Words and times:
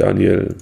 Daniel, 0.00 0.54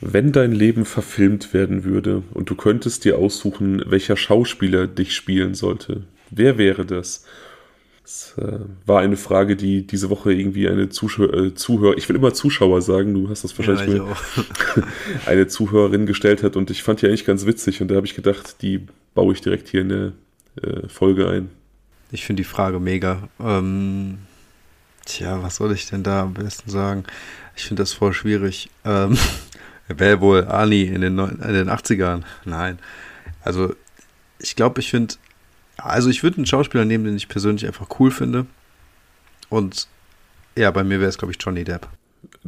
wenn 0.00 0.30
dein 0.30 0.52
Leben 0.52 0.84
verfilmt 0.84 1.54
werden 1.54 1.84
würde 1.84 2.22
und 2.34 2.50
du 2.50 2.54
könntest 2.54 3.04
dir 3.04 3.16
aussuchen, 3.16 3.82
welcher 3.86 4.16
Schauspieler 4.16 4.86
dich 4.86 5.14
spielen 5.14 5.54
sollte, 5.54 6.02
wer 6.30 6.58
wäre 6.58 6.84
das? 6.84 7.24
Das 8.02 8.34
äh, 8.38 8.60
war 8.84 9.00
eine 9.00 9.16
Frage, 9.16 9.56
die 9.56 9.86
diese 9.86 10.10
Woche 10.10 10.32
irgendwie 10.32 10.68
eine 10.68 10.90
Zuschauer, 10.90 11.32
äh, 11.34 11.54
Zuhörer, 11.54 11.96
ich 11.96 12.08
will 12.08 12.16
immer 12.16 12.34
Zuschauer 12.34 12.82
sagen, 12.82 13.14
du 13.14 13.30
hast 13.30 13.42
das 13.42 13.58
wahrscheinlich 13.58 13.96
Ja, 13.96 14.06
eine 15.26 15.48
Zuhörerin 15.48 16.06
gestellt 16.06 16.42
hat 16.42 16.56
und 16.56 16.70
ich 16.70 16.82
fand 16.82 17.02
die 17.02 17.06
eigentlich 17.06 17.24
ganz 17.24 17.46
witzig 17.46 17.80
und 17.80 17.88
da 17.88 17.96
habe 17.96 18.06
ich 18.06 18.14
gedacht, 18.14 18.62
die 18.62 18.86
baue 19.14 19.32
ich 19.32 19.40
direkt 19.40 19.68
hier 19.68 19.80
in 19.80 19.88
der 19.88 20.12
äh, 20.62 20.88
Folge 20.88 21.28
ein. 21.28 21.48
Ich 22.12 22.24
finde 22.24 22.42
die 22.42 22.48
Frage 22.48 22.78
mega. 22.78 23.28
Ähm, 23.40 24.18
tja, 25.06 25.42
was 25.42 25.56
soll 25.56 25.72
ich 25.72 25.88
denn 25.88 26.02
da 26.02 26.22
am 26.22 26.34
besten 26.34 26.70
sagen? 26.70 27.04
Ich 27.56 27.64
finde 27.64 27.82
das 27.82 27.92
voll 27.92 28.12
schwierig. 28.12 28.70
Ähm, 28.84 29.18
Wer 29.88 30.20
wohl 30.20 30.44
Ani 30.46 30.82
in 30.82 31.00
den, 31.00 31.14
neun- 31.14 31.40
in 31.40 31.52
den 31.54 31.70
80ern? 31.70 32.22
Nein. 32.44 32.78
Also, 33.42 33.74
ich 34.40 34.56
glaube, 34.56 34.80
ich 34.80 34.90
finde, 34.90 35.14
also 35.76 36.10
ich 36.10 36.22
würde 36.24 36.38
einen 36.38 36.46
Schauspieler 36.46 36.84
nehmen, 36.84 37.04
den 37.04 37.16
ich 37.16 37.28
persönlich 37.28 37.66
einfach 37.66 37.88
cool 38.00 38.10
finde. 38.10 38.46
Und 39.48 39.86
ja, 40.56 40.70
bei 40.72 40.82
mir 40.82 40.98
wäre 40.98 41.08
es, 41.08 41.18
glaube 41.18 41.32
ich, 41.32 41.38
Johnny 41.40 41.62
Depp. 41.62 41.86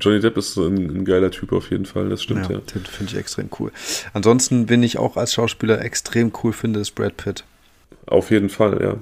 Johnny 0.01 0.19
Depp 0.21 0.37
ist 0.37 0.57
ein, 0.57 0.75
ein 0.99 1.05
geiler 1.05 1.31
Typ 1.31 1.53
auf 1.53 1.71
jeden 1.71 1.87
Fall, 1.87 2.09
das 2.09 2.23
stimmt 2.25 2.51
ja. 2.51 2.59
Den 2.59 2.85
finde 2.85 3.13
ich 3.13 3.17
extrem 3.19 3.49
cool. 3.61 3.71
Ansonsten, 4.13 4.67
bin 4.67 4.83
ich 4.83 4.99
auch 4.99 5.17
als 5.17 5.33
Schauspieler 5.35 5.81
extrem 5.85 6.33
cool 6.43 6.53
finde, 6.53 6.81
ist 6.81 6.93
Brad 6.97 7.17
Pitt. 7.17 7.45
Auf 8.07 8.31
jeden 8.33 8.49
Fall, 8.49 8.81
ja. 8.83 8.97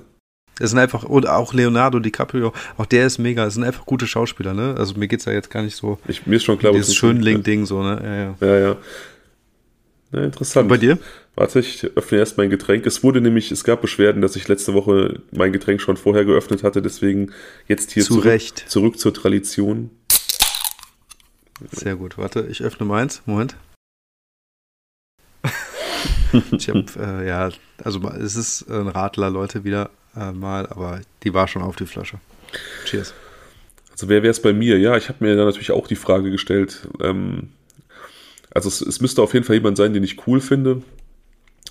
Das 0.58 0.70
sind 0.70 0.78
einfach, 0.78 1.02
und 1.04 1.28
auch 1.28 1.52
Leonardo 1.52 1.98
DiCaprio, 1.98 2.52
auch 2.78 2.86
der 2.86 3.06
ist 3.06 3.18
mega, 3.18 3.44
das 3.44 3.54
sind 3.54 3.64
einfach 3.64 3.84
gute 3.84 4.06
Schauspieler, 4.06 4.54
ne? 4.54 4.74
Also 4.78 4.94
mir 4.94 5.06
geht 5.06 5.20
es 5.20 5.26
ja 5.26 5.32
jetzt 5.32 5.50
gar 5.50 5.62
nicht 5.62 5.76
so, 5.76 5.98
Ich, 6.08 6.26
mir 6.26 6.36
ist 6.36 6.44
schon 6.44 6.58
klar, 6.58 6.72
dieses 6.72 6.94
Schönling-Ding 6.94 7.66
so, 7.66 7.82
ne? 7.82 8.00
Ja, 8.02 8.46
ja. 8.48 8.54
Ja, 8.54 8.68
ja. 8.68 8.76
Na, 10.12 10.24
interessant. 10.24 10.64
Und 10.64 10.68
bei 10.68 10.78
dir? 10.78 10.98
Warte, 11.34 11.60
ich 11.60 11.84
öffne 11.84 12.18
erst 12.18 12.38
mein 12.38 12.48
Getränk. 12.48 12.86
Es 12.86 13.02
wurde 13.02 13.20
nämlich, 13.20 13.50
es 13.50 13.64
gab 13.64 13.82
Beschwerden, 13.82 14.22
dass 14.22 14.36
ich 14.36 14.48
letzte 14.48 14.72
Woche 14.72 15.20
mein 15.32 15.52
Getränk 15.52 15.82
schon 15.82 15.98
vorher 15.98 16.24
geöffnet 16.24 16.62
hatte, 16.62 16.80
deswegen 16.80 17.32
jetzt 17.68 17.90
hier 17.92 18.02
Zu 18.02 18.14
zurück, 18.14 18.24
Recht. 18.24 18.64
zurück 18.66 18.98
zur 18.98 19.12
Tradition. 19.12 19.90
Sehr 21.70 21.96
gut, 21.96 22.16
warte, 22.16 22.46
ich 22.50 22.62
öffne 22.62 22.86
meins, 22.86 23.20
Moment. 23.26 23.56
ich 26.52 26.68
habe, 26.70 26.84
äh, 26.98 27.28
ja, 27.28 27.50
also 27.84 28.00
es 28.08 28.36
ist 28.36 28.70
ein 28.70 28.88
Radler, 28.88 29.28
Leute, 29.28 29.64
wieder 29.64 29.90
äh, 30.16 30.32
mal, 30.32 30.66
aber 30.66 31.00
die 31.22 31.34
war 31.34 31.48
schon 31.48 31.62
auf 31.62 31.76
die 31.76 31.86
Flasche. 31.86 32.18
Cheers. 32.84 33.14
Also 33.92 34.08
wer 34.08 34.22
wäre 34.22 34.30
es 34.30 34.42
bei 34.42 34.52
mir? 34.52 34.78
Ja, 34.78 34.96
ich 34.96 35.08
habe 35.08 35.24
mir 35.24 35.36
da 35.36 35.44
natürlich 35.44 35.70
auch 35.70 35.86
die 35.86 35.96
Frage 35.96 36.30
gestellt. 36.30 36.88
Ähm, 37.00 37.50
also 38.50 38.68
es, 38.68 38.80
es 38.80 39.00
müsste 39.00 39.22
auf 39.22 39.34
jeden 39.34 39.44
Fall 39.44 39.56
jemand 39.56 39.76
sein, 39.76 39.92
den 39.92 40.04
ich 40.04 40.26
cool 40.26 40.40
finde. 40.40 40.82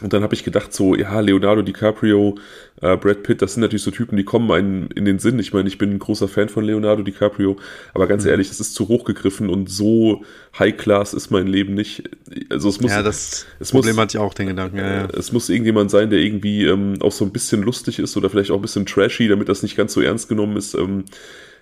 Und 0.02 0.12
dann 0.12 0.24
habe 0.24 0.34
ich 0.36 0.44
gedacht, 0.44 0.74
so, 0.74 0.94
ja, 0.94 1.18
Leonardo 1.22 1.62
DiCaprio, 1.62 2.36
äh, 2.82 2.98
Brad 2.98 3.24
Pitt, 3.24 3.42
das 3.42 3.54
sind 3.54 3.62
natürlich 3.62 3.84
so 3.84 3.92
Typen, 3.92 4.18
die 4.18 4.26
kommen 4.26 4.52
einem 4.52 4.90
in 4.94 5.06
den 5.06 5.20
Sinn. 5.20 5.40
Ich 5.40 5.54
meine, 5.54 5.70
ich 5.70 5.78
bin 5.78 5.92
ein 5.92 6.00
großer 6.00 6.28
Fan 6.28 6.50
von 6.50 6.66
Leonardo 6.66 7.02
DiCaprio, 7.02 7.56
aber 7.94 8.06
ganz 8.06 8.26
ehrlich, 8.26 8.50
das 8.50 8.60
ist 8.60 8.76
zu 8.76 8.90
hoch 8.90 9.06
gegriffen 9.06 9.50
und 9.50 9.70
so 9.70 10.26
High-Class 10.60 11.14
ist 11.14 11.32
mein 11.32 11.48
Leben 11.48 11.76
nicht. 11.76 12.04
Also 12.50 12.68
es 12.68 12.82
muss, 12.82 12.92
ja, 12.92 13.04
das 13.04 13.46
es 13.60 13.72
Problem 13.72 13.96
muss- 13.96 14.02
hatte 14.02 14.18
ich 14.18 14.22
auch, 14.22 14.34
den 14.34 14.48
Gedanken, 14.48 14.78
ja, 14.78 14.96
ja. 15.04 15.08
es 15.18 15.32
muss 15.32 15.48
irgendjemand 15.48 15.90
sein, 15.92 16.10
der 16.10 16.20
irgendwie 16.20 16.66
ähm, 16.66 16.96
auch 17.00 17.14
so 17.14 17.24
ein 17.24 17.32
bisschen 17.32 17.62
lustig 17.62 18.00
ist 18.00 18.18
oder 18.18 18.30
vielleicht 18.30 18.52
auch 18.52 18.58
ein 18.58 18.62
bisschen 18.62 18.86
trashy, 18.86 19.30
damit 19.30 19.48
das 19.48 19.64
nicht 19.64 19.78
ganz 19.78 19.94
so 19.94 20.02
ernst 20.02 20.28
genommen 20.28 20.58
ist. 20.58 20.74
Ähm, 20.74 21.06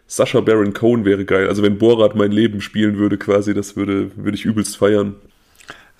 Sascha 0.07 0.41
Baron 0.41 0.73
Cohen 0.73 1.05
wäre 1.05 1.23
geil. 1.25 1.47
Also 1.47 1.61
wenn 1.61 1.77
Borat 1.77 2.15
mein 2.15 2.31
Leben 2.31 2.61
spielen 2.61 2.97
würde, 2.97 3.17
quasi, 3.19 3.53
das 3.53 3.75
würde, 3.75 4.09
würde 4.15 4.35
ich 4.35 4.43
übelst 4.43 4.75
feiern. 4.75 5.15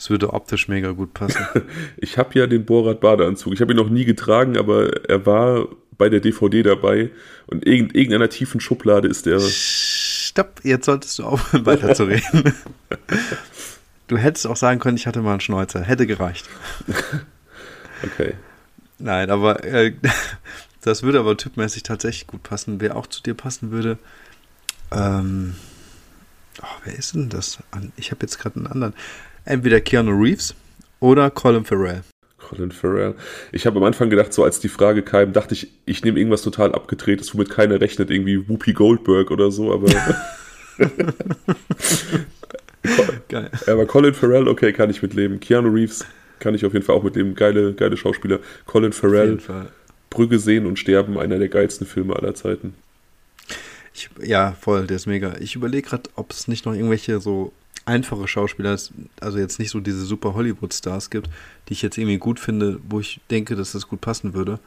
Es 0.03 0.09
würde 0.09 0.33
optisch 0.33 0.67
mega 0.67 0.91
gut 0.91 1.13
passen. 1.13 1.47
Ich 1.95 2.17
habe 2.17 2.37
ja 2.37 2.45
den 2.45 2.65
Borat 2.65 2.99
Badeanzug. 2.99 3.53
Ich 3.53 3.61
habe 3.61 3.71
ihn 3.71 3.77
noch 3.77 3.87
nie 3.87 4.03
getragen, 4.03 4.57
aber 4.57 5.09
er 5.09 5.25
war 5.25 5.69
bei 5.97 6.09
der 6.09 6.19
DVD 6.19 6.61
dabei 6.61 7.09
und 7.47 7.65
irgend, 7.65 7.95
irgendeiner 7.95 8.27
tiefen 8.27 8.59
Schublade 8.59 9.07
ist 9.07 9.25
der. 9.27 9.39
Stopp, 9.39 10.59
jetzt 10.63 10.87
solltest 10.87 11.19
du 11.19 11.23
aufhören, 11.23 11.65
weiterzureden. 11.65 12.53
Du 14.07 14.17
hättest 14.17 14.45
auch 14.45 14.57
sagen 14.57 14.81
können, 14.81 14.97
ich 14.97 15.07
hatte 15.07 15.21
mal 15.21 15.31
einen 15.31 15.39
Schnäuzer. 15.39 15.81
Hätte 15.81 16.05
gereicht. 16.05 16.49
Okay. 18.03 18.33
Nein, 18.99 19.29
aber 19.29 19.63
äh, 19.63 19.93
das 20.81 21.03
würde 21.03 21.19
aber 21.19 21.37
typmäßig 21.37 21.83
tatsächlich 21.83 22.27
gut 22.27 22.43
passen. 22.43 22.81
Wer 22.81 22.97
auch 22.97 23.07
zu 23.07 23.23
dir 23.23 23.33
passen 23.33 23.71
würde, 23.71 23.97
ähm, 24.91 25.55
oh, 26.61 26.75
wer 26.83 26.93
ist 26.93 27.15
denn 27.15 27.29
das? 27.29 27.59
Ich 27.95 28.11
habe 28.11 28.19
jetzt 28.23 28.39
gerade 28.39 28.57
einen 28.57 28.67
anderen. 28.67 28.93
Entweder 29.45 29.81
Keanu 29.81 30.11
Reeves 30.11 30.55
oder 30.99 31.29
Colin 31.29 31.65
Farrell. 31.65 32.03
Colin 32.37 32.71
Farrell. 32.71 33.15
Ich 33.51 33.65
habe 33.65 33.77
am 33.77 33.83
Anfang 33.83 34.09
gedacht, 34.09 34.33
so 34.33 34.43
als 34.43 34.59
die 34.59 34.69
Frage 34.69 35.01
kam, 35.01 35.33
dachte 35.33 35.53
ich, 35.53 35.69
ich 35.85 36.03
nehme 36.03 36.19
irgendwas 36.19 36.41
total 36.41 36.73
abgedrehtes, 36.73 37.33
womit 37.33 37.49
keiner 37.49 37.81
rechnet, 37.81 38.09
irgendwie 38.09 38.47
Whoopi 38.47 38.73
Goldberg 38.73 39.31
oder 39.31 39.51
so, 39.51 39.73
aber, 39.73 39.89
Geil. 43.29 43.49
aber 43.67 43.85
Colin 43.85 44.13
Farrell, 44.13 44.47
okay, 44.47 44.71
kann 44.73 44.89
ich 44.89 45.01
mitleben. 45.01 45.39
Keanu 45.39 45.69
Reeves 45.69 46.05
kann 46.39 46.55
ich 46.55 46.65
auf 46.65 46.73
jeden 46.73 46.85
Fall 46.85 46.95
auch 46.95 47.03
mitleben. 47.03 47.35
Geile, 47.35 47.73
geile 47.73 47.97
Schauspieler. 47.97 48.39
Colin 48.65 48.93
Farrell. 48.93 49.39
Brügge 50.09 50.37
sehen 50.39 50.65
und 50.65 50.77
sterben, 50.77 51.17
einer 51.17 51.39
der 51.39 51.47
geilsten 51.49 51.87
Filme 51.87 52.15
aller 52.15 52.35
Zeiten. 52.35 52.75
Ich, 53.95 54.09
ja, 54.21 54.55
voll, 54.59 54.85
der 54.87 54.97
ist 54.97 55.05
mega. 55.05 55.35
Ich 55.39 55.55
überlege 55.55 55.89
gerade, 55.89 56.09
ob 56.15 56.31
es 56.31 56.47
nicht 56.47 56.65
noch 56.65 56.73
irgendwelche 56.73 57.19
so 57.19 57.51
einfache 57.85 58.27
Schauspieler, 58.27 58.77
also 59.19 59.37
jetzt 59.37 59.59
nicht 59.59 59.71
so 59.71 59.79
diese 59.79 60.05
super 60.05 60.33
Hollywood-Stars 60.33 61.09
gibt, 61.09 61.29
die 61.67 61.73
ich 61.73 61.81
jetzt 61.81 61.97
irgendwie 61.97 62.17
gut 62.17 62.39
finde, 62.39 62.79
wo 62.87 62.99
ich 62.99 63.19
denke, 63.29 63.55
dass 63.55 63.73
das 63.73 63.87
gut 63.87 64.01
passen 64.01 64.33
würde. 64.33 64.59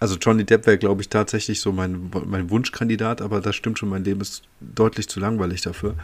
Also 0.00 0.16
Johnny 0.16 0.44
Depp 0.44 0.66
wäre, 0.66 0.78
glaube 0.78 1.02
ich, 1.02 1.08
tatsächlich 1.08 1.60
so 1.60 1.70
mein, 1.70 2.10
mein 2.26 2.50
Wunschkandidat, 2.50 3.22
aber 3.22 3.40
das 3.40 3.54
stimmt 3.54 3.78
schon, 3.78 3.88
mein 3.88 4.04
Leben 4.04 4.20
ist 4.20 4.42
deutlich 4.60 5.08
zu 5.08 5.20
langweilig 5.20 5.60
dafür. 5.60 5.94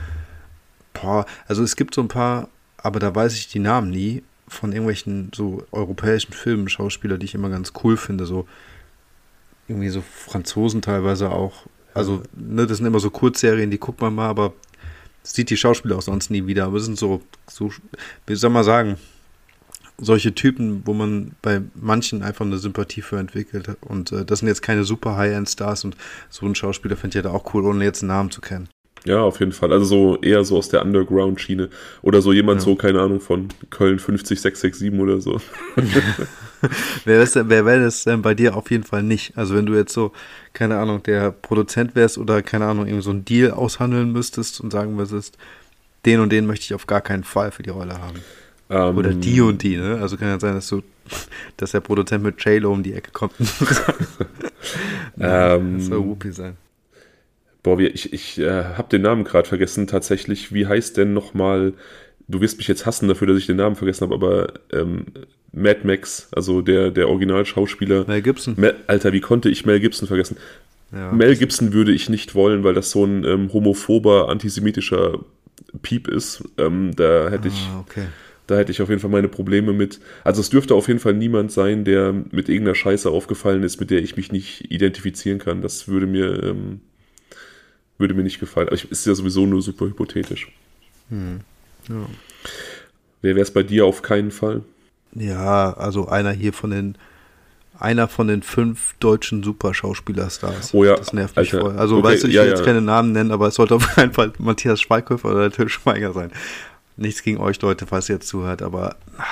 Boah, 0.93 1.27
also 1.49 1.63
es 1.65 1.75
gibt 1.75 1.95
so 1.95 2.03
ein 2.03 2.09
paar, 2.09 2.49
aber 2.77 3.01
da 3.01 3.13
weiß 3.13 3.35
ich 3.35 3.49
die 3.49 3.59
Namen 3.59 3.91
nie, 3.91 4.23
von 4.47 4.73
irgendwelchen 4.73 5.31
so 5.35 5.67
europäischen 5.73 6.33
Filmen, 6.33 6.69
Schauspieler, 6.69 7.19
die 7.19 7.27
ich 7.27 7.35
immer 7.35 7.51
ganz 7.51 7.73
cool 7.83 7.97
finde, 7.97 8.25
so 8.25 8.47
irgendwie 9.67 9.91
so 9.91 10.01
Franzosen 10.01 10.81
teilweise 10.81 11.31
auch. 11.31 11.67
Also, 11.93 12.23
ne, 12.35 12.67
das 12.67 12.79
sind 12.79 12.87
immer 12.87 13.01
so 13.01 13.11
Kurzserien, 13.11 13.71
die 13.71 13.79
guckt 13.79 14.01
man 14.01 14.15
mal, 14.15 14.29
aber 14.29 14.55
sieht 15.35 15.51
die 15.51 15.57
Schauspieler 15.57 15.97
auch 15.97 16.03
sonst 16.03 16.31
nie 16.31 16.47
wieder. 16.47 16.65
Aber 16.65 16.77
es 16.79 16.85
sind 16.85 16.99
so, 16.99 17.21
so, 17.51 17.71
wie 18.27 18.35
soll 18.35 18.51
man 18.51 18.65
sagen, 18.65 18.97
solche 20.01 20.35
Typen, 20.35 20.83
wo 20.85 20.95
man 20.95 21.33
bei 21.43 21.61
manchen 21.75 22.23
einfach 22.23 22.45
eine 22.45 22.59
Sympathie 22.59 23.03
für 23.03 23.19
entwickelt. 23.19 23.69
Und 23.81 24.13
äh, 24.13 24.25
das 24.25 24.39
sind 24.41 24.49
jetzt 24.49 24.63
keine 24.63 24.85
super 24.85 25.17
High-End-Stars 25.17 25.85
und 25.85 25.97
so 26.31 26.47
ein 26.47 26.55
Schauspieler 26.55 26.97
finde 26.97 27.19
ich 27.19 27.25
ja 27.25 27.31
da 27.31 27.37
auch 27.37 27.53
cool, 27.55 27.65
ohne 27.67 27.85
jetzt 27.85 28.03
einen 28.03 28.09
Namen 28.09 28.31
zu 28.31 28.41
kennen. 28.41 28.69
Ja, 29.05 29.21
auf 29.21 29.41
jeden 29.41 29.53
Fall. 29.53 29.73
Also 29.73 29.85
so 29.87 30.17
eher 30.21 30.45
so 30.45 30.57
aus 30.59 30.69
der 30.69 30.83
Underground-Schiene. 30.85 31.69
Oder 32.03 32.21
so 32.23 32.33
jemand 32.33 32.61
Ja. 32.61 32.65
so, 32.65 32.77
keine 32.77 33.01
Ahnung, 33.01 33.21
von 33.21 33.49
Köln 33.71 33.99
50667 33.99 34.93
oder 35.01 35.21
so. 35.21 35.41
Wer, 37.05 37.23
ist 37.23 37.37
wer 37.37 37.65
wäre 37.65 37.85
das 37.85 38.05
denn 38.05 38.23
bei 38.23 38.35
dir 38.35 38.57
auf 38.57 38.71
jeden 38.71 38.85
Fall 38.85 39.03
nicht? 39.03 39.37
Also 39.37 39.55
wenn 39.55 39.67
du 39.67 39.75
jetzt 39.75 39.93
so, 39.93 40.13
keine 40.53 40.79
Ahnung, 40.79 41.03
der 41.03 41.31
Produzent 41.31 41.95
wärst 41.95 42.19
oder 42.19 42.43
keine 42.43 42.67
Ahnung, 42.67 42.87
irgendwie 42.87 43.05
so 43.05 43.11
einen 43.11 43.25
Deal 43.25 43.53
aushandeln 43.53 44.13
müsstest 44.13 44.61
und 44.61 44.73
sagen 44.73 44.97
müsstest, 44.97 45.39
den 46.05 46.21
und 46.21 46.31
den 46.31 46.47
möchte 46.47 46.65
ich 46.65 46.75
auf 46.75 46.87
gar 46.87 47.01
keinen 47.01 47.25
Fall 47.25 47.51
für 47.51 47.63
die 47.63 47.71
Rolle 47.71 48.01
haben. 48.01 48.21
Ähm, 48.71 48.97
Oder 48.97 49.13
die 49.15 49.41
und 49.41 49.63
die, 49.63 49.77
ne? 49.77 49.99
Also 50.01 50.17
kann 50.17 50.29
ja 50.29 50.41
sein, 50.41 50.55
dass 50.55 50.69
du, 50.69 50.83
dass 51.57 51.73
der 51.73 51.81
Produzent 51.81 52.23
mit 52.23 52.43
J-Lo 52.45 52.73
um 52.73 52.83
die 52.83 52.95
Ecke 52.95 53.11
kommt. 53.13 53.35
Ähm, 55.21 55.79
das 55.79 55.87
soll 55.87 56.05
Whoopi 56.05 56.33
sein. 56.33 56.57
Boah, 57.63 57.79
ich, 57.79 58.13
ich 58.13 58.39
äh, 58.39 58.65
habe 58.77 58.89
den 58.89 59.03
Namen 59.03 59.25
gerade 59.25 59.49
vergessen 59.49 59.87
tatsächlich. 59.87 60.53
Wie 60.53 60.67
heißt 60.67 60.97
denn 60.97 61.13
nochmal, 61.13 61.75
du 62.29 62.41
wirst 62.41 62.59
mich 62.59 62.69
jetzt 62.69 62.87
hassen 62.87 63.09
dafür, 63.09 63.27
dass 63.27 63.39
ich 63.39 63.47
den 63.47 63.57
Namen 63.57 63.77
vergessen 63.77 64.03
habe, 64.03 64.15
aber 64.15 64.53
ähm, 64.73 65.07
Mad 65.53 65.81
Max, 65.85 66.29
also 66.33 66.61
der, 66.61 66.91
der 66.91 67.09
Originalschauspieler. 67.09 68.05
Mel 68.07 68.23
Gibson. 68.23 68.55
Mel, 68.57 68.77
Alter, 68.87 69.13
wie 69.13 69.21
konnte 69.21 69.49
ich 69.49 69.65
Mel 69.67 69.81
Gibson 69.81 70.07
vergessen? 70.07 70.37
Ja. 70.93 71.13
Mel 71.13 71.37
Gibson 71.37 71.73
würde 71.73 71.93
ich 71.93 72.09
nicht 72.09 72.35
wollen, 72.35 72.65
weil 72.65 72.75
das 72.75 72.91
so 72.91 73.05
ein 73.05 73.25
ähm, 73.25 73.53
homophober, 73.53 74.29
antisemitischer 74.29 75.19
Piep 75.83 76.09
ist. 76.09 76.45
Ähm, 76.59 76.95
da 76.97 77.29
hätte 77.31 77.49
ich, 77.49 77.69
Ah, 77.73 77.81
okay. 77.81 78.05
da 78.47 78.57
hätte 78.57 78.73
ich 78.73 78.81
auf 78.81 78.89
jeden 78.89 79.01
Fall 79.01 79.11
meine 79.11 79.29
Probleme 79.29 79.73
mit. 79.73 80.01
Also 80.25 80.41
es 80.41 80.51
dürfte 80.51 80.75
auf 80.75 80.89
jeden 80.89 81.01
Fall 81.01 81.15
niemand 81.15 81.53
sein, 81.53 81.85
der 81.85 82.13
mit 82.13 82.49
irgendeiner 82.49 82.75
Scheiße 82.75 83.11
aufgefallen 83.11 83.63
ist, 83.63 83.81
mit 83.81 83.91
der 83.91 84.03
ich 84.03 84.17
mich 84.17 84.33
nicht 84.33 84.71
identifizieren 84.71 85.39
kann. 85.39 85.61
Das 85.63 85.89
würde 85.89 86.07
mir, 86.07 86.43
ähm, 86.43 86.81
würde 87.99 88.15
mir 88.15 88.23
nicht 88.23 88.41
gefallen. 88.41 88.69
Aber 88.69 88.77
ich, 88.77 88.91
ist 88.91 89.07
ja 89.07 89.15
sowieso 89.15 89.45
nur 89.47 89.61
super 89.63 89.87
hypothetisch. 89.87 90.51
Ja. 91.89 92.07
Wer 93.23 93.35
wäre 93.35 93.43
es 93.43 93.53
bei 93.53 93.63
dir 93.63 93.87
auf 93.87 94.03
keinen 94.03 94.31
Fall? 94.31 94.63
ja, 95.15 95.73
also 95.73 96.07
einer 96.09 96.31
hier 96.33 96.53
von 96.53 96.71
den 96.71 96.97
einer 97.81 98.09
von 98.09 98.27
den 98.29 98.43
fünf 98.43 98.95
deutschen 99.01 99.43
Superschauspielerstars. 99.45 100.75
Oh 100.75 100.85
ja, 100.85 100.97
Das 100.97 101.13
nervt 101.13 101.37
mich 101.37 101.53
Alter. 101.55 101.65
voll. 101.67 101.79
Also 101.79 101.99
Okay, 101.99 102.09
weißt 102.09 102.25
du, 102.25 102.29
ich 102.29 102.35
ja, 102.35 102.43
will 102.43 102.49
jetzt 102.51 102.59
ja. 102.61 102.65
keine 102.65 102.81
Namen 102.83 103.13
nennen, 103.13 103.31
aber 103.31 103.47
es 103.49 103.55
sollte 103.55 103.75
auf 103.77 103.87
keinen 103.95 104.13
Fall 104.13 104.33
Matthias 104.39 104.81
Schweighöfer 104.81 105.31
oder 105.31 105.51
Till 105.51 105.69
Schweiger 105.69 106.13
sein. 106.13 106.31
Nichts 106.97 107.23
gegen 107.23 107.39
euch 107.39 107.61
Leute, 107.63 107.87
falls 107.87 108.09
ihr 108.09 108.17
jetzt 108.17 108.27
zuhört, 108.29 108.63
aber 108.63 108.97
ah, 109.17 109.25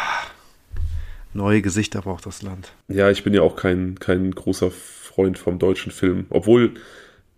neue 1.34 1.60
Gesichter 1.60 2.02
braucht 2.02 2.24
das 2.26 2.42
Land. 2.42 2.72
Ja, 2.88 3.10
ich 3.10 3.24
bin 3.24 3.34
ja 3.34 3.42
auch 3.42 3.56
kein, 3.56 3.98
kein 3.98 4.30
großer 4.30 4.70
Freund 4.70 5.38
vom 5.38 5.58
deutschen 5.58 5.90
Film. 5.90 6.26
Obwohl 6.30 6.74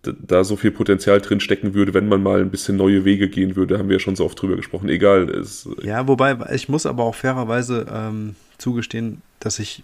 da 0.03 0.45
so 0.45 0.56
viel 0.56 0.71
Potenzial 0.71 1.21
drin 1.21 1.41
stecken 1.41 1.75
würde, 1.75 1.93
wenn 1.95 2.09
man 2.09 2.23
mal 2.23 2.41
ein 2.41 2.50
bisschen 2.50 2.77
neue 2.77 3.05
Wege 3.05 3.29
gehen 3.29 3.56
würde, 3.56 3.79
haben 3.79 3.89
wir 3.89 3.97
ja 3.97 4.00
schon 4.00 4.17
so 4.17 4.25
oft 4.25 4.41
drüber 4.41 4.56
gesprochen. 4.56 4.89
Egal, 4.89 5.29
es, 5.29 5.69
Ja, 5.83 6.06
wobei, 6.06 6.37
ich 6.55 6.69
muss 6.69 6.87
aber 6.87 7.05
auch 7.05 7.15
fairerweise 7.15 7.87
ähm, 7.93 8.37
zugestehen, 8.59 9.23
dass 9.41 9.59
ich 9.59 9.83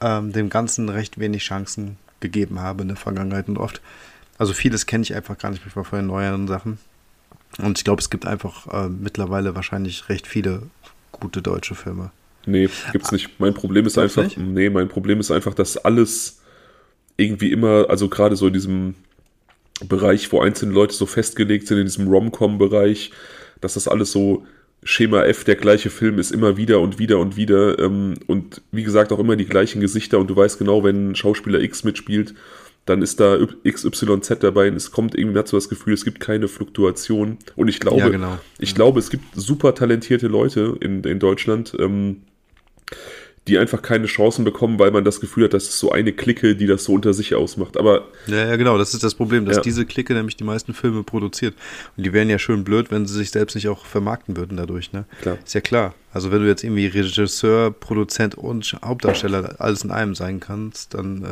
ähm, 0.00 0.32
dem 0.32 0.48
Ganzen 0.48 0.88
recht 0.88 1.18
wenig 1.18 1.42
Chancen 1.42 1.96
gegeben 2.20 2.60
habe 2.60 2.82
in 2.82 2.88
der 2.88 2.96
Vergangenheit 2.96 3.48
und 3.48 3.58
oft. 3.58 3.80
Also 4.38 4.54
vieles 4.54 4.86
kenne 4.86 5.02
ich 5.02 5.14
einfach 5.14 5.36
gar 5.38 5.50
nicht 5.50 5.64
mehr 5.64 5.84
von 5.84 5.98
den 5.98 6.06
neueren 6.06 6.48
Sachen. 6.48 6.78
Und 7.58 7.78
ich 7.78 7.84
glaube, 7.84 8.00
es 8.00 8.08
gibt 8.08 8.26
einfach 8.26 8.66
äh, 8.68 8.88
mittlerweile 8.88 9.54
wahrscheinlich 9.54 10.08
recht 10.08 10.26
viele 10.26 10.62
gute 11.12 11.42
deutsche 11.42 11.74
Filme. 11.74 12.10
nee, 12.46 12.68
gibt's 12.92 13.12
nicht. 13.12 13.38
Mein 13.38 13.54
Problem 13.54 13.86
ist 13.86 13.96
Gibt's 13.96 14.18
einfach, 14.18 14.36
nicht? 14.36 14.38
nee, 14.38 14.70
mein 14.70 14.88
Problem 14.88 15.20
ist 15.20 15.30
einfach, 15.30 15.54
dass 15.54 15.76
alles 15.76 16.40
irgendwie 17.18 17.52
immer, 17.52 17.86
also 17.90 18.08
gerade 18.08 18.36
so 18.36 18.46
in 18.46 18.54
diesem 18.54 18.94
Bereich, 19.88 20.32
wo 20.32 20.40
einzelne 20.40 20.72
Leute 20.72 20.94
so 20.94 21.06
festgelegt 21.06 21.68
sind, 21.68 21.78
in 21.78 21.86
diesem 21.86 22.08
Rom-Com-Bereich, 22.08 23.12
dass 23.60 23.74
das 23.74 23.88
alles 23.88 24.12
so 24.12 24.44
Schema 24.84 25.24
F, 25.24 25.44
der 25.44 25.54
gleiche 25.56 25.90
Film 25.90 26.18
ist 26.18 26.32
immer 26.32 26.56
wieder 26.56 26.80
und 26.80 26.98
wieder 26.98 27.18
und 27.18 27.36
wieder 27.36 27.78
ähm, 27.78 28.14
und 28.26 28.62
wie 28.72 28.82
gesagt 28.82 29.12
auch 29.12 29.20
immer 29.20 29.36
die 29.36 29.46
gleichen 29.46 29.80
Gesichter 29.80 30.18
und 30.18 30.28
du 30.28 30.34
weißt 30.34 30.58
genau, 30.58 30.82
wenn 30.82 31.14
Schauspieler 31.14 31.60
X 31.60 31.84
mitspielt, 31.84 32.34
dann 32.84 33.00
ist 33.00 33.20
da 33.20 33.38
XYZ 33.64 34.40
dabei 34.40 34.68
und 34.68 34.74
es 34.74 34.90
kommt 34.90 35.16
irgendwie, 35.16 35.40
so 35.46 35.56
das 35.56 35.68
Gefühl, 35.68 35.94
es 35.94 36.04
gibt 36.04 36.18
keine 36.18 36.48
Fluktuation 36.48 37.38
und 37.54 37.68
ich 37.68 37.78
glaube, 37.78 37.98
Ja, 37.98 38.08
genau. 38.08 38.38
ich 38.58 38.74
glaube, 38.74 38.98
es 38.98 39.10
gibt 39.10 39.24
super 39.36 39.74
talentierte 39.76 40.26
Leute 40.26 40.76
in, 40.80 41.04
in 41.04 41.20
Deutschland, 41.20 41.76
ähm, 41.78 42.22
die 43.48 43.58
einfach 43.58 43.82
keine 43.82 44.06
Chancen 44.06 44.44
bekommen, 44.44 44.78
weil 44.78 44.92
man 44.92 45.04
das 45.04 45.20
Gefühl 45.20 45.44
hat, 45.44 45.52
das 45.54 45.64
ist 45.64 45.78
so 45.80 45.90
eine 45.90 46.12
Clique, 46.12 46.54
die 46.54 46.66
das 46.66 46.84
so 46.84 46.92
unter 46.92 47.12
sich 47.12 47.34
ausmacht. 47.34 47.76
Aber 47.76 48.06
Ja, 48.28 48.46
ja, 48.46 48.56
genau, 48.56 48.78
das 48.78 48.94
ist 48.94 49.02
das 49.02 49.16
Problem, 49.16 49.46
dass 49.46 49.56
Ja. 49.56 49.62
diese 49.62 49.84
Clique 49.84 50.14
nämlich 50.14 50.36
die 50.36 50.44
meisten 50.44 50.74
Filme 50.74 51.02
produziert. 51.02 51.54
Und 51.96 52.06
die 52.06 52.12
wären 52.12 52.30
ja 52.30 52.38
schön 52.38 52.62
blöd, 52.62 52.92
wenn 52.92 53.04
sie 53.06 53.14
sich 53.14 53.30
selbst 53.32 53.54
nicht 53.56 53.68
auch 53.68 53.84
vermarkten 53.84 54.36
würden 54.36 54.56
dadurch, 54.56 54.92
ne? 54.92 55.06
Klar. 55.22 55.38
Ist 55.44 55.54
ja 55.54 55.60
klar. 55.60 55.94
Also 56.12 56.30
wenn 56.30 56.42
du 56.42 56.46
jetzt 56.46 56.62
irgendwie 56.62 56.86
Regisseur, 56.86 57.72
Produzent 57.72 58.36
und 58.36 58.76
Hauptdarsteller 58.84 59.56
alles 59.58 59.82
in 59.82 59.90
einem 59.90 60.14
sein 60.14 60.38
kannst, 60.38 60.94
dann 60.94 61.24
äh, 61.24 61.28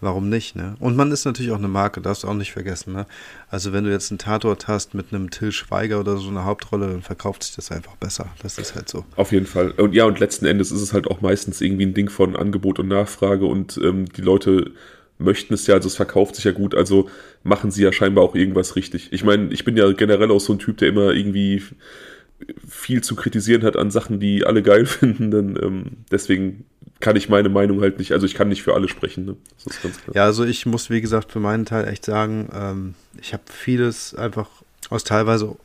warum 0.00 0.28
nicht, 0.28 0.56
ne? 0.56 0.74
Und 0.78 0.96
man 0.96 1.10
ist 1.10 1.24
natürlich 1.24 1.52
auch 1.52 1.58
eine 1.58 1.68
Marke, 1.68 2.00
darfst 2.00 2.24
du 2.24 2.28
auch 2.28 2.34
nicht 2.34 2.52
vergessen, 2.52 2.92
ne? 2.92 3.06
Also 3.48 3.72
wenn 3.72 3.84
du 3.84 3.90
jetzt 3.90 4.10
einen 4.10 4.18
Tatort 4.18 4.68
hast 4.68 4.94
mit 4.94 5.12
einem 5.12 5.30
Till 5.30 5.52
Schweiger 5.52 6.00
oder 6.00 6.16
so 6.18 6.28
eine 6.28 6.44
Hauptrolle, 6.44 6.88
dann 6.88 7.02
verkauft 7.02 7.44
sich 7.44 7.56
das 7.56 7.70
einfach 7.70 7.96
besser. 7.96 8.28
Das 8.42 8.58
ist 8.58 8.74
halt 8.74 8.88
so. 8.88 9.04
Auf 9.16 9.32
jeden 9.32 9.46
Fall. 9.46 9.70
Und 9.72 9.94
ja, 9.94 10.04
und 10.04 10.18
letzten 10.18 10.46
Endes 10.46 10.70
ist 10.70 10.82
es 10.82 10.92
halt 10.92 11.06
auch 11.06 11.20
meistens 11.20 11.60
irgendwie 11.60 11.86
ein 11.86 11.94
Ding 11.94 12.10
von 12.10 12.36
Angebot 12.36 12.78
und 12.78 12.88
Nachfrage 12.88 13.46
und 13.46 13.78
ähm, 13.82 14.06
die 14.06 14.22
Leute 14.22 14.72
möchten 15.18 15.54
es 15.54 15.66
ja, 15.66 15.74
also 15.74 15.88
es 15.88 15.96
verkauft 15.96 16.36
sich 16.36 16.44
ja 16.44 16.52
gut, 16.52 16.74
also 16.74 17.08
machen 17.42 17.70
sie 17.70 17.82
ja 17.82 17.92
scheinbar 17.92 18.24
auch 18.24 18.34
irgendwas 18.34 18.76
richtig. 18.76 19.12
Ich 19.12 19.24
meine, 19.24 19.52
ich 19.52 19.64
bin 19.64 19.76
ja 19.76 19.90
generell 19.92 20.30
auch 20.30 20.40
so 20.40 20.52
ein 20.52 20.58
Typ, 20.58 20.76
der 20.78 20.88
immer 20.88 21.12
irgendwie 21.12 21.62
viel 22.68 23.02
zu 23.02 23.16
kritisieren 23.16 23.62
hat 23.62 23.76
an 23.76 23.90
Sachen, 23.90 24.20
die 24.20 24.44
alle 24.44 24.62
geil 24.62 24.86
finden, 24.86 25.30
dann 25.30 25.58
ähm, 25.62 25.84
deswegen 26.10 26.64
kann 27.00 27.16
ich 27.16 27.28
meine 27.28 27.48
Meinung 27.48 27.80
halt 27.80 27.98
nicht, 27.98 28.12
also 28.12 28.26
ich 28.26 28.34
kann 28.34 28.48
nicht 28.48 28.62
für 28.62 28.74
alle 28.74 28.88
sprechen, 28.88 29.26
ne? 29.26 29.36
Ja, 30.14 30.24
also 30.24 30.44
ich 30.44 30.66
muss, 30.66 30.88
wie 30.90 31.00
gesagt, 31.00 31.32
für 31.32 31.40
meinen 31.40 31.66
Teil 31.66 31.86
echt 31.88 32.04
sagen, 32.04 32.48
ähm, 32.54 32.94
ich 33.20 33.32
habe 33.32 33.42
vieles 33.52 34.14
einfach 34.14 34.48
aus 34.88 35.04
teilweise 35.04 35.56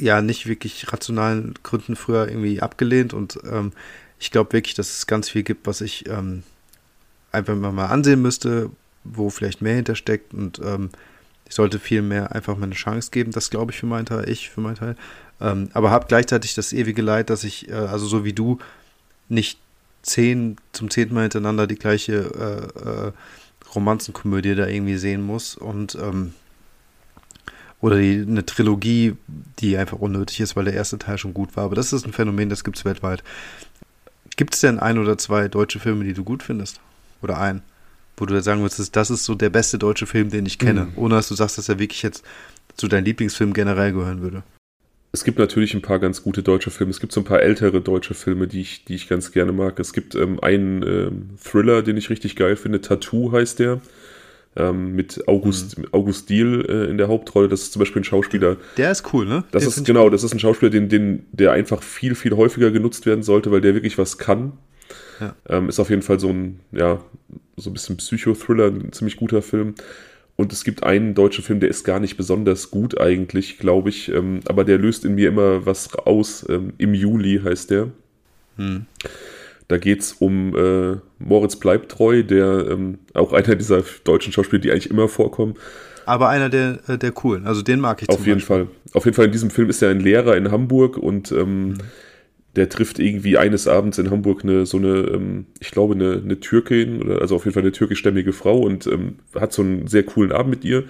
ja 0.00 0.20
nicht 0.20 0.46
wirklich 0.46 0.92
rationalen 0.92 1.54
Gründen 1.62 1.96
früher 1.96 2.28
irgendwie 2.28 2.60
abgelehnt 2.60 3.14
und 3.14 3.38
ähm, 3.50 3.72
ich 4.18 4.30
glaube 4.30 4.52
wirklich, 4.52 4.74
dass 4.74 4.98
es 4.98 5.06
ganz 5.06 5.28
viel 5.28 5.42
gibt, 5.42 5.66
was 5.66 5.80
ich 5.80 6.08
ähm, 6.08 6.42
einfach 7.32 7.54
mal 7.54 7.86
ansehen 7.86 8.22
müsste, 8.22 8.70
wo 9.04 9.30
vielleicht 9.30 9.62
mehr 9.62 9.74
hintersteckt 9.74 10.34
und 10.34 10.60
ähm, 10.64 10.90
ich 11.48 11.54
sollte 11.54 11.78
viel 11.78 12.02
mehr 12.02 12.34
einfach 12.34 12.56
mal 12.56 12.64
eine 12.64 12.74
Chance 12.74 13.10
geben. 13.12 13.30
Das 13.30 13.50
glaube 13.50 13.70
ich 13.70 13.78
für 13.78 13.86
meinen 13.86 14.06
Teil, 14.06 14.28
ich 14.28 14.50
für 14.50 14.60
meinen 14.60 14.76
Teil. 14.76 14.96
Ähm, 15.40 15.68
aber 15.74 15.90
habe 15.90 16.06
gleichzeitig 16.08 16.54
das 16.54 16.72
ewige 16.72 17.02
Leid, 17.02 17.30
dass 17.30 17.44
ich, 17.44 17.68
äh, 17.68 17.74
also 17.74 18.06
so 18.06 18.24
wie 18.24 18.32
du, 18.32 18.58
nicht 19.28 19.60
zehn 20.06 20.56
zum 20.72 20.90
zehnten 20.90 21.14
Mal 21.14 21.22
hintereinander 21.22 21.66
die 21.66 21.76
gleiche 21.76 22.14
äh, 22.74 23.08
äh, 23.08 23.12
Romanzenkomödie 23.74 24.54
da 24.54 24.66
irgendwie 24.66 24.96
sehen 24.96 25.22
muss 25.22 25.56
und 25.56 25.96
ähm, 25.96 26.32
oder 27.80 27.98
die, 27.98 28.24
eine 28.26 28.46
Trilogie, 28.46 29.16
die 29.58 29.76
einfach 29.76 29.98
unnötig 29.98 30.40
ist, 30.40 30.56
weil 30.56 30.64
der 30.64 30.74
erste 30.74 30.98
Teil 30.98 31.18
schon 31.18 31.34
gut 31.34 31.56
war. 31.56 31.64
Aber 31.64 31.74
das 31.74 31.92
ist 31.92 32.06
ein 32.06 32.12
Phänomen, 32.12 32.48
das 32.48 32.64
gibt 32.64 32.78
es 32.78 32.84
weltweit. 32.86 33.22
Gibt 34.36 34.54
es 34.54 34.60
denn 34.60 34.78
ein 34.78 34.98
oder 34.98 35.18
zwei 35.18 35.48
deutsche 35.48 35.78
Filme, 35.78 36.04
die 36.04 36.14
du 36.14 36.24
gut 36.24 36.42
findest? 36.42 36.80
Oder 37.22 37.38
ein? 37.38 37.62
Wo 38.16 38.24
du 38.24 38.40
sagen 38.42 38.62
würdest, 38.62 38.96
das 38.96 39.10
ist 39.10 39.24
so 39.24 39.34
der 39.34 39.50
beste 39.50 39.78
deutsche 39.78 40.06
Film, 40.06 40.30
den 40.30 40.46
ich 40.46 40.58
kenne, 40.58 40.86
Mhm. 40.86 40.92
ohne 40.96 41.14
dass 41.16 41.28
du 41.28 41.34
sagst, 41.34 41.58
dass 41.58 41.68
er 41.68 41.78
wirklich 41.78 42.02
jetzt 42.02 42.24
zu 42.76 42.88
deinem 42.88 43.04
Lieblingsfilm 43.04 43.52
generell 43.52 43.92
gehören 43.92 44.22
würde. 44.22 44.42
Es 45.12 45.24
gibt 45.24 45.38
natürlich 45.38 45.74
ein 45.74 45.82
paar 45.82 45.98
ganz 45.98 46.22
gute 46.22 46.42
deutsche 46.42 46.70
Filme. 46.70 46.90
Es 46.90 47.00
gibt 47.00 47.12
so 47.12 47.20
ein 47.20 47.24
paar 47.24 47.40
ältere 47.40 47.80
deutsche 47.80 48.14
Filme, 48.14 48.46
die 48.46 48.60
ich, 48.60 48.84
die 48.84 48.94
ich 48.94 49.08
ganz 49.08 49.32
gerne 49.32 49.52
mag. 49.52 49.78
Es 49.80 49.92
gibt 49.92 50.14
ähm, 50.14 50.40
einen 50.40 50.82
ähm, 50.82 51.30
Thriller, 51.42 51.82
den 51.82 51.96
ich 51.96 52.10
richtig 52.10 52.36
geil 52.36 52.56
finde. 52.56 52.80
Tattoo 52.80 53.32
heißt 53.32 53.58
der. 53.58 53.80
Ähm, 54.58 54.94
mit 54.94 55.28
August, 55.28 55.76
August 55.92 56.30
Diehl 56.30 56.64
äh, 56.68 56.90
in 56.90 56.96
der 56.96 57.08
Hauptrolle. 57.08 57.48
Das 57.48 57.62
ist 57.62 57.72
zum 57.72 57.80
Beispiel 57.80 58.00
ein 58.00 58.04
Schauspieler. 58.04 58.56
Der 58.78 58.90
ist 58.90 59.12
cool, 59.12 59.26
ne? 59.26 59.44
Das 59.52 59.62
Den 59.62 59.68
ist 59.68 59.84
genau, 59.84 60.08
das 60.08 60.22
ist 60.22 60.32
ein 60.32 60.38
Schauspieler, 60.38 60.70
den, 60.70 60.88
den, 60.88 61.26
der 61.32 61.52
einfach 61.52 61.82
viel, 61.82 62.14
viel 62.14 62.34
häufiger 62.36 62.70
genutzt 62.70 63.04
werden 63.04 63.22
sollte, 63.22 63.52
weil 63.52 63.60
der 63.60 63.74
wirklich 63.74 63.98
was 63.98 64.16
kann. 64.16 64.52
Ja. 65.20 65.34
Ähm, 65.48 65.68
ist 65.68 65.78
auf 65.78 65.90
jeden 65.90 66.02
Fall 66.02 66.20
so 66.20 66.28
ein, 66.28 66.60
ja, 66.72 67.00
so 67.56 67.70
ein 67.70 67.72
bisschen 67.74 67.96
Psychothriller, 67.98 68.68
ein 68.68 68.92
ziemlich 68.92 69.16
guter 69.16 69.42
Film. 69.42 69.74
Und 70.36 70.52
es 70.52 70.64
gibt 70.64 70.82
einen 70.82 71.14
deutschen 71.14 71.42
Film, 71.42 71.60
der 71.60 71.70
ist 71.70 71.84
gar 71.84 71.98
nicht 71.98 72.18
besonders 72.18 72.70
gut 72.70 73.00
eigentlich, 73.00 73.58
glaube 73.58 73.88
ich, 73.88 74.12
ähm, 74.12 74.40
aber 74.46 74.64
der 74.64 74.78
löst 74.78 75.04
in 75.06 75.14
mir 75.14 75.28
immer 75.28 75.64
was 75.64 75.94
aus. 75.94 76.46
Ähm, 76.48 76.74
Im 76.76 76.92
Juli 76.92 77.40
heißt 77.42 77.70
der. 77.70 77.90
Hm. 78.56 78.84
Da 79.68 79.78
geht 79.78 80.00
es 80.00 80.12
um 80.12 80.54
äh, 80.54 80.98
Moritz 81.18 81.56
bleibt 81.56 81.90
treu, 81.90 82.22
der 82.22 82.66
ähm, 82.70 82.98
auch 83.14 83.32
einer 83.32 83.56
dieser 83.56 83.82
deutschen 84.04 84.32
Schauspieler, 84.32 84.60
die 84.60 84.70
eigentlich 84.70 84.90
immer 84.90 85.08
vorkommen. 85.08 85.54
Aber 86.04 86.28
einer 86.28 86.48
der, 86.48 86.78
äh, 86.86 86.98
der 86.98 87.10
coolen. 87.10 87.46
Also 87.46 87.62
den 87.62 87.80
mag 87.80 88.00
ich 88.00 88.08
Auf 88.08 88.26
jeden 88.26 88.40
Fall. 88.40 88.68
Auf 88.92 89.06
jeden 89.06 89.16
Fall 89.16 89.24
in 89.24 89.32
diesem 89.32 89.50
Film 89.50 89.68
ist 89.68 89.82
er 89.82 89.90
ein 89.90 90.00
Lehrer 90.00 90.36
in 90.36 90.52
Hamburg 90.52 90.98
und 90.98 91.32
ähm, 91.32 91.78
der 92.56 92.68
trifft 92.68 92.98
irgendwie 92.98 93.36
eines 93.36 93.68
Abends 93.68 93.98
in 93.98 94.10
Hamburg 94.10 94.42
eine 94.42 94.66
so 94.66 94.78
eine, 94.78 94.88
ähm, 94.88 95.46
ich 95.60 95.70
glaube, 95.70 95.94
eine, 95.94 96.20
eine 96.24 96.40
Türkin, 96.40 97.02
oder 97.02 97.20
also 97.20 97.36
auf 97.36 97.44
jeden 97.44 97.54
Fall 97.54 97.62
eine 97.62 97.72
türkischstämmige 97.72 98.32
Frau 98.32 98.58
und 98.58 98.86
ähm, 98.86 99.16
hat 99.34 99.52
so 99.52 99.62
einen 99.62 99.86
sehr 99.86 100.02
coolen 100.02 100.32
Abend 100.32 100.50
mit 100.50 100.64
ihr. 100.64 100.84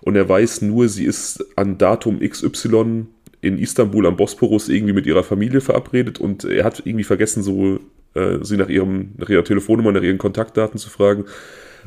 Und 0.00 0.16
er 0.16 0.28
weiß 0.28 0.62
nur, 0.62 0.88
sie 0.88 1.04
ist 1.04 1.44
an 1.56 1.78
Datum 1.78 2.20
XY 2.20 3.06
in 3.40 3.58
Istanbul 3.58 4.06
am 4.06 4.16
Bosporus 4.16 4.68
irgendwie 4.68 4.92
mit 4.92 5.06
ihrer 5.06 5.24
Familie 5.24 5.60
verabredet 5.60 6.20
und 6.20 6.44
er 6.44 6.64
hat 6.64 6.82
irgendwie 6.84 7.04
vergessen, 7.04 7.42
so 7.42 7.80
äh, 8.14 8.38
sie 8.42 8.56
nach 8.56 8.68
ihrem, 8.68 9.10
nach 9.16 9.28
ihrer 9.28 9.44
Telefonnummer, 9.44 9.92
nach 9.92 10.02
ihren 10.02 10.18
Kontaktdaten 10.18 10.78
zu 10.78 10.90
fragen. 10.90 11.24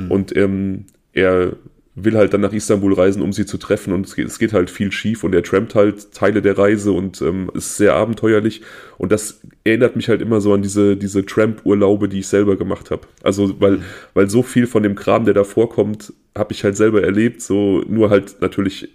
Und 0.10 0.36
ähm, 0.36 0.86
er 1.14 1.54
will 1.96 2.18
halt 2.18 2.34
dann 2.34 2.42
nach 2.42 2.52
Istanbul 2.52 2.94
reisen, 2.94 3.22
um 3.22 3.32
sie 3.32 3.46
zu 3.46 3.58
treffen 3.58 3.94
und 3.94 4.06
es 4.06 4.16
geht, 4.16 4.28
es 4.28 4.38
geht 4.38 4.52
halt 4.52 4.70
viel 4.70 4.92
schief 4.92 5.24
und 5.24 5.34
er 5.34 5.44
trampt 5.44 5.76
halt 5.76 6.12
Teile 6.14 6.42
der 6.42 6.58
Reise 6.58 6.92
und 6.92 7.22
ähm, 7.22 7.50
ist 7.54 7.78
sehr 7.78 7.94
abenteuerlich 7.94 8.62
und 8.98 9.14
das 9.14 9.42
erinnert 9.64 9.96
mich 9.96 10.10
halt 10.10 10.22
immer 10.22 10.42
so 10.42 10.54
an 10.54 10.62
diese, 10.62 10.98
diese 10.98 11.26
Tramp-Urlaube, 11.26 12.10
die 12.10 12.20
ich 12.20 12.28
selber 12.28 12.58
gemacht 12.58 12.92
habe. 12.92 13.08
Also 13.24 13.60
weil, 13.62 13.82
weil 14.14 14.30
so 14.30 14.44
viel 14.44 14.68
von 14.68 14.84
dem 14.84 14.96
Kram, 14.96 15.24
der 15.24 15.34
da 15.34 15.46
vorkommt, 15.46 16.14
habe 16.38 16.52
ich 16.52 16.66
halt 16.66 16.76
selber 16.76 17.02
erlebt, 17.02 17.42
so 17.42 17.82
nur 17.88 18.10
halt 18.10 18.42
natürlich 18.42 18.90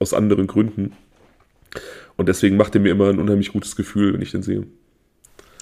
aus 0.00 0.12
anderen 0.12 0.48
Gründen. 0.48 0.92
Und 2.16 2.28
deswegen 2.28 2.56
macht 2.56 2.74
er 2.74 2.80
mir 2.80 2.90
immer 2.90 3.10
ein 3.10 3.18
unheimlich 3.18 3.52
gutes 3.52 3.76
Gefühl, 3.76 4.12
wenn 4.12 4.22
ich 4.22 4.32
den 4.32 4.42
sehe. 4.42 4.64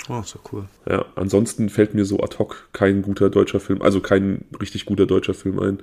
Oh, 0.08 0.22
so 0.22 0.40
cool. 0.52 0.64
Ja, 0.88 1.06
ansonsten 1.14 1.68
fällt 1.68 1.94
mir 1.94 2.04
so 2.04 2.20
ad 2.20 2.36
hoc 2.38 2.68
kein 2.72 3.02
guter 3.02 3.30
deutscher 3.30 3.60
Film, 3.60 3.82
also 3.82 4.00
kein 4.00 4.44
richtig 4.60 4.84
guter 4.84 5.06
deutscher 5.06 5.34
Film 5.34 5.60
ein. 5.60 5.78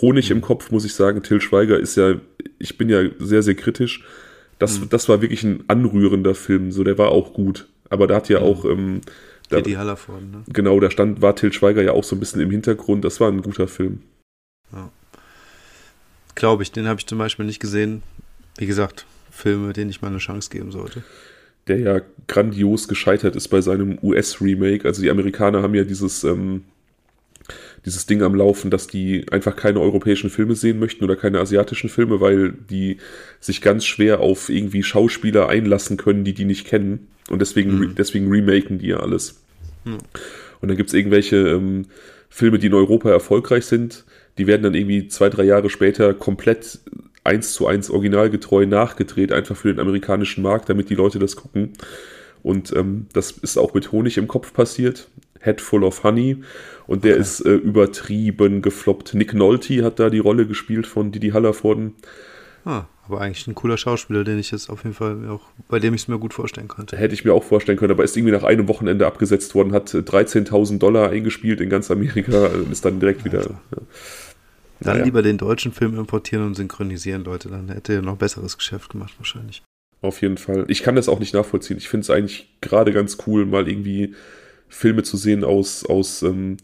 Honig 0.00 0.30
im 0.30 0.42
Kopf, 0.42 0.70
muss 0.70 0.84
ich 0.84 0.94
sagen, 0.94 1.22
Till 1.22 1.40
Schweiger 1.40 1.78
ist 1.78 1.96
ja, 1.96 2.16
ich 2.58 2.76
bin 2.76 2.88
ja 2.88 3.02
sehr, 3.18 3.42
sehr 3.42 3.54
kritisch. 3.54 4.04
Das, 4.58 4.80
das 4.88 5.08
war 5.08 5.22
wirklich 5.22 5.42
ein 5.42 5.64
anrührender 5.68 6.34
Film, 6.34 6.70
so 6.70 6.84
der 6.84 6.98
war 6.98 7.08
auch 7.08 7.32
gut. 7.32 7.66
Aber 7.88 8.06
da 8.06 8.16
hat 8.16 8.28
ja 8.28 8.40
auch, 8.40 8.64
ähm, 8.64 9.00
da, 9.48 9.56
Didi 9.56 9.72
Hallervorden, 9.72 10.30
ne? 10.30 10.44
genau, 10.48 10.78
da 10.78 10.90
stand, 10.90 11.20
war 11.20 11.34
Till 11.34 11.52
Schweiger 11.52 11.82
ja 11.82 11.92
auch 11.92 12.04
so 12.04 12.14
ein 12.14 12.20
bisschen 12.20 12.40
im 12.40 12.50
Hintergrund. 12.50 13.04
Das 13.04 13.20
war 13.20 13.28
ein 13.28 13.42
guter 13.42 13.68
Film. 13.68 14.02
Glaube 16.34 16.62
ich, 16.62 16.72
den 16.72 16.86
habe 16.86 16.98
ich 16.98 17.06
zum 17.06 17.18
Beispiel 17.18 17.44
nicht 17.44 17.60
gesehen. 17.60 18.02
Wie 18.56 18.66
gesagt, 18.66 19.06
Filme, 19.30 19.72
denen 19.72 19.90
ich 19.90 20.02
mal 20.02 20.08
eine 20.08 20.18
Chance 20.18 20.50
geben 20.50 20.72
sollte. 20.72 21.02
Der 21.68 21.78
ja 21.78 22.00
grandios 22.26 22.88
gescheitert 22.88 23.36
ist 23.36 23.48
bei 23.48 23.60
seinem 23.60 23.98
US-Remake. 24.02 24.86
Also 24.86 25.02
die 25.02 25.10
Amerikaner 25.10 25.62
haben 25.62 25.74
ja 25.74 25.84
dieses, 25.84 26.24
ähm, 26.24 26.62
dieses 27.84 28.06
Ding 28.06 28.22
am 28.22 28.34
Laufen, 28.34 28.70
dass 28.70 28.86
die 28.86 29.26
einfach 29.30 29.56
keine 29.56 29.80
europäischen 29.80 30.30
Filme 30.30 30.54
sehen 30.54 30.78
möchten 30.78 31.04
oder 31.04 31.16
keine 31.16 31.40
asiatischen 31.40 31.90
Filme, 31.90 32.20
weil 32.20 32.52
die 32.52 32.98
sich 33.40 33.60
ganz 33.60 33.84
schwer 33.84 34.20
auf 34.20 34.48
irgendwie 34.48 34.82
Schauspieler 34.82 35.48
einlassen 35.48 35.96
können, 35.96 36.24
die 36.24 36.34
die 36.34 36.44
nicht 36.44 36.66
kennen. 36.66 37.08
Und 37.30 37.40
deswegen, 37.40 37.78
mhm. 37.78 37.94
deswegen 37.96 38.30
remaken 38.30 38.78
die 38.78 38.88
ja 38.88 38.98
alles. 38.98 39.40
Mhm. 39.84 39.98
Und 40.60 40.68
dann 40.68 40.76
gibt 40.76 40.90
es 40.90 40.94
irgendwelche 40.94 41.36
ähm, 41.36 41.86
Filme, 42.28 42.58
die 42.58 42.68
in 42.68 42.74
Europa 42.74 43.10
erfolgreich 43.10 43.66
sind, 43.66 44.04
die 44.38 44.46
werden 44.46 44.62
dann 44.62 44.74
irgendwie 44.74 45.08
zwei, 45.08 45.28
drei 45.28 45.44
Jahre 45.44 45.68
später 45.68 46.14
komplett 46.14 46.78
eins 47.24 47.52
zu 47.52 47.66
eins 47.66 47.90
originalgetreu 47.90 48.66
nachgedreht, 48.66 49.32
einfach 49.32 49.56
für 49.56 49.72
den 49.72 49.80
amerikanischen 49.80 50.42
Markt, 50.42 50.68
damit 50.68 50.90
die 50.90 50.94
Leute 50.94 51.18
das 51.18 51.36
gucken. 51.36 51.72
Und 52.42 52.74
ähm, 52.74 53.06
das 53.12 53.30
ist 53.30 53.58
auch 53.58 53.74
mit 53.74 53.92
Honig 53.92 54.18
im 54.18 54.28
Kopf 54.28 54.52
passiert. 54.52 55.08
Head 55.40 55.60
Full 55.60 55.84
of 55.84 56.02
Honey. 56.04 56.38
Und 56.86 57.04
der 57.04 57.12
okay. 57.14 57.20
ist 57.20 57.40
äh, 57.40 57.54
übertrieben 57.54 58.62
gefloppt. 58.62 59.14
Nick 59.14 59.34
Nolte 59.34 59.84
hat 59.84 59.98
da 60.00 60.10
die 60.10 60.18
Rolle 60.18 60.46
gespielt 60.46 60.86
von 60.86 61.12
Didi 61.12 61.30
Hallervorden. 61.30 61.94
Ah, 62.64 62.84
aber 63.06 63.20
eigentlich 63.20 63.46
ein 63.48 63.54
cooler 63.54 63.76
Schauspieler, 63.76 64.22
den 64.22 64.38
ich 64.38 64.52
jetzt 64.52 64.70
auf 64.70 64.84
jeden 64.84 64.94
Fall 64.94 65.28
auch, 65.28 65.42
bei 65.68 65.80
dem 65.80 65.94
ich 65.94 66.02
es 66.02 66.08
mir 66.08 66.18
gut 66.18 66.32
vorstellen 66.32 66.68
könnte. 66.68 66.96
Hätte 66.96 67.14
ich 67.14 67.24
mir 67.24 67.32
auch 67.32 67.42
vorstellen 67.42 67.76
können, 67.76 67.90
aber 67.90 68.04
ist 68.04 68.16
irgendwie 68.16 68.32
nach 68.32 68.44
einem 68.44 68.68
Wochenende 68.68 69.06
abgesetzt 69.06 69.54
worden, 69.54 69.72
hat 69.72 69.90
13.000 69.92 70.78
Dollar 70.78 71.10
eingespielt 71.10 71.60
in 71.60 71.70
ganz 71.70 71.90
Amerika 71.90 72.46
und 72.46 72.70
ist 72.70 72.84
dann 72.84 73.00
direkt 73.00 73.24
wieder. 73.24 73.42
Ja. 73.42 73.56
Dann 74.82 74.94
naja. 74.94 75.04
lieber 75.04 75.22
den 75.22 75.38
deutschen 75.38 75.72
Film 75.72 75.98
importieren 75.98 76.46
und 76.46 76.54
synchronisieren, 76.54 77.24
Leute. 77.24 77.48
Dann 77.48 77.68
hätte 77.68 77.94
er 77.94 78.02
noch 78.02 78.16
besseres 78.16 78.58
Geschäft 78.58 78.90
gemacht, 78.90 79.14
wahrscheinlich. 79.18 79.62
Auf 80.00 80.20
jeden 80.20 80.36
Fall. 80.36 80.64
Ich 80.68 80.82
kann 80.82 80.96
das 80.96 81.08
auch 81.08 81.20
nicht 81.20 81.34
nachvollziehen. 81.34 81.78
Ich 81.78 81.88
finde 81.88 82.02
es 82.02 82.10
eigentlich 82.10 82.56
gerade 82.60 82.92
ganz 82.92 83.18
cool, 83.26 83.46
mal 83.46 83.68
irgendwie 83.68 84.14
Filme 84.68 85.02
zu 85.02 85.16
sehen 85.16 85.44
aus, 85.44 85.86
aus 85.86 86.22
ähm, 86.22 86.56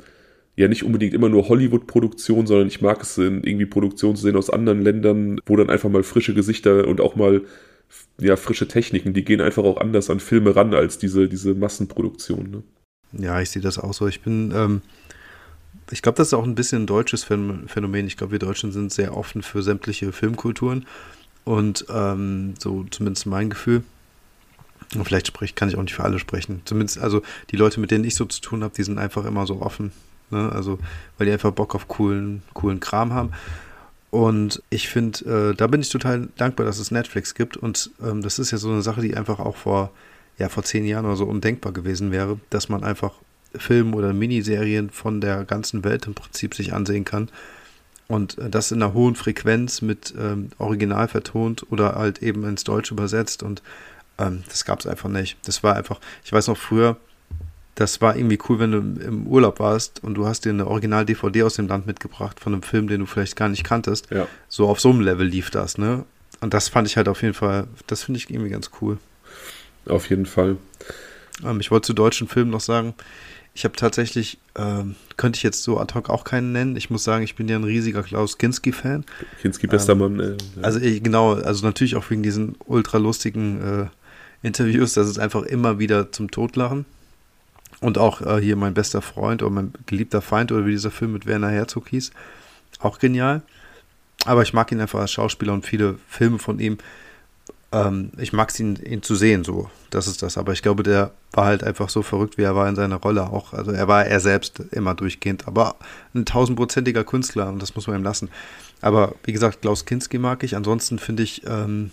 ja 0.57 0.67
nicht 0.67 0.83
unbedingt 0.83 1.15
immer 1.15 1.29
nur 1.29 1.49
Hollywood-Produktion, 1.49 2.47
sondern 2.49 2.67
ich 2.67 2.81
mag 2.81 3.01
es 3.03 3.17
in 3.17 3.45
irgendwie 3.45 3.67
Produktionen 3.67 4.17
zu 4.17 4.23
sehen 4.23 4.37
aus 4.37 4.51
anderen 4.51 4.83
Ländern, 4.83 5.41
wo 5.47 5.57
dann 5.57 5.71
einfach 5.71 5.89
mal 5.89 6.03
frische 6.03 6.35
Gesichter 6.35 6.89
und 6.89 7.01
auch 7.01 7.15
mal 7.15 7.43
ja, 8.21 8.37
frische 8.37 8.67
Techniken, 8.67 9.15
die 9.15 9.25
gehen 9.25 9.41
einfach 9.41 9.63
auch 9.63 9.77
anders 9.77 10.11
an 10.11 10.21
Filme 10.21 10.57
ran 10.57 10.75
als 10.75 10.99
diese, 10.99 11.29
diese 11.29 11.55
Massenproduktion. 11.55 12.51
Ne? 12.51 12.63
Ja, 13.13 13.41
ich 13.41 13.51
sehe 13.51 13.63
das 13.63 13.79
auch 13.79 13.95
so. 13.95 14.07
Ich 14.09 14.21
bin, 14.21 14.53
ähm, 14.55 14.83
ich 15.91 16.03
glaube, 16.03 16.17
das 16.17 16.29
ist 16.29 16.35
auch 16.35 16.45
ein 16.45 16.55
bisschen 16.55 16.83
ein 16.83 16.87
deutsches 16.87 17.25
Phänomen. 17.25 18.07
Ich 18.07 18.17
glaube, 18.17 18.33
wir 18.33 18.39
Deutschen 18.39 18.73
sind 18.73 18.93
sehr 18.93 19.17
offen 19.17 19.43
für 19.43 19.63
sämtliche 19.63 20.13
Filmkulturen. 20.13 20.87
Und 21.45 21.87
ähm, 21.89 22.55
so 22.59 22.85
zumindest 22.91 23.27
mein 23.27 23.51
Gefühl. 23.51 23.83
Und 24.95 25.05
vielleicht 25.05 25.27
sprich, 25.27 25.55
kann 25.55 25.69
ich 25.69 25.77
auch 25.77 25.83
nicht 25.83 25.95
für 25.95 26.05
alle 26.05 26.19
sprechen. 26.19 26.63
Zumindest, 26.65 26.99
also 26.99 27.23
die 27.51 27.57
Leute, 27.57 27.81
mit 27.81 27.91
denen 27.91 28.05
ich 28.05 28.15
so 28.15 28.25
zu 28.25 28.41
tun 28.41 28.63
habe, 28.63 28.75
die 28.75 28.83
sind 28.83 28.99
einfach 28.99 29.25
immer 29.25 29.47
so 29.47 29.61
offen. 29.63 29.93
Ne? 30.31 30.51
Also, 30.53 30.79
weil 31.17 31.27
die 31.27 31.33
einfach 31.33 31.53
Bock 31.53 31.75
auf 31.75 31.89
coolen, 31.89 32.43
coolen 32.55 32.81
Kram 32.81 33.13
haben. 33.13 33.33
Und 34.11 34.63
ich 34.71 34.89
finde, 34.89 35.51
äh, 35.51 35.55
da 35.55 35.67
bin 35.67 35.81
ich 35.81 35.91
total 35.91 36.29
dankbar, 36.37 36.67
dass 36.67 36.79
es 36.79 36.91
Netflix 36.91 37.35
gibt. 37.35 37.57
Und 37.57 37.91
ähm, 38.03 38.23
das 38.23 38.39
ist 38.39 38.51
ja 38.51 38.59
so 38.59 38.71
eine 38.71 38.83
Sache, 38.83 39.03
die 39.03 39.17
einfach 39.17 39.39
auch 39.39 39.57
vor, 39.57 39.91
ja, 40.39 40.49
vor 40.49 40.63
zehn 40.63 40.87
Jahren 40.87 41.05
oder 41.05 41.17
so 41.17 41.27
undenkbar 41.27 41.73
gewesen 41.73 42.11
wäre, 42.11 42.39
dass 42.51 42.69
man 42.69 42.85
einfach 42.85 43.13
Filme 43.55 43.97
oder 43.97 44.13
Miniserien 44.13 44.91
von 44.91 45.21
der 45.21 45.45
ganzen 45.45 45.85
Welt 45.85 46.07
im 46.07 46.15
Prinzip 46.15 46.55
sich 46.55 46.73
ansehen 46.73 47.05
kann. 47.05 47.31
Und 48.07 48.39
äh, 48.39 48.51
das 48.51 48.73
in 48.73 48.83
einer 48.83 48.95
hohen 48.95 49.15
Frequenz 49.15 49.83
mit 49.83 50.15
ähm, 50.19 50.51
Original 50.59 51.09
vertont 51.09 51.67
oder 51.71 51.95
halt 51.95 52.23
eben 52.23 52.45
ins 52.45 52.65
Deutsche 52.65 52.95
übersetzt. 52.95 53.43
Und 53.43 53.63
ähm, 54.19 54.43
das 54.49 54.65
gab 54.65 54.81
es 54.81 54.87
einfach 54.87 55.09
nicht. 55.09 55.37
Das 55.45 55.63
war 55.63 55.77
einfach, 55.77 56.01
ich 56.25 56.33
weiß 56.33 56.49
noch 56.49 56.57
früher, 56.57 56.97
das 57.79 58.01
war 58.01 58.17
irgendwie 58.17 58.41
cool, 58.49 58.59
wenn 58.59 58.73
du 58.73 58.79
im 58.79 59.27
Urlaub 59.29 59.61
warst 59.61 60.03
und 60.03 60.15
du 60.15 60.27
hast 60.27 60.45
dir 60.45 60.51
eine 60.51 60.67
Original-DVD 60.67 61.45
aus 61.45 61.55
dem 61.55 61.69
Land 61.69 61.87
mitgebracht 61.87 62.41
von 62.41 62.53
einem 62.53 62.63
Film, 62.63 62.89
den 62.89 63.01
du 63.01 63.07
vielleicht 63.07 63.37
gar 63.37 63.49
nicht 63.49 63.63
kanntest. 63.63 64.11
Ja. 64.11 64.27
So 64.49 64.69
auf 64.69 64.81
so 64.81 64.91
einem 64.91 65.01
Level 65.01 65.27
lief 65.27 65.51
das, 65.51 65.79
ne? 65.79 66.05
Und 66.41 66.55
das 66.55 66.69
fand 66.69 66.89
ich 66.89 66.97
halt 66.97 67.09
auf 67.09 67.23
jeden 67.23 67.35
Fall, 67.35 67.69
das 67.87 68.03
finde 68.03 68.19
ich 68.19 68.31
irgendwie 68.31 68.51
ganz 68.51 68.71
cool. 68.81 68.99
Auf 69.87 70.11
jeden 70.11 70.27
Fall. 70.27 70.57
Ähm, 71.45 71.61
ich 71.61 71.71
wollte 71.71 71.87
zu 71.87 71.93
deutschen 71.93 72.27
Filmen 72.27 72.51
noch 72.51 72.61
sagen, 72.61 72.95
ich 73.59 73.65
habe 73.65 73.75
tatsächlich, 73.75 74.39
ähm, 74.55 74.95
könnte 75.17 75.37
ich 75.37 75.43
jetzt 75.43 75.65
so 75.65 75.81
ad 75.81 75.93
hoc 75.93 76.11
auch 76.11 76.23
keinen 76.23 76.53
nennen. 76.53 76.77
Ich 76.77 76.91
muss 76.91 77.03
sagen, 77.03 77.25
ich 77.25 77.35
bin 77.35 77.49
ja 77.49 77.57
ein 77.57 77.65
riesiger 77.65 78.05
Klaus 78.05 78.39
Kinski-Fan. 78.39 79.05
Kinski, 79.43 79.67
bester 79.67 79.95
ähm, 79.95 79.99
Mann. 79.99 80.21
Äh, 80.21 80.29
ja. 80.31 80.63
Also 80.63 80.79
ich, 80.79 81.03
genau, 81.03 81.35
also 81.35 81.67
natürlich 81.67 81.97
auch 81.97 82.09
wegen 82.09 82.23
diesen 82.23 82.55
ultra 82.67 82.99
lustigen 82.99 83.61
äh, 83.61 84.47
Interviews, 84.47 84.93
das 84.93 85.09
ist 85.09 85.19
einfach 85.19 85.43
immer 85.43 85.81
wieder 85.81 86.13
zum 86.13 86.31
Totlachen. 86.31 86.85
Und 87.81 87.99
auch 87.99 88.21
äh, 88.21 88.41
hier 88.41 88.55
mein 88.55 88.75
bester 88.75 89.03
Freund 89.03 89.43
oder 89.43 89.51
mein 89.51 89.73
geliebter 89.87 90.23
Feind 90.23 90.53
oder 90.53 90.65
wie 90.65 90.71
dieser 90.71 90.93
Film 90.93 91.13
mit 91.13 91.27
Werner 91.27 91.51
Herzog 91.51 91.89
hieß. 91.89 92.13
Auch 92.79 93.01
genial. 93.01 93.43
Aber 94.25 94.43
ich 94.43 94.53
mag 94.53 94.71
ihn 94.71 94.81
einfach 94.81 95.01
als 95.01 95.11
Schauspieler 95.11 95.53
und 95.53 95.67
viele 95.67 95.99
Filme 96.07 96.39
von 96.39 96.61
ihm 96.61 96.79
ähm, 97.71 98.13
ich 98.17 98.33
mag 98.33 98.49
es 98.51 98.59
ihn, 98.61 98.77
ihn 98.77 99.03
zu 99.03 99.15
sehen, 99.15 99.45
so. 99.45 99.71
Das 99.91 100.07
ist 100.07 100.23
das. 100.23 100.39
Aber 100.39 100.53
ich 100.53 100.63
glaube, 100.63 100.83
der 100.83 101.13
war 101.33 101.47
halt 101.47 101.63
einfach 101.65 101.89
so 101.89 102.03
verrückt, 102.03 102.39
wie 102.39 102.43
er 102.43 102.55
war 102.55 102.69
in 102.69 102.77
seiner 102.77 102.97
Rolle 102.97 103.25
auch. 103.31 103.53
Also 103.53 103.73
er 103.73 103.89
war 103.89 104.07
er 104.07 104.21
selbst 104.21 104.61
immer 104.71 104.95
durchgehend, 104.95 105.47
aber 105.47 105.77
ein 106.15 106.25
tausendprozentiger 106.25 107.05
Künstler 107.05 107.49
und 107.49 107.61
das 107.61 107.75
muss 107.75 107.87
man 107.87 107.97
ihm 107.97 108.05
lassen. 108.05 108.31
Aber 108.81 109.15
wie 109.25 109.33
gesagt, 109.33 109.63
Klaus 109.63 109.85
Kinski 109.85 110.19
mag 110.19 110.43
ich. 110.43 110.57
Ansonsten 110.57 110.99
finde 110.99 111.23
ich 111.23 111.43
ähm, 111.47 111.91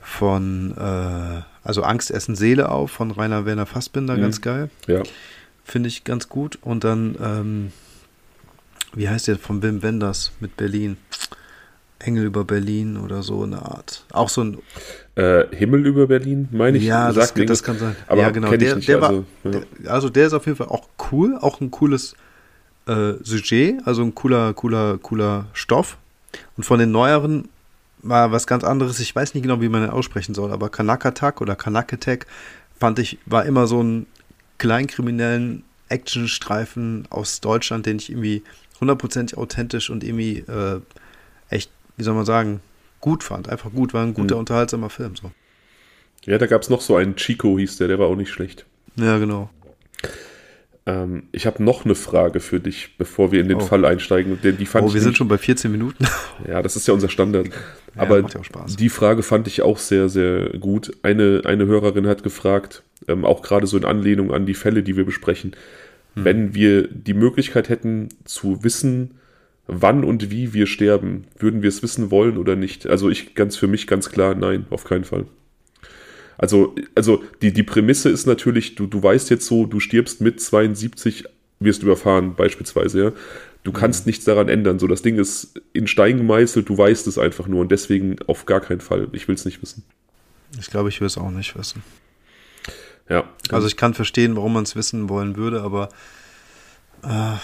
von, 0.00 0.74
äh, 0.76 1.42
also 1.64 1.82
Angst 1.82 2.10
essen 2.10 2.34
Seele 2.34 2.70
auf 2.70 2.90
von 2.90 3.10
Rainer 3.10 3.44
Werner 3.44 3.66
Fassbinder 3.66 4.16
mhm. 4.16 4.22
ganz 4.22 4.40
geil. 4.40 4.70
Ja. 4.86 5.02
Finde 5.64 5.88
ich 5.88 6.04
ganz 6.04 6.28
gut. 6.28 6.58
Und 6.62 6.84
dann, 6.84 7.16
ähm, 7.22 7.72
wie 8.94 9.08
heißt 9.08 9.28
der 9.28 9.38
von 9.38 9.62
Wim 9.62 9.82
Wenders 9.82 10.32
mit 10.40 10.56
Berlin? 10.56 10.96
Engel 11.98 12.26
über 12.26 12.44
Berlin 12.44 12.96
oder 12.96 13.22
so 13.22 13.42
eine 13.42 13.62
Art. 13.62 14.04
Auch 14.12 14.28
so 14.28 14.42
ein. 14.42 14.58
Äh, 15.16 15.44
Himmel 15.54 15.86
über 15.86 16.06
Berlin, 16.06 16.48
meine 16.52 16.78
ich. 16.78 16.84
Ja, 16.84 17.12
das, 17.12 17.34
das, 17.34 17.62
kann 17.62 17.78
sein. 17.78 17.96
Aber 18.06 18.20
ja, 18.20 18.30
genau. 18.30 18.50
Der, 18.54 18.76
nicht, 18.76 18.88
der 18.88 19.02
also, 19.02 19.24
war, 19.42 19.52
ja. 19.52 19.60
der, 19.60 19.92
also 19.92 20.08
der 20.08 20.26
ist 20.28 20.32
auf 20.32 20.46
jeden 20.46 20.56
Fall 20.56 20.68
auch 20.68 20.88
cool, 21.10 21.36
auch 21.40 21.60
ein 21.60 21.70
cooles 21.72 22.14
äh, 22.86 23.14
Sujet, 23.22 23.80
also 23.84 24.02
ein 24.02 24.14
cooler, 24.14 24.54
cooler, 24.54 24.98
cooler 24.98 25.46
Stoff. 25.52 25.98
Und 26.56 26.64
von 26.64 26.78
den 26.78 26.92
neueren 26.92 27.48
war 28.02 28.30
was 28.30 28.46
ganz 28.46 28.62
anderes. 28.62 29.00
Ich 29.00 29.14
weiß 29.14 29.34
nicht 29.34 29.42
genau, 29.42 29.60
wie 29.60 29.68
man 29.68 29.82
den 29.82 29.90
aussprechen 29.90 30.34
soll, 30.34 30.52
aber 30.52 30.68
Kanakatak 30.68 31.40
oder 31.40 31.56
Kanaketek 31.56 32.26
fand 32.78 33.00
ich, 33.00 33.18
war 33.26 33.44
immer 33.44 33.66
so 33.66 33.82
ein 33.82 34.06
kleinkriminellen 34.58 35.64
Actionstreifen 35.88 37.06
aus 37.10 37.40
Deutschland, 37.40 37.86
den 37.86 37.96
ich 37.96 38.10
irgendwie 38.10 38.42
hundertprozentig 38.80 39.36
authentisch 39.36 39.90
und 39.90 40.04
irgendwie 40.04 40.38
äh, 40.38 40.80
wie 41.98 42.04
soll 42.04 42.14
man 42.14 42.24
sagen, 42.24 42.60
gut 43.00 43.22
fand. 43.22 43.48
Einfach 43.48 43.72
gut, 43.72 43.92
war 43.92 44.04
ein 44.04 44.14
guter, 44.14 44.36
mhm. 44.36 44.40
unterhaltsamer 44.40 44.88
Film. 44.88 45.16
So. 45.16 45.30
Ja, 46.24 46.38
da 46.38 46.46
gab 46.46 46.62
es 46.62 46.70
noch 46.70 46.80
so 46.80 46.96
einen 46.96 47.16
Chico, 47.16 47.58
hieß 47.58 47.76
der, 47.76 47.88
der 47.88 47.98
war 47.98 48.06
auch 48.06 48.16
nicht 48.16 48.30
schlecht. 48.30 48.64
Ja, 48.96 49.18
genau. 49.18 49.50
Ähm, 50.86 51.24
ich 51.32 51.46
habe 51.46 51.62
noch 51.62 51.84
eine 51.84 51.94
Frage 51.94 52.40
für 52.40 52.60
dich, 52.60 52.96
bevor 52.96 53.30
wir 53.30 53.40
in 53.40 53.48
den 53.48 53.58
oh. 53.58 53.60
Fall 53.60 53.84
einsteigen. 53.84 54.38
Die, 54.42 54.52
die 54.52 54.66
fand 54.66 54.88
oh, 54.88 54.94
wir 54.94 55.00
sind 55.00 55.16
schon 55.16 55.28
bei 55.28 55.38
14 55.38 55.70
Minuten. 55.70 56.06
ja, 56.48 56.62
das 56.62 56.76
ist 56.76 56.88
ja 56.88 56.94
unser 56.94 57.08
Standard. 57.08 57.48
Ja, 57.48 57.52
Aber 57.96 58.20
ja 58.20 58.26
die 58.78 58.88
Frage 58.88 59.22
fand 59.22 59.46
ich 59.48 59.62
auch 59.62 59.78
sehr, 59.78 60.08
sehr 60.08 60.50
gut. 60.58 60.92
Eine, 61.02 61.42
eine 61.44 61.66
Hörerin 61.66 62.06
hat 62.06 62.22
gefragt, 62.22 62.82
ähm, 63.06 63.24
auch 63.24 63.42
gerade 63.42 63.66
so 63.66 63.76
in 63.76 63.84
Anlehnung 63.84 64.32
an 64.32 64.46
die 64.46 64.54
Fälle, 64.54 64.82
die 64.82 64.96
wir 64.96 65.04
besprechen, 65.04 65.52
hm. 66.14 66.24
wenn 66.24 66.54
wir 66.54 66.88
die 66.88 67.14
Möglichkeit 67.14 67.68
hätten 67.68 68.08
zu 68.24 68.64
wissen, 68.64 69.18
wann 69.68 70.02
und 70.02 70.30
wie 70.30 70.54
wir 70.54 70.66
sterben, 70.66 71.26
würden 71.38 71.62
wir 71.62 71.68
es 71.68 71.82
wissen 71.82 72.10
wollen 72.10 72.38
oder 72.38 72.56
nicht? 72.56 72.86
Also 72.86 73.10
ich 73.10 73.34
ganz 73.34 73.56
für 73.56 73.68
mich 73.68 73.86
ganz 73.86 74.10
klar, 74.10 74.34
nein, 74.34 74.66
auf 74.70 74.84
keinen 74.84 75.04
Fall. 75.04 75.26
Also, 76.38 76.74
also 76.94 77.22
die, 77.42 77.52
die 77.52 77.62
Prämisse 77.62 78.08
ist 78.08 78.26
natürlich, 78.26 78.74
du, 78.76 78.86
du 78.86 79.02
weißt 79.02 79.28
jetzt 79.30 79.46
so, 79.46 79.66
du 79.66 79.80
stirbst 79.80 80.20
mit 80.20 80.40
72, 80.40 81.24
wirst 81.60 81.82
überfahren, 81.82 82.34
beispielsweise, 82.34 83.02
ja. 83.02 83.12
Du 83.64 83.72
kannst 83.72 84.06
mhm. 84.06 84.10
nichts 84.10 84.24
daran 84.24 84.48
ändern. 84.48 84.78
So, 84.78 84.86
das 84.86 85.02
Ding 85.02 85.18
ist 85.18 85.60
in 85.72 85.88
Stein 85.88 86.16
gemeißelt, 86.16 86.68
du 86.68 86.78
weißt 86.78 87.06
es 87.08 87.18
einfach 87.18 87.48
nur 87.48 87.60
und 87.60 87.72
deswegen 87.72 88.16
auf 88.26 88.46
gar 88.46 88.60
keinen 88.60 88.80
Fall. 88.80 89.08
Ich 89.12 89.28
will 89.28 89.34
es 89.34 89.44
nicht 89.44 89.60
wissen. 89.60 89.82
Ich 90.58 90.70
glaube, 90.70 90.88
ich 90.88 91.00
will 91.00 91.08
es 91.08 91.18
auch 91.18 91.30
nicht 91.30 91.58
wissen. 91.58 91.82
Ja. 93.08 93.24
Also 93.50 93.66
ich 93.66 93.76
kann 93.76 93.94
verstehen, 93.94 94.36
warum 94.36 94.54
man 94.54 94.62
es 94.62 94.76
wissen 94.76 95.08
wollen 95.08 95.36
würde, 95.36 95.62
aber 95.62 95.88
äh, 97.02 97.36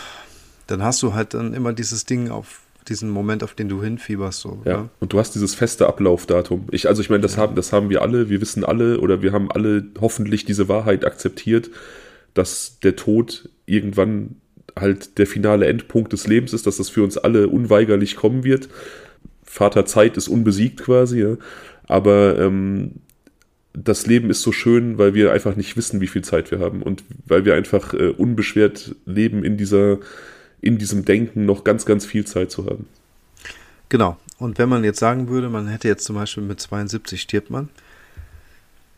dann 0.67 0.83
hast 0.83 1.03
du 1.03 1.15
halt 1.15 1.35
dann 1.35 1.55
immer 1.55 1.73
dieses 1.73 2.05
Ding 2.05 2.31
auf 2.31 2.61
diesen 2.89 3.11
Moment, 3.11 3.43
auf 3.43 3.55
den 3.55 3.69
du 3.69 3.83
hinfieberst. 3.83 4.41
So, 4.41 4.63
ja, 4.65 4.83
ne? 4.83 4.89
und 5.01 5.13
du 5.13 5.19
hast 5.19 5.35
dieses 5.35 5.55
feste 5.55 5.87
Ablaufdatum. 5.87 6.67
Ich, 6.71 6.89
also 6.89 7.01
ich 7.01 7.11
meine, 7.11 7.23
das, 7.23 7.37
ja. 7.37 7.43
haben, 7.43 7.55
das 7.55 7.73
haben 7.73 7.89
wir 7.89 8.03
alle, 8.03 8.29
wir 8.29 8.41
wissen 8.41 8.65
alle 8.65 9.01
oder 9.01 9.23
wir 9.23 9.33
haben 9.33 9.51
alle 9.51 9.85
hoffentlich 10.01 10.45
diese 10.45 10.69
Wahrheit 10.69 11.05
akzeptiert, 11.05 11.71
dass 12.35 12.79
der 12.83 12.97
Tod 12.97 13.49
irgendwann 13.67 14.37
halt 14.77 15.19
der 15.19 15.27
finale 15.27 15.67
Endpunkt 15.67 16.13
des 16.13 16.27
Lebens 16.27 16.53
ist, 16.53 16.67
dass 16.67 16.77
das 16.77 16.89
für 16.89 17.03
uns 17.03 17.17
alle 17.17 17.49
unweigerlich 17.49 18.17
kommen 18.17 18.45
wird. 18.45 18.69
Vater 19.45 19.87
Zeit 19.87 20.17
ist 20.17 20.29
unbesiegt 20.29 20.83
quasi, 20.83 21.23
ja. 21.23 21.37
aber 21.87 22.39
ähm, 22.39 22.97
das 23.73 24.07
Leben 24.07 24.31
ist 24.31 24.43
so 24.43 24.53
schön, 24.53 24.99
weil 24.99 25.15
wir 25.15 25.33
einfach 25.33 25.57
nicht 25.57 25.77
wissen, 25.77 26.01
wie 26.01 26.07
viel 26.07 26.23
Zeit 26.23 26.51
wir 26.51 26.61
haben 26.61 26.83
und 26.83 27.05
weil 27.27 27.45
wir 27.45 27.55
einfach 27.55 27.93
äh, 27.95 28.09
unbeschwert 28.09 28.95
leben 29.05 29.45
in 29.45 29.57
dieser 29.57 29.99
in 30.65 30.79
diesem 30.79 31.05
Denken 31.05 31.45
noch 31.45 31.63
ganz, 31.63 31.85
ganz 31.85 32.07
viel 32.07 32.27
Zeit 32.27 32.51
zu 32.51 32.65
haben. 32.67 32.87
Genau. 33.91 34.17
Und 34.39 34.59
wenn 34.59 34.69
man 34.69 34.83
jetzt 34.83 34.99
sagen 34.99 35.29
würde, 35.29 35.49
man 35.49 35.69
hätte 35.69 35.89
jetzt 35.89 36.05
zum 36.05 36.17
Beispiel 36.17 36.43
mit 36.43 36.61
72 36.61 37.21
stirbt 37.21 37.51
man, 37.51 37.69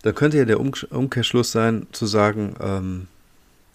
da 0.02 0.12
könnte 0.12 0.38
ja 0.38 0.44
der 0.44 0.60
Umkehrschluss 0.60 1.50
sein, 1.50 1.88
zu 1.90 2.06
sagen, 2.06 2.54
ähm, 2.60 3.08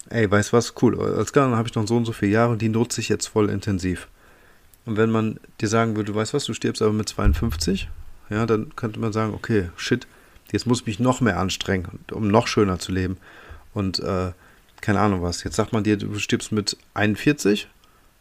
ey, 0.08 0.28
weißt 0.30 0.52
was, 0.52 0.74
cool, 0.80 0.98
als 0.98 1.32
Gunner 1.32 1.56
habe 1.56 1.68
ich 1.68 1.74
noch 1.74 1.86
so 1.86 1.96
und 1.96 2.06
so 2.06 2.12
viele 2.12 2.32
Jahre 2.32 2.52
und 2.52 2.62
die 2.62 2.70
nutze 2.70 3.00
ich 3.00 3.10
jetzt 3.10 3.26
voll 3.26 3.50
intensiv. 3.50 4.08
Und 4.86 4.96
wenn 4.96 5.10
man 5.10 5.38
dir 5.60 5.68
sagen 5.68 5.94
würde, 5.94 6.14
weißt 6.14 6.32
was, 6.32 6.46
du 6.46 6.54
stirbst 6.54 6.82
aber 6.82 6.92
mit 6.92 7.08
52, 7.08 7.88
ja, 8.30 8.46
dann 8.46 8.74
könnte 8.74 8.98
man 8.98 9.12
sagen, 9.12 9.34
okay, 9.34 9.68
shit, 9.76 10.06
jetzt 10.50 10.66
muss 10.66 10.80
ich 10.80 10.86
mich 10.86 10.98
noch 10.98 11.20
mehr 11.20 11.38
anstrengen, 11.38 12.00
um 12.10 12.28
noch 12.28 12.46
schöner 12.46 12.78
zu 12.78 12.90
leben. 12.90 13.18
Und 13.74 14.00
äh, 14.00 14.32
keine 14.80 15.00
Ahnung 15.00 15.22
was. 15.22 15.44
Jetzt 15.44 15.56
sagt 15.56 15.72
man 15.72 15.84
dir, 15.84 15.96
du 15.96 16.18
stirbst 16.18 16.50
mit 16.50 16.76
41, 16.94 17.68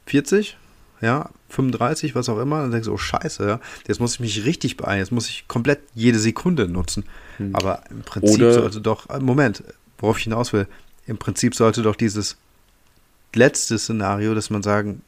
40, 0.05 0.57
ja, 1.01 1.29
35, 1.49 2.15
was 2.15 2.29
auch 2.29 2.39
immer, 2.39 2.61
dann 2.61 2.71
denkst 2.71 2.87
du, 2.87 2.93
oh 2.93 2.97
Scheiße, 2.97 3.45
ja, 3.45 3.59
jetzt 3.87 3.99
muss 3.99 4.15
ich 4.15 4.19
mich 4.19 4.45
richtig 4.45 4.77
beeilen, 4.77 4.99
jetzt 4.99 5.11
muss 5.11 5.29
ich 5.29 5.47
komplett 5.47 5.79
jede 5.95 6.19
Sekunde 6.19 6.67
nutzen. 6.67 7.05
Hm. 7.37 7.55
Aber 7.55 7.83
im 7.89 8.01
Prinzip 8.01 8.35
Oder 8.35 8.53
sollte 8.53 8.81
doch, 8.81 9.09
äh, 9.09 9.19
Moment, 9.19 9.63
worauf 9.97 10.17
ich 10.17 10.25
hinaus 10.25 10.53
will, 10.53 10.67
im 11.07 11.17
Prinzip 11.17 11.55
sollte 11.55 11.81
doch 11.81 11.95
dieses 11.95 12.37
letzte 13.33 13.77
Szenario, 13.79 14.35
dass 14.35 14.49
man 14.49 14.63
sagen 14.63 15.01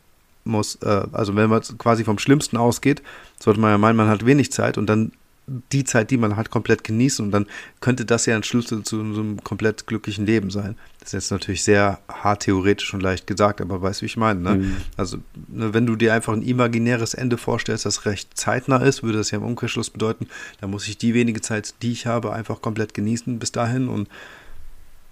muss, 0.44 0.76
äh, 0.82 1.04
also 1.12 1.36
wenn 1.36 1.50
man 1.50 1.62
quasi 1.78 2.04
vom 2.04 2.18
Schlimmsten 2.18 2.58
ausgeht, 2.58 3.02
sollte 3.40 3.60
man 3.60 3.72
ja 3.72 3.78
meinen, 3.78 3.96
man 3.96 4.08
hat 4.08 4.26
wenig 4.26 4.52
Zeit 4.52 4.78
und 4.78 4.88
dann 4.88 5.12
die 5.46 5.84
Zeit, 5.84 6.10
die 6.10 6.18
man 6.18 6.38
hat, 6.38 6.50
komplett 6.50 6.84
genießen 6.84 7.26
und 7.26 7.32
dann 7.32 7.48
könnte 7.82 8.06
das 8.06 8.26
ja 8.26 8.36
ein 8.36 8.44
Schlüssel 8.44 8.84
zu 8.84 9.00
einem 9.00 9.44
komplett 9.44 9.88
glücklichen 9.88 10.26
Leben 10.26 10.50
sein. 10.50 10.78
Das 11.00 11.10
ist 11.10 11.14
jetzt 11.14 11.32
natürlich 11.32 11.64
sehr 11.64 12.00
hart 12.08 12.44
theoretisch 12.44 12.94
und 12.94 13.04
leicht 13.04 13.28
gesagt, 13.28 13.60
aber 13.60 13.82
weißt 13.82 14.00
du, 14.00 14.04
wie 14.04 14.08
ich 14.08 14.18
meine? 14.18 14.40
Ne? 14.40 14.56
Mhm. 14.56 14.78
Also, 14.96 15.18
ne, 15.50 15.74
wenn 15.74 15.86
du 15.86 15.98
dir 15.98 16.14
einfach 16.14 16.34
ein 16.34 16.44
imaginäres 16.44 17.14
Ende 17.14 17.38
vorstellst, 17.38 17.86
das 17.86 18.06
recht 18.06 18.38
zeitnah 18.38 18.78
ist, 18.78 19.04
würde 19.04 19.18
das 19.18 19.32
ja 19.32 19.38
im 19.38 19.44
Umkehrschluss 19.44 19.90
bedeuten, 19.90 20.28
da 20.62 20.68
muss 20.68 20.88
ich 20.88 20.98
die 20.98 21.14
wenige 21.14 21.42
Zeit, 21.42 21.76
die 21.82 21.92
ich 21.92 22.08
habe, 22.08 22.32
einfach 22.32 22.62
komplett 22.62 22.94
genießen 22.94 23.38
bis 23.38 23.52
dahin 23.52 23.90
und 23.90 24.08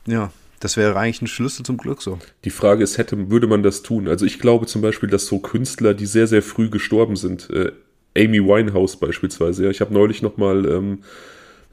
ja, 0.06 0.32
das 0.62 0.78
wäre 0.78 0.96
eigentlich 0.98 1.22
ein 1.24 1.28
Schlüssel 1.28 1.66
zum 1.66 1.78
Glück 1.78 2.02
so. 2.02 2.20
Die 2.46 2.52
Frage 2.52 2.84
ist, 2.84 2.98
hätte, 2.98 3.30
würde 3.30 3.48
man 3.48 3.64
das 3.64 3.82
tun? 3.82 4.08
Also 4.08 4.26
ich 4.26 4.40
glaube 4.40 4.68
zum 4.68 4.82
Beispiel, 4.82 5.10
dass 5.10 5.26
so 5.26 5.40
Künstler, 5.40 5.94
die 5.94 6.06
sehr, 6.06 6.28
sehr 6.28 6.44
früh 6.44 6.70
gestorben 6.70 7.16
sind, 7.16 7.50
äh, 7.50 7.72
Amy 8.18 8.44
Winehouse 8.44 8.98
beispielsweise. 8.98 9.66
Ja, 9.66 9.70
ich 9.70 9.82
habe 9.82 9.94
neulich 9.94 10.22
noch 10.22 10.38
mal 10.38 10.66
ähm, 10.66 11.00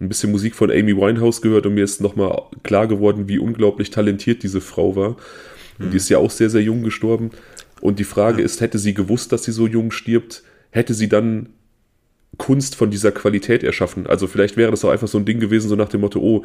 ein 0.01 0.09
bisschen 0.09 0.31
Musik 0.31 0.55
von 0.55 0.71
Amy 0.71 0.97
Winehouse 0.97 1.43
gehört 1.43 1.67
und 1.67 1.75
mir 1.75 1.85
ist 1.85 2.01
noch 2.01 2.17
mal 2.17 2.43
klar 2.63 2.87
geworden, 2.87 3.29
wie 3.29 3.39
unglaublich 3.39 3.91
talentiert 3.91 4.43
diese 4.43 4.61
Frau 4.61 4.95
war. 4.97 5.17
Mhm. 5.79 5.91
die 5.91 5.97
ist 5.97 6.09
ja 6.09 6.19
auch 6.19 6.31
sehr, 6.31 6.51
sehr 6.51 6.63
jung 6.63 6.83
gestorben. 6.83 7.31
Und 7.81 7.99
die 7.99 8.05
Frage 8.05 8.41
ja. 8.41 8.45
ist, 8.45 8.61
hätte 8.61 8.79
sie 8.79 8.95
gewusst, 8.95 9.33
dass 9.33 9.45
sie 9.45 9.53
so 9.53 9.67
jung 9.67 9.91
stirbt, 9.91 10.43
hätte 10.71 10.95
sie 10.95 11.09
dann 11.09 11.51
Kunst 12.37 12.77
von 12.77 12.91
dieser 12.91 13.13
Qualität 13.13 13.63
erschaffen. 13.63 14.07
Also 14.07 14.27
vielleicht 14.27 14.57
wäre 14.57 14.71
das 14.71 14.85
auch 14.85 14.91
einfach 14.91 15.09
so 15.09 15.19
ein 15.19 15.25
Ding 15.25 15.41
gewesen, 15.41 15.69
so 15.69 15.77
nach 15.77 15.89
dem 15.89 16.03
Motto, 16.03 16.21
oh, 16.21 16.45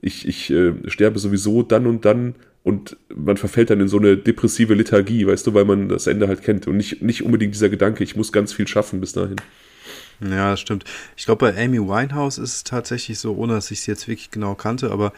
ich, 0.00 0.26
ich 0.28 0.50
äh, 0.50 0.72
sterbe 0.86 1.18
sowieso 1.18 1.62
dann 1.62 1.86
und 1.86 2.04
dann 2.04 2.34
und 2.62 2.96
man 3.14 3.36
verfällt 3.36 3.68
dann 3.68 3.80
in 3.80 3.88
so 3.88 3.98
eine 3.98 4.16
depressive 4.16 4.74
Lethargie, 4.74 5.26
weißt 5.26 5.46
du, 5.46 5.52
weil 5.52 5.66
man 5.66 5.90
das 5.90 6.06
Ende 6.06 6.28
halt 6.28 6.42
kennt 6.42 6.66
und 6.66 6.78
nicht, 6.78 7.02
nicht 7.02 7.22
unbedingt 7.22 7.54
dieser 7.54 7.68
Gedanke, 7.68 8.02
ich 8.02 8.16
muss 8.16 8.32
ganz 8.32 8.54
viel 8.54 8.66
schaffen 8.66 9.00
bis 9.00 9.12
dahin. 9.12 9.36
Ja, 10.20 10.52
das 10.52 10.60
stimmt. 10.60 10.84
Ich 11.16 11.26
glaube, 11.26 11.52
bei 11.52 11.62
Amy 11.62 11.78
Winehouse 11.78 12.38
ist 12.38 12.54
es 12.54 12.64
tatsächlich 12.64 13.18
so, 13.18 13.34
ohne 13.34 13.54
dass 13.54 13.70
ich 13.70 13.82
sie 13.82 13.90
jetzt 13.90 14.08
wirklich 14.08 14.30
genau 14.30 14.54
kannte, 14.54 14.90
aber 14.90 15.12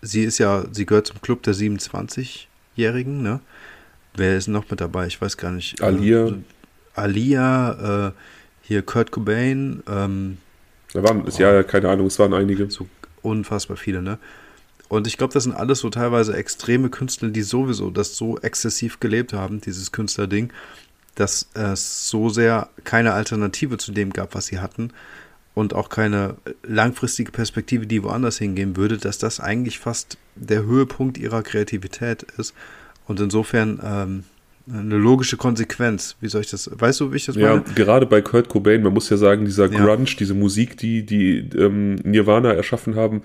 sie 0.00 0.24
ist 0.24 0.38
ja, 0.38 0.64
sie 0.72 0.86
gehört 0.86 1.06
zum 1.06 1.20
Club 1.20 1.42
der 1.42 1.54
27-Jährigen, 1.54 3.22
ne? 3.22 3.40
Wer 4.16 4.36
ist 4.36 4.46
noch 4.46 4.70
mit 4.70 4.80
dabei? 4.80 5.06
Ich 5.06 5.20
weiß 5.20 5.36
gar 5.36 5.50
nicht. 5.50 5.82
Alia. 5.82 6.28
Äh, 6.28 6.34
Alia, 6.94 8.08
äh, 8.08 8.12
hier 8.66 8.82
Kurt 8.82 9.10
Cobain. 9.10 9.82
Ähm, 9.88 10.38
da 10.92 11.02
waren, 11.02 11.24
oh, 11.26 11.30
ja, 11.38 11.62
keine 11.62 11.90
Ahnung, 11.90 12.06
es 12.06 12.18
waren 12.18 12.34
einige. 12.34 12.70
So 12.70 12.86
unfassbar 13.22 13.76
viele, 13.76 14.02
ne? 14.02 14.18
Und 14.88 15.06
ich 15.06 15.16
glaube, 15.16 15.32
das 15.32 15.44
sind 15.44 15.54
alles 15.54 15.80
so 15.80 15.90
teilweise 15.90 16.36
extreme 16.36 16.88
Künstler, 16.90 17.30
die 17.30 17.42
sowieso 17.42 17.90
das 17.90 18.16
so 18.16 18.38
exzessiv 18.38 19.00
gelebt 19.00 19.32
haben, 19.32 19.60
dieses 19.60 19.92
Künstlerding, 19.92 20.52
dass 21.14 21.48
es 21.54 22.08
so 22.08 22.28
sehr 22.28 22.68
keine 22.84 23.12
Alternative 23.12 23.78
zu 23.78 23.92
dem 23.92 24.12
gab, 24.12 24.34
was 24.34 24.46
sie 24.46 24.60
hatten 24.60 24.92
und 25.54 25.74
auch 25.74 25.88
keine 25.88 26.36
langfristige 26.62 27.32
Perspektive, 27.32 27.86
die 27.86 28.02
woanders 28.02 28.38
hingehen 28.38 28.76
würde, 28.76 28.98
dass 28.98 29.18
das 29.18 29.40
eigentlich 29.40 29.78
fast 29.78 30.18
der 30.34 30.64
Höhepunkt 30.64 31.16
ihrer 31.16 31.42
Kreativität 31.42 32.24
ist. 32.36 32.54
Und 33.06 33.20
insofern 33.20 33.80
ähm, 33.82 34.24
eine 34.70 34.96
logische 34.96 35.36
Konsequenz. 35.36 36.16
Wie 36.20 36.28
soll 36.28 36.40
ich 36.40 36.50
das, 36.50 36.70
weißt 36.72 37.00
du, 37.00 37.12
wie 37.12 37.16
ich 37.16 37.26
das 37.26 37.36
meine? 37.36 37.64
Ja, 37.66 37.74
gerade 37.74 38.06
bei 38.06 38.22
Kurt 38.22 38.48
Cobain, 38.48 38.82
man 38.82 38.94
muss 38.94 39.10
ja 39.10 39.16
sagen, 39.16 39.44
dieser 39.44 39.68
Grunge, 39.68 40.04
ja. 40.04 40.16
diese 40.18 40.34
Musik, 40.34 40.76
die, 40.78 41.04
die 41.04 41.38
ähm, 41.56 41.96
Nirvana 41.96 42.52
erschaffen 42.52 42.96
haben, 42.96 43.22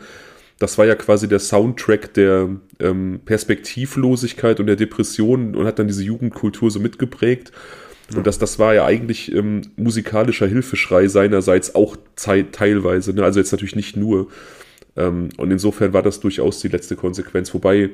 das 0.60 0.78
war 0.78 0.86
ja 0.86 0.96
quasi 0.96 1.30
der 1.30 1.40
Soundtrack 1.40 2.14
der 2.14 2.50
ähm, 2.80 3.22
Perspektivlosigkeit 3.24 4.60
und 4.60 4.68
der 4.68 4.76
Depression 4.76 5.56
und 5.56 5.66
hat 5.66 5.80
dann 5.80 5.88
diese 5.88 6.04
Jugendkultur 6.04 6.70
so 6.70 6.82
mitgeprägt. 6.82 7.54
Und 8.14 8.28
das, 8.28 8.40
das 8.40 8.60
war 8.60 8.74
ja 8.74 8.86
eigentlich 8.86 9.34
ähm, 9.34 9.62
musikalischer 9.78 10.48
Hilfeschrei 10.48 11.08
seinerseits 11.08 11.76
auch 11.76 11.96
teilweise. 12.16 13.14
Ne? 13.14 13.24
Also 13.24 13.40
jetzt 13.40 13.52
natürlich 13.52 13.76
nicht 13.76 13.96
nur. 13.96 14.28
Ähm, 14.98 15.30
und 15.38 15.52
insofern 15.52 15.94
war 15.94 16.02
das 16.04 16.20
durchaus 16.20 16.60
die 16.60 16.68
letzte 16.68 16.96
Konsequenz. 16.96 17.54
Wobei 17.54 17.92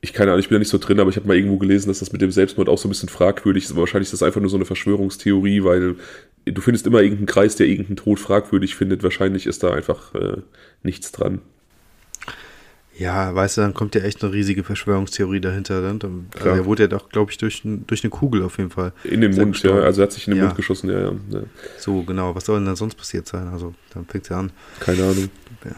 ich 0.00 0.12
keine 0.12 0.30
Ahnung, 0.30 0.40
ich 0.40 0.48
bin 0.48 0.56
da 0.56 0.58
nicht 0.60 0.68
so 0.68 0.78
drin, 0.78 1.00
aber 1.00 1.10
ich 1.10 1.16
habe 1.16 1.26
mal 1.26 1.36
irgendwo 1.36 1.58
gelesen, 1.58 1.88
dass 1.88 2.00
das 2.00 2.12
mit 2.12 2.20
dem 2.20 2.30
Selbstmord 2.30 2.68
auch 2.68 2.78
so 2.78 2.86
ein 2.86 2.90
bisschen 2.90 3.08
fragwürdig 3.08 3.64
ist. 3.64 3.72
Aber 3.72 3.80
wahrscheinlich 3.80 4.06
ist 4.06 4.12
das 4.12 4.22
einfach 4.22 4.40
nur 4.40 4.50
so 4.50 4.56
eine 4.56 4.64
Verschwörungstheorie, 4.64 5.64
weil 5.64 5.96
du 6.44 6.60
findest 6.60 6.86
immer 6.86 7.00
irgendeinen 7.00 7.26
Kreis, 7.26 7.56
der 7.56 7.66
irgendeinen 7.66 7.96
Tod 7.96 8.20
fragwürdig 8.20 8.76
findet. 8.76 9.02
Wahrscheinlich 9.02 9.46
ist 9.46 9.62
da 9.62 9.72
einfach 9.72 10.14
äh, 10.14 10.38
nichts 10.82 11.12
dran. 11.12 11.40
Ja, 12.98 13.34
weißt 13.34 13.58
du, 13.58 13.60
dann 13.60 13.74
kommt 13.74 13.94
ja 13.94 14.00
echt 14.02 14.24
eine 14.24 14.32
riesige 14.32 14.64
Verschwörungstheorie 14.64 15.40
dahinter. 15.40 15.82
Ne? 15.82 15.98
Also 16.34 16.48
er 16.48 16.64
wurde 16.64 16.84
ja 16.84 16.88
doch, 16.88 17.10
glaube 17.10 17.30
ich, 17.30 17.36
durch, 17.36 17.62
durch 17.64 18.04
eine 18.04 18.10
Kugel 18.10 18.42
auf 18.42 18.56
jeden 18.56 18.70
Fall. 18.70 18.92
In 19.04 19.20
den 19.20 19.34
Mund, 19.34 19.62
ja. 19.62 19.72
Also 19.80 20.00
er 20.00 20.04
hat 20.04 20.12
sich 20.12 20.26
in 20.26 20.32
den 20.32 20.38
ja. 20.38 20.44
Mund 20.46 20.56
geschossen, 20.56 20.88
ja, 20.88 21.00
ja, 21.00 21.12
ja, 21.30 21.40
So, 21.78 22.02
genau. 22.04 22.34
Was 22.34 22.46
soll 22.46 22.58
denn 22.58 22.66
dann 22.66 22.76
sonst 22.76 22.94
passiert 22.94 23.26
sein? 23.26 23.48
Also, 23.48 23.74
dann 23.92 24.06
fängt 24.06 24.24
es 24.24 24.30
ja 24.30 24.38
an. 24.38 24.50
Keine 24.80 25.02
Ahnung. 25.02 25.28
Ja. 25.64 25.72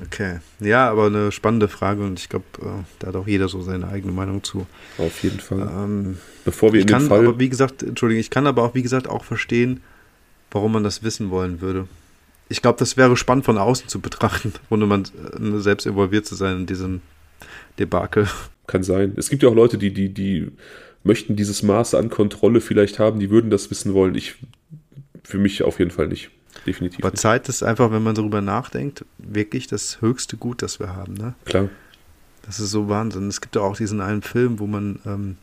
Okay. 0.00 0.38
Ja, 0.60 0.90
aber 0.90 1.06
eine 1.06 1.32
spannende 1.32 1.68
Frage 1.68 2.02
und 2.02 2.18
ich 2.18 2.28
glaube, 2.28 2.44
äh, 2.60 2.84
da 2.98 3.08
hat 3.08 3.16
auch 3.16 3.26
jeder 3.26 3.48
so 3.48 3.62
seine 3.62 3.88
eigene 3.88 4.12
Meinung 4.12 4.42
zu. 4.42 4.66
Auf 4.98 5.22
jeden 5.22 5.40
Fall. 5.40 5.60
Ähm, 5.60 6.18
Bevor 6.44 6.72
wir 6.72 6.80
in 6.80 6.86
den 6.86 6.92
kann 6.92 7.08
Fall. 7.08 7.26
Aber 7.26 7.38
wie 7.38 7.48
gesagt, 7.48 7.82
Entschuldigung, 7.82 8.20
ich 8.20 8.30
kann 8.30 8.46
aber 8.46 8.62
auch, 8.62 8.74
wie 8.74 8.82
gesagt, 8.82 9.08
auch 9.08 9.24
verstehen, 9.24 9.80
warum 10.50 10.72
man 10.72 10.84
das 10.84 11.02
wissen 11.02 11.30
wollen 11.30 11.60
würde. 11.60 11.88
Ich 12.48 12.62
glaube, 12.62 12.78
das 12.78 12.96
wäre 12.96 13.16
spannend 13.16 13.44
von 13.44 13.58
außen 13.58 13.88
zu 13.88 14.00
betrachten, 14.00 14.52
ohne 14.70 14.86
man 14.86 15.02
äh, 15.02 15.58
selbst 15.58 15.86
involviert 15.86 16.26
zu 16.26 16.34
sein 16.34 16.58
in 16.58 16.66
diesem 16.66 17.00
Debakel. 17.78 18.28
Kann 18.66 18.82
sein. 18.82 19.12
Es 19.16 19.28
gibt 19.28 19.42
ja 19.42 19.48
auch 19.48 19.54
Leute, 19.54 19.76
die, 19.76 19.92
die, 19.92 20.08
die 20.08 20.50
möchten 21.04 21.36
dieses 21.36 21.62
Maß 21.62 21.94
an 21.94 22.10
Kontrolle 22.10 22.60
vielleicht 22.60 22.98
haben, 22.98 23.18
die 23.18 23.30
würden 23.30 23.50
das 23.50 23.70
wissen 23.70 23.92
wollen. 23.92 24.14
Ich, 24.14 24.36
für 25.24 25.38
mich 25.38 25.62
auf 25.62 25.78
jeden 25.78 25.90
Fall 25.90 26.08
nicht 26.08 26.30
definitiv. 26.66 27.04
Aber 27.04 27.14
Zeit 27.14 27.48
ist 27.48 27.62
einfach, 27.62 27.90
wenn 27.90 28.02
man 28.02 28.14
darüber 28.14 28.40
nachdenkt, 28.40 29.04
wirklich 29.18 29.66
das 29.66 30.00
höchste 30.00 30.36
Gut, 30.36 30.62
das 30.62 30.80
wir 30.80 30.94
haben. 30.94 31.14
Ne? 31.14 31.34
Klar. 31.44 31.68
Das 32.42 32.60
ist 32.60 32.70
so 32.70 32.88
Wahnsinn. 32.88 33.28
Es 33.28 33.40
gibt 33.40 33.56
ja 33.56 33.62
auch 33.62 33.76
diesen 33.76 34.00
einen 34.00 34.22
Film, 34.22 34.58
wo 34.58 34.66
man 34.66 34.98
ähm, 35.06 35.36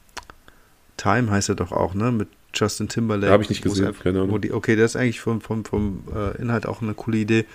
Time 0.98 1.32
heißt 1.32 1.50
er 1.50 1.56
doch 1.56 1.72
auch, 1.72 1.93
ne? 1.93 2.12
Mit 2.12 2.28
Justin 2.54 2.89
Timberlake. 2.89 3.32
Habe 3.32 3.43
ich 3.43 3.50
nicht 3.50 3.62
gesehen, 3.62 3.88
einfach, 3.88 4.04
keine 4.04 4.22
Ahnung. 4.22 4.41
Die, 4.41 4.52
okay, 4.52 4.76
der 4.76 4.86
ist 4.86 4.95
eigentlich 4.95 5.22
vom, 5.22 5.39
vom, 5.39 5.63
vom 5.63 6.04
äh, 6.13 6.41
Inhalt 6.41 6.65
auch 6.65 6.82
eine 6.82 6.93
coole 6.93 7.17
Idee, 7.17 7.45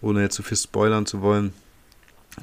ohne 0.00 0.22
jetzt 0.22 0.34
zu 0.34 0.42
viel 0.42 0.56
spoilern 0.56 1.06
zu 1.06 1.22
wollen. 1.22 1.52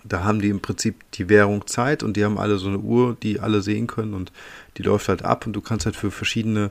Da 0.03 0.23
haben 0.23 0.41
die 0.41 0.49
im 0.49 0.61
Prinzip 0.61 0.95
die 1.13 1.29
Währung 1.29 1.67
Zeit 1.67 2.03
und 2.03 2.17
die 2.17 2.25
haben 2.25 2.37
alle 2.37 2.57
so 2.57 2.67
eine 2.67 2.79
Uhr, 2.79 3.15
die 3.21 3.39
alle 3.39 3.61
sehen 3.61 3.87
können 3.87 4.13
und 4.13 4.31
die 4.77 4.83
läuft 4.83 5.07
halt 5.07 5.23
ab 5.23 5.47
und 5.47 5.53
du 5.53 5.61
kannst 5.61 5.85
halt 5.85 5.95
für 5.95 6.11
verschiedene 6.11 6.69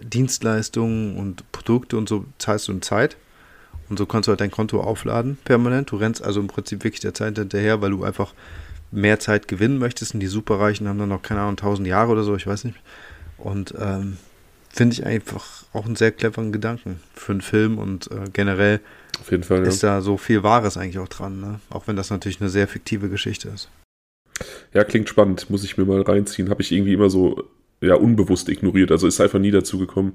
Dienstleistungen 0.00 1.16
und 1.16 1.50
Produkte 1.52 1.96
und 1.96 2.08
so 2.08 2.24
zahlst 2.38 2.68
du 2.68 2.72
in 2.72 2.82
Zeit. 2.82 3.16
Und 3.88 3.98
so 3.98 4.06
kannst 4.06 4.26
du 4.26 4.30
halt 4.30 4.40
dein 4.40 4.50
Konto 4.50 4.80
aufladen 4.80 5.36
permanent. 5.44 5.90
Du 5.90 5.96
rennst 5.96 6.22
also 6.22 6.40
im 6.40 6.46
Prinzip 6.46 6.84
wirklich 6.84 7.00
der 7.00 7.14
Zeit 7.14 7.38
hinterher, 7.38 7.82
weil 7.82 7.90
du 7.90 8.04
einfach 8.04 8.32
mehr 8.90 9.18
Zeit 9.18 9.48
gewinnen 9.48 9.78
möchtest. 9.78 10.14
Und 10.14 10.20
die 10.20 10.28
Superreichen 10.28 10.88
haben 10.88 10.98
dann 10.98 11.08
noch, 11.08 11.22
keine 11.22 11.40
Ahnung, 11.40 11.52
1000 11.52 11.88
Jahre 11.88 12.12
oder 12.12 12.22
so, 12.22 12.34
ich 12.34 12.46
weiß 12.46 12.64
nicht. 12.64 12.78
Und 13.38 13.74
ähm, 13.78 14.16
finde 14.70 14.94
ich 14.94 15.04
einfach 15.04 15.64
auch 15.72 15.84
einen 15.84 15.96
sehr 15.96 16.12
cleveren 16.12 16.52
Gedanken 16.52 17.00
für 17.14 17.32
einen 17.32 17.42
Film 17.42 17.78
und 17.78 18.10
äh, 18.10 18.30
generell 18.32 18.80
Fall, 19.42 19.62
ist 19.66 19.82
ja. 19.82 19.96
da 19.96 20.00
so 20.00 20.16
viel 20.16 20.42
Wahres 20.42 20.76
eigentlich 20.76 20.98
auch 20.98 21.08
dran. 21.08 21.40
Ne? 21.40 21.60
Auch 21.68 21.86
wenn 21.86 21.96
das 21.96 22.10
natürlich 22.10 22.40
eine 22.40 22.50
sehr 22.50 22.68
fiktive 22.68 23.08
Geschichte 23.08 23.48
ist. 23.48 23.68
Ja, 24.72 24.84
klingt 24.84 25.08
spannend. 25.08 25.50
Muss 25.50 25.64
ich 25.64 25.76
mir 25.76 25.84
mal 25.84 26.02
reinziehen. 26.02 26.48
Habe 26.48 26.62
ich 26.62 26.72
irgendwie 26.72 26.94
immer 26.94 27.10
so 27.10 27.44
ja, 27.82 27.94
unbewusst 27.94 28.48
ignoriert. 28.48 28.90
Also 28.90 29.06
ist 29.06 29.20
einfach 29.20 29.38
nie 29.38 29.50
dazu 29.50 29.78
gekommen. 29.78 30.14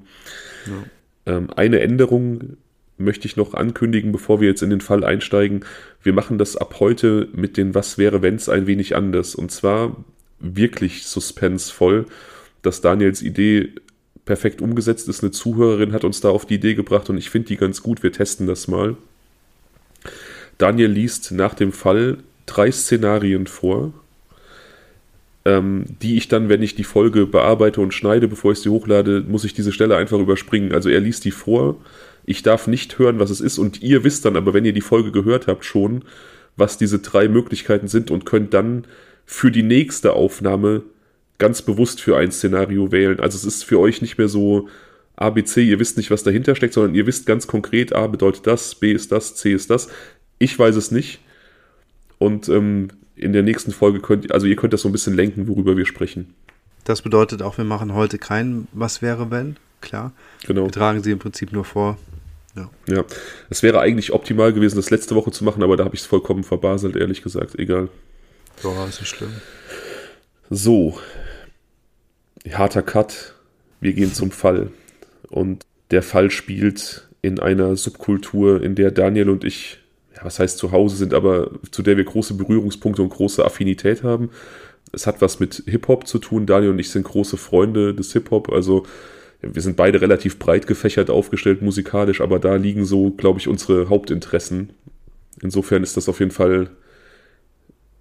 Ja. 0.66 1.36
Ähm, 1.36 1.50
eine 1.54 1.80
Änderung 1.80 2.56
möchte 2.96 3.26
ich 3.26 3.36
noch 3.36 3.54
ankündigen, 3.54 4.10
bevor 4.10 4.40
wir 4.40 4.48
jetzt 4.48 4.62
in 4.62 4.70
den 4.70 4.80
Fall 4.80 5.04
einsteigen. 5.04 5.64
Wir 6.02 6.12
machen 6.12 6.38
das 6.38 6.56
ab 6.56 6.80
heute 6.80 7.28
mit 7.32 7.56
den 7.56 7.74
Was 7.74 7.96
wäre 7.96 8.22
wenn's 8.22 8.48
ein 8.48 8.66
wenig 8.66 8.96
anders. 8.96 9.36
Und 9.36 9.52
zwar 9.52 9.96
wirklich 10.40 11.06
suspensvoll. 11.06 12.06
dass 12.62 12.80
Daniels 12.80 13.22
Idee 13.22 13.72
perfekt 14.24 14.60
umgesetzt 14.60 15.08
ist. 15.08 15.22
Eine 15.22 15.30
Zuhörerin 15.30 15.92
hat 15.92 16.04
uns 16.04 16.20
da 16.20 16.28
auf 16.28 16.44
die 16.44 16.56
Idee 16.56 16.74
gebracht 16.74 17.08
und 17.08 17.16
ich 17.16 17.30
finde 17.30 17.48
die 17.48 17.56
ganz 17.56 17.82
gut. 17.82 18.02
Wir 18.02 18.12
testen 18.12 18.48
das 18.48 18.66
mal. 18.66 18.96
Daniel 20.58 20.90
liest 20.90 21.30
nach 21.30 21.54
dem 21.54 21.72
Fall 21.72 22.18
drei 22.44 22.70
Szenarien 22.72 23.46
vor, 23.46 23.92
ähm, 25.48 25.86
die 26.02 26.18
ich 26.18 26.28
dann, 26.28 26.50
wenn 26.50 26.62
ich 26.62 26.74
die 26.74 26.84
Folge 26.84 27.24
bearbeite 27.26 27.80
und 27.80 27.94
schneide, 27.94 28.28
bevor 28.28 28.52
ich 28.52 28.58
sie 28.58 28.68
hochlade, 28.68 29.24
muss 29.26 29.44
ich 29.44 29.54
diese 29.54 29.72
Stelle 29.72 29.96
einfach 29.96 30.18
überspringen. 30.18 30.72
Also 30.72 30.90
er 30.90 31.00
liest 31.00 31.24
die 31.24 31.30
vor, 31.30 31.76
ich 32.26 32.42
darf 32.42 32.66
nicht 32.66 32.98
hören, 32.98 33.18
was 33.18 33.30
es 33.30 33.40
ist 33.40 33.56
und 33.56 33.82
ihr 33.82 34.04
wisst 34.04 34.26
dann 34.26 34.36
aber, 34.36 34.52
wenn 34.52 34.66
ihr 34.66 34.74
die 34.74 34.82
Folge 34.82 35.10
gehört 35.10 35.46
habt, 35.46 35.64
schon, 35.64 36.04
was 36.56 36.76
diese 36.76 36.98
drei 36.98 37.28
Möglichkeiten 37.28 37.88
sind 37.88 38.10
und 38.10 38.26
könnt 38.26 38.52
dann 38.52 38.84
für 39.24 39.50
die 39.50 39.62
nächste 39.62 40.12
Aufnahme 40.12 40.82
ganz 41.38 41.62
bewusst 41.62 42.02
für 42.02 42.18
ein 42.18 42.30
Szenario 42.30 42.92
wählen. 42.92 43.20
Also 43.20 43.36
es 43.36 43.44
ist 43.44 43.64
für 43.64 43.80
euch 43.80 44.02
nicht 44.02 44.18
mehr 44.18 44.28
so 44.28 44.68
ABC, 45.16 45.62
ihr 45.62 45.78
wisst 45.78 45.96
nicht, 45.96 46.10
was 46.10 46.24
dahinter 46.24 46.56
steckt, 46.56 46.74
sondern 46.74 46.94
ihr 46.94 47.06
wisst 47.06 47.24
ganz 47.24 47.46
konkret, 47.46 47.94
A 47.94 48.06
bedeutet 48.06 48.46
das, 48.46 48.74
B 48.74 48.92
ist 48.92 49.12
das, 49.12 49.34
C 49.36 49.52
ist 49.52 49.70
das. 49.70 49.88
Ich 50.38 50.58
weiß 50.58 50.76
es 50.76 50.90
nicht. 50.90 51.20
Und 52.18 52.48
ähm, 52.48 52.88
in 53.20 53.32
der 53.32 53.42
nächsten 53.42 53.72
Folge 53.72 54.00
könnt, 54.00 54.32
also 54.32 54.46
ihr 54.46 54.56
könnt 54.56 54.72
das 54.72 54.82
so 54.82 54.88
ein 54.88 54.92
bisschen 54.92 55.14
lenken, 55.14 55.48
worüber 55.48 55.76
wir 55.76 55.86
sprechen. 55.86 56.34
Das 56.84 57.02
bedeutet 57.02 57.42
auch, 57.42 57.58
wir 57.58 57.64
machen 57.64 57.94
heute 57.94 58.18
kein 58.18 58.66
Was 58.72 59.02
wäre 59.02 59.30
wenn, 59.30 59.56
klar. 59.80 60.12
Genau. 60.46 60.64
Wir 60.64 60.72
tragen 60.72 61.02
sie 61.02 61.10
im 61.10 61.18
Prinzip 61.18 61.52
nur 61.52 61.64
vor. 61.64 61.98
Ja. 62.56 62.70
ja. 62.88 63.04
Es 63.50 63.62
wäre 63.62 63.80
eigentlich 63.80 64.12
optimal 64.12 64.52
gewesen, 64.52 64.76
das 64.76 64.90
letzte 64.90 65.14
Woche 65.14 65.30
zu 65.30 65.44
machen, 65.44 65.62
aber 65.62 65.76
da 65.76 65.84
habe 65.84 65.94
ich 65.94 66.00
es 66.00 66.06
vollkommen 66.06 66.44
verbaselt, 66.44 66.96
ehrlich 66.96 67.22
gesagt. 67.22 67.58
Egal. 67.58 67.88
Ja, 68.64 68.86
ist 68.86 69.00
nicht 69.00 69.08
schlimm. 69.08 69.32
So. 70.50 70.98
Harter 72.50 72.82
Cut. 72.82 73.34
Wir 73.80 73.92
gehen 73.92 74.12
zum 74.12 74.30
Fall. 74.30 74.70
Und 75.28 75.66
der 75.90 76.02
Fall 76.02 76.30
spielt 76.30 77.08
in 77.22 77.38
einer 77.38 77.76
Subkultur, 77.76 78.62
in 78.62 78.74
der 78.74 78.90
Daniel 78.90 79.30
und 79.30 79.44
ich 79.44 79.78
ja, 80.18 80.24
was 80.24 80.38
heißt 80.38 80.58
zu 80.58 80.72
Hause 80.72 80.96
sind, 80.96 81.14
aber 81.14 81.50
zu 81.70 81.82
der 81.82 81.96
wir 81.96 82.04
große 82.04 82.34
Berührungspunkte 82.34 83.02
und 83.02 83.10
große 83.10 83.44
Affinität 83.44 84.02
haben. 84.02 84.30
Es 84.92 85.06
hat 85.06 85.20
was 85.20 85.38
mit 85.38 85.62
Hip-Hop 85.66 86.06
zu 86.06 86.18
tun. 86.18 86.46
Daniel 86.46 86.70
und 86.70 86.78
ich 86.78 86.90
sind 86.90 87.04
große 87.04 87.36
Freunde 87.36 87.94
des 87.94 88.12
Hip-Hop. 88.14 88.50
Also 88.50 88.84
wir 89.40 89.62
sind 89.62 89.76
beide 89.76 90.00
relativ 90.00 90.38
breit 90.38 90.66
gefächert 90.66 91.10
aufgestellt 91.10 91.62
musikalisch, 91.62 92.20
aber 92.20 92.40
da 92.40 92.56
liegen 92.56 92.84
so, 92.84 93.10
glaube 93.10 93.38
ich, 93.38 93.46
unsere 93.46 93.88
Hauptinteressen. 93.88 94.70
Insofern 95.40 95.84
ist 95.84 95.96
das 95.96 96.08
auf 96.08 96.18
jeden 96.18 96.32
Fall 96.32 96.70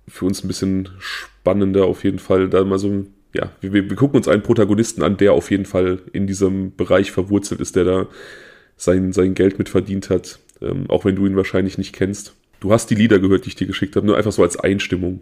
für 0.08 0.26
uns 0.26 0.44
ein 0.44 0.48
bisschen 0.48 0.90
spannender, 0.98 1.86
auf 1.86 2.04
jeden 2.04 2.18
Fall 2.18 2.50
da 2.50 2.64
mal 2.64 2.80
so, 2.80 3.06
ja, 3.36 3.52
wir, 3.62 3.74
wir 3.74 3.96
gucken 3.96 4.18
uns 4.18 4.28
einen 4.28 4.42
Protagonisten 4.42 5.04
an, 5.04 5.18
der 5.18 5.34
auf 5.34 5.52
jeden 5.52 5.66
Fall 5.66 6.00
in 6.14 6.26
diesem 6.26 6.76
Bereich 6.76 7.12
verwurzelt 7.12 7.62
ist, 7.62 7.76
der 7.76 7.84
da 7.84 8.08
sein, 8.78 9.14
sein 9.14 9.36
Geld 9.36 9.60
mit 9.60 9.70
verdient 9.70 10.10
hat 10.10 10.40
ähm, 10.62 10.90
auch 10.90 11.06
wenn 11.06 11.16
du 11.16 11.26
ihn 11.26 11.36
wahrscheinlich 11.36 11.78
nicht 11.78 11.94
kennst. 11.94 12.34
Du 12.60 12.72
hast 12.72 12.90
die 12.90 12.96
Lieder 12.96 13.20
gehört, 13.20 13.46
die 13.46 13.50
ich 13.50 13.56
dir 13.56 13.68
geschickt 13.68 13.96
habe, 13.96 14.06
nur 14.06 14.18
einfach 14.18 14.32
so 14.32 14.44
als 14.44 14.58
Einstimmung. 14.58 15.22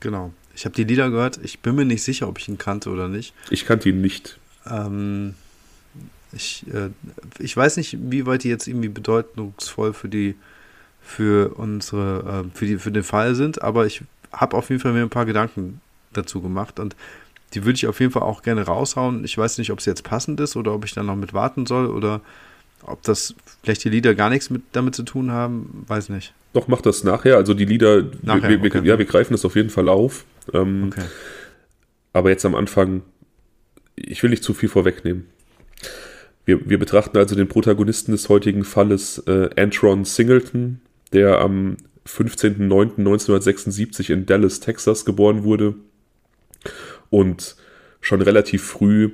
Genau. 0.00 0.32
Ich 0.54 0.64
habe 0.64 0.74
die 0.74 0.84
Lieder 0.84 1.10
gehört. 1.10 1.38
Ich 1.42 1.60
bin 1.60 1.74
mir 1.74 1.84
nicht 1.84 2.02
sicher, 2.02 2.28
ob 2.28 2.38
ich 2.38 2.48
ihn 2.48 2.58
kannte 2.58 2.90
oder 2.90 3.08
nicht. 3.08 3.34
Ich 3.50 3.64
kannte 3.64 3.88
ihn 3.88 4.00
nicht. 4.00 4.38
Ähm, 4.66 5.34
ich, 6.32 6.64
äh, 6.72 6.90
ich 7.38 7.56
weiß 7.56 7.76
nicht, 7.76 7.96
wie 8.00 8.26
weit 8.26 8.44
die 8.44 8.48
jetzt 8.48 8.66
irgendwie 8.66 8.88
bedeutungsvoll 8.88 9.92
für 9.92 10.08
die 10.08 10.34
für 11.02 11.54
unsere 11.56 12.44
äh, 12.46 12.56
für 12.56 12.66
die 12.66 12.78
für 12.78 12.92
den 12.92 13.02
Fall 13.02 13.34
sind, 13.34 13.60
aber 13.60 13.86
ich 13.86 14.02
habe 14.32 14.56
auf 14.56 14.70
jeden 14.70 14.80
Fall 14.80 14.92
mir 14.92 15.02
ein 15.02 15.10
paar 15.10 15.26
Gedanken 15.26 15.80
dazu 16.12 16.40
gemacht 16.40 16.78
und 16.78 16.96
die 17.54 17.64
würde 17.64 17.76
ich 17.76 17.86
auf 17.86 18.00
jeden 18.00 18.12
Fall 18.12 18.22
auch 18.22 18.42
gerne 18.42 18.62
raushauen. 18.62 19.24
Ich 19.24 19.36
weiß 19.36 19.58
nicht, 19.58 19.72
ob 19.72 19.80
es 19.80 19.84
jetzt 19.84 20.04
passend 20.04 20.40
ist 20.40 20.56
oder 20.56 20.72
ob 20.72 20.84
ich 20.84 20.94
dann 20.94 21.06
noch 21.06 21.16
mit 21.16 21.34
warten 21.34 21.66
soll 21.66 21.86
oder 21.86 22.20
ob 22.86 23.02
das 23.02 23.34
vielleicht 23.62 23.84
die 23.84 23.88
Lieder 23.88 24.14
gar 24.14 24.30
nichts 24.30 24.50
mit, 24.50 24.62
damit 24.72 24.94
zu 24.94 25.02
tun 25.02 25.30
haben, 25.30 25.84
weiß 25.86 26.08
nicht. 26.08 26.34
Doch, 26.52 26.68
mach 26.68 26.80
das 26.80 27.04
nachher. 27.04 27.36
Also 27.36 27.54
die 27.54 27.64
Lieder, 27.64 28.04
nachher, 28.22 28.50
wir, 28.50 28.62
wir, 28.62 28.74
okay. 28.74 28.86
ja, 28.86 28.98
wir 28.98 29.06
greifen 29.06 29.32
das 29.32 29.44
auf 29.44 29.56
jeden 29.56 29.70
Fall 29.70 29.88
auf. 29.88 30.24
Ähm, 30.52 30.88
okay. 30.88 31.04
Aber 32.12 32.30
jetzt 32.30 32.44
am 32.44 32.54
Anfang, 32.54 33.02
ich 33.96 34.22
will 34.22 34.30
nicht 34.30 34.44
zu 34.44 34.54
viel 34.54 34.68
vorwegnehmen. 34.68 35.26
Wir, 36.44 36.68
wir 36.68 36.78
betrachten 36.78 37.16
also 37.16 37.36
den 37.36 37.48
Protagonisten 37.48 38.12
des 38.12 38.28
heutigen 38.28 38.64
Falles, 38.64 39.18
äh, 39.26 39.48
Antron 39.56 40.04
Singleton, 40.04 40.80
der 41.12 41.38
am 41.38 41.76
15.09.1976 42.06 44.12
in 44.12 44.26
Dallas, 44.26 44.60
Texas 44.60 45.04
geboren 45.04 45.42
wurde 45.44 45.74
und 47.10 47.56
schon 48.00 48.22
relativ 48.22 48.64
früh 48.64 49.10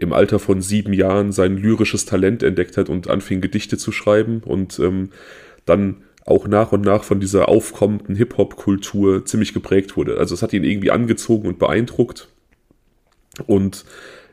im 0.00 0.14
Alter 0.14 0.38
von 0.38 0.62
sieben 0.62 0.94
Jahren 0.94 1.30
sein 1.30 1.58
lyrisches 1.58 2.06
Talent 2.06 2.42
entdeckt 2.42 2.76
hat 2.78 2.88
und 2.88 3.08
anfing 3.08 3.42
Gedichte 3.42 3.76
zu 3.76 3.92
schreiben 3.92 4.42
und 4.44 4.78
ähm, 4.78 5.10
dann 5.66 5.98
auch 6.24 6.48
nach 6.48 6.72
und 6.72 6.82
nach 6.82 7.04
von 7.04 7.20
dieser 7.20 7.48
aufkommenden 7.48 8.16
Hip-Hop-Kultur 8.16 9.26
ziemlich 9.26 9.52
geprägt 9.52 9.96
wurde. 9.96 10.16
Also 10.16 10.34
es 10.34 10.42
hat 10.42 10.54
ihn 10.54 10.64
irgendwie 10.64 10.90
angezogen 10.90 11.48
und 11.48 11.58
beeindruckt. 11.58 12.28
Und 13.46 13.84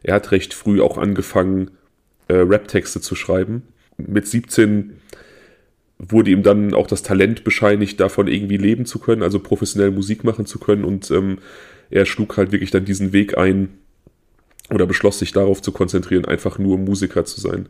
er 0.04 0.16
hat 0.16 0.32
recht 0.32 0.54
früh 0.54 0.82
auch 0.82 0.98
angefangen, 0.98 1.72
äh, 2.30 2.36
Rap-Texte 2.36 3.02
zu 3.02 3.16
schreiben. 3.16 3.64
Mit 3.98 4.26
17 4.26 4.94
wurde 6.00 6.32
ihm 6.32 6.44
dann 6.44 6.74
auch 6.74 6.88
das 6.88 7.04
Talent 7.04 7.44
bescheinigt, 7.44 8.00
davon 8.00 8.28
irgendwie 8.28 8.58
leben 8.58 8.86
zu 8.86 9.00
können, 9.00 9.24
also 9.24 9.40
professionell 9.40 9.92
Musik 9.92 10.24
machen 10.24 10.46
zu 10.46 10.60
können. 10.60 10.86
Und 10.86 11.12
ähm, 11.12 11.40
er 11.90 12.06
schlug 12.06 12.38
halt 12.38 12.54
wirklich 12.54 12.72
dann 12.72 12.86
diesen 12.86 13.12
Weg 13.12 13.38
ein, 13.38 13.70
oder 14.72 14.86
beschloss 14.86 15.20
sich 15.20 15.32
darauf 15.32 15.62
zu 15.62 15.72
konzentrieren, 15.72 16.26
einfach 16.26 16.60
nur 16.60 16.78
Musiker 16.78 17.26
zu 17.26 17.40
sein. 17.40 17.68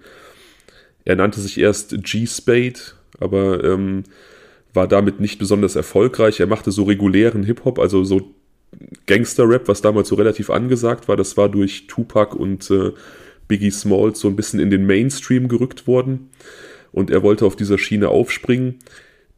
Er 1.05 1.15
nannte 1.15 1.39
sich 1.39 1.59
erst 1.59 2.03
G-Spade, 2.03 2.79
aber 3.19 3.63
ähm, 3.63 4.03
war 4.73 4.87
damit 4.87 5.19
nicht 5.19 5.39
besonders 5.39 5.75
erfolgreich. 5.75 6.39
Er 6.39 6.47
machte 6.47 6.71
so 6.71 6.83
regulären 6.83 7.43
Hip-Hop, 7.43 7.79
also 7.79 8.03
so 8.03 8.33
Gangster-Rap, 9.05 9.67
was 9.67 9.81
damals 9.81 10.09
so 10.09 10.15
relativ 10.15 10.49
angesagt 10.49 11.07
war. 11.07 11.15
Das 11.15 11.37
war 11.37 11.49
durch 11.49 11.87
Tupac 11.87 12.35
und 12.35 12.69
äh, 12.71 12.91
Biggie 13.47 13.71
Smalls 13.71 14.19
so 14.19 14.27
ein 14.27 14.35
bisschen 14.35 14.59
in 14.59 14.69
den 14.69 14.85
Mainstream 14.85 15.47
gerückt 15.47 15.87
worden. 15.87 16.29
Und 16.91 17.09
er 17.09 17.23
wollte 17.23 17.45
auf 17.45 17.55
dieser 17.55 17.77
Schiene 17.77 18.09
aufspringen. 18.09 18.79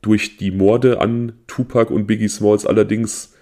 Durch 0.01 0.37
die 0.37 0.51
Morde 0.51 1.01
an 1.01 1.33
Tupac 1.47 1.93
und 1.93 2.07
Biggie 2.07 2.29
Smalls 2.29 2.65
allerdings 2.65 3.33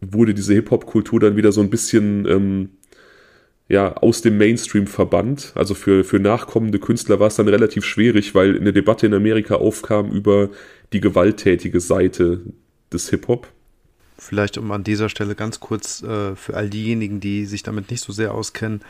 wurde 0.00 0.34
diese 0.34 0.54
Hip-Hop-Kultur 0.54 1.20
dann 1.20 1.36
wieder 1.36 1.52
so 1.52 1.60
ein 1.60 1.70
bisschen 1.70 2.26
ähm, 2.26 2.70
ja, 3.72 3.94
aus 3.94 4.20
dem 4.20 4.36
Mainstream 4.36 4.86
verbannt. 4.86 5.52
Also 5.54 5.72
für, 5.72 6.04
für 6.04 6.18
nachkommende 6.20 6.78
Künstler 6.78 7.20
war 7.20 7.28
es 7.28 7.36
dann 7.36 7.48
relativ 7.48 7.86
schwierig, 7.86 8.34
weil 8.34 8.54
eine 8.54 8.74
Debatte 8.74 9.06
in 9.06 9.14
Amerika 9.14 9.54
aufkam 9.54 10.12
über 10.12 10.50
die 10.92 11.00
gewalttätige 11.00 11.80
Seite 11.80 12.42
des 12.92 13.08
Hip-Hop. 13.08 13.48
Vielleicht 14.18 14.58
um 14.58 14.70
an 14.72 14.84
dieser 14.84 15.08
Stelle 15.08 15.34
ganz 15.34 15.58
kurz 15.58 16.02
äh, 16.02 16.36
für 16.36 16.54
all 16.54 16.68
diejenigen, 16.68 17.20
die 17.20 17.46
sich 17.46 17.62
damit 17.62 17.90
nicht 17.90 18.04
so 18.04 18.12
sehr 18.12 18.34
auskennen, 18.34 18.82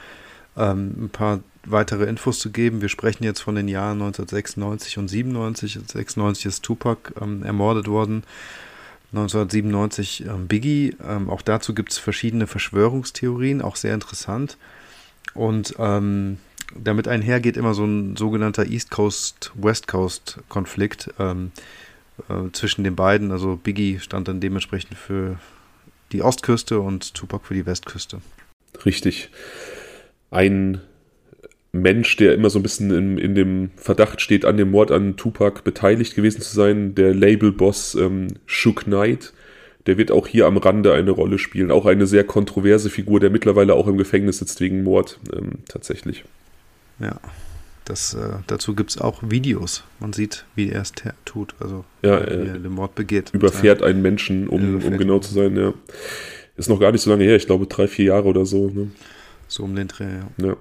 ähm, 0.57 1.05
ein 1.05 1.11
paar 1.11 1.45
weitere 1.65 2.07
Infos 2.07 2.41
zu 2.41 2.51
geben. 2.51 2.83
Wir 2.83 2.89
sprechen 2.89 3.23
jetzt 3.23 3.41
von 3.41 3.55
den 3.55 3.69
Jahren 3.69 4.03
1996 4.03 4.99
und 4.99 5.07
97. 5.07 5.79
96 5.87 6.47
ist 6.47 6.65
Tupac 6.65 7.13
ähm, 7.21 7.45
ermordet 7.45 7.87
worden. 7.87 8.25
1997 9.13 10.27
ähm, 10.27 10.49
Biggie. 10.49 10.97
Ähm, 11.09 11.31
auch 11.31 11.43
dazu 11.43 11.73
gibt 11.73 11.93
es 11.93 11.99
verschiedene 11.99 12.49
Verschwörungstheorien, 12.49 13.63
auch 13.63 13.77
sehr 13.77 13.95
interessant. 13.95 14.57
Und 15.35 15.75
ähm, 15.79 16.39
damit 16.75 17.09
einhergeht 17.09 17.57
immer 17.57 17.75
so 17.75 17.85
ein 17.85 18.17
sogenannter 18.17 18.67
East 18.67 18.91
Coast-West 18.91 19.89
Coast-Konflikt 19.89 21.11
ähm, 21.19 21.53
äh, 22.29 22.51
zwischen 22.53 22.85
den 22.85 22.97
beiden. 22.97 23.31
Also 23.31 23.57
Biggie 23.57 23.99
stand 23.99 24.29
dann 24.29 24.41
dementsprechend 24.41 24.97
für 24.97 25.39
die 26.13 26.23
Ostküste 26.23 26.81
und 26.81 27.15
Tupac 27.15 27.47
für 27.47 27.55
die 27.55 27.67
Westküste. 27.67 28.21
Richtig. 28.85 29.31
Ein 30.31 30.81
Mensch, 31.73 32.17
der 32.17 32.35
immer 32.35 32.51
so 32.51 32.59
ein 32.59 32.63
bisschen 32.63 32.91
in, 32.91 33.19
in 33.19 33.35
dem 33.35 33.71
Verdacht 33.77 34.21
steht, 34.21 34.45
an 34.45 34.59
dem 34.59 34.71
Mord 34.71 34.91
an 34.91 35.17
Tupac 35.17 35.63
beteiligt 35.65 36.15
gewesen 36.15 36.43
zu 36.43 36.55
sein, 36.55 36.95
der 36.95 37.15
Label-Boss 37.15 37.95
ähm, 37.95 38.29
Shook 38.45 38.85
Knight, 38.85 39.33
der 39.87 39.99
wird 39.99 40.11
auch 40.11 40.27
hier 40.27 40.47
am 40.47 40.57
Rande 40.57 40.93
eine 40.93 41.11
Rolle 41.11 41.39
spielen. 41.39 41.71
Auch 41.71 41.87
eine 41.87 42.07
sehr 42.07 42.25
kontroverse 42.25 42.91
Figur, 42.91 43.21
der 43.21 43.31
mittlerweile 43.31 43.75
auch 43.75 43.87
im 43.87 43.99
Gefängnis 43.99 44.39
sitzt 44.39 44.61
wegen 44.61 44.83
Mord, 44.83 45.19
ähm, 45.33 45.59
tatsächlich. 45.69 46.25
Ja, 46.99 47.21
das, 47.85 48.15
äh, 48.15 48.39
dazu 48.47 48.75
gibt 48.75 48.91
es 48.91 48.99
auch 48.99 49.23
Videos. 49.23 49.83
Man 49.99 50.13
sieht, 50.13 50.45
wie 50.55 50.71
er 50.71 50.83
es 50.83 50.93
tut, 51.25 51.55
also 51.59 51.85
ja, 52.03 52.21
wie 52.21 52.31
äh, 52.31 52.49
er 52.49 52.59
den 52.59 52.73
Mord 52.73 52.95
begeht. 52.95 53.31
Überfährt 53.33 53.83
einen 53.83 54.03
Menschen, 54.03 54.49
um, 54.49 54.83
um 54.85 54.97
genau 54.99 55.19
zu 55.19 55.35
sein, 55.35 55.57
ja. 55.57 55.75
Ist 56.57 56.69
noch 56.69 56.79
gar 56.79 56.93
nicht 56.93 57.01
so 57.01 57.11
lange 57.11 57.25
her, 57.25 57.37
ich 57.37 57.47
glaube 57.47 57.67
drei, 57.67 57.89
vier 57.89 58.07
Jahre 58.07 58.29
oder 58.29 58.45
so. 58.45 58.69
Ne? 58.69 58.91
So 59.49 59.65
um 59.65 59.75
den 59.75 59.89
Dreh, 59.89 60.05
ja. 60.05 60.47
ja 60.47 60.57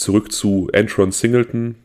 zurück 0.00 0.32
zu 0.32 0.70
Antron 0.72 1.12
Singleton, 1.12 1.76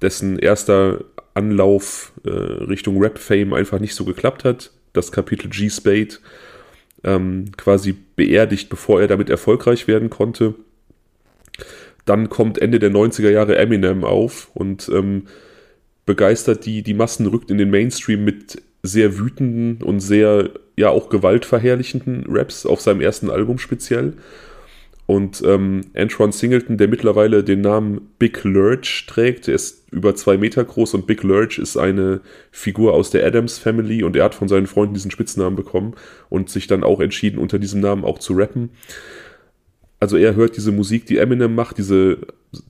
dessen 0.00 0.38
erster 0.38 1.04
Anlauf 1.34 2.12
äh, 2.24 2.30
Richtung 2.30 3.02
Rap-Fame 3.02 3.52
einfach 3.52 3.80
nicht 3.80 3.94
so 3.94 4.04
geklappt 4.04 4.44
hat. 4.44 4.70
Das 4.92 5.12
Kapitel 5.12 5.48
G-Spade 5.48 6.18
ähm, 7.04 7.52
quasi 7.56 7.94
beerdigt, 8.16 8.68
bevor 8.68 9.00
er 9.00 9.08
damit 9.08 9.30
erfolgreich 9.30 9.86
werden 9.88 10.10
konnte. 10.10 10.54
Dann 12.04 12.28
kommt 12.28 12.58
Ende 12.58 12.78
der 12.78 12.90
90er 12.90 13.30
Jahre 13.30 13.56
Eminem 13.56 14.04
auf 14.04 14.50
und 14.54 14.88
ähm, 14.88 15.26
begeistert 16.06 16.66
die, 16.66 16.82
die 16.82 16.94
Massen, 16.94 17.26
rückt 17.26 17.50
in 17.50 17.58
den 17.58 17.70
Mainstream 17.70 18.24
mit 18.24 18.62
sehr 18.82 19.18
wütenden 19.18 19.82
und 19.82 20.00
sehr, 20.00 20.50
ja, 20.76 20.88
auch 20.88 21.10
gewaltverherrlichenden 21.10 22.24
Raps 22.28 22.64
auf 22.66 22.80
seinem 22.80 23.00
ersten 23.00 23.30
Album 23.30 23.58
speziell. 23.58 24.14
Und 25.10 25.42
ähm, 25.44 25.80
Antron 25.96 26.30
Singleton, 26.30 26.78
der 26.78 26.86
mittlerweile 26.86 27.42
den 27.42 27.62
Namen 27.62 28.12
Big 28.20 28.44
Lurch 28.44 29.06
trägt, 29.08 29.48
der 29.48 29.56
ist 29.56 29.88
über 29.90 30.14
zwei 30.14 30.36
Meter 30.36 30.62
groß 30.62 30.94
und 30.94 31.08
Big 31.08 31.24
Lurch 31.24 31.58
ist 31.58 31.76
eine 31.76 32.20
Figur 32.52 32.94
aus 32.94 33.10
der 33.10 33.26
Adams 33.26 33.58
Family 33.58 34.04
und 34.04 34.14
er 34.14 34.22
hat 34.22 34.36
von 34.36 34.46
seinen 34.46 34.68
Freunden 34.68 34.94
diesen 34.94 35.10
Spitznamen 35.10 35.56
bekommen 35.56 35.96
und 36.28 36.48
sich 36.48 36.68
dann 36.68 36.84
auch 36.84 37.00
entschieden, 37.00 37.40
unter 37.40 37.58
diesem 37.58 37.80
Namen 37.80 38.04
auch 38.04 38.20
zu 38.20 38.34
rappen. 38.34 38.70
Also 39.98 40.16
er 40.16 40.36
hört 40.36 40.56
diese 40.56 40.70
Musik, 40.70 41.06
die 41.06 41.18
Eminem 41.18 41.56
macht, 41.56 41.78
diese 41.78 42.18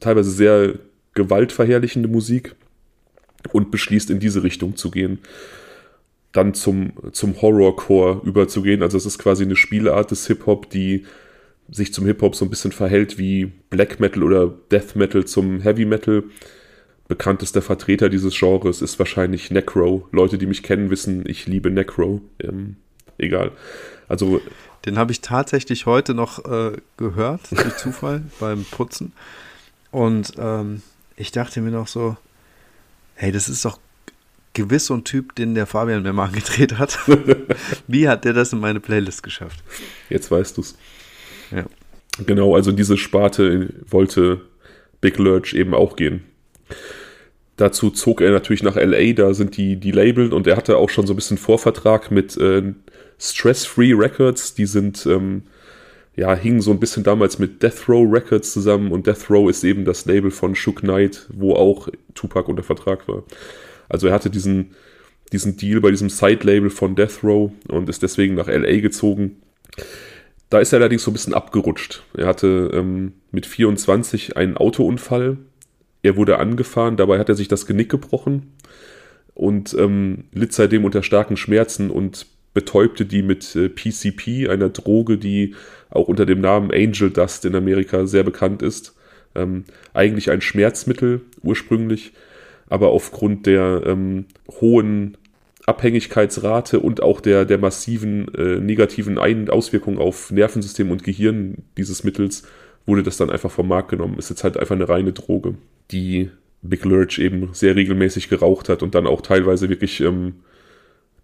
teilweise 0.01 0.31
sehr 0.31 0.79
gewaltverherrlichende 1.13 2.09
Musik 2.09 2.55
und 3.53 3.71
beschließt 3.71 4.09
in 4.09 4.19
diese 4.19 4.43
Richtung 4.43 4.77
zu 4.77 4.91
gehen. 4.91 5.19
Dann 6.33 6.55
zum, 6.55 6.93
zum 7.13 7.43
Horrorcore 7.43 8.23
überzugehen. 8.25 8.83
Also 8.83 8.97
es 8.97 9.05
ist 9.05 9.19
quasi 9.19 9.45
eine 9.45 9.57
Spielart 9.57 10.11
des 10.11 10.27
Hip-Hop, 10.27 10.71
die 10.71 11.05
sich 11.71 11.93
zum 11.93 12.07
Hip-Hop 12.07 12.35
so 12.35 12.45
ein 12.45 12.51
bisschen 12.51 12.73
verhält 12.73 13.19
wie 13.19 13.47
Black 13.71 14.01
Metal 14.01 14.23
oder 14.23 14.49
Death 14.71 14.97
Metal 14.97 15.25
zum 15.25 15.61
Heavy 15.61 15.85
Metal. 15.85 16.25
Bekanntester 17.09 17.61
Vertreter 17.61 18.09
dieses 18.09 18.39
Genres 18.39 18.83
ist 18.83 18.99
wahrscheinlich 18.99 19.51
Necro. 19.51 20.09
Leute, 20.13 20.39
die 20.39 20.47
mich 20.47 20.63
kennen, 20.63 20.91
wissen, 20.91 21.25
ich 21.27 21.47
liebe 21.47 21.71
Necro. 21.71 22.21
Ähm, 22.39 22.77
egal. 23.19 23.53
Also. 24.09 24.41
Den 24.87 24.97
habe 24.97 25.13
ich 25.13 25.21
tatsächlich 25.21 25.87
heute 25.87 26.15
noch 26.15 26.45
äh, 26.45 26.77
gehört, 26.97 27.41
durch 27.51 27.77
Zufall, 27.77 28.23
beim 28.39 28.65
Putzen. 28.65 29.13
Und 29.91 30.35
ähm, 30.39 30.83
ich 31.17 31.33
dachte 31.33 31.61
mir 31.61 31.73
noch 31.73 31.89
so, 31.89 32.17
hey, 33.15 33.33
das 33.33 33.49
ist 33.49 33.65
doch 33.65 33.79
gewiss 34.55 34.87
so 34.87 34.95
ein 34.95 35.05
Typ, 35.05 35.35
den 35.35 35.55
der 35.55 35.67
Fabian 35.67 36.03
mir 36.03 36.13
mal 36.13 36.25
angedreht 36.29 36.79
hat. 36.79 36.99
Wie 37.87 38.09
hat 38.09 38.25
der 38.25 38.33
das 38.33 38.53
in 38.53 38.61
meine 38.61 38.81
Playlist 38.81 39.23
geschafft? 39.23 39.63
Jetzt 40.09 40.31
weißt 40.31 40.57
du 40.57 40.61
es. 40.63 40.77
Ja. 41.51 41.65
Genau, 42.27 42.55
also 42.55 42.73
diese 42.73 42.97
Sparte 42.97 43.71
wollte 43.89 44.43
Big 45.01 45.19
Lurch 45.19 45.55
eben 45.55 45.75
auch 45.75 45.97
gehen. 45.97 46.25
Dazu 47.57 47.91
zog 47.91 48.21
er 48.21 48.31
natürlich 48.31 48.63
nach 48.63 48.77
LA, 48.77 49.13
da 49.13 49.35
sind 49.35 49.57
die, 49.57 49.77
die 49.77 49.91
Label 49.91 50.33
und 50.33 50.47
er 50.47 50.57
hatte 50.57 50.79
auch 50.79 50.89
schon 50.89 51.07
so 51.07 51.13
ein 51.13 51.17
bisschen 51.17 51.39
Vorvertrag 51.39 52.11
mit 52.11 52.37
äh, 52.39 52.73
Stress 53.19 53.67
Free 53.67 53.93
Records, 53.93 54.55
die 54.55 54.65
sind, 54.65 55.05
ähm, 55.05 55.43
ja, 56.17 56.35
hingen 56.35 56.63
so 56.63 56.71
ein 56.71 56.81
bisschen 56.81 57.05
damals 57.05 57.39
mit 57.39 57.63
Death 57.63 57.89
Row 57.89 58.11
Records 58.11 58.53
zusammen 58.53 58.93
und 58.93 59.07
Death 59.07 59.29
Row 59.29 59.49
ist 59.51 59.63
eben 59.63 59.85
das 59.85 60.07
Label 60.07 60.31
von 60.31 60.55
Shook 60.55 60.81
Knight, 60.81 61.27
wo 61.33 61.55
auch 61.55 61.89
Tupac 62.15 62.49
unter 62.49 62.63
Vertrag 62.63 63.07
war. 63.09 63.25
Also 63.91 64.07
er 64.07 64.15
hatte 64.15 64.31
diesen, 64.31 64.71
diesen 65.33 65.59
Deal 65.59 65.81
bei 65.81 65.91
diesem 65.91 66.09
Side-Label 66.09 66.71
von 66.71 66.95
Death 66.95 67.23
Row 67.23 67.53
und 67.69 67.89
ist 67.91 68.03
deswegen 68.03 68.37
nach 68.37 68.49
LA 68.49 68.81
gezogen. 68.81 69.37
Da 70.51 70.59
ist 70.59 70.73
er 70.73 70.81
allerdings 70.81 71.05
so 71.05 71.11
ein 71.11 71.15
bisschen 71.15 71.35
abgerutscht. 71.35 72.03
Er 72.17 72.27
hatte 72.27 72.71
ähm, 72.75 73.13
mit 73.31 73.47
24 73.47 74.37
einen 74.37 74.57
Autounfall. 74.57 75.39
Er 76.03 76.17
wurde 76.17 76.39
angefahren, 76.39 76.97
dabei 76.97 77.19
hat 77.19 77.29
er 77.29 77.37
sich 77.37 77.49
das 77.49 77.67
Genick 77.67 77.89
gebrochen 77.89 78.53
und 79.35 79.75
ähm, 79.75 80.25
litt 80.33 80.53
seitdem 80.53 80.85
unter 80.85 81.03
starken 81.03 81.37
Schmerzen 81.37 81.91
und 81.91 82.27
betäubte 82.53 83.07
die 83.07 83.23
mit 83.23 83.55
äh, 83.55 83.69
PCP, 83.69 84.49
einer 84.49 84.71
Droge, 84.71 85.19
die 85.19 85.55
auch 85.89 86.09
unter 86.09 86.27
dem 86.27 86.41
Namen 86.41 86.73
Angel 86.73 87.11
Dust 87.11 87.45
in 87.45 87.55
Amerika 87.55 88.07
sehr 88.07 88.25
bekannt 88.25 88.63
ist. 88.63 88.97
Ähm, 89.35 89.65
eigentlich 89.95 90.31
ein 90.31 90.41
Schmerzmittel 90.41 91.21
ursprünglich, 91.43 92.13
aber 92.69 92.89
aufgrund 92.89 93.47
der 93.47 93.83
ähm, 93.87 94.25
hohen 94.61 95.17
Abhängigkeitsrate 95.71 96.81
und 96.81 97.03
auch 97.03 97.21
der, 97.21 97.45
der 97.45 97.59
massiven 97.59 98.33
äh, 98.35 98.59
negativen 98.59 99.19
Ein 99.19 99.49
Auswirkungen 99.49 99.99
auf 99.99 100.31
Nervensystem 100.33 100.91
und 100.91 101.05
Gehirn 101.05 101.59
dieses 101.79 102.05
Mittels 102.05 102.43
wurde 102.87 103.03
das 103.05 103.17
dann 103.17 103.31
einfach 103.31 103.51
vom 103.51 103.69
Markt 103.69 103.89
genommen. 103.89 104.19
Ist 104.19 104.31
jetzt 104.31 104.43
halt 104.43 104.57
einfach 104.57 104.75
eine 104.75 104.89
reine 104.89 105.13
Droge, 105.13 105.55
die 105.91 106.31
Big 106.63 106.85
Lurch 106.85 107.19
eben 107.19 107.51
sehr 107.53 107.77
regelmäßig 107.77 108.29
geraucht 108.29 108.69
hat 108.69 108.83
und 108.83 108.95
dann 108.95 109.07
auch 109.07 109.21
teilweise 109.21 109.69
wirklich 109.69 110.01
ähm, 110.01 110.35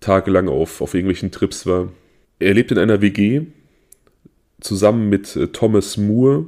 tagelang 0.01 0.49
auf, 0.49 0.81
auf 0.81 0.95
irgendwelchen 0.95 1.31
Trips 1.33 1.67
war. 1.67 1.93
Er 2.39 2.55
lebt 2.55 2.71
in 2.71 2.79
einer 2.79 3.01
WG 3.01 3.43
zusammen 4.61 5.09
mit 5.09 5.35
äh, 5.37 5.49
Thomas 5.49 5.97
Moore 5.97 6.47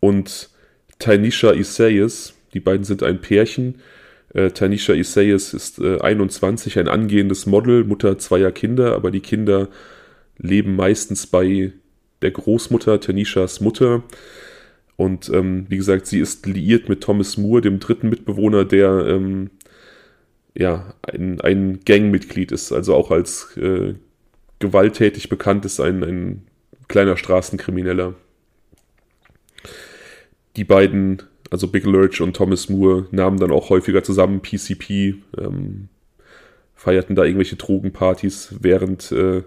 und 0.00 0.50
Tynisha 0.98 1.52
Isaias. 1.52 2.34
Die 2.52 2.60
beiden 2.60 2.84
sind 2.84 3.02
ein 3.02 3.20
Pärchen 3.20 3.76
äh, 4.34 4.50
Tanisha 4.50 4.92
Isaias 4.94 5.54
ist 5.54 5.78
äh, 5.78 6.00
21, 6.00 6.78
ein 6.78 6.88
angehendes 6.88 7.46
Model, 7.46 7.84
Mutter 7.84 8.18
zweier 8.18 8.52
Kinder, 8.52 8.94
aber 8.94 9.10
die 9.10 9.20
Kinder 9.20 9.68
leben 10.36 10.76
meistens 10.76 11.26
bei 11.26 11.72
der 12.22 12.30
Großmutter, 12.30 13.00
Tanishas 13.00 13.60
Mutter. 13.60 14.02
Und 14.96 15.30
ähm, 15.32 15.66
wie 15.68 15.76
gesagt, 15.76 16.06
sie 16.06 16.18
ist 16.18 16.46
liiert 16.46 16.88
mit 16.88 17.02
Thomas 17.02 17.36
Moore, 17.36 17.62
dem 17.62 17.78
dritten 17.78 18.08
Mitbewohner, 18.08 18.64
der 18.64 19.06
ähm, 19.06 19.50
ja 20.56 20.94
ein, 21.02 21.40
ein 21.40 21.80
Gangmitglied 21.84 22.52
ist, 22.52 22.72
also 22.72 22.94
auch 22.94 23.10
als 23.10 23.56
äh, 23.56 23.94
gewalttätig 24.58 25.28
bekannt 25.28 25.64
ist, 25.64 25.80
ein, 25.80 26.02
ein 26.02 26.46
kleiner 26.88 27.16
Straßenkrimineller. 27.16 28.14
Die 30.56 30.64
beiden 30.64 31.22
also 31.50 31.68
Big 31.68 31.84
Lurch 31.84 32.20
und 32.20 32.34
Thomas 32.34 32.68
Moore 32.68 33.06
nahmen 33.10 33.38
dann 33.38 33.50
auch 33.50 33.70
häufiger 33.70 34.02
zusammen 34.02 34.40
PCP, 34.40 35.14
ähm, 35.38 35.88
feierten 36.74 37.16
da 37.16 37.24
irgendwelche 37.24 37.56
Drogenpartys, 37.56 38.54
während 38.60 39.10
äh, 39.12 39.42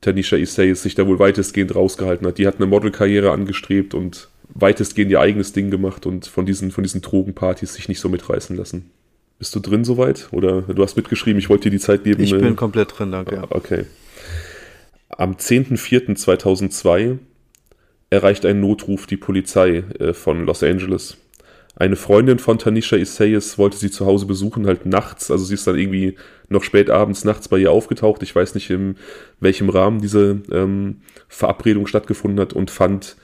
Tanisha 0.00 0.36
Isaias 0.36 0.82
sich 0.82 0.94
da 0.94 1.06
wohl 1.06 1.18
weitestgehend 1.18 1.74
rausgehalten 1.74 2.26
hat. 2.26 2.38
Die 2.38 2.46
hat 2.46 2.56
eine 2.56 2.66
Modelkarriere 2.66 3.30
angestrebt 3.30 3.94
und 3.94 4.28
weitestgehend 4.48 5.10
ihr 5.10 5.20
eigenes 5.20 5.52
Ding 5.52 5.70
gemacht 5.70 6.06
und 6.06 6.26
von 6.26 6.46
diesen, 6.46 6.70
von 6.70 6.84
diesen 6.84 7.00
Drogenpartys 7.00 7.74
sich 7.74 7.88
nicht 7.88 8.00
so 8.00 8.08
mitreißen 8.08 8.56
lassen. 8.56 8.90
Bist 9.38 9.54
du 9.54 9.60
drin 9.60 9.84
soweit? 9.84 10.28
Oder 10.32 10.62
du 10.62 10.82
hast 10.82 10.96
mitgeschrieben, 10.96 11.38
ich 11.38 11.48
wollte 11.48 11.64
dir 11.64 11.70
die 11.70 11.80
Zeit 11.80 12.04
geben. 12.04 12.22
Ich 12.22 12.32
bin 12.32 12.52
äh, 12.52 12.54
komplett 12.54 12.98
drin, 12.98 13.12
danke. 13.12 13.42
Ah, 13.42 13.46
okay. 13.50 13.84
Am 15.08 15.34
10.04.2002 15.34 17.18
erreicht 18.10 18.46
ein 18.46 18.60
Notruf 18.60 19.06
die 19.06 19.16
Polizei 19.16 19.84
äh, 19.98 20.12
von 20.12 20.44
Los 20.46 20.62
Angeles 20.62 21.16
eine 21.76 21.96
Freundin 21.96 22.38
von 22.38 22.58
Tanisha 22.58 22.96
Isaias 22.96 23.58
wollte 23.58 23.76
sie 23.76 23.90
zu 23.90 24.06
Hause 24.06 24.26
besuchen, 24.26 24.66
halt 24.66 24.86
nachts. 24.86 25.30
Also 25.30 25.44
sie 25.44 25.54
ist 25.54 25.66
dann 25.66 25.78
irgendwie 25.78 26.16
noch 26.48 26.62
spät 26.62 26.88
abends 26.88 27.24
nachts 27.24 27.48
bei 27.48 27.58
ihr 27.58 27.72
aufgetaucht. 27.72 28.22
Ich 28.22 28.34
weiß 28.34 28.54
nicht, 28.54 28.70
in 28.70 28.96
welchem 29.40 29.68
Rahmen 29.68 30.00
diese 30.00 30.40
ähm, 30.52 31.00
Verabredung 31.28 31.86
stattgefunden 31.88 32.38
hat 32.38 32.52
und 32.52 32.70
fand 32.70 33.16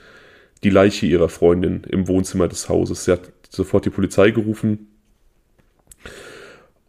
die 0.63 0.69
Leiche 0.69 1.05
ihrer 1.05 1.29
Freundin 1.29 1.83
im 1.89 2.07
Wohnzimmer 2.09 2.49
des 2.49 2.67
Hauses. 2.67 3.05
Sie 3.05 3.11
hat 3.13 3.31
sofort 3.49 3.85
die 3.85 3.89
Polizei 3.89 4.31
gerufen 4.31 4.87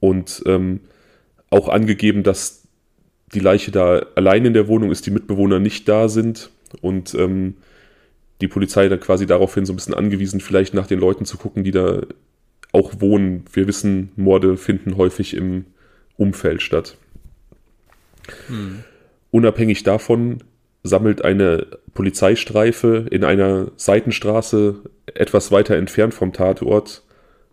und 0.00 0.42
ähm, 0.46 0.80
auch 1.50 1.68
angegeben, 1.68 2.24
dass 2.24 2.64
die 3.34 3.40
Leiche 3.40 3.70
da 3.70 4.04
allein 4.16 4.44
in 4.44 4.52
der 4.52 4.66
Wohnung 4.66 4.90
ist, 4.90 5.06
die 5.06 5.10
Mitbewohner 5.10 5.60
nicht 5.60 5.88
da 5.88 6.08
sind 6.08 6.50
und 6.80 7.14
ähm, 7.14 7.54
die 8.42 8.48
Polizei 8.48 8.88
dann 8.88 9.00
quasi 9.00 9.26
daraufhin 9.26 9.64
so 9.64 9.72
ein 9.72 9.76
bisschen 9.76 9.94
angewiesen, 9.94 10.40
vielleicht 10.40 10.74
nach 10.74 10.86
den 10.86 10.98
Leuten 10.98 11.24
zu 11.24 11.38
gucken, 11.38 11.64
die 11.64 11.70
da 11.70 12.02
auch 12.72 13.00
wohnen. 13.00 13.44
Wir 13.52 13.66
wissen, 13.66 14.10
Morde 14.16 14.56
finden 14.56 14.96
häufig 14.96 15.34
im 15.34 15.66
Umfeld 16.16 16.60
statt. 16.60 16.96
Hm. 18.48 18.84
Unabhängig 19.30 19.82
davon 19.82 20.42
sammelt 20.82 21.24
eine 21.24 21.66
Polizeistreife 21.94 23.06
in 23.10 23.24
einer 23.24 23.70
Seitenstraße 23.76 24.82
etwas 25.06 25.52
weiter 25.52 25.76
entfernt 25.76 26.12
vom 26.12 26.32
Tatort 26.32 27.02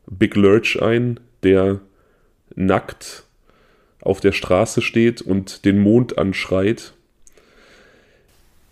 Big 0.07 0.35
Lurch 0.35 0.81
ein, 0.81 1.19
der 1.43 1.79
nackt 2.55 3.23
auf 4.01 4.19
der 4.19 4.31
Straße 4.31 4.81
steht 4.81 5.21
und 5.21 5.65
den 5.65 5.79
Mond 5.79 6.17
anschreit 6.17 6.93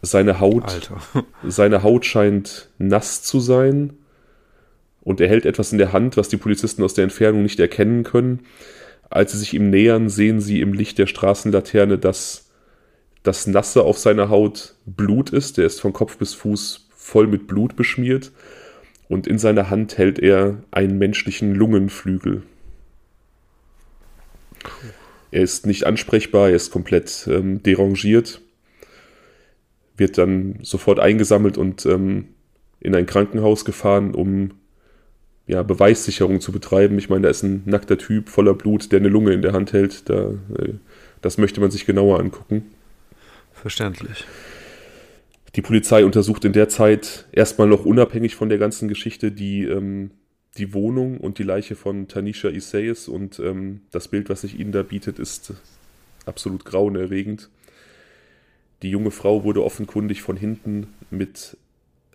seine 0.10 0.40
Haut, 0.40 0.92
seine 1.48 1.84
Haut 1.84 2.06
scheint 2.06 2.70
nass 2.78 3.24
zu 3.24 3.40
sein 3.40 3.94
und 5.02 5.22
er 5.22 5.30
hält 5.30 5.46
etwas 5.46 5.72
in 5.72 5.78
der 5.78 5.94
Hand, 5.94 6.18
was 6.18 6.28
die 6.30 6.38
Polizisten 6.38 6.84
aus 6.84 6.94
der 6.94 7.04
Entfernung 7.04 7.44
nicht 7.44 7.60
erkennen 7.60 8.04
können. 8.04 8.42
Als 9.10 9.32
sie 9.32 9.38
sich 9.38 9.54
ihm 9.54 9.70
nähern, 9.70 10.10
sehen 10.10 10.42
sie 10.42 10.60
im 10.60 10.74
Licht 10.74 10.98
der 10.98 11.08
Straßenlaterne, 11.08 11.98
dass 11.98 12.50
das 13.24 13.48
Nasse 13.48 13.84
auf 13.84 13.98
seiner 13.98 14.30
Haut 14.30 14.76
Blut 14.86 15.30
ist. 15.30 15.58
Der 15.58 15.66
ist 15.66 15.80
von 15.80 15.94
Kopf 15.94 16.18
bis 16.18 16.34
Fuß 16.34 16.90
voll 16.96 17.28
mit 17.28 17.48
Blut 17.48 17.76
beschmiert 17.76 18.32
und 19.08 19.28
in 19.28 19.40
seiner 19.40 19.70
Hand 19.70 19.98
hält 19.98 20.20
er 20.20 20.64
einen 20.72 20.98
menschlichen 20.98 21.56
Lungenflügel. 21.56 22.44
Er 25.32 25.42
ist 25.42 25.66
nicht 25.66 25.86
ansprechbar, 25.86 26.50
er 26.50 26.56
ist 26.56 26.72
komplett 26.72 27.28
ähm, 27.32 27.64
derangiert 27.64 28.42
wird 29.98 30.18
dann 30.18 30.60
sofort 30.62 31.00
eingesammelt 31.00 31.58
und 31.58 31.86
ähm, 31.86 32.30
in 32.80 32.96
ein 32.96 33.06
Krankenhaus 33.06 33.66
gefahren, 33.66 34.14
um 34.14 34.52
ja, 35.48 35.64
Beweissicherung 35.64 36.42
zu 36.42 36.52
betreiben. 36.52 36.98
Ich 36.98 37.10
meine, 37.10 37.24
da 37.24 37.30
ist 37.30 37.44
ein 37.44 37.64
nackter 37.66 37.98
Typ 37.98 38.30
voller 38.30 38.54
Blut, 38.54 38.92
der 38.92 39.00
eine 39.00 39.10
Lunge 39.10 39.34
in 39.34 39.42
der 39.42 39.54
Hand 39.54 39.74
hält. 39.74 40.10
Da, 40.10 40.32
äh, 40.58 40.74
das 41.22 41.38
möchte 41.38 41.62
man 41.62 41.72
sich 41.72 41.86
genauer 41.86 42.20
angucken. 42.20 42.66
Verständlich. 43.54 44.26
Die 45.56 45.62
Polizei 45.62 46.06
untersucht 46.06 46.46
in 46.46 46.54
der 46.54 46.70
Zeit 46.70 47.26
erstmal 47.32 47.68
noch 47.68 47.86
unabhängig 47.86 48.36
von 48.36 48.50
der 48.50 48.60
ganzen 48.60 48.88
Geschichte 48.88 49.32
die, 49.32 49.64
ähm, 49.64 50.12
die 50.58 50.74
Wohnung 50.74 51.18
und 51.18 51.40
die 51.40 51.44
Leiche 51.44 51.76
von 51.76 52.08
Tanisha 52.08 52.50
Isaias 52.50 53.08
und 53.08 53.40
ähm, 53.40 53.82
das 53.92 54.10
Bild, 54.10 54.30
was 54.30 54.42
sich 54.42 54.60
ihnen 54.60 54.72
da 54.72 54.84
bietet, 54.84 55.18
ist 55.18 55.54
absolut 56.26 56.66
grauenerregend. 56.66 57.50
Die 58.82 58.90
junge 58.90 59.12
Frau 59.12 59.44
wurde 59.44 59.64
offenkundig 59.64 60.22
von 60.22 60.38
hinten 60.38 60.88
mit 61.10 61.58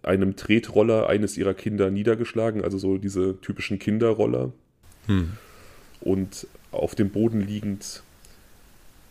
einem 0.02 0.36
Tretroller 0.36 1.08
eines 1.08 1.36
ihrer 1.36 1.54
Kinder 1.54 1.90
niedergeschlagen, 1.90 2.62
also 2.62 2.78
so 2.78 2.98
diese 2.98 3.40
typischen 3.40 3.78
Kinderroller. 3.78 4.52
Hm. 5.06 5.32
Und 6.00 6.46
auf 6.70 6.94
dem 6.94 7.10
Boden 7.10 7.40
liegend 7.40 8.02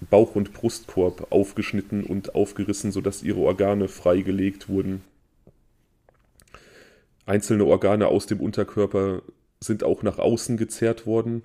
Bauch- 0.10 0.36
und 0.36 0.54
Brustkorb 0.54 1.28
aufgeschnitten 1.32 2.04
und 2.04 2.36
aufgerissen, 2.36 2.92
sodass 2.92 3.24
ihre 3.24 3.40
Organe 3.40 3.88
freigelegt 3.88 4.68
wurden. 4.68 5.04
Einzelne 7.26 7.66
Organe 7.66 8.08
aus 8.08 8.26
dem 8.26 8.40
Unterkörper 8.40 9.22
sind 9.60 9.84
auch 9.84 10.02
nach 10.02 10.18
außen 10.18 10.58
gezerrt 10.58 11.06
worden 11.06 11.44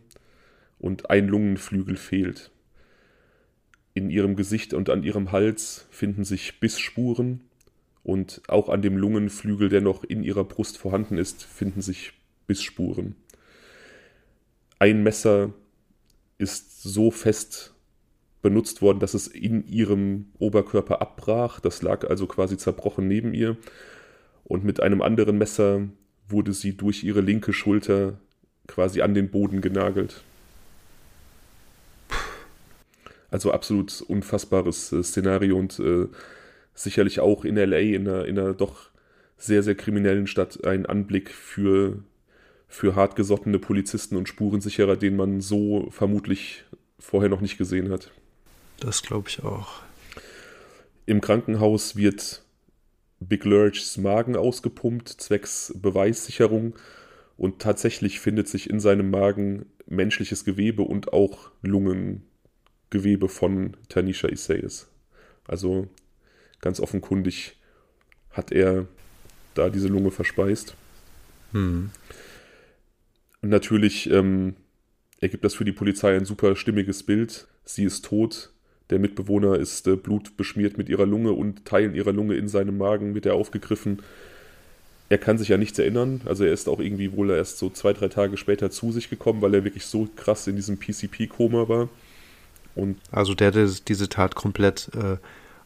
und 0.78 1.10
ein 1.10 1.28
Lungenflügel 1.28 1.96
fehlt. 1.96 2.50
In 3.96 4.10
ihrem 4.10 4.36
Gesicht 4.36 4.74
und 4.74 4.90
an 4.90 5.04
ihrem 5.04 5.32
Hals 5.32 5.86
finden 5.90 6.24
sich 6.24 6.60
Bissspuren 6.60 7.40
und 8.02 8.42
auch 8.46 8.68
an 8.68 8.82
dem 8.82 8.98
Lungenflügel, 8.98 9.70
der 9.70 9.80
noch 9.80 10.04
in 10.04 10.22
ihrer 10.22 10.44
Brust 10.44 10.76
vorhanden 10.76 11.16
ist, 11.16 11.42
finden 11.42 11.80
sich 11.80 12.12
Bissspuren. 12.46 13.14
Ein 14.78 15.02
Messer 15.02 15.54
ist 16.36 16.82
so 16.82 17.10
fest 17.10 17.72
benutzt 18.42 18.82
worden, 18.82 19.00
dass 19.00 19.14
es 19.14 19.28
in 19.28 19.66
ihrem 19.66 20.26
Oberkörper 20.38 21.00
abbrach. 21.00 21.58
Das 21.60 21.80
lag 21.80 22.04
also 22.04 22.26
quasi 22.26 22.58
zerbrochen 22.58 23.08
neben 23.08 23.32
ihr. 23.32 23.56
Und 24.44 24.62
mit 24.62 24.82
einem 24.82 25.00
anderen 25.00 25.38
Messer 25.38 25.88
wurde 26.28 26.52
sie 26.52 26.76
durch 26.76 27.02
ihre 27.02 27.22
linke 27.22 27.54
Schulter 27.54 28.20
quasi 28.66 29.00
an 29.00 29.14
den 29.14 29.30
Boden 29.30 29.62
genagelt. 29.62 30.22
Also 33.36 33.52
absolut 33.52 34.00
unfassbares 34.00 34.92
äh, 34.92 35.02
Szenario 35.02 35.58
und 35.58 35.78
äh, 35.78 36.06
sicherlich 36.72 37.20
auch 37.20 37.44
in 37.44 37.56
LA, 37.56 37.80
in 37.80 38.08
einer, 38.08 38.24
in 38.24 38.38
einer 38.38 38.54
doch 38.54 38.88
sehr, 39.36 39.62
sehr 39.62 39.74
kriminellen 39.74 40.26
Stadt, 40.26 40.64
ein 40.64 40.86
Anblick 40.86 41.28
für, 41.28 42.02
für 42.66 42.94
hartgesottene 42.94 43.58
Polizisten 43.58 44.16
und 44.16 44.26
Spurensicherer, 44.26 44.96
den 44.96 45.16
man 45.16 45.42
so 45.42 45.90
vermutlich 45.90 46.64
vorher 46.98 47.28
noch 47.28 47.42
nicht 47.42 47.58
gesehen 47.58 47.90
hat. 47.90 48.10
Das 48.80 49.02
glaube 49.02 49.28
ich 49.28 49.44
auch. 49.44 49.82
Im 51.04 51.20
Krankenhaus 51.20 51.94
wird 51.94 52.42
Big 53.20 53.44
Lurchs 53.44 53.98
Magen 53.98 54.36
ausgepumpt, 54.36 55.10
zwecks 55.10 55.74
Beweissicherung. 55.76 56.74
Und 57.36 57.58
tatsächlich 57.58 58.18
findet 58.18 58.48
sich 58.48 58.70
in 58.70 58.80
seinem 58.80 59.10
Magen 59.10 59.66
menschliches 59.84 60.46
Gewebe 60.46 60.80
und 60.80 61.12
auch 61.12 61.50
Lungengewebe 62.90 63.28
von 63.28 63.76
Tanisha 63.88 64.28
Isaias. 64.28 64.88
Also 65.46 65.88
ganz 66.60 66.80
offenkundig 66.80 67.56
hat 68.30 68.52
er 68.52 68.86
da 69.54 69.70
diese 69.70 69.88
Lunge 69.88 70.10
verspeist. 70.10 70.74
Hm. 71.52 71.90
Und 73.42 73.48
natürlich 73.48 74.10
ähm, 74.10 74.54
ergibt 75.20 75.44
das 75.44 75.54
für 75.54 75.64
die 75.64 75.72
Polizei 75.72 76.16
ein 76.16 76.24
super 76.24 76.56
stimmiges 76.56 77.02
Bild. 77.02 77.46
Sie 77.64 77.84
ist 77.84 78.04
tot, 78.04 78.50
der 78.90 78.98
Mitbewohner 78.98 79.56
ist 79.56 79.86
äh, 79.86 79.96
blutbeschmiert 79.96 80.78
mit 80.78 80.88
ihrer 80.88 81.06
Lunge 81.06 81.32
und 81.32 81.64
Teilen 81.64 81.94
ihrer 81.94 82.12
Lunge 82.12 82.36
in 82.36 82.48
seinem 82.48 82.78
Magen 82.78 83.14
wird 83.14 83.26
er 83.26 83.34
aufgegriffen. 83.34 84.02
Er 85.08 85.18
kann 85.18 85.38
sich 85.38 85.48
ja 85.48 85.56
nichts 85.56 85.78
erinnern, 85.78 86.20
also 86.24 86.44
er 86.44 86.52
ist 86.52 86.68
auch 86.68 86.80
irgendwie 86.80 87.12
wohl 87.12 87.30
erst 87.30 87.58
so 87.58 87.70
zwei, 87.70 87.92
drei 87.92 88.08
Tage 88.08 88.36
später 88.36 88.72
zu 88.72 88.90
sich 88.90 89.08
gekommen, 89.08 89.40
weil 89.40 89.54
er 89.54 89.62
wirklich 89.62 89.86
so 89.86 90.08
krass 90.16 90.48
in 90.48 90.56
diesem 90.56 90.78
PCP-Koma 90.78 91.68
war. 91.68 91.88
Und 92.76 92.98
also 93.10 93.34
der 93.34 93.52
hat 93.52 93.88
diese 93.88 94.08
Tat 94.08 94.36
komplett 94.36 94.90
äh, 94.94 95.16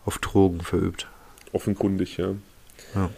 auf 0.04 0.18
Drogen 0.18 0.62
verübt. 0.62 1.08
Offenkundig, 1.52 2.16
ja. 2.16 2.34
ja. 2.94 3.10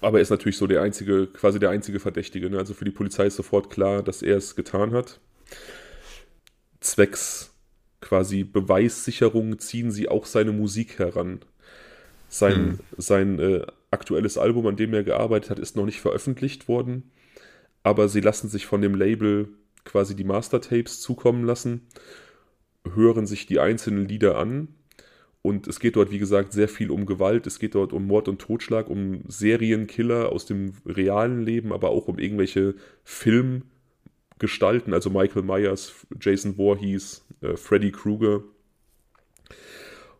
Aber 0.00 0.18
er 0.18 0.22
ist 0.22 0.30
natürlich 0.30 0.58
so 0.58 0.66
der 0.66 0.82
einzige, 0.82 1.26
quasi 1.26 1.58
der 1.58 1.70
einzige 1.70 2.00
Verdächtige. 2.00 2.50
Ne? 2.50 2.58
Also 2.58 2.74
für 2.74 2.84
die 2.84 2.90
Polizei 2.90 3.26
ist 3.26 3.36
sofort 3.36 3.70
klar, 3.70 4.02
dass 4.02 4.22
er 4.22 4.36
es 4.36 4.56
getan 4.56 4.92
hat. 4.92 5.20
Zwecks 6.80 7.54
quasi 8.00 8.44
Beweissicherung 8.44 9.58
ziehen 9.58 9.90
sie 9.90 10.08
auch 10.08 10.26
seine 10.26 10.52
Musik 10.52 10.98
heran. 10.98 11.40
Sein, 12.28 12.54
hm. 12.54 12.78
sein 12.96 13.38
äh, 13.38 13.66
aktuelles 13.90 14.36
Album, 14.36 14.66
an 14.66 14.76
dem 14.76 14.92
er 14.92 15.02
gearbeitet 15.02 15.50
hat, 15.50 15.58
ist 15.58 15.76
noch 15.76 15.86
nicht 15.86 16.00
veröffentlicht 16.00 16.68
worden, 16.68 17.10
aber 17.82 18.08
sie 18.08 18.20
lassen 18.20 18.48
sich 18.48 18.66
von 18.66 18.82
dem 18.82 18.94
Label 18.94 19.48
quasi 19.84 20.14
die 20.14 20.24
Mastertapes 20.24 21.00
zukommen 21.00 21.44
lassen, 21.44 21.86
hören 22.94 23.26
sich 23.26 23.46
die 23.46 23.58
einzelnen 23.58 24.06
Lieder 24.08 24.38
an. 24.38 24.68
Und 25.42 25.68
es 25.68 25.80
geht 25.80 25.96
dort, 25.96 26.10
wie 26.10 26.18
gesagt, 26.18 26.52
sehr 26.52 26.68
viel 26.68 26.90
um 26.90 27.06
Gewalt, 27.06 27.46
es 27.46 27.58
geht 27.58 27.74
dort 27.74 27.92
um 27.92 28.06
Mord 28.06 28.28
und 28.28 28.40
Totschlag, 28.40 28.90
um 28.90 29.22
Serienkiller 29.28 30.30
aus 30.32 30.46
dem 30.46 30.72
realen 30.84 31.42
Leben, 31.42 31.72
aber 31.72 31.90
auch 31.90 32.08
um 32.08 32.18
irgendwelche 32.18 32.74
Film- 33.04 33.62
gestalten, 34.38 34.94
also 34.94 35.10
Michael 35.10 35.42
Myers, 35.42 36.06
Jason 36.20 36.56
Voorhees, 36.56 37.26
äh, 37.40 37.56
Freddy 37.56 37.92
Krueger. 37.92 38.42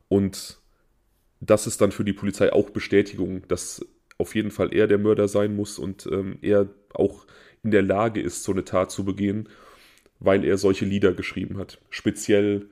Und 0.09 0.59
das 1.41 1.67
ist 1.67 1.81
dann 1.81 1.93
für 1.93 2.05
die 2.05 2.13
Polizei 2.13 2.53
auch 2.53 2.71
Bestätigung, 2.71 3.47
dass 3.49 3.87
auf 4.17 4.35
jeden 4.35 4.51
Fall 4.51 4.75
er 4.75 4.87
der 4.87 4.99
Mörder 4.99 5.29
sein 5.29 5.55
muss 5.55 5.79
und 5.79 6.09
ähm, 6.11 6.39
er 6.43 6.69
auch 6.93 7.27
in 7.63 7.71
der 7.71 7.83
Lage 7.83 8.21
ist, 8.21 8.43
so 8.43 8.53
eine 8.53 8.65
Tat 8.65 8.91
zu 8.91 9.05
begehen, 9.05 9.49
weil 10.21 10.45
er 10.45 10.59
solche 10.59 10.85
Lieder 10.85 11.13
geschrieben 11.13 11.59
hat. 11.59 11.79
Speziell 11.91 12.67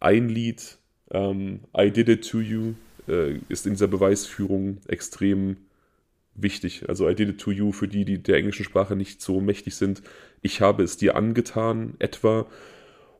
ein 0.00 0.28
Lied, 0.28 0.78
ähm, 1.10 1.60
I 1.76 1.90
Did 1.90 2.08
It 2.08 2.28
To 2.30 2.40
You, 2.40 2.74
äh, 3.08 3.38
ist 3.48 3.66
in 3.66 3.72
dieser 3.72 3.88
Beweisführung 3.88 4.78
extrem 4.86 5.56
wichtig. 6.34 6.88
Also 6.88 7.08
I 7.08 7.14
did 7.14 7.28
it 7.28 7.40
to 7.40 7.50
you 7.50 7.72
für 7.72 7.88
die, 7.88 8.04
die 8.04 8.22
der 8.22 8.36
englischen 8.36 8.64
Sprache 8.64 8.96
nicht 8.96 9.20
so 9.20 9.40
mächtig 9.40 9.74
sind. 9.74 10.02
Ich 10.40 10.60
habe 10.60 10.82
es 10.82 10.96
dir 10.96 11.16
angetan, 11.16 11.94
etwa. 11.98 12.46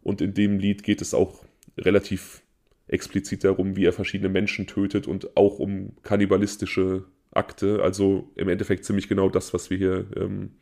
Und 0.02 0.20
in 0.20 0.34
dem 0.34 0.58
Lied 0.58 0.82
geht 0.82 1.02
es 1.02 1.14
auch 1.14 1.44
relativ 1.76 2.42
explizit 2.86 3.44
darum, 3.44 3.76
wie 3.76 3.84
er 3.84 3.92
verschiedene 3.92 4.28
Menschen 4.28 4.66
tötet 4.66 5.06
und 5.06 5.36
auch 5.36 5.58
um 5.58 5.92
kannibalistische 6.02 7.04
Akte. 7.32 7.82
Also 7.82 8.30
im 8.36 8.48
Endeffekt 8.48 8.84
ziemlich 8.84 9.08
genau 9.08 9.28
das, 9.28 9.52
was 9.52 9.68
wir 9.70 9.76
hier 9.76 10.06
ähm, 10.16 10.52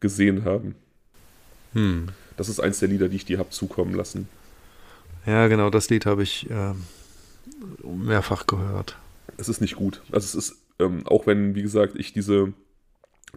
gesehen 0.00 0.44
haben. 0.44 0.74
Hm. 1.72 2.08
Das 2.36 2.48
ist 2.48 2.60
eins 2.60 2.78
der 2.78 2.88
Lieder, 2.88 3.08
die 3.08 3.16
ich 3.16 3.24
dir 3.24 3.38
habe 3.38 3.50
zukommen 3.50 3.94
lassen. 3.94 4.28
Ja, 5.26 5.48
genau, 5.48 5.70
das 5.70 5.90
Lied 5.90 6.06
habe 6.06 6.22
ich 6.22 6.48
äh, 6.50 6.74
mehrfach 7.84 8.46
gehört. 8.46 8.96
Es 9.36 9.48
ist 9.48 9.60
nicht 9.60 9.76
gut. 9.76 10.02
Also 10.10 10.26
es 10.26 10.34
ist 10.34 10.58
ähm, 10.78 11.06
auch 11.06 11.26
wenn, 11.26 11.54
wie 11.54 11.62
gesagt, 11.62 11.96
ich 11.96 12.12
diese, 12.12 12.52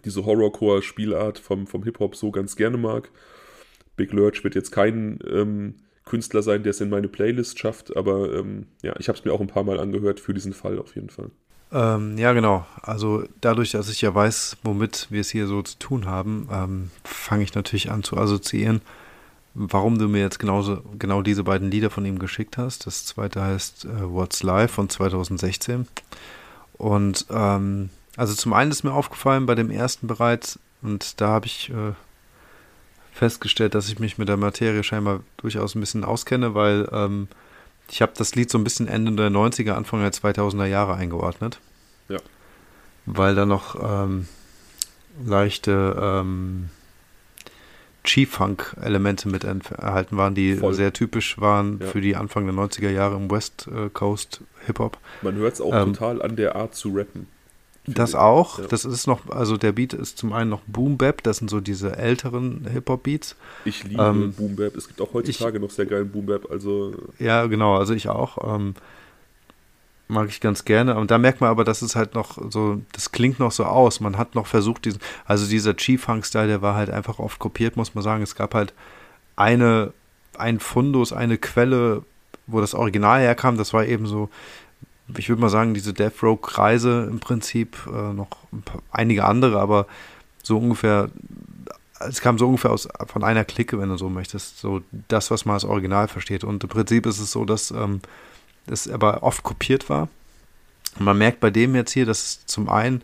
diese 0.04 0.24
Horrorcore-Spielart 0.24 1.38
vom, 1.38 1.66
vom 1.66 1.82
Hip-Hop 1.84 2.16
so 2.16 2.30
ganz 2.30 2.56
gerne 2.56 2.76
mag. 2.76 3.10
Big 3.96 4.12
Lurch 4.12 4.42
wird 4.44 4.54
jetzt 4.54 4.70
kein 4.70 5.18
ähm, 5.28 5.74
Künstler 6.04 6.42
sein, 6.42 6.62
der 6.62 6.70
es 6.70 6.80
in 6.80 6.90
meine 6.90 7.08
Playlist 7.08 7.58
schafft, 7.58 7.96
aber 7.96 8.34
ähm, 8.34 8.66
ja, 8.82 8.94
ich 8.98 9.08
habe 9.08 9.18
es 9.18 9.24
mir 9.24 9.32
auch 9.32 9.40
ein 9.40 9.46
paar 9.46 9.64
Mal 9.64 9.78
angehört 9.78 10.20
für 10.20 10.34
diesen 10.34 10.52
Fall 10.52 10.78
auf 10.78 10.94
jeden 10.94 11.10
Fall. 11.10 11.30
Ähm, 11.72 12.18
ja, 12.18 12.32
genau. 12.32 12.66
Also 12.82 13.24
dadurch, 13.40 13.70
dass 13.70 13.88
ich 13.88 14.02
ja 14.02 14.14
weiß, 14.14 14.58
womit 14.62 15.06
wir 15.10 15.20
es 15.20 15.30
hier 15.30 15.46
so 15.46 15.62
zu 15.62 15.78
tun 15.78 16.06
haben, 16.06 16.48
ähm, 16.52 16.90
fange 17.04 17.44
ich 17.44 17.54
natürlich 17.54 17.90
an 17.90 18.02
zu 18.02 18.18
assoziieren, 18.18 18.82
warum 19.54 19.98
du 19.98 20.08
mir 20.08 20.20
jetzt 20.20 20.38
genauso, 20.38 20.82
genau 20.98 21.22
diese 21.22 21.44
beiden 21.44 21.70
Lieder 21.70 21.90
von 21.90 22.04
ihm 22.04 22.18
geschickt 22.18 22.58
hast. 22.58 22.86
Das 22.86 23.06
zweite 23.06 23.42
heißt 23.42 23.86
äh, 23.86 23.88
What's 24.02 24.42
Live 24.42 24.72
von 24.72 24.90
2016. 24.90 25.88
Und 26.74 27.26
ähm, 27.30 27.88
also 28.16 28.34
zum 28.34 28.52
einen 28.52 28.70
ist 28.70 28.84
mir 28.84 28.92
aufgefallen 28.92 29.46
bei 29.46 29.54
dem 29.54 29.70
ersten 29.70 30.06
bereits, 30.06 30.58
und 30.82 31.20
da 31.20 31.28
habe 31.28 31.46
ich 31.46 31.70
äh, 31.70 31.92
festgestellt, 33.12 33.74
dass 33.74 33.88
ich 33.88 33.98
mich 33.98 34.18
mit 34.18 34.28
der 34.28 34.36
Materie 34.36 34.82
scheinbar 34.82 35.20
durchaus 35.36 35.74
ein 35.74 35.80
bisschen 35.80 36.04
auskenne, 36.04 36.54
weil 36.54 36.88
ähm, 36.92 37.28
ich 37.92 38.00
habe 38.00 38.12
das 38.16 38.34
Lied 38.34 38.50
so 38.50 38.56
ein 38.56 38.64
bisschen 38.64 38.88
Ende 38.88 39.12
der 39.12 39.30
90er, 39.30 39.72
Anfang 39.72 40.00
der 40.00 40.12
2000er 40.12 40.64
Jahre 40.64 40.94
eingeordnet. 40.94 41.60
Ja. 42.08 42.18
Weil 43.04 43.34
da 43.34 43.44
noch 43.44 43.76
ähm, 44.06 44.26
leichte, 45.24 45.94
ähm, 46.00 46.70
G-Funk-Elemente 48.04 49.28
mit 49.28 49.44
erhalten 49.44 50.16
waren, 50.16 50.34
die 50.34 50.56
Voll. 50.56 50.74
sehr 50.74 50.92
typisch 50.92 51.38
waren 51.38 51.80
ja. 51.80 51.86
für 51.86 52.00
die 52.00 52.16
Anfang 52.16 52.46
der 52.46 52.54
90er 52.54 52.88
Jahre 52.88 53.16
im 53.16 53.30
West 53.30 53.68
Coast 53.92 54.40
Hip-Hop. 54.66 54.96
Man 55.20 55.36
hört 55.36 55.54
es 55.54 55.60
auch 55.60 55.74
ähm, 55.74 55.92
total 55.92 56.22
an 56.22 56.34
der 56.34 56.56
Art 56.56 56.74
zu 56.74 56.88
rappen. 56.94 57.28
Das 57.86 58.14
auch. 58.14 58.60
Ja. 58.60 58.66
Das 58.68 58.84
ist 58.84 59.06
noch, 59.08 59.28
also 59.30 59.56
der 59.56 59.72
Beat 59.72 59.92
ist 59.92 60.16
zum 60.16 60.32
einen 60.32 60.50
noch 60.50 60.60
Boom 60.66 60.98
Bap, 60.98 61.22
das 61.24 61.38
sind 61.38 61.50
so 61.50 61.60
diese 61.60 61.96
älteren 61.96 62.68
Hip-Hop-Beats. 62.72 63.34
Ich 63.64 63.82
liebe 63.82 64.00
ähm, 64.00 64.32
Boom 64.32 64.54
Bap. 64.54 64.76
Es 64.76 64.86
gibt 64.86 65.00
auch 65.00 65.12
heutzutage 65.14 65.56
ich, 65.56 65.62
noch 65.62 65.70
sehr 65.70 65.86
geilen 65.86 66.10
Boom 66.10 66.26
Bap. 66.26 66.48
Also 66.50 66.94
ja, 67.18 67.46
genau. 67.46 67.76
Also 67.76 67.94
ich 67.94 68.08
auch. 68.08 68.54
Ähm, 68.54 68.74
mag 70.12 70.28
ich 70.28 70.40
ganz 70.40 70.64
gerne. 70.64 70.96
Und 70.96 71.10
da 71.10 71.18
merkt 71.18 71.40
man 71.40 71.50
aber, 71.50 71.64
dass 71.64 71.82
es 71.82 71.96
halt 71.96 72.14
noch 72.14 72.38
so, 72.50 72.80
das 72.92 73.10
klingt 73.10 73.40
noch 73.40 73.50
so 73.50 73.64
aus. 73.64 73.98
Man 73.98 74.18
hat 74.18 74.34
noch 74.36 74.46
versucht, 74.46 74.84
diesen, 74.84 75.00
also 75.24 75.48
dieser 75.48 75.74
G-Funk-Style, 75.74 76.46
der 76.46 76.62
war 76.62 76.76
halt 76.76 76.90
einfach 76.90 77.18
oft 77.18 77.38
kopiert, 77.40 77.76
muss 77.76 77.94
man 77.94 78.04
sagen. 78.04 78.22
Es 78.22 78.36
gab 78.36 78.54
halt 78.54 78.74
eine, 79.34 79.92
ein 80.36 80.60
Fundus, 80.60 81.12
eine 81.12 81.38
Quelle, 81.38 82.04
wo 82.46 82.60
das 82.60 82.74
Original 82.74 83.20
herkam. 83.20 83.56
Das 83.56 83.72
war 83.72 83.86
eben 83.86 84.06
so 84.06 84.28
ich 85.16 85.28
würde 85.28 85.42
mal 85.42 85.48
sagen, 85.48 85.74
diese 85.74 85.92
Death 85.92 86.22
Row-Kreise 86.22 87.08
im 87.10 87.20
Prinzip, 87.20 87.76
äh, 87.86 88.12
noch 88.12 88.28
paar, 88.64 88.82
einige 88.90 89.24
andere, 89.24 89.60
aber 89.60 89.86
so 90.42 90.58
ungefähr, 90.58 91.10
es 92.00 92.20
kam 92.20 92.38
so 92.38 92.46
ungefähr 92.46 92.70
aus, 92.70 92.88
von 93.06 93.24
einer 93.24 93.44
Clique, 93.44 93.78
wenn 93.78 93.88
du 93.88 93.96
so 93.96 94.08
möchtest, 94.08 94.58
so 94.58 94.82
das, 95.08 95.30
was 95.30 95.44
man 95.44 95.54
als 95.54 95.64
Original 95.64 96.08
versteht. 96.08 96.44
Und 96.44 96.62
im 96.62 96.68
Prinzip 96.68 97.06
ist 97.06 97.20
es 97.20 97.32
so, 97.32 97.44
dass 97.44 97.70
ähm, 97.70 98.00
es 98.66 98.88
aber 98.88 99.22
oft 99.22 99.42
kopiert 99.42 99.88
war. 99.88 100.08
Und 100.98 101.04
man 101.04 101.18
merkt 101.18 101.40
bei 101.40 101.50
dem 101.50 101.74
jetzt 101.74 101.92
hier, 101.92 102.06
dass 102.06 102.22
es 102.22 102.46
zum 102.46 102.68
einen 102.68 103.02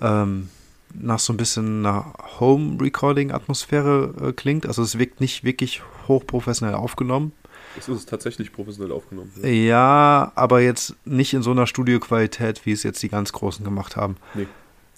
ähm, 0.00 0.48
nach 0.94 1.18
so 1.18 1.32
ein 1.32 1.36
bisschen 1.36 1.86
einer 1.86 2.12
Home-Recording-Atmosphäre 2.40 4.14
äh, 4.28 4.32
klingt. 4.32 4.66
Also 4.66 4.82
es 4.82 4.98
wirkt 4.98 5.20
nicht 5.20 5.44
wirklich 5.44 5.82
hochprofessionell 6.08 6.74
aufgenommen. 6.74 7.32
Es 7.80 7.88
ist 7.88 8.08
tatsächlich 8.08 8.52
professionell 8.52 8.92
aufgenommen. 8.92 9.32
Ja. 9.42 9.48
ja, 9.48 10.32
aber 10.34 10.60
jetzt 10.60 10.94
nicht 11.04 11.34
in 11.34 11.42
so 11.42 11.50
einer 11.50 11.66
Studioqualität, 11.66 12.66
wie 12.66 12.72
es 12.72 12.82
jetzt 12.82 13.02
die 13.02 13.08
ganz 13.08 13.32
Großen 13.32 13.64
gemacht 13.64 13.96
haben. 13.96 14.16
Nee, 14.34 14.46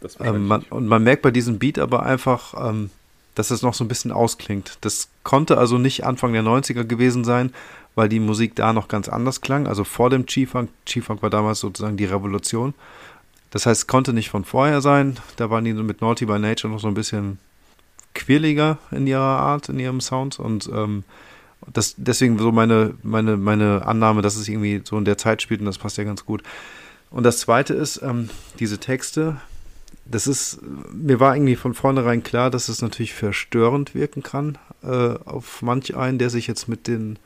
das 0.01 0.19
ähm, 0.21 0.47
man, 0.47 0.63
Und 0.71 0.87
man 0.87 1.03
merkt 1.03 1.23
bei 1.23 1.31
diesem 1.31 1.59
Beat 1.59 1.79
aber 1.79 2.03
einfach, 2.03 2.55
ähm, 2.71 2.91
dass 3.35 3.51
es 3.51 3.63
noch 3.63 3.75
so 3.75 3.85
ein 3.85 3.89
bisschen 3.89 4.13
ausklingt. 4.13 4.79
Das 4.83 5.09
konnte 5.23 5.59
also 5.59 5.79
nicht 5.79 6.05
Anfang 6.05 6.33
der 6.33 6.43
90er 6.43 6.85
gewesen 6.85 7.25
sein, 7.25 7.53
weil 7.95 8.09
die 8.09 8.21
Musik 8.21 8.55
da 8.57 8.73
noch 8.73 8.89
ganz 8.89 9.09
anders 9.09 9.41
klang. 9.41 9.67
Also 9.67 9.85
vor 9.85 10.11
dem 10.11 10.27
G-Funk. 10.27 10.71
G-Funk 10.85 11.23
war 11.23 11.31
damals 11.31 11.61
sozusagen 11.61 11.97
die 11.97 12.05
Revolution. 12.05 12.75
Das 13.51 13.67
heißt, 13.67 13.83
es 13.83 13.87
konnte 13.87 14.13
nicht 14.13 14.31
von 14.31 14.45
vorher 14.45 14.81
sein. 14.81 15.19
Da 15.37 15.51
waren 15.51 15.65
die 15.65 15.75
mit 15.75 16.01
Naughty 16.01 16.27
by 16.27 16.39
Nature 16.39 16.73
noch 16.73 16.81
so 16.81 16.89
ein 16.89 16.95
bisschen 16.95 17.39
quirliger 18.15 18.79
in 18.91 19.07
ihrer 19.07 19.23
Art, 19.23 19.69
in 19.69 19.79
ihrem 19.79 20.01
Sound. 20.01 20.39
Und 20.39 20.69
ähm, 20.75 21.05
das, 21.73 21.95
deswegen 21.97 22.39
so 22.39 22.53
meine, 22.53 22.95
meine, 23.03 23.37
meine 23.37 23.87
Annahme, 23.87 24.23
dass 24.23 24.37
es 24.37 24.49
irgendwie 24.49 24.83
so 24.85 24.97
in 24.99 25.05
der 25.05 25.19
Zeit 25.19 25.43
spielt 25.43 25.61
und 25.61 25.67
das 25.67 25.79
passt 25.79 25.99
ja 25.99 26.05
ganz 26.05 26.25
gut. 26.25 26.43
Und 27.11 27.25
das 27.25 27.41
zweite 27.41 27.75
ist, 27.75 28.01
ähm, 28.03 28.31
diese 28.59 28.79
Texte, 28.79 29.37
das 30.05 30.27
ist, 30.27 30.61
mir 30.93 31.21
war 31.21 31.37
irgendwie 31.37 31.57
von 31.57 31.75
vornherein 31.75 32.23
klar, 32.23 32.51
dass 32.51 32.69
es 32.69 32.83
natürlich 32.83 33.15
verstörend 33.15 33.95
wirken 33.95 34.23
kann 34.23 34.59
äh, 34.83 35.15
auf 35.25 35.63
manch 35.63 35.95
einen, 35.95 36.19
der 36.19 36.31
sich 36.31 36.47
jetzt 36.47 36.69
mit 36.69 36.87
den 36.87 37.19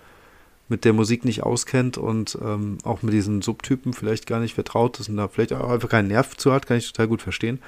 mit 0.69 0.85
der 0.85 0.93
Musik 0.93 1.25
nicht 1.25 1.45
auskennt 1.45 1.97
und 1.97 2.37
ähm, 2.43 2.79
auch 2.83 3.03
mit 3.03 3.15
diesen 3.15 3.41
Subtypen 3.41 3.93
vielleicht 3.93 4.27
gar 4.27 4.41
nicht 4.41 4.55
vertraut 4.55 4.99
ist 4.99 5.09
und 5.09 5.17
da 5.17 5.29
vielleicht 5.29 5.53
auch 5.53 5.71
einfach 5.71 5.89
keinen 5.89 6.09
Nerv 6.09 6.37
zu 6.37 6.53
hat, 6.53 6.67
kann 6.67 6.79
ich 6.79 6.89
total 6.89 7.07
gut 7.07 7.23
verstehen. 7.23 7.61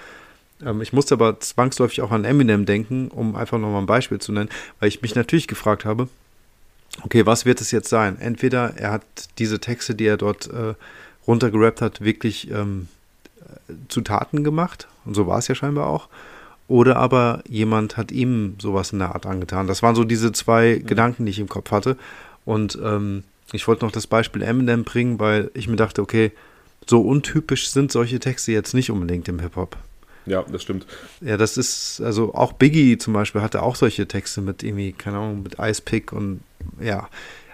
Ähm, 0.65 0.83
ich 0.83 0.93
musste 0.93 1.15
aber 1.15 1.39
zwangsläufig 1.41 2.03
auch 2.03 2.11
an 2.11 2.25
Eminem 2.25 2.67
denken, 2.67 3.09
um 3.09 3.37
einfach 3.37 3.59
nochmal 3.59 3.83
ein 3.83 3.87
Beispiel 3.87 4.19
zu 4.19 4.33
nennen, 4.33 4.51
weil 4.81 4.89
ich 4.89 5.03
mich 5.03 5.15
natürlich 5.15 5.47
gefragt 5.47 5.85
habe, 5.85 6.09
okay, 7.03 7.27
was 7.27 7.45
wird 7.45 7.61
es 7.61 7.71
jetzt 7.71 7.89
sein? 7.89 8.19
Entweder 8.21 8.75
er 8.77 8.93
hat 8.93 9.05
diese 9.39 9.61
Texte, 9.61 9.95
die 9.95 10.07
er 10.07 10.17
dort 10.17 10.49
äh, 10.49 10.75
runtergerappt 11.27 11.81
hat, 11.81 12.01
wirklich 12.01 12.51
ähm, 12.51 12.89
zu 13.89 14.01
Taten 14.01 14.45
gemacht, 14.45 14.89
und 15.05 15.15
so 15.15 15.27
war 15.27 15.39
es 15.39 15.49
ja 15.49 15.55
scheinbar 15.55 15.87
auch, 15.87 16.09
oder 16.69 16.97
aber 16.97 17.43
jemand 17.49 17.97
hat 17.97 18.13
ihm 18.13 18.57
sowas 18.61 18.93
in 18.93 18.99
der 18.99 19.15
Art 19.15 19.25
angetan. 19.25 19.67
Das 19.67 19.83
waren 19.83 19.95
so 19.95 20.05
diese 20.05 20.33
zwei 20.33 20.79
mhm. 20.81 20.87
Gedanken, 20.87 21.25
die 21.25 21.31
ich 21.31 21.39
im 21.39 21.49
Kopf 21.49 21.71
hatte. 21.71 21.97
Und 22.45 22.79
ähm, 22.83 23.25
ich 23.53 23.67
wollte 23.67 23.85
noch 23.85 23.93
das 23.93 24.07
Beispiel 24.07 24.43
Eminem 24.43 24.85
bringen, 24.85 25.19
weil 25.19 25.51
ich 25.55 25.67
mir 25.67 25.77
dachte, 25.77 26.03
okay, 26.03 26.33
so 26.87 27.01
untypisch 27.01 27.71
sind 27.71 27.91
solche 27.91 28.21
Texte 28.21 28.53
jetzt 28.53 28.75
nicht 28.75 28.91
unbedingt 28.91 29.29
im 29.29 29.39
Hip-Hop. 29.41 29.77
Ja, 30.27 30.43
das 30.43 30.63
stimmt. 30.63 30.87
Ja, 31.23 31.39
das 31.39 31.57
ist, 31.57 32.03
also 32.03 32.35
auch 32.35 32.53
Biggie 32.53 32.99
zum 32.99 33.15
Beispiel 33.15 33.41
hatte 33.41 33.63
auch 33.63 33.77
solche 33.77 34.07
Texte 34.07 34.43
mit 34.43 34.63
irgendwie, 34.63 34.93
keine 34.93 35.17
Ahnung, 35.17 35.43
mit 35.43 35.57
Ice 35.59 35.81
Pick 35.83 36.13
und 36.13 36.41
ja. 36.81 37.09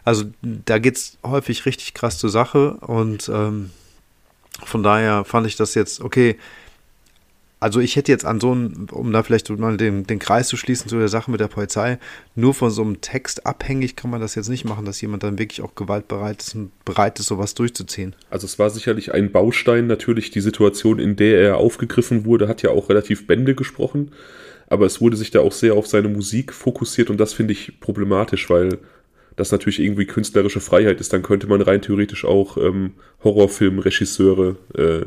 Also 0.04 0.24
da 0.42 0.78
geht 0.78 0.96
es 0.96 1.18
häufig 1.24 1.64
richtig 1.64 1.94
krass 1.94 2.18
zur 2.18 2.30
Sache 2.30 2.74
und 2.74 3.30
ähm, 3.32 3.70
von 4.64 4.82
daher 4.82 5.24
fand 5.24 5.46
ich 5.46 5.56
das 5.56 5.74
jetzt, 5.74 6.00
okay, 6.00 6.36
also 7.64 7.80
ich 7.80 7.96
hätte 7.96 8.12
jetzt 8.12 8.26
an 8.26 8.40
so 8.40 8.52
einem, 8.52 8.88
um 8.92 9.10
da 9.10 9.22
vielleicht 9.22 9.48
mal 9.48 9.78
den, 9.78 10.06
den 10.06 10.18
Kreis 10.18 10.48
zu 10.48 10.58
schließen 10.58 10.90
zu 10.90 10.98
der 10.98 11.08
Sache 11.08 11.30
mit 11.30 11.40
der 11.40 11.48
Polizei, 11.48 11.98
nur 12.34 12.52
von 12.52 12.70
so 12.70 12.82
einem 12.82 13.00
Text 13.00 13.46
abhängig 13.46 13.96
kann 13.96 14.10
man 14.10 14.20
das 14.20 14.34
jetzt 14.34 14.50
nicht 14.50 14.66
machen, 14.66 14.84
dass 14.84 15.00
jemand 15.00 15.22
dann 15.22 15.38
wirklich 15.38 15.62
auch 15.62 15.74
gewaltbereit 15.74 16.42
ist 16.42 16.54
und 16.54 16.72
bereit 16.84 17.18
ist, 17.18 17.28
sowas 17.28 17.54
durchzuziehen. 17.54 18.14
Also 18.28 18.44
es 18.44 18.58
war 18.58 18.68
sicherlich 18.68 19.14
ein 19.14 19.32
Baustein, 19.32 19.86
natürlich 19.86 20.30
die 20.30 20.42
Situation, 20.42 20.98
in 20.98 21.16
der 21.16 21.40
er 21.40 21.56
aufgegriffen 21.56 22.26
wurde, 22.26 22.48
hat 22.48 22.60
ja 22.60 22.68
auch 22.68 22.90
relativ 22.90 23.26
Bände 23.26 23.54
gesprochen, 23.54 24.12
aber 24.66 24.84
es 24.84 25.00
wurde 25.00 25.16
sich 25.16 25.30
da 25.30 25.40
auch 25.40 25.52
sehr 25.52 25.72
auf 25.72 25.86
seine 25.86 26.10
Musik 26.10 26.52
fokussiert 26.52 27.08
und 27.08 27.16
das 27.16 27.32
finde 27.32 27.54
ich 27.54 27.80
problematisch, 27.80 28.50
weil 28.50 28.78
das 29.36 29.52
natürlich 29.52 29.80
irgendwie 29.80 30.06
künstlerische 30.06 30.60
Freiheit 30.60 31.00
ist, 31.00 31.12
dann 31.12 31.22
könnte 31.22 31.46
man 31.46 31.60
rein 31.60 31.82
theoretisch 31.82 32.24
auch 32.24 32.56
ähm, 32.56 32.92
Horrorfilmregisseure 33.22 34.56
äh, 34.76 35.06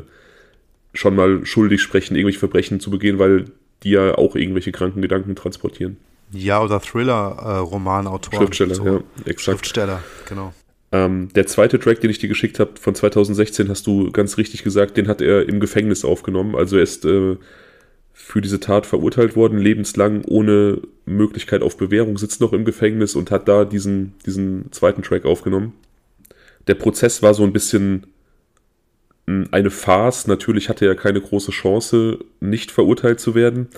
schon 0.92 1.16
mal 1.16 1.44
schuldig 1.46 1.80
sprechen, 1.80 2.16
irgendwelche 2.16 2.38
Verbrechen 2.38 2.80
zu 2.80 2.90
begehen, 2.90 3.18
weil 3.18 3.46
die 3.82 3.90
ja 3.90 4.16
auch 4.16 4.34
irgendwelche 4.34 4.72
kranken 4.72 5.02
Gedanken 5.02 5.36
transportieren. 5.36 5.96
Ja, 6.32 6.62
oder 6.62 6.80
Thriller-Romanautoren. 6.80 8.36
Äh, 8.36 8.40
Schriftsteller, 8.42 8.74
so. 8.74 8.84
ja, 8.84 9.00
exakt. 9.24 9.58
Schriftsteller, 9.58 10.02
genau. 10.28 10.52
Ähm, 10.90 11.28
der 11.34 11.46
zweite 11.46 11.78
Track, 11.78 12.00
den 12.00 12.10
ich 12.10 12.18
dir 12.18 12.28
geschickt 12.28 12.58
habe, 12.60 12.72
von 12.80 12.94
2016, 12.94 13.68
hast 13.68 13.86
du 13.86 14.10
ganz 14.10 14.38
richtig 14.38 14.62
gesagt, 14.62 14.96
den 14.96 15.08
hat 15.08 15.20
er 15.20 15.48
im 15.48 15.60
Gefängnis 15.60 16.04
aufgenommen. 16.04 16.54
Also 16.54 16.76
er 16.76 16.82
ist 16.82 17.04
äh, 17.04 17.36
für 18.28 18.42
diese 18.42 18.60
Tat 18.60 18.84
verurteilt 18.84 19.36
worden, 19.36 19.56
lebenslang 19.56 20.22
ohne 20.26 20.82
Möglichkeit 21.06 21.62
auf 21.62 21.78
Bewährung, 21.78 22.18
sitzt 22.18 22.42
noch 22.42 22.52
im 22.52 22.66
Gefängnis 22.66 23.14
und 23.14 23.30
hat 23.30 23.48
da 23.48 23.64
diesen, 23.64 24.12
diesen 24.26 24.70
zweiten 24.70 25.02
Track 25.02 25.24
aufgenommen. 25.24 25.72
Der 26.66 26.74
Prozess 26.74 27.22
war 27.22 27.32
so 27.32 27.42
ein 27.42 27.54
bisschen 27.54 28.06
eine 29.50 29.70
Farce. 29.70 30.26
Natürlich 30.26 30.68
hatte 30.68 30.84
er 30.84 30.94
keine 30.94 31.22
große 31.22 31.52
Chance, 31.52 32.18
nicht 32.40 32.70
verurteilt 32.70 33.18
zu 33.18 33.34
werden. 33.34 33.68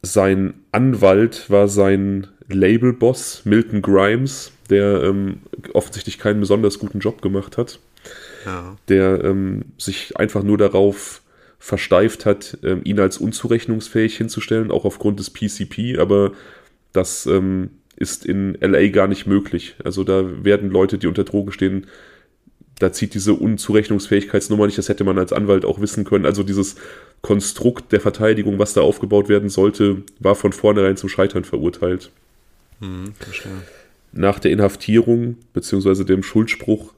Sein 0.00 0.54
Anwalt 0.72 1.50
war 1.50 1.68
sein 1.68 2.28
Labelboss, 2.48 3.42
Milton 3.44 3.82
Grimes, 3.82 4.50
der 4.70 5.02
ähm, 5.02 5.42
offensichtlich 5.74 6.18
keinen 6.18 6.40
besonders 6.40 6.78
guten 6.78 7.00
Job 7.00 7.20
gemacht 7.20 7.58
hat. 7.58 7.80
Ja. 8.46 8.78
Der 8.88 9.22
ähm, 9.24 9.66
sich 9.76 10.16
einfach 10.16 10.42
nur 10.42 10.56
darauf 10.56 11.20
versteift 11.64 12.26
hat, 12.26 12.58
ähm, 12.62 12.82
ihn 12.84 13.00
als 13.00 13.16
unzurechnungsfähig 13.16 14.18
hinzustellen, 14.18 14.70
auch 14.70 14.84
aufgrund 14.84 15.18
des 15.18 15.30
PCP, 15.30 15.98
aber 15.98 16.32
das 16.92 17.24
ähm, 17.24 17.70
ist 17.96 18.26
in 18.26 18.52
LA 18.60 18.88
gar 18.88 19.08
nicht 19.08 19.24
möglich. 19.24 19.74
Also 19.82 20.04
da 20.04 20.44
werden 20.44 20.68
Leute, 20.68 20.98
die 20.98 21.06
unter 21.06 21.24
Drogen 21.24 21.52
stehen, 21.52 21.86
da 22.80 22.92
zieht 22.92 23.14
diese 23.14 23.32
Unzurechnungsfähigkeitsnummer 23.32 24.66
nicht, 24.66 24.76
das 24.76 24.90
hätte 24.90 25.04
man 25.04 25.18
als 25.18 25.32
Anwalt 25.32 25.64
auch 25.64 25.80
wissen 25.80 26.04
können. 26.04 26.26
Also 26.26 26.42
dieses 26.42 26.76
Konstrukt 27.22 27.92
der 27.92 28.00
Verteidigung, 28.02 28.58
was 28.58 28.74
da 28.74 28.82
aufgebaut 28.82 29.30
werden 29.30 29.48
sollte, 29.48 30.02
war 30.18 30.34
von 30.34 30.52
vornherein 30.52 30.98
zum 30.98 31.08
Scheitern 31.08 31.44
verurteilt. 31.44 32.10
Mhm, 32.80 33.14
Nach 34.12 34.38
der 34.38 34.50
Inhaftierung 34.50 35.38
bzw. 35.54 36.04
dem 36.04 36.22
Schuldspruch 36.22 36.92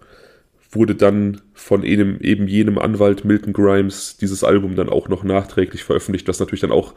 wurde 0.71 0.95
dann 0.95 1.41
von 1.55 1.83
eben, 1.83 2.21
eben 2.21 2.49
jenem 2.49 2.79
Anwalt 2.79 3.25
Milton 3.25 3.53
Grimes 3.53 4.17
dieses 4.17 4.45
Album 4.45 4.77
dann 4.77 4.89
auch 4.89 5.09
noch 5.09 5.25
nachträglich 5.25 5.85
veröffentlicht, 5.85 6.29
was 6.29 6.41
natürlich 6.41 6.61
dann 6.61 6.73
auch 6.73 6.95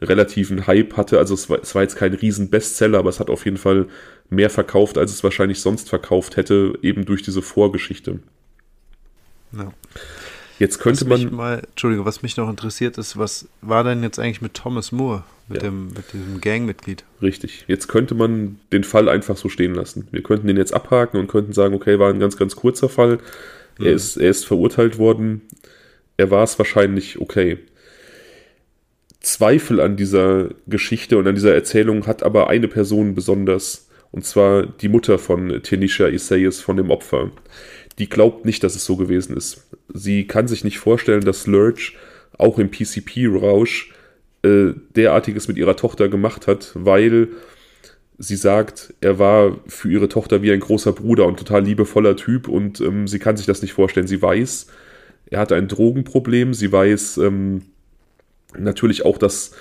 relativen 0.00 0.66
Hype 0.66 0.96
hatte. 0.96 1.18
Also 1.18 1.34
es 1.34 1.48
war, 1.48 1.60
es 1.60 1.74
war 1.74 1.82
jetzt 1.82 1.96
kein 1.96 2.14
riesen 2.14 2.50
Bestseller, 2.50 2.98
aber 2.98 3.10
es 3.10 3.20
hat 3.20 3.30
auf 3.30 3.44
jeden 3.44 3.56
Fall 3.56 3.86
mehr 4.28 4.50
verkauft, 4.50 4.98
als 4.98 5.12
es 5.12 5.24
wahrscheinlich 5.24 5.60
sonst 5.60 5.88
verkauft 5.88 6.36
hätte, 6.36 6.78
eben 6.82 7.04
durch 7.04 7.22
diese 7.22 7.42
Vorgeschichte. 7.42 8.20
Ja. 9.52 9.72
Jetzt 10.58 10.78
könnte 10.78 11.04
man. 11.06 11.34
Mal, 11.34 11.62
Entschuldigung, 11.70 12.06
was 12.06 12.22
mich 12.22 12.36
noch 12.36 12.48
interessiert 12.48 12.98
ist, 12.98 13.18
was 13.18 13.46
war 13.60 13.84
denn 13.84 14.02
jetzt 14.02 14.18
eigentlich 14.18 14.40
mit 14.40 14.54
Thomas 14.54 14.90
Moore, 14.90 15.24
mit, 15.48 15.62
ja. 15.62 15.68
dem, 15.68 15.88
mit 15.88 16.12
diesem 16.12 16.40
Gangmitglied? 16.40 17.04
Richtig. 17.22 17.64
Jetzt 17.68 17.88
könnte 17.88 18.14
man 18.14 18.58
den 18.72 18.84
Fall 18.84 19.08
einfach 19.08 19.36
so 19.36 19.48
stehen 19.48 19.74
lassen. 19.74 20.08
Wir 20.10 20.22
könnten 20.22 20.46
den 20.46 20.56
jetzt 20.56 20.74
abhaken 20.74 21.18
und 21.20 21.28
könnten 21.28 21.52
sagen, 21.52 21.74
okay, 21.74 21.98
war 21.98 22.12
ein 22.12 22.20
ganz, 22.20 22.36
ganz 22.36 22.56
kurzer 22.56 22.88
Fall. 22.88 23.18
Mhm. 23.78 23.86
Er, 23.86 23.92
ist, 23.92 24.16
er 24.16 24.30
ist 24.30 24.44
verurteilt 24.46 24.98
worden. 24.98 25.42
Er 26.16 26.30
war 26.30 26.42
es 26.42 26.58
wahrscheinlich 26.58 27.20
okay. 27.20 27.58
Zweifel 29.20 29.80
an 29.80 29.96
dieser 29.96 30.50
Geschichte 30.66 31.18
und 31.18 31.26
an 31.26 31.34
dieser 31.34 31.54
Erzählung 31.54 32.06
hat 32.06 32.22
aber 32.22 32.48
eine 32.48 32.68
Person 32.68 33.14
besonders, 33.14 33.88
und 34.12 34.24
zwar 34.24 34.66
die 34.66 34.88
Mutter 34.88 35.18
von 35.18 35.62
Tenisha 35.62 36.08
Isaias, 36.08 36.60
von 36.60 36.76
dem 36.76 36.90
Opfer. 36.90 37.32
Die 37.98 38.08
glaubt 38.08 38.44
nicht, 38.44 38.62
dass 38.62 38.76
es 38.76 38.84
so 38.84 38.96
gewesen 38.96 39.36
ist. 39.36 39.66
Sie 39.92 40.26
kann 40.26 40.48
sich 40.48 40.64
nicht 40.64 40.78
vorstellen, 40.78 41.24
dass 41.24 41.46
Lurch 41.46 41.96
auch 42.38 42.58
im 42.58 42.70
PCP-Rausch 42.70 43.92
äh, 44.42 44.72
derartiges 44.94 45.48
mit 45.48 45.56
ihrer 45.56 45.76
Tochter 45.76 46.08
gemacht 46.08 46.46
hat, 46.46 46.72
weil 46.74 47.28
sie 48.18 48.36
sagt, 48.36 48.94
er 49.00 49.18
war 49.18 49.58
für 49.66 49.90
ihre 49.90 50.08
Tochter 50.08 50.42
wie 50.42 50.52
ein 50.52 50.60
großer 50.60 50.92
Bruder 50.92 51.26
und 51.26 51.38
total 51.38 51.64
liebevoller 51.64 52.16
Typ 52.16 52.48
und 52.48 52.80
ähm, 52.80 53.06
sie 53.08 53.18
kann 53.18 53.36
sich 53.36 53.46
das 53.46 53.62
nicht 53.62 53.72
vorstellen. 53.72 54.06
Sie 54.06 54.22
weiß, 54.22 54.66
er 55.30 55.40
hatte 55.40 55.56
ein 55.56 55.68
Drogenproblem, 55.68 56.54
sie 56.54 56.72
weiß 56.72 57.18
ähm, 57.18 57.62
natürlich 58.56 59.04
auch, 59.04 59.18
dass 59.18 59.52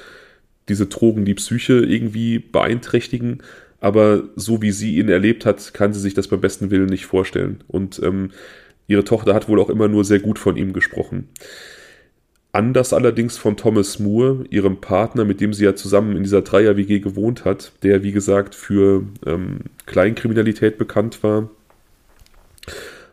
diese 0.70 0.88
Drogen 0.88 1.26
die 1.26 1.34
Psyche 1.36 1.74
irgendwie 1.74 2.40
beeinträchtigen, 2.40 3.44
aber 3.80 4.24
so 4.36 4.62
wie 4.62 4.72
sie 4.72 4.98
ihn 4.98 5.10
erlebt 5.10 5.46
hat, 5.46 5.74
kann 5.74 5.94
sie 5.94 6.00
sich 6.00 6.14
das 6.14 6.28
beim 6.28 6.42
besten 6.42 6.72
Willen 6.72 6.88
nicht 6.88 7.06
vorstellen. 7.06 7.64
Und 7.68 8.02
ähm, 8.04 8.32
ihre 8.88 9.04
Tochter 9.04 9.34
hat 9.34 9.48
wohl 9.48 9.60
auch 9.60 9.70
immer 9.70 9.88
nur 9.88 10.04
sehr 10.04 10.20
gut 10.20 10.40
von 10.40 10.58
ihm 10.58 10.74
gesprochen. 10.74 11.30
Anders 12.56 12.94
allerdings 12.94 13.38
von 13.38 13.58
Thomas 13.58 14.00
Moore, 14.00 14.46
ihrem 14.50 14.80
Partner, 14.80 15.26
mit 15.26 15.42
dem 15.42 15.52
sie 15.52 15.66
ja 15.66 15.76
zusammen 15.76 16.16
in 16.16 16.24
dieser 16.24 16.42
Dreier-WG 16.42 17.02
gewohnt 17.02 17.44
hat, 17.44 17.74
der 17.84 18.02
wie 18.02 18.14
gesagt 18.14 18.56
für 18.56 19.04
ähm, 19.26 19.60
Kleinkriminalität 19.86 20.78
bekannt 20.78 21.22
war. 21.22 21.50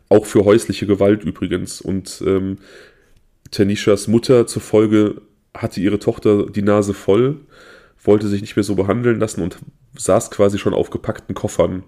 Auch 0.09 0.27
für 0.27 0.45
häusliche 0.45 0.87
Gewalt 0.87 1.25
übrigens. 1.25 1.81
Und 1.81 2.23
ähm, 2.25 2.59
Tanishas 3.51 4.07
Mutter 4.07 4.47
zufolge 4.47 5.23
hatte 5.55 5.81
ihre 5.81 5.99
Tochter 5.99 6.47
die 6.47 6.63
Nase 6.63 6.95
voll, 6.95 7.41
wollte 8.01 8.29
sich 8.29 8.43
nicht 8.43 8.55
mehr 8.55 8.63
so 8.63 8.77
behandeln 8.77 9.19
lassen 9.19 9.43
und 9.43 9.59
saß 9.97 10.31
quasi 10.31 10.57
schon 10.57 10.73
auf 10.73 10.91
gepackten 10.91 11.35
Koffern. 11.35 11.83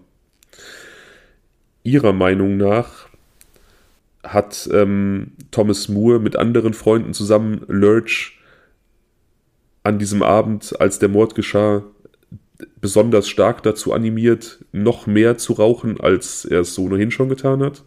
Ihrer 1.84 2.14
Meinung 2.14 2.56
nach 2.56 3.08
hat 4.24 4.68
ähm, 4.72 5.32
Thomas 5.50 5.88
Moore 5.88 6.18
mit 6.18 6.36
anderen 6.36 6.74
Freunden 6.74 7.12
zusammen 7.12 7.62
Lurch 7.68 8.38
an 9.82 9.98
diesem 9.98 10.22
Abend, 10.22 10.80
als 10.80 10.98
der 10.98 11.10
Mord 11.10 11.34
geschah, 11.34 11.82
besonders 12.80 13.28
stark 13.28 13.62
dazu 13.62 13.92
animiert, 13.92 14.64
noch 14.72 15.06
mehr 15.06 15.36
zu 15.36 15.52
rauchen, 15.52 16.00
als 16.00 16.44
er 16.44 16.60
es 16.60 16.74
so 16.74 16.84
ohnehin 16.84 17.10
schon 17.10 17.28
getan 17.28 17.62
hat. 17.62 17.84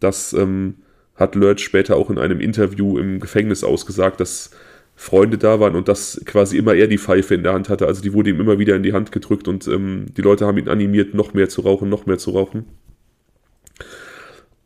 Das 0.00 0.32
ähm, 0.32 0.76
hat 1.14 1.34
Lurch 1.34 1.60
später 1.60 1.96
auch 1.96 2.10
in 2.10 2.18
einem 2.18 2.40
Interview 2.40 2.98
im 2.98 3.20
Gefängnis 3.20 3.64
ausgesagt, 3.64 4.20
dass 4.20 4.50
Freunde 4.96 5.38
da 5.38 5.60
waren 5.60 5.76
und 5.76 5.88
dass 5.88 6.20
quasi 6.24 6.56
immer 6.56 6.74
er 6.74 6.88
die 6.88 6.98
Pfeife 6.98 7.34
in 7.34 7.42
der 7.42 7.52
Hand 7.52 7.68
hatte. 7.68 7.86
Also 7.86 8.02
die 8.02 8.12
wurde 8.14 8.30
ihm 8.30 8.40
immer 8.40 8.58
wieder 8.58 8.74
in 8.74 8.82
die 8.82 8.92
Hand 8.92 9.12
gedrückt 9.12 9.46
und 9.46 9.68
ähm, 9.68 10.06
die 10.16 10.22
Leute 10.22 10.46
haben 10.46 10.58
ihn 10.58 10.68
animiert, 10.68 11.14
noch 11.14 11.34
mehr 11.34 11.48
zu 11.48 11.60
rauchen, 11.60 11.88
noch 11.88 12.06
mehr 12.06 12.18
zu 12.18 12.30
rauchen. 12.30 12.66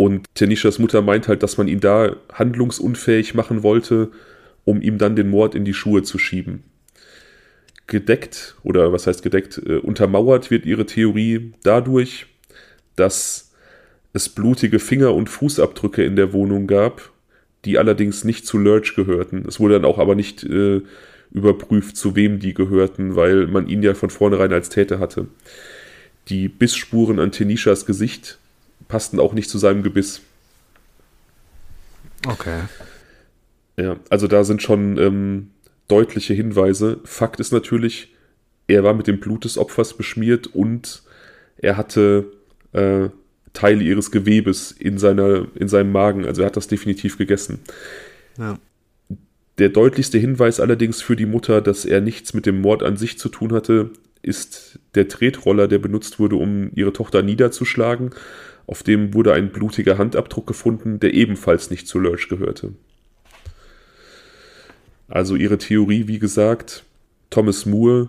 Und 0.03 0.27
Tanishas 0.35 0.81
Mutter 0.81 1.01
meint 1.01 1.29
halt, 1.29 1.45
dass 1.45 1.59
man 1.59 1.69
ihn 1.69 1.79
da 1.79 2.17
handlungsunfähig 2.33 3.35
machen 3.35 3.63
wollte, 3.63 4.11
um 4.65 4.83
ihm 4.83 4.99
dann 4.99 5.15
den 5.15 5.31
Mord 5.31 5.55
in 5.55 5.65
die 5.65 5.75
Schuhe 5.75 6.03
zu 6.03 6.19
schieben. 6.19 6.65
Gedeckt, 7.87 8.57
oder 8.65 8.93
was 8.93 9.07
heißt 9.07 9.23
gedeckt, 9.23 9.63
äh, 9.65 9.77
untermauert 9.77 10.51
wird 10.51 10.67
ihre 10.67 10.87
Theorie 10.87 11.53
dadurch, 11.63 12.27
dass 12.97 13.53
es 14.13 14.29
blutige 14.29 14.81
Finger- 14.81 15.15
und 15.15 15.31
Fußabdrücke 15.31 16.03
in 16.03 16.17
der 16.17 16.33
Wohnung 16.33 16.67
gab, 16.67 17.13
die 17.65 17.79
allerdings 17.79 18.25
nicht 18.25 18.45
zu 18.45 18.59
Lurch 18.59 18.97
gehörten. 18.97 19.45
Es 19.47 19.61
wurde 19.61 19.75
dann 19.75 19.85
auch 19.85 20.01
aber 20.01 20.17
nicht 20.17 20.43
äh, 20.43 20.81
überprüft, 21.31 21.97
zu 21.97 22.17
wem 22.17 22.41
die 22.41 22.55
gehörten, 22.55 23.15
weil 23.15 23.47
man 23.47 23.69
ihn 23.69 23.85
ja 23.85 23.95
von 23.95 24.11
vornherein 24.11 24.53
als 24.53 24.69
Täter 24.69 24.99
hatte. 24.99 25.29
Die 26.29 26.49
Bissspuren 26.49 27.21
an 27.21 27.31
Tenishas 27.31 27.87
Gesicht 27.87 28.41
passten 28.93 29.21
auch 29.21 29.33
nicht 29.33 29.49
zu 29.49 29.57
seinem 29.57 29.83
Gebiss. 29.83 30.21
Okay. 32.29 32.61
Ja, 33.79 33.97
also 34.11 34.29
da 34.29 34.45
sind 34.45 34.61
schon 34.61 34.99
ähm, 34.99 35.51
deutliche 35.89 36.35
Hinweise. 36.35 37.01
Fakt 37.05 37.41
ist 37.41 37.53
natürlich, 37.53 38.15
er 38.67 38.85
war 38.85 38.93
mit 38.93 39.07
dem 39.07 39.19
Blut 39.19 39.47
des 39.47 39.57
Opfers 39.57 39.95
beschmiert 39.95 40.49
und 40.49 41.05
er 41.57 41.79
hatte 41.79 42.33
äh, 42.73 43.09
Teile 43.55 43.83
ihres 43.83 44.11
Gewebes 44.11 44.73
in, 44.73 44.99
seiner, 44.99 45.47
in 45.55 45.69
seinem 45.69 45.91
Magen. 45.91 46.27
Also 46.27 46.43
er 46.43 46.49
hat 46.49 46.59
das 46.59 46.69
definitiv 46.69 47.17
gegessen. 47.17 47.61
Ja. 48.39 48.59
Der 49.57 49.71
deutlichste 49.71 50.19
Hinweis 50.19 50.61
allerdings 50.61 51.01
für 51.01 51.17
die 51.17 51.25
Mutter, 51.25 51.63
dass 51.63 51.87
er 51.87 52.03
nichts 52.03 52.35
mit 52.35 52.45
dem 52.45 52.61
Mord 52.61 52.83
an 52.83 52.99
sich 52.99 53.19
zu 53.19 53.31
tun 53.31 53.55
hatte, 53.55 53.89
ist 54.23 54.79
der 54.95 55.09
Tretroller, 55.09 55.69
der 55.69 55.79
benutzt 55.79 56.19
wurde, 56.19 56.37
um 56.37 56.71
ihre 56.75 56.93
Tochter 56.93 57.23
niederzuschlagen. 57.23 58.11
Auf 58.67 58.83
dem 58.83 59.13
wurde 59.15 59.33
ein 59.33 59.51
blutiger 59.51 59.99
Handabdruck 59.99 60.47
gefunden, 60.47 61.01
der 61.01 61.13
ebenfalls 61.15 61.71
nicht 61.71 61.89
zu 61.89 61.99
Lurch 61.99 62.29
gehörte. 62.29 62.73
Also 65.09 65.35
ihre 65.35 65.59
Theorie, 65.59 66.07
wie 66.07 66.19
gesagt, 66.19 66.85
Thomas 67.31 67.67
Moore 67.67 68.09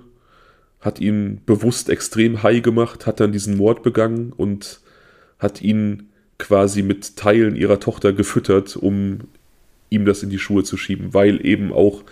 hat 0.80 1.01
ihn 1.01 1.41
bewusst 1.45 1.89
extrem 1.89 2.43
high 2.43 2.61
gemacht, 2.61 3.07
hat 3.07 3.20
dann 3.20 3.32
diesen 3.32 3.57
Mord 3.57 3.84
begangen 3.84 4.32
und 4.32 4.82
hat 5.39 5.61
ihn 5.61 6.09
quasi 6.38 6.82
mit 6.82 7.16
Teilen 7.16 7.55
ihrer 7.55 7.80
Tochter 7.80 8.14
gefüttert, 8.14 8.76
um 8.76 9.20
ihm 9.89 10.05
das 10.05 10.24
in 10.24 10.30
die 10.30 10.39
Schuhe 10.39 10.64
zu 10.64 10.78
schieben, 10.78 11.14
weil 11.14 11.45
eben 11.45 11.72
auch 11.72 12.03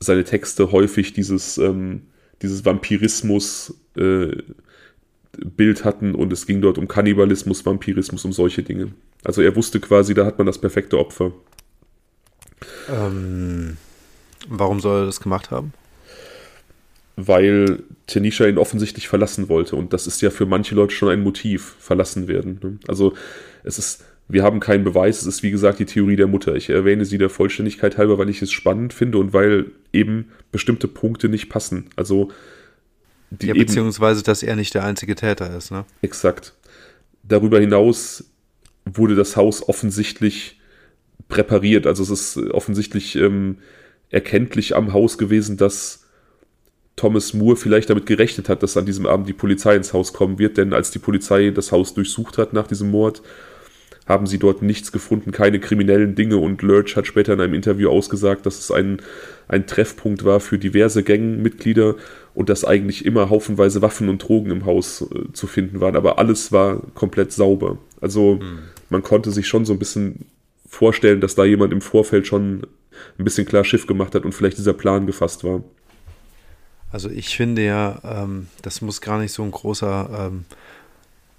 seine 0.00 0.24
Texte 0.24 0.72
häufig 0.72 1.12
dieses, 1.12 1.58
ähm, 1.58 2.02
dieses 2.42 2.64
Vampirismus 2.64 3.74
äh, 3.96 4.36
hatten 5.82 6.14
und 6.14 6.32
es 6.32 6.46
ging 6.46 6.60
dort 6.60 6.78
um 6.78 6.88
Kannibalismus, 6.88 7.64
Vampirismus, 7.64 8.24
um 8.24 8.32
solche 8.32 8.62
Dinge. 8.62 8.92
Also 9.24 9.40
er 9.40 9.56
wusste 9.56 9.80
quasi, 9.80 10.14
da 10.14 10.26
hat 10.26 10.38
man 10.38 10.46
das 10.46 10.58
perfekte 10.58 10.98
Opfer. 10.98 11.32
Ähm, 12.88 13.76
warum 14.48 14.80
soll 14.80 15.02
er 15.02 15.06
das 15.06 15.20
gemacht 15.20 15.50
haben? 15.50 15.72
Weil 17.16 17.82
Tanisha 18.06 18.46
ihn 18.46 18.58
offensichtlich 18.58 19.08
verlassen 19.08 19.48
wollte 19.48 19.76
und 19.76 19.92
das 19.92 20.06
ist 20.06 20.20
ja 20.22 20.30
für 20.30 20.46
manche 20.46 20.74
Leute 20.74 20.94
schon 20.94 21.10
ein 21.10 21.22
Motiv, 21.22 21.76
verlassen 21.78 22.28
werden. 22.28 22.58
Ne? 22.62 22.78
Also 22.88 23.14
es 23.64 23.78
ist, 23.78 24.04
wir 24.32 24.42
haben 24.42 24.60
keinen 24.60 24.82
Beweis, 24.82 25.20
es 25.20 25.26
ist 25.26 25.42
wie 25.42 25.50
gesagt 25.50 25.78
die 25.78 25.84
Theorie 25.84 26.16
der 26.16 26.26
Mutter. 26.26 26.56
Ich 26.56 26.70
erwähne 26.70 27.04
sie 27.04 27.18
der 27.18 27.28
Vollständigkeit 27.28 27.98
halber, 27.98 28.16
weil 28.16 28.30
ich 28.30 28.40
es 28.40 28.50
spannend 28.50 28.94
finde 28.94 29.18
und 29.18 29.34
weil 29.34 29.72
eben 29.92 30.30
bestimmte 30.50 30.88
Punkte 30.88 31.28
nicht 31.28 31.50
passen. 31.50 31.90
Also 31.96 32.30
die 33.30 33.48
ja, 33.48 33.54
beziehungsweise, 33.54 34.22
dass 34.22 34.42
er 34.42 34.56
nicht 34.56 34.74
der 34.74 34.84
einzige 34.84 35.14
Täter 35.14 35.54
ist, 35.56 35.70
ne? 35.70 35.84
Exakt. 36.00 36.54
Darüber 37.22 37.60
hinaus 37.60 38.24
wurde 38.84 39.14
das 39.14 39.36
Haus 39.36 39.68
offensichtlich 39.68 40.60
präpariert. 41.28 41.86
Also 41.86 42.02
es 42.02 42.10
ist 42.10 42.36
offensichtlich 42.50 43.16
ähm, 43.16 43.58
erkenntlich 44.10 44.74
am 44.74 44.92
Haus 44.94 45.18
gewesen, 45.18 45.56
dass 45.56 46.06
Thomas 46.96 47.34
Moore 47.34 47.56
vielleicht 47.56 47.90
damit 47.90 48.06
gerechnet 48.06 48.48
hat, 48.48 48.62
dass 48.62 48.76
an 48.76 48.86
diesem 48.86 49.06
Abend 49.06 49.28
die 49.28 49.32
Polizei 49.34 49.76
ins 49.76 49.92
Haus 49.92 50.12
kommen 50.12 50.38
wird, 50.38 50.56
denn 50.56 50.72
als 50.72 50.90
die 50.90 50.98
Polizei 50.98 51.50
das 51.50 51.72
Haus 51.72 51.94
durchsucht 51.94 52.38
hat 52.38 52.52
nach 52.52 52.66
diesem 52.66 52.90
Mord, 52.90 53.22
haben 54.06 54.26
sie 54.26 54.38
dort 54.38 54.62
nichts 54.62 54.90
gefunden, 54.92 55.30
keine 55.30 55.60
kriminellen 55.60 56.14
Dinge 56.14 56.36
und 56.36 56.62
Lurch 56.62 56.96
hat 56.96 57.06
später 57.06 57.34
in 57.34 57.40
einem 57.40 57.54
Interview 57.54 57.88
ausgesagt, 57.88 58.46
dass 58.46 58.58
es 58.58 58.70
ein, 58.70 59.00
ein 59.48 59.66
Treffpunkt 59.66 60.24
war 60.24 60.40
für 60.40 60.58
diverse 60.58 61.02
Gangmitglieder 61.02 61.94
und 62.34 62.48
dass 62.48 62.64
eigentlich 62.64 63.04
immer 63.04 63.30
haufenweise 63.30 63.80
Waffen 63.82 64.08
und 64.08 64.18
Drogen 64.18 64.50
im 64.50 64.64
Haus 64.64 65.02
äh, 65.02 65.32
zu 65.32 65.46
finden 65.46 65.80
waren, 65.80 65.96
aber 65.96 66.18
alles 66.18 66.50
war 66.50 66.82
komplett 66.94 67.32
sauber. 67.32 67.78
Also 68.00 68.40
hm. 68.40 68.58
man 68.90 69.02
konnte 69.02 69.30
sich 69.30 69.46
schon 69.46 69.64
so 69.64 69.72
ein 69.72 69.78
bisschen 69.78 70.26
vorstellen, 70.66 71.20
dass 71.20 71.34
da 71.34 71.44
jemand 71.44 71.72
im 71.72 71.80
Vorfeld 71.80 72.26
schon 72.26 72.66
ein 73.18 73.24
bisschen 73.24 73.46
klar 73.46 73.64
Schiff 73.64 73.86
gemacht 73.86 74.14
hat 74.14 74.24
und 74.24 74.32
vielleicht 74.32 74.58
dieser 74.58 74.72
Plan 74.72 75.06
gefasst 75.06 75.44
war. 75.44 75.62
Also 76.90 77.08
ich 77.08 77.36
finde 77.36 77.64
ja, 77.64 78.00
ähm, 78.04 78.48
das 78.60 78.82
muss 78.82 79.00
gar 79.00 79.18
nicht 79.18 79.32
so 79.32 79.42
ein 79.42 79.50
großer 79.50 80.30
ähm, 80.30 80.44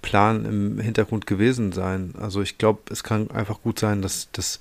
Plan 0.04 0.44
im 0.44 0.78
Hintergrund 0.78 1.26
gewesen 1.26 1.72
sein. 1.72 2.12
Also 2.20 2.42
ich 2.42 2.58
glaube, 2.58 2.82
es 2.90 3.02
kann 3.02 3.30
einfach 3.30 3.62
gut 3.62 3.78
sein, 3.78 4.02
dass, 4.02 4.30
dass 4.32 4.60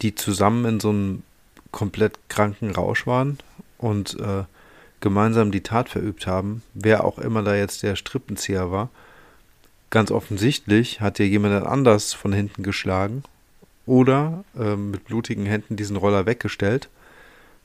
die 0.00 0.14
zusammen 0.14 0.64
in 0.64 0.80
so 0.80 0.90
einem 0.90 1.24
komplett 1.72 2.18
kranken 2.28 2.70
Rausch 2.70 3.04
waren 3.04 3.38
und 3.78 4.18
äh, 4.20 4.44
gemeinsam 5.00 5.50
die 5.50 5.62
Tat 5.62 5.88
verübt 5.88 6.28
haben, 6.28 6.62
wer 6.72 7.04
auch 7.04 7.18
immer 7.18 7.42
da 7.42 7.56
jetzt 7.56 7.82
der 7.82 7.96
Strippenzieher 7.96 8.70
war. 8.70 8.88
Ganz 9.90 10.12
offensichtlich 10.12 11.00
hat 11.00 11.18
ja 11.18 11.24
jemand 11.24 11.66
anders 11.66 12.14
von 12.14 12.32
hinten 12.32 12.62
geschlagen 12.62 13.24
oder 13.86 14.44
äh, 14.56 14.76
mit 14.76 15.04
blutigen 15.04 15.46
Händen 15.46 15.74
diesen 15.74 15.96
Roller 15.96 16.26
weggestellt 16.26 16.88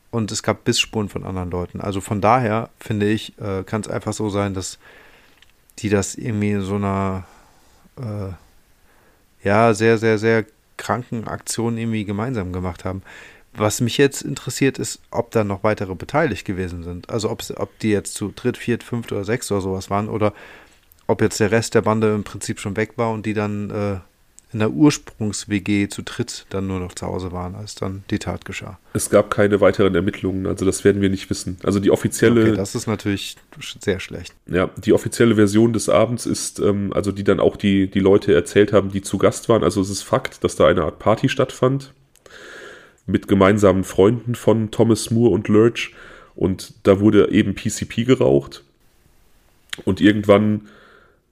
und 0.10 0.32
es 0.32 0.42
gab 0.42 0.64
Bissspuren 0.64 1.08
von 1.08 1.24
anderen 1.24 1.52
Leuten. 1.52 1.82
Also 1.82 2.02
von 2.02 2.20
daher 2.20 2.70
finde 2.80 3.10
ich, 3.10 3.38
äh, 3.40 3.64
kann 3.64 3.82
es 3.82 3.88
einfach 3.88 4.14
so 4.14 4.30
sein, 4.30 4.56
dass 4.56 4.80
die 5.82 5.90
das 5.90 6.16
irgendwie 6.16 6.52
in 6.52 6.62
so 6.62 6.76
einer 6.76 7.26
äh, 7.98 8.34
ja 9.44 9.74
sehr, 9.74 9.98
sehr, 9.98 10.18
sehr 10.18 10.46
kranken 10.78 11.28
Aktion 11.28 11.78
irgendwie 11.78 12.06
gemeinsam 12.06 12.54
gemacht 12.54 12.86
haben. 12.86 13.02
Was 13.54 13.82
mich 13.82 13.98
jetzt 13.98 14.22
interessiert, 14.22 14.80
ist, 14.80 15.02
ob 15.12 15.32
da 15.32 15.44
noch 15.44 15.64
weitere 15.64 15.94
beteiligt 15.94 16.46
gewesen 16.46 16.84
sind. 16.84 17.10
Also 17.10 17.30
ob, 17.30 17.44
die 17.82 17.90
jetzt 17.90 18.14
zu 18.14 18.32
dritt, 18.34 18.58
viert, 18.58 18.82
fünft 18.82 19.12
oder 19.12 19.26
sechs 19.26 19.52
oder 19.52 19.62
sowas 19.62 19.90
waren 19.90 20.08
oder 20.08 20.34
ob 21.08 21.22
jetzt 21.22 21.40
der 21.40 21.52
Rest 21.52 21.76
der 21.76 21.82
Bande 21.82 22.14
im 22.16 22.24
Prinzip 22.24 22.60
schon 22.60 22.78
weg 22.78 22.94
war 22.96 23.12
und 23.12 23.26
die 23.26 23.34
dann 23.34 23.70
äh, 23.70 24.00
in 24.54 24.60
der 24.60 24.72
Ursprungs-WG 24.72 25.88
zu 25.88 26.02
dritt 26.02 26.46
dann 26.50 26.68
nur 26.68 26.80
noch 26.80 26.94
zu 26.94 27.08
Hause 27.08 27.32
waren, 27.32 27.56
als 27.56 27.76
dann 27.76 28.04
die 28.10 28.20
Tat 28.20 28.46
geschah. 28.46 28.80
Es 28.94 29.10
gab 29.10 29.32
keine 29.32 29.62
weiteren 29.62 29.96
Ermittlungen, 29.96 30.46
also 30.46 30.66
das 30.66 30.84
werden 30.84 31.02
wir 31.02 31.10
nicht 31.10 31.30
wissen. 31.30 31.58
Also 31.64 31.80
die 31.80 31.92
offizielle. 31.92 32.42
Okay, 32.42 32.56
das 32.56 32.76
ist 32.76 32.88
natürlich 32.88 33.38
sehr 33.80 34.00
schlecht. 34.00 34.34
Ja, 34.48 34.70
die 34.78 34.94
offizielle 34.94 35.36
Version 35.36 35.74
des 35.74 35.88
Abends 35.88 36.26
ist, 36.26 36.60
ähm, 36.60 36.92
also 36.94 37.12
die 37.12 37.24
dann 37.24 37.40
auch 37.40 37.56
die, 37.56 37.90
die 37.90 38.00
Leute 38.00 38.34
erzählt 38.34 38.74
haben, 38.74 38.92
die 38.92 39.02
zu 39.02 39.18
Gast 39.18 39.48
waren. 39.48 39.64
Also 39.64 39.82
es 39.82 39.90
ist 39.90 40.02
Fakt, 40.04 40.44
dass 40.44 40.56
da 40.56 40.68
eine 40.68 40.84
Art 40.84 41.00
Party 41.00 41.30
stattfand 41.30 41.94
mit 43.06 43.28
gemeinsamen 43.28 43.84
Freunden 43.84 44.36
von 44.36 44.72
Thomas 44.72 45.12
Moore 45.12 45.34
und 45.34 45.48
Lurch. 45.48 45.94
Und 46.36 46.74
da 46.84 47.00
wurde 47.00 47.32
eben 47.32 47.56
PCP 47.56 48.06
geraucht. 48.06 48.64
Und 49.86 50.02
irgendwann 50.02 50.68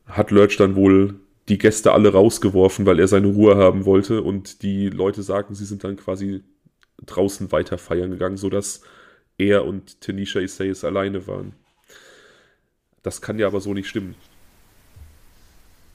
hat 0.07 0.31
Lurch 0.31 0.57
dann 0.57 0.75
wohl 0.75 1.15
die 1.49 1.57
Gäste 1.57 1.91
alle 1.91 2.13
rausgeworfen, 2.13 2.85
weil 2.85 2.99
er 2.99 3.07
seine 3.07 3.27
Ruhe 3.27 3.57
haben 3.57 3.85
wollte. 3.85 4.21
Und 4.21 4.61
die 4.61 4.89
Leute 4.89 5.23
sagen, 5.23 5.55
sie 5.55 5.65
sind 5.65 5.83
dann 5.83 5.97
quasi 5.97 6.43
draußen 7.05 7.51
weiter 7.51 7.77
feiern 7.77 8.11
gegangen, 8.11 8.37
sodass 8.37 8.81
er 9.37 9.65
und 9.65 9.99
Tanisha 10.01 10.39
Isaias 10.39 10.83
alleine 10.83 11.27
waren. 11.27 11.53
Das 13.01 13.21
kann 13.21 13.39
ja 13.39 13.47
aber 13.47 13.61
so 13.61 13.73
nicht 13.73 13.87
stimmen. 13.87 14.15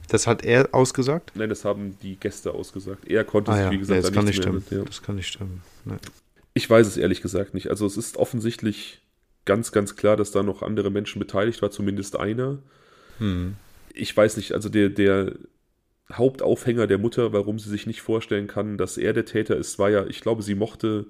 Das 0.08 0.26
hat 0.26 0.44
er 0.44 0.68
ausgesagt? 0.72 1.32
Nein, 1.34 1.48
das 1.48 1.64
haben 1.64 1.98
die 2.02 2.16
Gäste 2.16 2.52
ausgesagt. 2.52 3.08
Er 3.08 3.24
konnte 3.24 3.52
ah, 3.52 3.56
sich, 3.56 3.70
wie 3.70 3.78
gesagt, 3.78 3.96
nee, 3.96 4.02
das 4.02 4.12
kann 4.12 4.24
nicht 4.24 4.36
stimmen. 4.36 4.64
Ja. 4.70 4.82
Das 4.82 5.02
kann 5.02 5.16
nicht 5.16 5.28
stimmen. 5.28 5.62
Nee. 5.84 5.96
Ich 6.52 6.68
weiß 6.68 6.86
es 6.86 6.96
ehrlich 6.96 7.22
gesagt 7.22 7.54
nicht. 7.54 7.68
Also 7.70 7.86
es 7.86 7.96
ist 7.96 8.16
offensichtlich 8.16 9.02
ganz, 9.44 9.72
ganz 9.72 9.96
klar, 9.96 10.16
dass 10.16 10.30
da 10.30 10.42
noch 10.42 10.62
andere 10.62 10.90
Menschen 10.90 11.18
beteiligt 11.18 11.62
war, 11.62 11.70
zumindest 11.70 12.16
einer. 12.18 12.58
Hm. 13.18 13.56
Ich 13.94 14.14
weiß 14.16 14.36
nicht, 14.36 14.52
also 14.52 14.68
der, 14.68 14.90
der 14.90 15.32
Hauptaufhänger 16.12 16.86
der 16.86 16.98
Mutter, 16.98 17.32
warum 17.32 17.58
sie 17.58 17.70
sich 17.70 17.86
nicht 17.86 18.02
vorstellen 18.02 18.46
kann, 18.46 18.76
dass 18.76 18.98
er 18.98 19.12
der 19.12 19.24
Täter 19.24 19.56
ist, 19.56 19.78
war 19.78 19.90
ja, 19.90 20.06
ich 20.06 20.20
glaube, 20.20 20.42
sie 20.42 20.54
mochte 20.54 21.06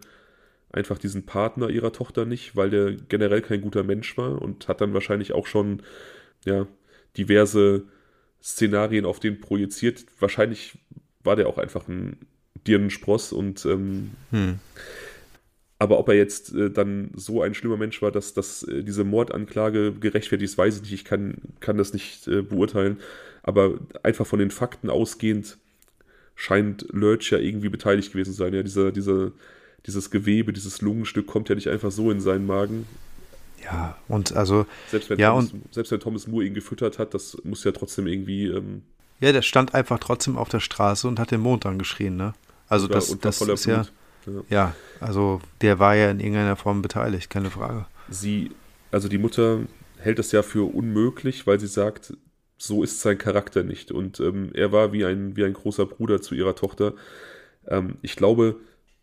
einfach 0.70 0.99
diesen 0.99 1.26
Partner 1.26 1.70
ihrer 1.70 1.93
Tochter 1.93 2.24
nicht, 2.24 2.57
weil 2.57 2.70
der 2.70 2.93
generell 2.93 3.43
kein 3.43 3.61
guter 3.61 3.82
Mensch 3.82 4.16
war 4.18 4.41
und 4.41 4.68
hat 4.68 4.80
dann 4.80 4.95
wahrscheinlich 4.95 5.32
auch 5.32 5.47
schon 5.47 5.82
ja, 6.45 6.66
diverse 7.16 7.85
Szenarien 8.43 9.05
auf 9.05 9.20
den 9.20 9.41
projiziert. 9.41 10.05
Wahrscheinlich 10.18 10.78
war 11.22 11.37
der 11.37 11.49
auch 11.49 11.59
einfach 11.59 11.89
ein 11.89 12.18
Dirnenspross 12.66 13.32
und 13.32 13.64
ähm, 13.66 14.11
hm. 14.30 14.59
Aber 15.85 15.99
ob 15.99 16.09
er 16.09 16.14
jetzt 16.14 16.55
äh, 16.55 16.70
dann 16.70 17.11
so 17.14 17.43
ein 17.43 17.53
schlimmer 17.53 17.76
Mensch 17.76 18.01
war, 18.01 18.11
dass, 18.11 18.32
dass 18.32 18.62
äh, 18.62 18.82
diese 18.82 19.05
Mordanklage 19.05 19.93
gerechtfertigt 19.93 20.53
ist, 20.53 20.57
weiß 20.57 20.76
ich 20.76 20.82
nicht. 20.82 20.95
Ich 20.95 21.05
kann, 21.05 21.37
kann 21.61 21.76
das 21.76 21.93
nicht 21.93 22.26
äh, 22.26 22.41
beurteilen. 22.41 23.01
Aber 23.43 23.74
einfach 24.03 24.26
von 24.26 24.39
den 24.39 24.51
Fakten 24.51 24.89
ausgehend 24.89 25.59
scheint 26.37 26.87
Lurch 26.91 27.30
ja 27.30 27.39
irgendwie 27.39 27.68
beteiligt 27.68 28.12
gewesen 28.12 28.32
zu 28.32 28.39
sein. 28.39 28.55
Ja, 28.55 28.62
dieser, 28.62 28.93
dieser, 28.93 29.32
dieses 29.85 30.11
Gewebe, 30.11 30.55
dieses 30.55 30.80
Lungenstück 30.80 31.26
kommt 31.26 31.51
ja 31.51 31.55
nicht 31.55 31.68
einfach 31.68 31.91
so 31.91 32.11
in 32.11 32.20
seinen 32.20 32.47
Magen. 32.47 32.87
Ja, 33.62 33.99
und 34.09 34.35
also. 34.35 34.64
Selbst 34.91 35.11
wenn, 35.11 35.18
ja, 35.18 35.32
Thomas, 35.32 35.53
und, 35.53 35.74
selbst 35.74 35.93
wenn 35.93 36.01
Thomas 36.01 36.26
Moore 36.26 36.47
ihn 36.47 36.55
gefüttert 36.55 36.99
hat, 36.99 37.12
das 37.12 37.37
muss 37.45 37.62
ja 37.64 37.72
trotzdem 37.72 38.07
irgendwie. 38.07 38.47
Ähm, 38.47 38.80
ja, 39.20 39.32
der 39.32 39.43
stand 39.43 39.74
einfach 39.74 39.99
trotzdem 39.99 40.39
auf 40.39 40.49
der 40.49 40.61
Straße 40.61 41.07
und 41.07 41.18
hat 41.18 41.30
den 41.30 41.43
Mond 41.43 41.66
angeschrien, 41.66 42.16
ne? 42.16 42.32
Also 42.70 42.89
das, 42.89 43.14
das 43.18 43.43
ist 43.43 43.66
ja, 43.66 43.82
ja, 43.82 43.87
ja. 44.48 44.74
also 45.00 45.40
der 45.60 45.78
war 45.78 45.94
ja 45.94 46.10
in 46.10 46.20
irgendeiner 46.20 46.56
Form 46.56 46.82
beteiligt, 46.82 47.30
keine 47.30 47.50
Frage. 47.50 47.86
Sie, 48.08 48.50
also 48.90 49.08
die 49.08 49.18
Mutter 49.18 49.60
hält 49.98 50.18
es 50.18 50.32
ja 50.32 50.42
für 50.42 50.72
unmöglich, 50.72 51.46
weil 51.46 51.58
sie 51.58 51.66
sagt, 51.66 52.14
so 52.58 52.82
ist 52.82 53.00
sein 53.00 53.18
Charakter 53.18 53.62
nicht. 53.62 53.90
Und 53.90 54.20
ähm, 54.20 54.50
er 54.54 54.72
war 54.72 54.92
wie 54.92 55.04
ein, 55.04 55.36
wie 55.36 55.44
ein 55.44 55.52
großer 55.52 55.86
Bruder 55.86 56.20
zu 56.20 56.34
ihrer 56.34 56.54
Tochter. 56.54 56.94
Ähm, 57.66 57.96
ich 58.02 58.16
glaube, 58.16 58.56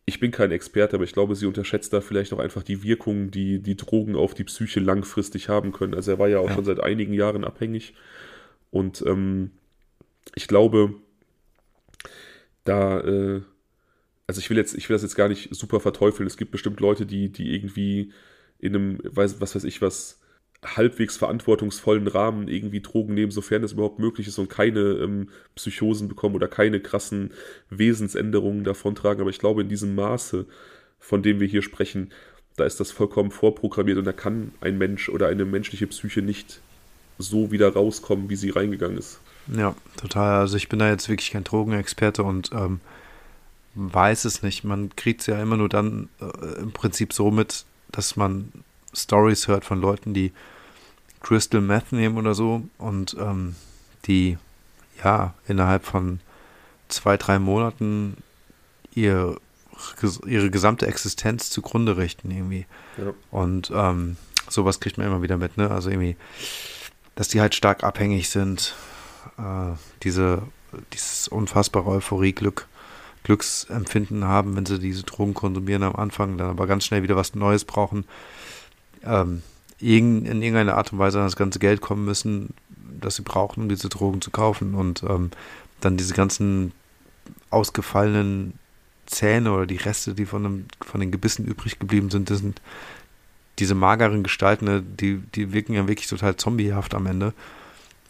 ich 0.05 0.19
bin 0.19 0.31
kein 0.31 0.51
Experte, 0.51 0.95
aber 0.95 1.03
ich 1.03 1.13
glaube, 1.13 1.35
sie 1.35 1.45
unterschätzt 1.45 1.93
da 1.93 2.01
vielleicht 2.01 2.33
auch 2.33 2.39
einfach 2.39 2.63
die 2.63 2.83
Wirkung, 2.83 3.31
die 3.31 3.59
die 3.59 3.77
Drogen 3.77 4.15
auf 4.15 4.33
die 4.33 4.43
Psyche 4.43 4.79
langfristig 4.79 5.49
haben 5.49 5.71
können. 5.71 5.93
Also 5.93 6.11
er 6.11 6.19
war 6.19 6.27
ja 6.27 6.39
auch 6.39 6.49
ja. 6.49 6.55
schon 6.55 6.65
seit 6.65 6.79
einigen 6.79 7.13
Jahren 7.13 7.43
abhängig. 7.43 7.93
Und 8.71 9.03
ähm, 9.05 9.51
ich 10.35 10.47
glaube, 10.47 10.93
da, 12.63 12.99
äh, 12.99 13.41
also 14.31 14.39
ich 14.39 14.49
will 14.49 14.55
jetzt, 14.55 14.75
ich 14.75 14.87
will 14.87 14.95
das 14.95 15.01
jetzt 15.01 15.17
gar 15.17 15.27
nicht 15.27 15.53
super 15.53 15.81
verteufeln. 15.81 16.25
Es 16.25 16.37
gibt 16.37 16.51
bestimmt 16.51 16.79
Leute, 16.79 17.05
die, 17.05 17.27
die 17.27 17.53
irgendwie 17.53 18.13
in 18.59 18.73
einem, 18.73 18.99
weiß, 19.03 19.41
was 19.41 19.55
weiß 19.55 19.65
ich 19.65 19.81
was, 19.81 20.21
halbwegs 20.63 21.17
verantwortungsvollen 21.17 22.07
Rahmen 22.07 22.47
irgendwie 22.47 22.79
Drogen 22.79 23.13
nehmen, 23.13 23.31
sofern 23.31 23.61
das 23.61 23.73
überhaupt 23.73 23.99
möglich 23.99 24.29
ist 24.29 24.37
und 24.37 24.49
keine 24.49 24.79
ähm, 24.79 25.27
Psychosen 25.55 26.07
bekommen 26.07 26.35
oder 26.35 26.47
keine 26.47 26.79
krassen 26.79 27.33
Wesensänderungen 27.69 28.63
davontragen. 28.63 29.19
Aber 29.19 29.31
ich 29.31 29.39
glaube, 29.39 29.63
in 29.63 29.69
diesem 29.69 29.95
Maße, 29.95 30.45
von 30.97 31.21
dem 31.23 31.41
wir 31.41 31.47
hier 31.47 31.61
sprechen, 31.61 32.13
da 32.55 32.63
ist 32.63 32.79
das 32.79 32.91
vollkommen 32.91 33.31
vorprogrammiert 33.31 33.97
und 33.97 34.05
da 34.05 34.13
kann 34.13 34.53
ein 34.61 34.77
Mensch 34.77 35.09
oder 35.09 35.27
eine 35.27 35.43
menschliche 35.43 35.87
Psyche 35.87 36.21
nicht 36.21 36.61
so 37.17 37.51
wieder 37.51 37.73
rauskommen, 37.73 38.29
wie 38.29 38.37
sie 38.37 38.51
reingegangen 38.51 38.97
ist. 38.97 39.19
Ja, 39.53 39.75
total. 39.97 40.39
Also 40.39 40.55
ich 40.55 40.69
bin 40.69 40.79
da 40.79 40.89
jetzt 40.89 41.09
wirklich 41.09 41.31
kein 41.31 41.43
Drogenexperte 41.43 42.23
und 42.23 42.51
ähm, 42.53 42.79
weiß 43.75 44.25
es 44.25 44.43
nicht. 44.43 44.63
Man 44.63 44.95
kriegt 44.95 45.21
es 45.21 45.27
ja 45.27 45.41
immer 45.41 45.57
nur 45.57 45.69
dann 45.69 46.09
äh, 46.19 46.59
im 46.59 46.71
Prinzip 46.71 47.13
so 47.13 47.31
mit, 47.31 47.65
dass 47.91 48.15
man 48.15 48.51
Stories 48.93 49.47
hört 49.47 49.65
von 49.65 49.79
Leuten, 49.79 50.13
die 50.13 50.31
Crystal 51.21 51.61
Meth 51.61 51.91
nehmen 51.91 52.17
oder 52.17 52.33
so 52.33 52.63
und 52.77 53.15
ähm, 53.19 53.55
die 54.05 54.37
ja 55.03 55.33
innerhalb 55.47 55.85
von 55.85 56.19
zwei, 56.89 57.17
drei 57.17 57.39
Monaten 57.39 58.17
ihr, 58.93 59.37
ihre 60.25 60.49
gesamte 60.49 60.87
Existenz 60.87 61.49
zugrunde 61.49 61.97
richten 61.97 62.31
irgendwie. 62.31 62.65
Ja. 62.97 63.13
Und 63.31 63.71
ähm, 63.73 64.17
sowas 64.49 64.79
kriegt 64.79 64.97
man 64.97 65.07
immer 65.07 65.21
wieder 65.21 65.37
mit, 65.37 65.57
ne? 65.57 65.71
Also 65.71 65.89
irgendwie, 65.89 66.17
dass 67.15 67.29
die 67.29 67.39
halt 67.39 67.55
stark 67.55 67.83
abhängig 67.83 68.29
sind, 68.29 68.75
äh, 69.37 69.75
diese, 70.03 70.43
dieses 70.93 71.27
unfassbare 71.27 71.89
Euphorie, 71.89 72.33
Glück, 72.33 72.67
Glücksempfinden 73.23 74.25
haben, 74.25 74.55
wenn 74.55 74.65
sie 74.65 74.79
diese 74.79 75.03
Drogen 75.03 75.33
konsumieren 75.33 75.83
am 75.83 75.95
Anfang, 75.95 76.37
dann 76.37 76.49
aber 76.49 76.67
ganz 76.67 76.85
schnell 76.85 77.03
wieder 77.03 77.15
was 77.15 77.35
Neues 77.35 77.65
brauchen 77.65 78.05
ähm, 79.03 79.43
in 79.79 80.25
irgendeiner 80.25 80.77
Art 80.77 80.93
und 80.93 80.99
Weise 80.99 81.19
an 81.19 81.25
das 81.25 81.35
ganze 81.35 81.59
Geld 81.59 81.81
kommen 81.81 82.05
müssen, 82.05 82.53
das 82.99 83.15
sie 83.15 83.23
brauchen, 83.23 83.63
um 83.63 83.69
diese 83.69 83.89
Drogen 83.89 84.21
zu 84.21 84.29
kaufen. 84.29 84.75
Und 84.75 85.03
ähm, 85.03 85.31
dann 85.79 85.97
diese 85.97 86.13
ganzen 86.13 86.71
ausgefallenen 87.49 88.53
Zähne 89.07 89.51
oder 89.51 89.65
die 89.65 89.77
Reste, 89.77 90.13
die 90.13 90.25
von, 90.25 90.43
dem, 90.43 90.65
von 90.81 90.99
den 90.99 91.11
Gebissen 91.11 91.45
übrig 91.45 91.79
geblieben 91.79 92.11
sind, 92.11 92.29
das 92.29 92.39
sind 92.39 92.61
diese 93.59 93.75
mageren 93.75 94.23
Gestalten, 94.23 94.65
ne, 94.65 94.81
die, 94.81 95.17
die 95.35 95.51
wirken 95.51 95.73
ja 95.73 95.87
wirklich 95.87 96.07
total 96.07 96.35
zombiehaft 96.35 96.93
am 96.93 97.07
Ende. 97.07 97.33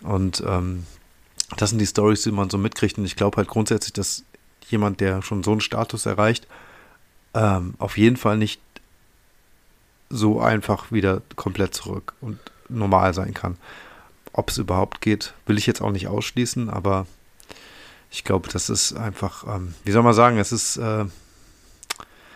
Und 0.01 0.43
ähm, 0.45 0.85
das 1.57 1.69
sind 1.69 1.79
die 1.79 1.87
Stories, 1.87 2.23
die 2.23 2.31
man 2.31 2.49
so 2.49 2.57
mitkriegt. 2.57 2.97
Und 2.97 3.05
ich 3.05 3.15
glaube 3.15 3.37
halt 3.37 3.47
grundsätzlich, 3.47 3.93
dass 3.93 4.25
jemand, 4.71 4.99
der 4.99 5.21
schon 5.21 5.43
so 5.43 5.51
einen 5.51 5.61
Status 5.61 6.05
erreicht, 6.05 6.47
ähm, 7.33 7.75
auf 7.77 7.97
jeden 7.97 8.17
Fall 8.17 8.37
nicht 8.37 8.61
so 10.09 10.41
einfach 10.41 10.91
wieder 10.91 11.21
komplett 11.35 11.73
zurück 11.73 12.13
und 12.21 12.39
normal 12.69 13.13
sein 13.13 13.33
kann. 13.33 13.57
Ob 14.33 14.49
es 14.49 14.57
überhaupt 14.57 15.01
geht, 15.01 15.33
will 15.45 15.57
ich 15.57 15.67
jetzt 15.67 15.81
auch 15.81 15.91
nicht 15.91 16.07
ausschließen, 16.07 16.69
aber 16.69 17.05
ich 18.11 18.23
glaube, 18.23 18.49
das 18.51 18.69
ist 18.69 18.93
einfach, 18.93 19.45
ähm, 19.47 19.73
wie 19.83 19.91
soll 19.91 20.03
man 20.03 20.13
sagen, 20.13 20.37
es 20.37 20.51
ist, 20.51 20.77
äh, 20.77 21.05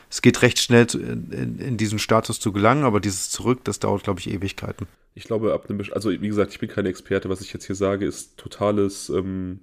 es 0.10 0.22
geht 0.22 0.42
recht 0.42 0.60
schnell 0.60 0.88
zu, 0.88 1.00
in, 1.00 1.60
in, 1.60 1.78
diesen 1.78 2.00
Status 2.00 2.40
zu 2.40 2.54
gelangen, 2.54 2.86
aber 2.86 3.02
dieses 3.02 3.30
Zurück, 3.30 3.60
das 3.66 3.80
dauert, 3.80 4.04
glaube 4.04 4.22
ich, 4.22 4.30
Ewigkeiten. 4.30 4.88
Ich 5.16 5.26
glaube, 5.26 5.54
ab 5.54 5.70
einem, 5.70 5.82
also 5.94 6.10
wie 6.10 6.28
gesagt, 6.28 6.54
ich 6.54 6.60
bin 6.60 6.70
kein 6.70 6.86
Experte, 6.86 7.30
was 7.30 7.42
ich 7.42 7.52
jetzt 7.54 7.66
hier 7.66 7.76
sage, 7.76 8.06
ist 8.06 8.38
totales, 8.38 9.10
ähm, 9.10 9.60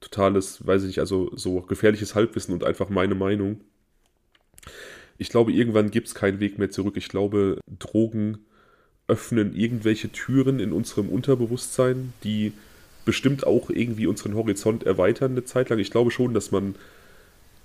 totales, 0.00 0.66
weiß 0.66 0.82
ich 0.82 0.88
nicht, 0.88 0.98
also 1.00 1.30
so 1.36 1.60
gefährliches 1.62 2.14
Halbwissen 2.14 2.54
und 2.54 2.64
einfach 2.64 2.88
meine 2.88 3.14
Meinung 3.14 3.60
ich 5.20 5.28
glaube, 5.28 5.52
irgendwann 5.52 5.90
gibt 5.90 6.08
es 6.08 6.14
keinen 6.14 6.40
Weg 6.40 6.58
mehr 6.58 6.70
zurück. 6.70 6.96
Ich 6.96 7.08
glaube, 7.08 7.60
Drogen 7.78 8.38
öffnen 9.06 9.54
irgendwelche 9.54 10.10
Türen 10.10 10.60
in 10.60 10.72
unserem 10.72 11.10
Unterbewusstsein, 11.10 12.14
die 12.24 12.54
bestimmt 13.04 13.46
auch 13.46 13.68
irgendwie 13.68 14.06
unseren 14.06 14.34
Horizont 14.34 14.84
erweitern 14.84 15.32
eine 15.32 15.44
Zeit 15.44 15.68
lang. 15.68 15.78
Ich 15.78 15.90
glaube 15.90 16.10
schon, 16.10 16.32
dass 16.32 16.52
man 16.52 16.74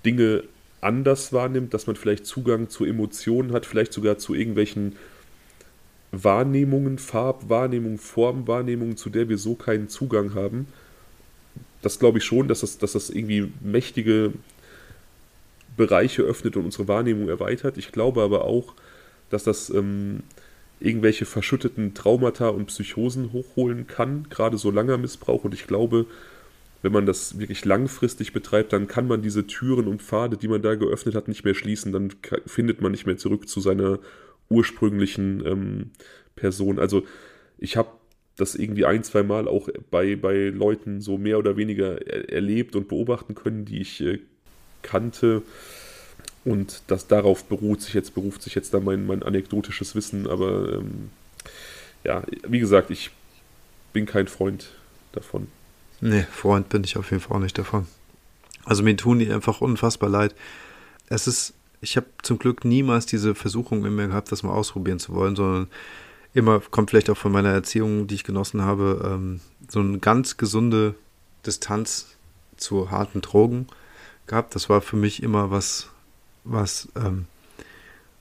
Dinge 0.04 0.44
anders 0.82 1.32
wahrnimmt, 1.32 1.72
dass 1.72 1.86
man 1.86 1.96
vielleicht 1.96 2.26
Zugang 2.26 2.68
zu 2.68 2.84
Emotionen 2.84 3.52
hat, 3.54 3.64
vielleicht 3.64 3.94
sogar 3.94 4.18
zu 4.18 4.34
irgendwelchen 4.34 4.96
Wahrnehmungen, 6.12 6.98
Farbwahrnehmungen, 6.98 7.96
Formwahrnehmungen, 7.96 8.98
zu 8.98 9.08
der 9.08 9.30
wir 9.30 9.38
so 9.38 9.54
keinen 9.54 9.88
Zugang 9.88 10.34
haben. 10.34 10.66
Das 11.82 11.98
glaube 11.98 12.18
ich 12.18 12.24
schon, 12.24 12.48
dass 12.48 12.60
das, 12.60 12.78
dass 12.78 12.92
das 12.92 13.10
irgendwie 13.10 13.52
mächtige 13.60 14.32
Bereiche 15.76 16.22
öffnet 16.22 16.56
und 16.56 16.64
unsere 16.64 16.88
Wahrnehmung 16.88 17.28
erweitert. 17.28 17.76
Ich 17.76 17.92
glaube 17.92 18.22
aber 18.22 18.44
auch, 18.44 18.74
dass 19.30 19.44
das 19.44 19.70
ähm, 19.70 20.22
irgendwelche 20.80 21.26
verschütteten 21.26 21.94
Traumata 21.94 22.48
und 22.48 22.66
Psychosen 22.66 23.32
hochholen 23.32 23.86
kann, 23.86 24.26
gerade 24.30 24.58
so 24.58 24.70
langer 24.70 24.98
Missbrauch. 24.98 25.44
Und 25.44 25.54
ich 25.54 25.66
glaube, 25.66 26.06
wenn 26.82 26.92
man 26.92 27.06
das 27.06 27.38
wirklich 27.38 27.64
langfristig 27.64 28.32
betreibt, 28.32 28.72
dann 28.72 28.86
kann 28.86 29.08
man 29.08 29.22
diese 29.22 29.46
Türen 29.46 29.88
und 29.88 30.02
Pfade, 30.02 30.36
die 30.36 30.48
man 30.48 30.62
da 30.62 30.74
geöffnet 30.74 31.14
hat, 31.14 31.28
nicht 31.28 31.44
mehr 31.44 31.54
schließen. 31.54 31.92
Dann 31.92 32.12
findet 32.46 32.80
man 32.80 32.92
nicht 32.92 33.06
mehr 33.06 33.16
zurück 33.16 33.48
zu 33.48 33.60
seiner 33.60 33.98
ursprünglichen 34.48 35.44
ähm, 35.44 35.90
Person. 36.36 36.78
Also 36.78 37.04
ich 37.58 37.76
habe 37.76 37.88
das 38.36 38.54
irgendwie 38.54 38.84
ein, 38.84 39.02
zwei 39.02 39.22
Mal 39.22 39.48
auch 39.48 39.68
bei, 39.90 40.16
bei 40.16 40.48
Leuten 40.48 41.00
so 41.00 41.18
mehr 41.18 41.38
oder 41.38 41.56
weniger 41.56 42.06
er 42.06 42.32
erlebt 42.32 42.76
und 42.76 42.88
beobachten 42.88 43.34
können, 43.34 43.64
die 43.64 43.80
ich 43.80 44.00
äh, 44.02 44.18
kannte. 44.82 45.42
Und 46.44 46.82
das 46.86 47.08
darauf 47.08 47.44
beruht 47.44 47.80
sich 47.82 47.94
jetzt, 47.94 48.14
beruft 48.14 48.42
sich 48.42 48.54
jetzt 48.54 48.72
da 48.72 48.80
mein, 48.80 49.06
mein 49.06 49.22
anekdotisches 49.22 49.94
Wissen. 49.94 50.26
Aber 50.28 50.74
ähm, 50.74 51.10
ja, 52.04 52.22
wie 52.46 52.60
gesagt, 52.60 52.90
ich 52.90 53.10
bin 53.92 54.06
kein 54.06 54.28
Freund 54.28 54.68
davon. 55.12 55.48
Nee, 56.00 56.26
Freund 56.30 56.68
bin 56.68 56.84
ich 56.84 56.96
auf 56.96 57.10
jeden 57.10 57.22
Fall 57.22 57.38
auch 57.38 57.42
nicht 57.42 57.56
davon. 57.58 57.86
Also 58.64 58.82
mir 58.82 58.96
tun 58.96 59.18
die 59.18 59.32
einfach 59.32 59.60
unfassbar 59.60 60.10
leid. 60.10 60.34
Es 61.08 61.26
ist, 61.26 61.54
ich 61.80 61.96
habe 61.96 62.06
zum 62.22 62.38
Glück 62.38 62.64
niemals 62.64 63.06
diese 63.06 63.34
Versuchung 63.34 63.84
in 63.86 63.96
mir 63.96 64.08
gehabt, 64.08 64.30
das 64.30 64.42
mal 64.42 64.52
ausprobieren 64.52 64.98
zu 64.98 65.14
wollen, 65.14 65.36
sondern 65.36 65.68
immer, 66.36 66.60
kommt 66.60 66.90
vielleicht 66.90 67.10
auch 67.10 67.16
von 67.16 67.32
meiner 67.32 67.50
Erziehung, 67.50 68.06
die 68.06 68.14
ich 68.14 68.24
genossen 68.24 68.62
habe, 68.62 69.00
ähm, 69.04 69.40
so 69.68 69.80
eine 69.80 69.98
ganz 69.98 70.36
gesunde 70.36 70.94
Distanz 71.46 72.16
zu 72.56 72.90
harten 72.90 73.22
Drogen 73.22 73.66
gehabt. 74.26 74.54
Das 74.54 74.68
war 74.68 74.82
für 74.82 74.96
mich 74.96 75.22
immer 75.22 75.50
was, 75.50 75.88
was 76.44 76.88
ähm, 76.94 77.26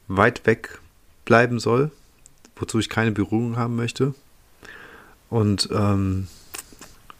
weit 0.07 0.45
weg 0.45 0.80
bleiben 1.26 1.59
soll, 1.59 1.91
wozu 2.55 2.80
ich 2.80 2.89
keine 2.89 3.11
Berührung 3.11 3.57
haben 3.57 3.76
möchte. 3.76 4.13
Und 5.30 5.70
ähm, 5.72 6.28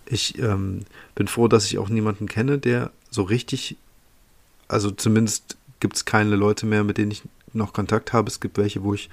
ich 0.06 0.40
ähm, 0.40 0.86
bin 1.16 1.28
froh, 1.28 1.48
dass 1.48 1.66
ich 1.66 1.78
auch 1.78 1.90
niemanden 1.90 2.28
kenne, 2.28 2.58
der 2.58 2.92
so 3.10 3.24
richtig, 3.24 3.76
also 4.68 4.92
zumindest 4.92 5.58
gibt 5.82 5.98
es 5.98 6.06
keine 6.06 6.36
Leute 6.36 6.66
mehr, 6.66 6.84
mit 6.84 6.98
denen 6.98 7.12
ich 7.12 7.24
noch 7.52 7.74
Kontakt 7.74 8.14
habe. 8.14 8.30
Es 8.30 8.40
gibt 8.40 8.58
welche, 8.58 8.84
wo 8.84 8.94
ich 8.94 9.10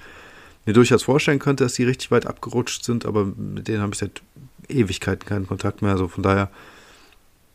mir 0.65 0.73
durchaus 0.73 1.03
vorstellen 1.03 1.39
könnte, 1.39 1.63
dass 1.63 1.73
die 1.73 1.83
richtig 1.83 2.11
weit 2.11 2.25
abgerutscht 2.25 2.83
sind, 2.83 3.05
aber 3.05 3.25
mit 3.25 3.67
denen 3.67 3.81
habe 3.81 3.93
ich 3.93 3.99
seit 3.99 4.21
Ewigkeiten 4.69 5.27
keinen 5.27 5.47
Kontakt 5.47 5.81
mehr. 5.81 5.91
Also 5.91 6.07
von 6.07 6.23
daher 6.23 6.49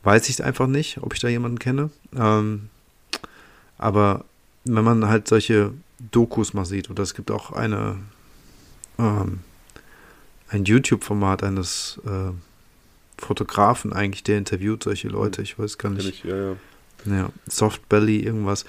weiß 0.03 0.29
ich 0.29 0.35
es 0.35 0.41
einfach 0.41 0.67
nicht, 0.67 0.99
ob 1.01 1.13
ich 1.13 1.19
da 1.19 1.27
jemanden 1.27 1.59
kenne. 1.59 1.89
Ähm, 2.15 2.69
aber 3.77 4.25
wenn 4.65 4.83
man 4.83 5.07
halt 5.07 5.27
solche 5.27 5.73
Dokus 6.11 6.53
mal 6.53 6.65
sieht, 6.65 6.89
oder 6.89 7.03
es 7.03 7.13
gibt 7.13 7.31
auch 7.31 7.51
eine 7.51 7.97
ähm, 8.97 9.39
ein 10.49 10.65
YouTube-Format 10.65 11.43
eines 11.43 11.99
äh, 12.05 12.31
Fotografen 13.17 13.93
eigentlich, 13.93 14.23
der 14.23 14.37
interviewt 14.37 14.83
solche 14.83 15.07
Leute, 15.07 15.41
ich 15.41 15.59
weiß 15.59 15.77
gar 15.77 15.89
nicht. 15.89 16.07
Ich, 16.07 16.23
ja, 16.23 16.35
ja. 16.35 16.55
ja, 17.05 17.29
Soft 17.47 17.87
Belly, 17.89 18.19
irgendwas. 18.19 18.65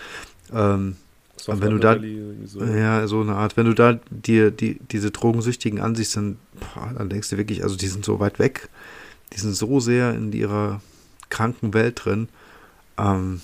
Ähm, 0.53 0.97
Soft 1.45 1.63
wenn 1.63 1.71
du 1.71 1.79
da, 1.79 1.99
so. 2.45 2.63
ja, 2.63 3.07
so 3.07 3.21
eine 3.21 3.35
Art, 3.35 3.57
wenn 3.57 3.67
du 3.67 3.75
da 3.75 3.99
dir 4.11 4.51
die, 4.51 4.79
diese 4.91 5.11
Drogensüchtigen 5.11 5.81
ansiehst, 5.81 6.17
dann, 6.17 6.37
boah, 6.75 6.93
dann 6.97 7.09
denkst 7.09 7.31
du 7.31 7.39
wirklich, 7.39 7.63
also 7.63 7.77
die 7.77 7.87
sind 7.87 8.05
so 8.05 8.21
weit 8.21 8.39
weg, 8.39 8.69
die 9.33 9.41
sind 9.41 9.55
so 9.55 9.81
sehr 9.81 10.15
in 10.15 10.33
ihrer 10.33 10.81
kranken 11.31 11.73
Welt 11.73 12.05
drin. 12.05 12.29
Ähm, 12.99 13.41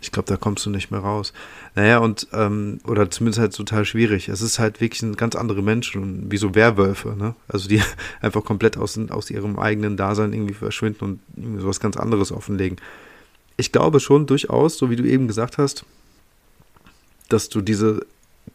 ich 0.00 0.12
glaube, 0.12 0.26
da 0.28 0.36
kommst 0.36 0.64
du 0.64 0.70
nicht 0.70 0.90
mehr 0.90 1.00
raus. 1.00 1.32
Naja, 1.74 1.98
und, 1.98 2.26
ähm, 2.32 2.80
oder 2.84 3.10
zumindest 3.10 3.38
halt 3.38 3.54
total 3.54 3.84
schwierig. 3.84 4.28
Es 4.28 4.40
ist 4.40 4.58
halt 4.58 4.80
wirklich 4.80 5.02
ein 5.02 5.14
ganz 5.14 5.36
andere 5.36 5.62
Menschen, 5.62 6.30
wie 6.32 6.38
so 6.38 6.54
Werwölfe, 6.54 7.14
ne? 7.16 7.34
Also 7.48 7.68
die 7.68 7.82
einfach 8.20 8.42
komplett 8.42 8.76
aus, 8.76 8.98
aus 9.10 9.30
ihrem 9.30 9.58
eigenen 9.58 9.96
Dasein 9.96 10.32
irgendwie 10.32 10.54
verschwinden 10.54 11.04
und 11.04 11.20
irgendwie 11.36 11.60
sowas 11.60 11.80
ganz 11.80 11.96
anderes 11.96 12.32
offenlegen. 12.32 12.78
Ich 13.56 13.72
glaube 13.72 14.00
schon 14.00 14.26
durchaus, 14.26 14.78
so 14.78 14.90
wie 14.90 14.96
du 14.96 15.04
eben 15.04 15.28
gesagt 15.28 15.58
hast, 15.58 15.84
dass 17.32 17.48
du 17.48 17.60
diese 17.60 18.06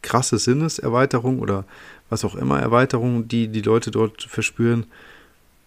krasse 0.02 0.38
Sinneserweiterung 0.38 1.40
oder 1.40 1.64
was 2.08 2.24
auch 2.24 2.34
immer 2.34 2.60
Erweiterung, 2.60 3.28
die 3.28 3.48
die 3.48 3.62
Leute 3.62 3.90
dort 3.90 4.22
verspüren, 4.22 4.86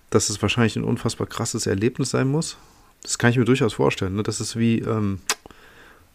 dass 0.10 0.30
es 0.30 0.41
wahrscheinlich 0.41 0.76
ein 0.76 0.84
unfassbar 0.84 1.28
krasses 1.28 1.68
Erlebnis 1.68 2.12
sein 2.12 2.28
muss. 2.28 2.57
Das 3.03 3.18
kann 3.18 3.32
ich 3.32 3.38
mir 3.38 3.45
durchaus 3.45 3.74
vorstellen. 3.74 4.16
Ne? 4.16 4.24
Das 4.24 4.41
ist 4.41 4.57
wie, 4.57 4.80
ähm, 4.80 5.20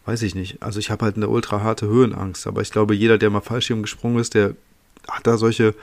weiß 0.05 0.21
ich 0.23 0.35
nicht. 0.35 0.61
Also 0.61 0.79
ich 0.79 0.91
habe 0.91 1.05
halt 1.05 1.15
eine 1.15 1.29
ultra 1.29 1.61
harte 1.61 1.87
Höhenangst, 1.87 2.47
aber 2.47 2.61
ich 2.61 2.71
glaube, 2.71 2.95
jeder, 2.95 3.17
der 3.17 3.29
mal 3.29 3.41
Fallschirm 3.41 3.81
gesprungen 3.81 4.19
ist, 4.19 4.33
der 4.33 4.55
hat 5.07 5.25
da 5.27 5.37
solche 5.37 5.75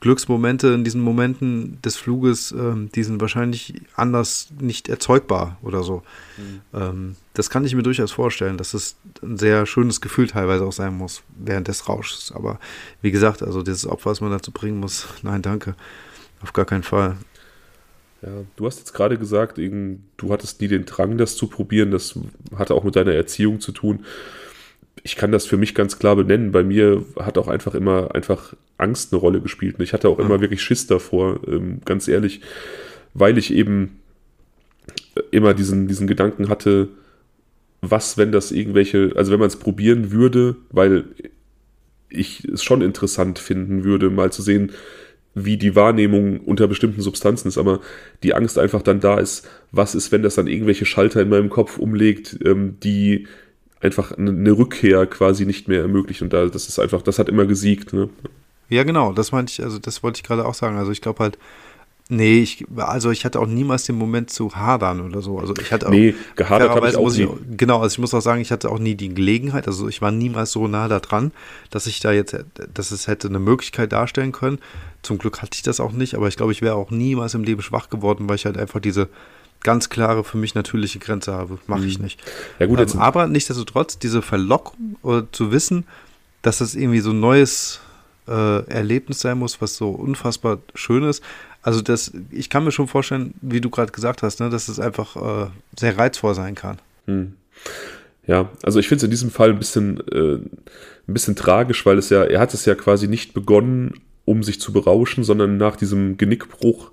Glücksmomente 0.00 0.68
in 0.68 0.84
diesen 0.84 1.00
Momenten 1.00 1.82
des 1.82 1.96
Fluges, 1.96 2.52
ähm, 2.52 2.88
die 2.94 3.02
sind 3.02 3.20
wahrscheinlich 3.20 3.74
anders 3.96 4.48
nicht 4.60 4.88
erzeugbar 4.88 5.58
oder 5.62 5.82
so. 5.82 6.02
Mhm. 6.36 6.60
Ähm, 6.72 7.16
das 7.34 7.50
kann 7.50 7.64
ich 7.64 7.74
mir 7.74 7.82
durchaus 7.82 8.12
vorstellen, 8.12 8.58
dass 8.58 8.74
es 8.74 8.96
ein 9.22 9.36
sehr 9.38 9.66
schönes 9.66 10.00
Gefühl 10.00 10.28
teilweise 10.28 10.64
auch 10.64 10.72
sein 10.72 10.96
muss 10.96 11.22
während 11.36 11.66
des 11.66 11.88
Rauschs. 11.88 12.32
Aber 12.32 12.60
wie 13.02 13.10
gesagt, 13.10 13.42
also 13.42 13.62
dieses 13.62 13.86
Opfer, 13.86 14.10
was 14.10 14.20
man 14.20 14.30
dazu 14.30 14.52
bringen 14.52 14.78
muss, 14.78 15.08
nein, 15.22 15.42
danke. 15.42 15.74
Auf 16.42 16.52
gar 16.52 16.64
keinen 16.64 16.84
Fall. 16.84 17.16
Ja, 18.22 18.30
du 18.56 18.66
hast 18.66 18.78
jetzt 18.78 18.94
gerade 18.94 19.18
gesagt, 19.18 19.58
du 19.58 20.32
hattest 20.32 20.60
nie 20.60 20.68
den 20.68 20.86
Drang, 20.86 21.18
das 21.18 21.36
zu 21.36 21.46
probieren. 21.48 21.90
Das 21.90 22.18
hatte 22.56 22.74
auch 22.74 22.84
mit 22.84 22.96
deiner 22.96 23.14
Erziehung 23.14 23.60
zu 23.60 23.72
tun. 23.72 24.04
Ich 25.02 25.16
kann 25.16 25.32
das 25.32 25.46
für 25.46 25.56
mich 25.56 25.74
ganz 25.74 25.98
klar 25.98 26.16
benennen. 26.16 26.52
Bei 26.52 26.62
mir 26.62 27.04
hat 27.16 27.38
auch 27.38 27.48
einfach 27.48 27.74
immer 27.74 28.14
einfach 28.14 28.54
Angst 28.78 29.12
eine 29.12 29.20
Rolle 29.20 29.40
gespielt. 29.40 29.78
Und 29.78 29.84
ich 29.84 29.92
hatte 29.92 30.08
auch 30.08 30.18
ja. 30.18 30.24
immer 30.24 30.40
wirklich 30.40 30.62
Schiss 30.62 30.86
davor, 30.86 31.40
ähm, 31.46 31.80
ganz 31.84 32.08
ehrlich, 32.08 32.40
weil 33.14 33.38
ich 33.38 33.52
eben 33.52 33.98
immer 35.30 35.54
diesen, 35.54 35.88
diesen 35.88 36.06
Gedanken 36.06 36.48
hatte, 36.48 36.88
was, 37.80 38.18
wenn 38.18 38.32
das 38.32 38.50
irgendwelche, 38.50 39.12
also 39.16 39.32
wenn 39.32 39.40
man 39.40 39.48
es 39.48 39.56
probieren 39.56 40.10
würde, 40.10 40.56
weil 40.70 41.04
ich 42.08 42.44
es 42.44 42.62
schon 42.62 42.82
interessant 42.82 43.38
finden 43.38 43.84
würde, 43.84 44.10
mal 44.10 44.32
zu 44.32 44.42
sehen, 44.42 44.72
wie 45.34 45.56
die 45.56 45.76
Wahrnehmung 45.76 46.40
unter 46.40 46.66
bestimmten 46.66 47.00
Substanzen 47.00 47.48
ist, 47.48 47.58
aber 47.58 47.80
die 48.22 48.34
Angst 48.34 48.58
einfach 48.58 48.82
dann 48.82 49.00
da 49.00 49.18
ist, 49.18 49.48
was 49.70 49.94
ist, 49.94 50.10
wenn 50.10 50.22
das 50.22 50.34
dann 50.34 50.48
irgendwelche 50.48 50.86
Schalter 50.86 51.20
in 51.20 51.28
meinem 51.28 51.50
Kopf 51.50 51.78
umlegt, 51.78 52.38
ähm, 52.44 52.78
die 52.82 53.26
einfach 53.80 54.16
eine 54.16 54.52
Rückkehr 54.52 55.06
quasi 55.06 55.46
nicht 55.46 55.68
mehr 55.68 55.82
ermöglicht 55.82 56.22
und 56.22 56.32
da, 56.32 56.46
das 56.46 56.68
ist 56.68 56.78
einfach, 56.78 57.02
das 57.02 57.18
hat 57.18 57.28
immer 57.28 57.46
gesiegt, 57.46 57.92
ne? 57.92 58.08
Ja, 58.70 58.84
genau, 58.84 59.12
das 59.12 59.32
meinte 59.32 59.50
ich, 59.52 59.62
also 59.62 59.78
das 59.78 60.02
wollte 60.02 60.18
ich 60.18 60.24
gerade 60.24 60.44
auch 60.44 60.54
sagen. 60.54 60.76
Also 60.76 60.92
ich 60.92 61.00
glaube 61.00 61.20
halt, 61.20 61.38
Nee, 62.10 62.38
ich, 62.38 62.64
also 62.76 63.10
ich 63.10 63.26
hatte 63.26 63.38
auch 63.38 63.46
niemals 63.46 63.84
den 63.84 63.96
Moment 63.96 64.30
zu 64.30 64.56
hadern 64.56 65.02
oder 65.02 65.20
so. 65.20 65.38
Also 65.38 65.52
ich 65.60 65.70
hatte 65.72 65.88
auch, 65.88 65.90
nee, 65.90 66.14
gehadert 66.36 66.70
habe 66.70 66.88
ich 66.88 66.96
auch 66.96 67.12
nie. 67.12 67.24
Ich, 67.24 67.58
genau, 67.58 67.82
also 67.82 67.92
ich 67.92 67.98
muss 67.98 68.14
auch 68.14 68.22
sagen, 68.22 68.40
ich 68.40 68.50
hatte 68.50 68.70
auch 68.70 68.78
nie 68.78 68.94
die 68.94 69.12
Gelegenheit, 69.12 69.66
also 69.66 69.88
ich 69.88 70.00
war 70.00 70.10
niemals 70.10 70.52
so 70.52 70.66
nah 70.68 70.88
da 70.88 71.00
dran, 71.00 71.32
dass 71.68 71.86
ich 71.86 72.00
da 72.00 72.10
jetzt, 72.10 72.34
dass 72.72 72.92
es 72.92 73.08
hätte 73.08 73.28
eine 73.28 73.38
Möglichkeit 73.38 73.92
darstellen 73.92 74.32
können. 74.32 74.58
Zum 75.02 75.18
Glück 75.18 75.42
hatte 75.42 75.50
ich 75.56 75.62
das 75.62 75.80
auch 75.80 75.92
nicht, 75.92 76.14
aber 76.14 76.28
ich 76.28 76.38
glaube, 76.38 76.52
ich 76.52 76.62
wäre 76.62 76.76
auch 76.76 76.90
niemals 76.90 77.34
im 77.34 77.44
Leben 77.44 77.60
schwach 77.60 77.90
geworden, 77.90 78.26
weil 78.26 78.36
ich 78.36 78.46
halt 78.46 78.56
einfach 78.56 78.80
diese 78.80 79.10
ganz 79.62 79.88
klare, 79.88 80.24
für 80.24 80.38
mich 80.38 80.54
natürliche 80.54 80.98
Grenze 80.98 81.32
habe. 81.32 81.58
Mache 81.66 81.84
ich 81.84 81.98
mhm. 81.98 82.04
nicht. 82.04 82.20
Ja, 82.58 82.66
gut, 82.66 82.80
ähm, 82.80 83.00
aber 83.00 83.26
nichtsdestotrotz, 83.26 83.98
diese 83.98 84.22
Verlockung 84.22 84.96
oder 85.02 85.26
zu 85.32 85.52
wissen, 85.52 85.84
dass 86.42 86.58
das 86.58 86.74
irgendwie 86.74 87.00
so 87.00 87.10
ein 87.10 87.20
neues 87.20 87.80
äh, 88.28 88.64
Erlebnis 88.66 89.20
sein 89.20 89.38
muss, 89.38 89.60
was 89.60 89.76
so 89.76 89.90
unfassbar 89.90 90.58
schön 90.74 91.02
ist, 91.02 91.22
also 91.62 91.82
das, 91.82 92.12
ich 92.30 92.50
kann 92.50 92.64
mir 92.64 92.72
schon 92.72 92.86
vorstellen, 92.86 93.34
wie 93.40 93.60
du 93.60 93.68
gerade 93.68 93.92
gesagt 93.92 94.22
hast, 94.22 94.40
ne, 94.40 94.48
dass 94.48 94.68
es 94.68 94.78
einfach 94.78 95.16
äh, 95.16 95.50
sehr 95.78 95.98
reizvoll 95.98 96.34
sein 96.34 96.54
kann. 96.54 96.78
Hm. 97.06 97.34
Ja, 98.26 98.50
also 98.62 98.78
ich 98.78 98.88
finde 98.88 98.98
es 98.98 99.04
in 99.04 99.10
diesem 99.10 99.30
Fall 99.30 99.50
ein 99.50 99.58
bisschen, 99.58 100.00
äh, 100.10 100.36
ein 100.36 101.14
bisschen 101.14 101.34
tragisch, 101.34 101.84
weil 101.84 101.98
es 101.98 102.10
ja, 102.10 102.22
er 102.24 102.40
hat 102.40 102.54
es 102.54 102.64
ja 102.64 102.74
quasi 102.74 103.08
nicht 103.08 103.34
begonnen, 103.34 104.00
um 104.24 104.42
sich 104.42 104.60
zu 104.60 104.72
berauschen, 104.72 105.24
sondern 105.24 105.56
nach 105.56 105.76
diesem 105.76 106.16
Genickbruch, 106.16 106.92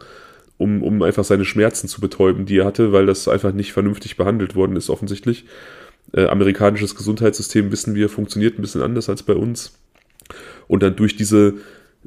um, 0.58 0.84
um 0.84 1.02
einfach 1.02 1.24
seine 1.24 1.46
Schmerzen 1.46 1.88
zu 1.88 2.02
betäuben, 2.02 2.46
die 2.46 2.60
er 2.60 2.66
hatte, 2.66 2.92
weil 2.92 3.06
das 3.06 3.28
einfach 3.28 3.54
nicht 3.54 3.74
vernünftig 3.74 4.18
behandelt 4.18 4.56
worden 4.56 4.76
ist, 4.76 4.90
offensichtlich. 4.90 5.46
Äh, 6.14 6.26
amerikanisches 6.28 6.96
Gesundheitssystem, 6.96 7.72
wissen 7.72 7.96
wir, 7.96 8.10
funktioniert 8.10 8.58
ein 8.58 8.62
bisschen 8.62 8.82
anders 8.82 9.10
als 9.10 9.24
bei 9.24 9.34
uns. 9.34 9.78
Und 10.68 10.84
dann 10.84 10.96
durch 10.96 11.16
diese 11.16 11.56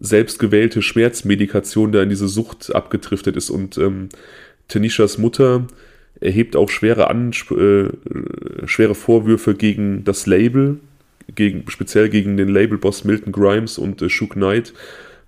selbstgewählte 0.00 0.82
Schmerzmedikation 0.82 1.92
da 1.92 2.02
in 2.02 2.08
diese 2.08 2.28
Sucht 2.28 2.74
abgedriftet 2.74 3.36
ist. 3.36 3.50
Und 3.50 3.78
ähm, 3.78 4.08
Tanishas 4.68 5.18
Mutter 5.18 5.66
erhebt 6.20 6.56
auch 6.56 6.70
schwere, 6.70 7.08
Ansp 7.10 7.50
äh, 7.52 7.88
schwere 8.66 8.94
Vorwürfe 8.94 9.54
gegen 9.54 10.04
das 10.04 10.26
Label, 10.26 10.78
gegen, 11.34 11.68
speziell 11.68 12.08
gegen 12.08 12.36
den 12.36 12.48
Labelboss 12.48 13.04
Milton 13.04 13.32
Grimes 13.32 13.78
und 13.78 14.00
äh, 14.02 14.08
Shook 14.08 14.34
Knight, 14.34 14.72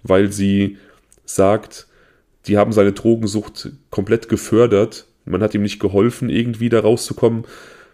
weil 0.02 0.32
sie 0.32 0.78
sagt, 1.24 1.86
die 2.46 2.56
haben 2.56 2.72
seine 2.72 2.92
Drogensucht 2.92 3.70
komplett 3.90 4.28
gefördert. 4.28 5.06
Man 5.24 5.42
hat 5.42 5.54
ihm 5.54 5.62
nicht 5.62 5.80
geholfen, 5.80 6.30
irgendwie 6.30 6.68
da 6.68 6.80
rauszukommen. 6.80 7.44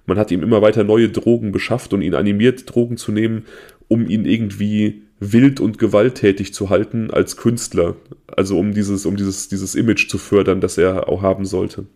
man 0.07 0.19
hat 0.19 0.31
ihm 0.31 0.43
immer 0.43 0.63
weiter 0.63 0.85
neue 0.85 1.09
Drogen 1.09 1.51
beschafft 1.51 1.93
und 1.93 2.03
ihn 2.03 2.15
animiert, 2.15 2.73
Drogen 2.73 2.97
zu 2.97 3.11
nehmen, 3.11 3.45
um 3.89 4.07
ihn 4.09 4.25
irgendwie 4.25 5.03
wild 5.19 5.61
und 5.61 5.79
gewalttätig 5.79 6.55
zu 6.55 6.71
halten 6.71 7.11
als 7.11 7.37
Künstler. 7.37 7.97
Also 8.27 8.59
um 8.59 8.73
dieses, 8.73 9.07
um 9.07 9.17
dieses, 9.17 9.49
dieses 9.49 9.75
Image 9.75 10.09
zu 10.09 10.19
fördern, 10.19 10.61
das 10.61 10.79
er 10.79 11.09
auch 11.09 11.23
haben 11.23 11.45
sollte. 11.45 11.87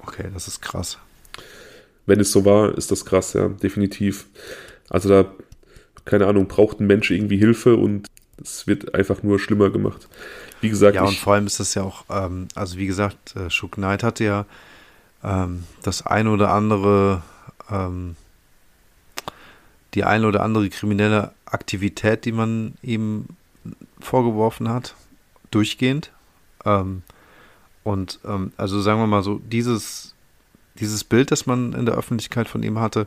Okay, 0.00 0.26
das 0.32 0.48
ist 0.48 0.60
krass. 0.60 0.98
Wenn 2.06 2.20
es 2.20 2.32
so 2.32 2.44
war, 2.44 2.76
ist 2.76 2.90
das 2.90 3.04
krass, 3.04 3.32
ja, 3.34 3.48
definitiv. 3.48 4.26
Also 4.88 5.08
da, 5.08 5.32
keine 6.04 6.26
Ahnung, 6.26 6.46
braucht 6.46 6.80
ein 6.80 6.86
Mensch 6.86 7.10
irgendwie 7.10 7.36
Hilfe 7.36 7.76
und 7.76 8.06
es 8.42 8.66
wird 8.66 8.94
einfach 8.94 9.22
nur 9.22 9.38
schlimmer 9.38 9.70
gemacht. 9.70 10.08
Wie 10.60 10.68
gesagt, 10.68 10.96
ja, 10.96 11.02
und 11.02 11.16
vor 11.16 11.34
allem 11.34 11.46
ist 11.46 11.60
das 11.60 11.74
ja 11.74 11.82
auch, 11.82 12.04
ähm, 12.10 12.48
also 12.54 12.78
wie 12.78 12.86
gesagt, 12.86 13.36
äh, 13.36 13.50
Shook 13.50 13.72
Knight 13.72 14.02
hatte 14.02 14.24
ja 14.24 14.46
ähm, 15.22 15.64
das 15.82 16.06
eine 16.06 16.30
oder 16.30 16.52
andere, 16.52 17.22
ähm, 17.70 18.16
die 19.94 20.04
eine 20.04 20.26
oder 20.26 20.42
andere 20.42 20.68
kriminelle 20.68 21.32
Aktivität, 21.46 22.24
die 22.24 22.32
man 22.32 22.74
ihm 22.82 23.26
vorgeworfen 24.00 24.68
hat, 24.68 24.94
durchgehend. 25.50 26.12
Ähm, 26.64 27.02
und 27.84 28.20
ähm, 28.24 28.52
also 28.56 28.80
sagen 28.80 29.00
wir 29.00 29.06
mal 29.06 29.22
so, 29.22 29.38
dieses, 29.38 30.14
dieses 30.78 31.04
Bild, 31.04 31.30
das 31.30 31.46
man 31.46 31.72
in 31.72 31.86
der 31.86 31.94
Öffentlichkeit 31.96 32.48
von 32.48 32.62
ihm 32.62 32.78
hatte, 32.78 33.06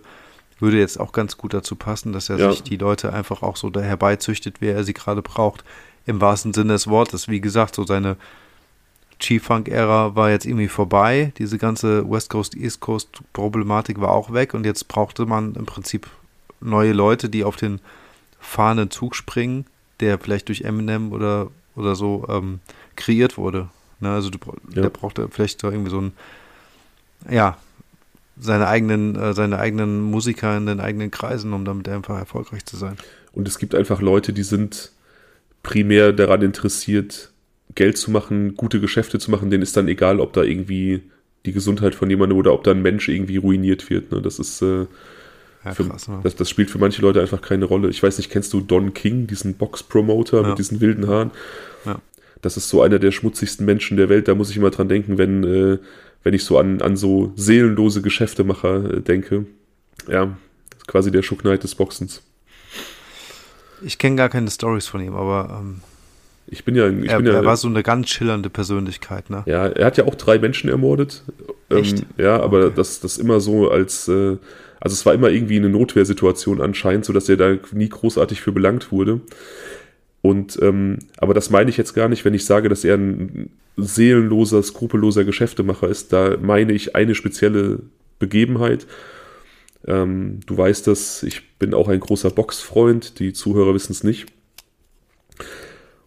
würde 0.62 0.80
jetzt 0.80 0.99
auch 0.99 1.12
ganz 1.12 1.38
gut 1.38 1.53
dazu 1.53 1.76
passen, 1.76 2.14
dass 2.14 2.30
er 2.30 2.38
ja. 2.38 2.51
sich 2.51 2.64
die 2.64 2.78
Leute 2.78 3.14
einfach 3.14 3.41
auch 3.41 3.55
so 3.55 3.70
da 3.70 3.82
herbeizüchtet, 3.82 4.62
wie 4.62 4.68
er 4.68 4.84
sie 4.84 4.93
gerade 4.93 5.22
braucht. 5.22 5.64
Im 6.05 6.22
wahrsten 6.22 6.53
Sinne 6.53 6.74
des 6.74 6.88
Wortes. 6.88 7.28
Wie 7.28 7.41
gesagt, 7.41 7.76
so 7.76 7.84
seine 7.84 8.18
G-Funk-Ära 9.20 10.16
war 10.16 10.32
jetzt 10.32 10.45
irgendwie 10.45 10.68
vorbei. 10.68 11.32
Diese 11.38 11.57
ganze 11.57 12.09
West 12.09 12.30
Coast, 12.30 12.55
East 12.55 12.80
Coast-Problematik 12.80 14.01
war 14.01 14.12
auch 14.12 14.34
weg 14.34 14.53
und 14.53 14.66
jetzt 14.66 14.88
brauchte 14.88 15.26
man 15.26 15.55
im 15.55 15.66
Prinzip 15.66 16.07
neue 16.59 16.93
Leute, 16.93 17.30
die 17.30 17.43
auf 17.43 17.55
den 17.55 17.80
fahrenden 18.39 18.89
Zug 18.89 19.16
springen, 19.16 19.66
der 19.99 20.18
vielleicht 20.18 20.47
durch 20.47 20.62
Eminem 20.62 21.12
oder, 21.12 21.49
oder 21.76 21.95
so 21.95 22.26
ähm, 22.30 22.59
kreiert 22.95 23.38
wurde. 23.38 23.70
Ne, 23.99 24.12
also 24.12 24.32
du, 24.32 24.39
ja. 24.74 24.82
der 24.82 24.89
brauchte 24.89 25.30
vielleicht 25.30 25.64
irgendwie 25.64 25.91
so 25.91 26.01
ein, 26.01 26.14
ja, 27.30 27.57
seine 28.39 28.67
eigenen, 28.67 29.15
äh, 29.15 29.34
seine 29.34 29.59
eigenen 29.59 30.01
Musiker 30.01 30.55
in 30.57 30.65
den 30.65 30.79
eigenen 30.79 31.11
Kreisen, 31.11 31.53
um 31.53 31.65
damit 31.65 31.88
einfach 31.89 32.17
erfolgreich 32.17 32.65
zu 32.65 32.77
sein. 32.77 32.95
Und 33.34 33.47
es 33.47 33.59
gibt 33.59 33.75
einfach 33.75 34.01
Leute, 34.01 34.34
die 34.34 34.43
sind 34.43 34.91
primär 35.63 36.11
daran 36.13 36.41
interessiert, 36.41 37.32
Geld 37.75 37.97
zu 37.97 38.11
machen, 38.11 38.55
gute 38.55 38.79
Geschäfte 38.79 39.19
zu 39.19 39.32
machen, 39.32 39.49
denen 39.49 39.63
ist 39.63 39.77
dann 39.77 39.88
egal, 39.88 40.19
ob 40.19 40.34
da 40.34 40.43
irgendwie 40.43 41.03
die 41.45 41.53
Gesundheit 41.53 41.95
von 41.95 42.09
jemandem 42.09 42.38
oder 42.38 42.53
ob 42.53 42.63
da 42.63 42.71
ein 42.71 42.82
Mensch 42.82 43.07
irgendwie 43.07 43.38
ruiniert 43.38 43.89
wird. 43.89 44.11
Ne? 44.11 44.21
Das 44.21 44.39
ist 44.39 44.61
äh, 44.61 44.86
ja, 45.63 45.73
für, 45.73 45.88
krass, 45.88 46.07
ne? 46.07 46.19
das, 46.23 46.36
das, 46.36 46.49
spielt 46.49 46.69
für 46.69 46.79
manche 46.79 47.01
Leute 47.01 47.21
einfach 47.21 47.41
keine 47.41 47.65
Rolle. 47.65 47.89
Ich 47.89 48.01
weiß 48.01 48.17
nicht, 48.17 48.29
kennst 48.29 48.53
du 48.53 48.61
Don 48.61 48.93
King, 48.93 49.27
diesen 49.27 49.55
Box-Promoter 49.55 50.41
ja. 50.41 50.49
mit 50.49 50.59
diesen 50.59 50.82
wilden 50.82 51.07
Haaren? 51.07 51.32
Ja. 51.86 51.99
Das 52.41 52.57
ist 52.57 52.69
so 52.69 52.82
einer 52.82 52.99
der 52.99 53.11
schmutzigsten 53.11 53.65
Menschen 53.65 53.97
der 53.97 54.09
Welt. 54.09 54.27
Da 54.27 54.36
muss 54.36 54.49
ich 54.49 54.57
immer 54.57 54.71
dran 54.71 54.89
denken, 54.89 55.17
wenn, 55.17 55.43
äh, 55.43 55.77
wenn 56.24 56.34
ich 56.34 56.43
so 56.43 56.57
an, 56.57 56.82
an 56.82 56.97
so 56.97 57.34
seelenlose 57.36 58.01
Geschäftemacher 58.01 58.97
äh, 58.97 59.01
denke. 59.01 59.45
Ja, 60.07 60.38
quasi 60.88 61.11
der 61.11 61.22
Schuckneid 61.22 61.63
des 61.63 61.76
Boxens. 61.76 62.22
Ich 63.84 63.97
kenne 63.97 64.15
gar 64.15 64.30
keine 64.30 64.49
Stories 64.49 64.88
von 64.88 65.01
ihm, 65.01 65.15
aber 65.15 65.61
ähm, 65.61 65.82
ich 66.47 66.65
bin 66.65 66.76
ja, 66.76 66.88
ich 66.89 67.09
er, 67.09 67.17
bin 67.17 67.28
ja, 67.28 67.34
er 67.34 67.45
war 67.45 67.57
so 67.57 67.67
eine 67.67 67.82
ganz 67.82 68.09
schillernde 68.09 68.49
Persönlichkeit, 68.49 69.30
ne? 69.30 69.43
Ja, 69.45 69.67
er 69.67 69.86
hat 69.86 69.97
ja 69.97 70.05
auch 70.05 70.15
drei 70.15 70.38
Menschen 70.38 70.69
ermordet. 70.69 71.24
Ähm, 71.69 71.78
Echt? 71.78 71.99
Ähm, 71.99 72.05
ja, 72.17 72.39
aber 72.41 72.65
okay. 72.65 72.74
das, 72.76 72.99
das 72.99 73.17
immer 73.17 73.39
so 73.39 73.72
als, 73.72 74.07
äh, 74.07 74.38
also 74.80 74.93
es 74.93 75.05
war 75.05 75.13
immer 75.13 75.30
irgendwie 75.30 75.57
eine 75.57 75.69
Notwehrsituation 75.69 76.61
anscheinend, 76.61 77.05
sodass 77.05 77.30
er 77.30 77.38
da 77.38 77.57
nie 77.72 77.89
großartig 77.89 78.41
für 78.41 78.51
belangt 78.51 78.91
wurde. 78.91 79.22
Und 80.22 80.59
ähm, 80.61 80.99
aber 81.17 81.34
das 81.34 81.49
meine 81.49 81.69
ich 81.69 81.78
jetzt 81.78 81.93
gar 81.93 82.09
nicht, 82.09 82.26
wenn 82.26 82.34
ich 82.34 82.45
sage, 82.45 82.69
dass 82.69 82.84
er 82.84 82.95
ein 82.95 83.49
seelenloser, 83.78 84.61
skrupelloser 84.63 85.24
Geschäftemacher 85.24 85.88
ist. 85.88 86.13
Da 86.13 86.38
meine 86.41 86.74
ich 86.74 86.95
eine 86.95 87.15
spezielle 87.15 87.80
Begebenheit. 88.19 88.88
Ähm, 89.88 90.39
du 90.45 90.57
weißt 90.57 90.88
das, 90.88 91.24
ich 91.24 91.57
bin 91.57 91.74
auch 91.74 91.88
ein 91.88 91.99
großer 91.99 92.30
Boxfreund, 92.30 93.19
die 93.19 93.34
Zuhörer 93.34 93.74
wissen 93.74 93.93
es 93.93 94.03
nicht. 94.03 94.28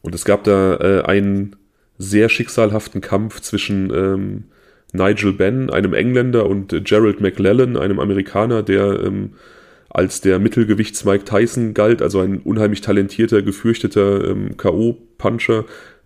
Und 0.02 0.14
es 0.14 0.24
gab 0.24 0.44
da 0.44 0.76
äh, 0.76 1.02
einen 1.02 1.56
sehr 1.98 2.28
schicksalhaften 2.28 3.00
Kampf 3.00 3.40
zwischen 3.40 3.92
ähm, 3.92 4.44
Nigel 4.92 5.32
Benn, 5.32 5.70
einem 5.70 5.94
Engländer, 5.94 6.46
und 6.46 6.84
Gerald 6.84 7.20
McLellan, 7.20 7.76
einem 7.76 7.98
Amerikaner, 7.98 8.62
der 8.62 9.00
ähm, 9.02 9.32
als 9.88 10.20
der 10.20 10.38
Mittelgewichts 10.40 11.04
Mike 11.04 11.24
Tyson 11.24 11.72
galt, 11.72 12.02
also 12.02 12.20
ein 12.20 12.40
unheimlich 12.40 12.80
talentierter, 12.80 13.42
gefürchteter 13.42 14.28
ähm, 14.28 14.56
K.O.-Puncher, 14.56 15.64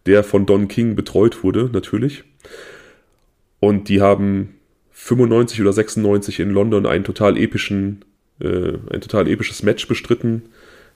der 0.08 0.24
von 0.24 0.44
Don 0.44 0.66
King 0.66 0.96
betreut 0.96 1.44
wurde, 1.44 1.70
natürlich. 1.72 2.24
Und 3.60 3.88
die 3.88 4.00
haben 4.00 4.54
95 4.90 5.60
oder 5.60 5.72
96 5.72 6.40
in 6.40 6.50
London 6.50 6.86
einen 6.86 7.04
total 7.04 7.36
epischen, 7.36 8.04
äh, 8.40 8.72
ein 8.90 9.00
total 9.00 9.28
episches 9.28 9.62
Match 9.62 9.86
bestritten 9.86 10.42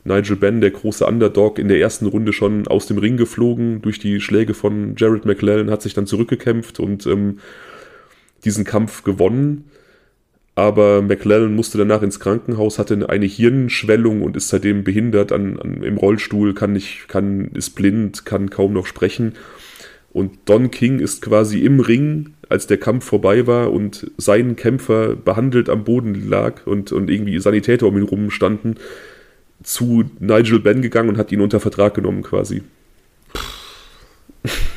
Nigel 0.05 0.37
Benn, 0.37 0.61
der 0.61 0.71
große 0.71 1.07
Underdog, 1.07 1.59
in 1.59 1.69
der 1.69 1.79
ersten 1.79 2.07
Runde 2.07 2.33
schon 2.33 2.67
aus 2.67 2.87
dem 2.87 2.99
Ring 2.99 3.17
geflogen 3.17 3.83
durch 3.83 3.99
die 3.99 4.21
Schläge 4.21 4.55
von 4.55 4.95
Jared 4.97 5.25
McLellan, 5.25 5.71
hat 5.71 5.83
sich 5.83 5.95
dann 5.95 6.07
zurückgekämpft 6.07 6.81
und 6.81 7.07
ähm, 7.07 7.39
diesen 8.45 8.65
Kampf 8.65 9.05
gewonnen. 9.05 9.71
Aber 10.55 11.01
McLellan 11.01 11.55
musste 11.55 11.79
danach 11.79 12.03
ins 12.03 12.21
Krankenhaus, 12.21 12.79
hatte 12.79 13.09
eine 13.09 13.25
Hirnschwellung 13.25 14.23
und 14.23 14.37
ist 14.37 14.49
seitdem 14.49 14.85
behindert 14.85 15.33
an, 15.33 15.59
an, 15.59 15.83
im 15.83 15.97
Rollstuhl, 15.97 16.53
kann 16.53 16.73
nicht, 16.73 17.09
kann, 17.09 17.51
ist 17.55 17.71
blind, 17.71 18.27
kann 18.27 18.51
kaum 18.51 18.75
noch 18.75 18.87
sprechen. 18.87 19.33
Und 20.13 20.41
Don 20.45 20.71
King 20.71 20.99
ist 20.99 21.23
quasi 21.23 21.61
im 21.61 21.81
Ring, 21.81 22.35
als 22.51 22.67
der 22.67 22.77
Kampf 22.77 23.07
vorbei 23.07 23.47
war 23.47 23.73
und 23.73 24.11
sein 24.19 24.57
Kämpfer 24.57 25.17
behandelt 25.17 25.71
am 25.71 25.85
Boden 25.85 26.29
lag 26.29 26.67
und, 26.67 26.93
und 26.93 27.09
irgendwie 27.09 27.39
Sanitäter 27.39 27.87
um 27.87 27.97
ihn 27.97 28.03
rumstanden, 28.03 28.77
zu 29.63 30.05
Nigel 30.19 30.61
Benn 30.61 30.83
gegangen 30.83 31.09
und 31.09 31.17
hat 31.17 31.33
ihn 31.33 31.41
unter 31.41 31.61
Vertrag 31.61 31.95
genommen 31.95 32.23
quasi. 32.23 32.63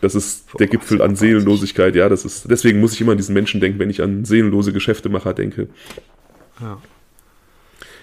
Das 0.00 0.14
ist 0.14 0.46
der 0.58 0.66
Gipfel 0.66 1.02
an 1.02 1.16
Seelenlosigkeit, 1.16 1.94
ja, 1.96 2.08
das 2.08 2.24
ist, 2.24 2.50
deswegen 2.50 2.80
muss 2.80 2.92
ich 2.92 3.00
immer 3.00 3.12
an 3.12 3.18
diesen 3.18 3.34
Menschen 3.34 3.60
denken, 3.60 3.78
wenn 3.78 3.90
ich 3.90 4.02
an 4.02 4.24
seelenlose 4.24 4.72
Geschäftemacher 4.72 5.34
denke. 5.34 5.68
Ja. 6.60 6.80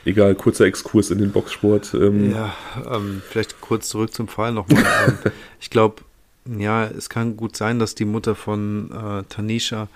Egal, 0.06 0.36
kurzer 0.36 0.66
Exkurs 0.66 1.10
in 1.10 1.18
den 1.18 1.32
Boxsport. 1.32 1.94
Ähm. 1.96 2.32
Ja, 2.32 2.56
ähm, 2.90 3.24
vielleicht 3.28 3.60
kurz 3.60 3.90
zurück 3.90 4.14
zum 4.14 4.28
Fall 4.28 4.52
nochmal. 4.52 4.84
Ähm, 5.26 5.32
ich 5.60 5.70
glaube, 5.70 6.04
ja, 6.46 6.86
es 6.86 7.10
kann 7.10 7.38
gut 7.38 7.58
sein, 7.58 7.80
dass 7.80 7.96
die 7.96 8.06
Mutter 8.06 8.36
von 8.36 8.92
äh, 8.92 9.24
Tanisha 9.28 9.88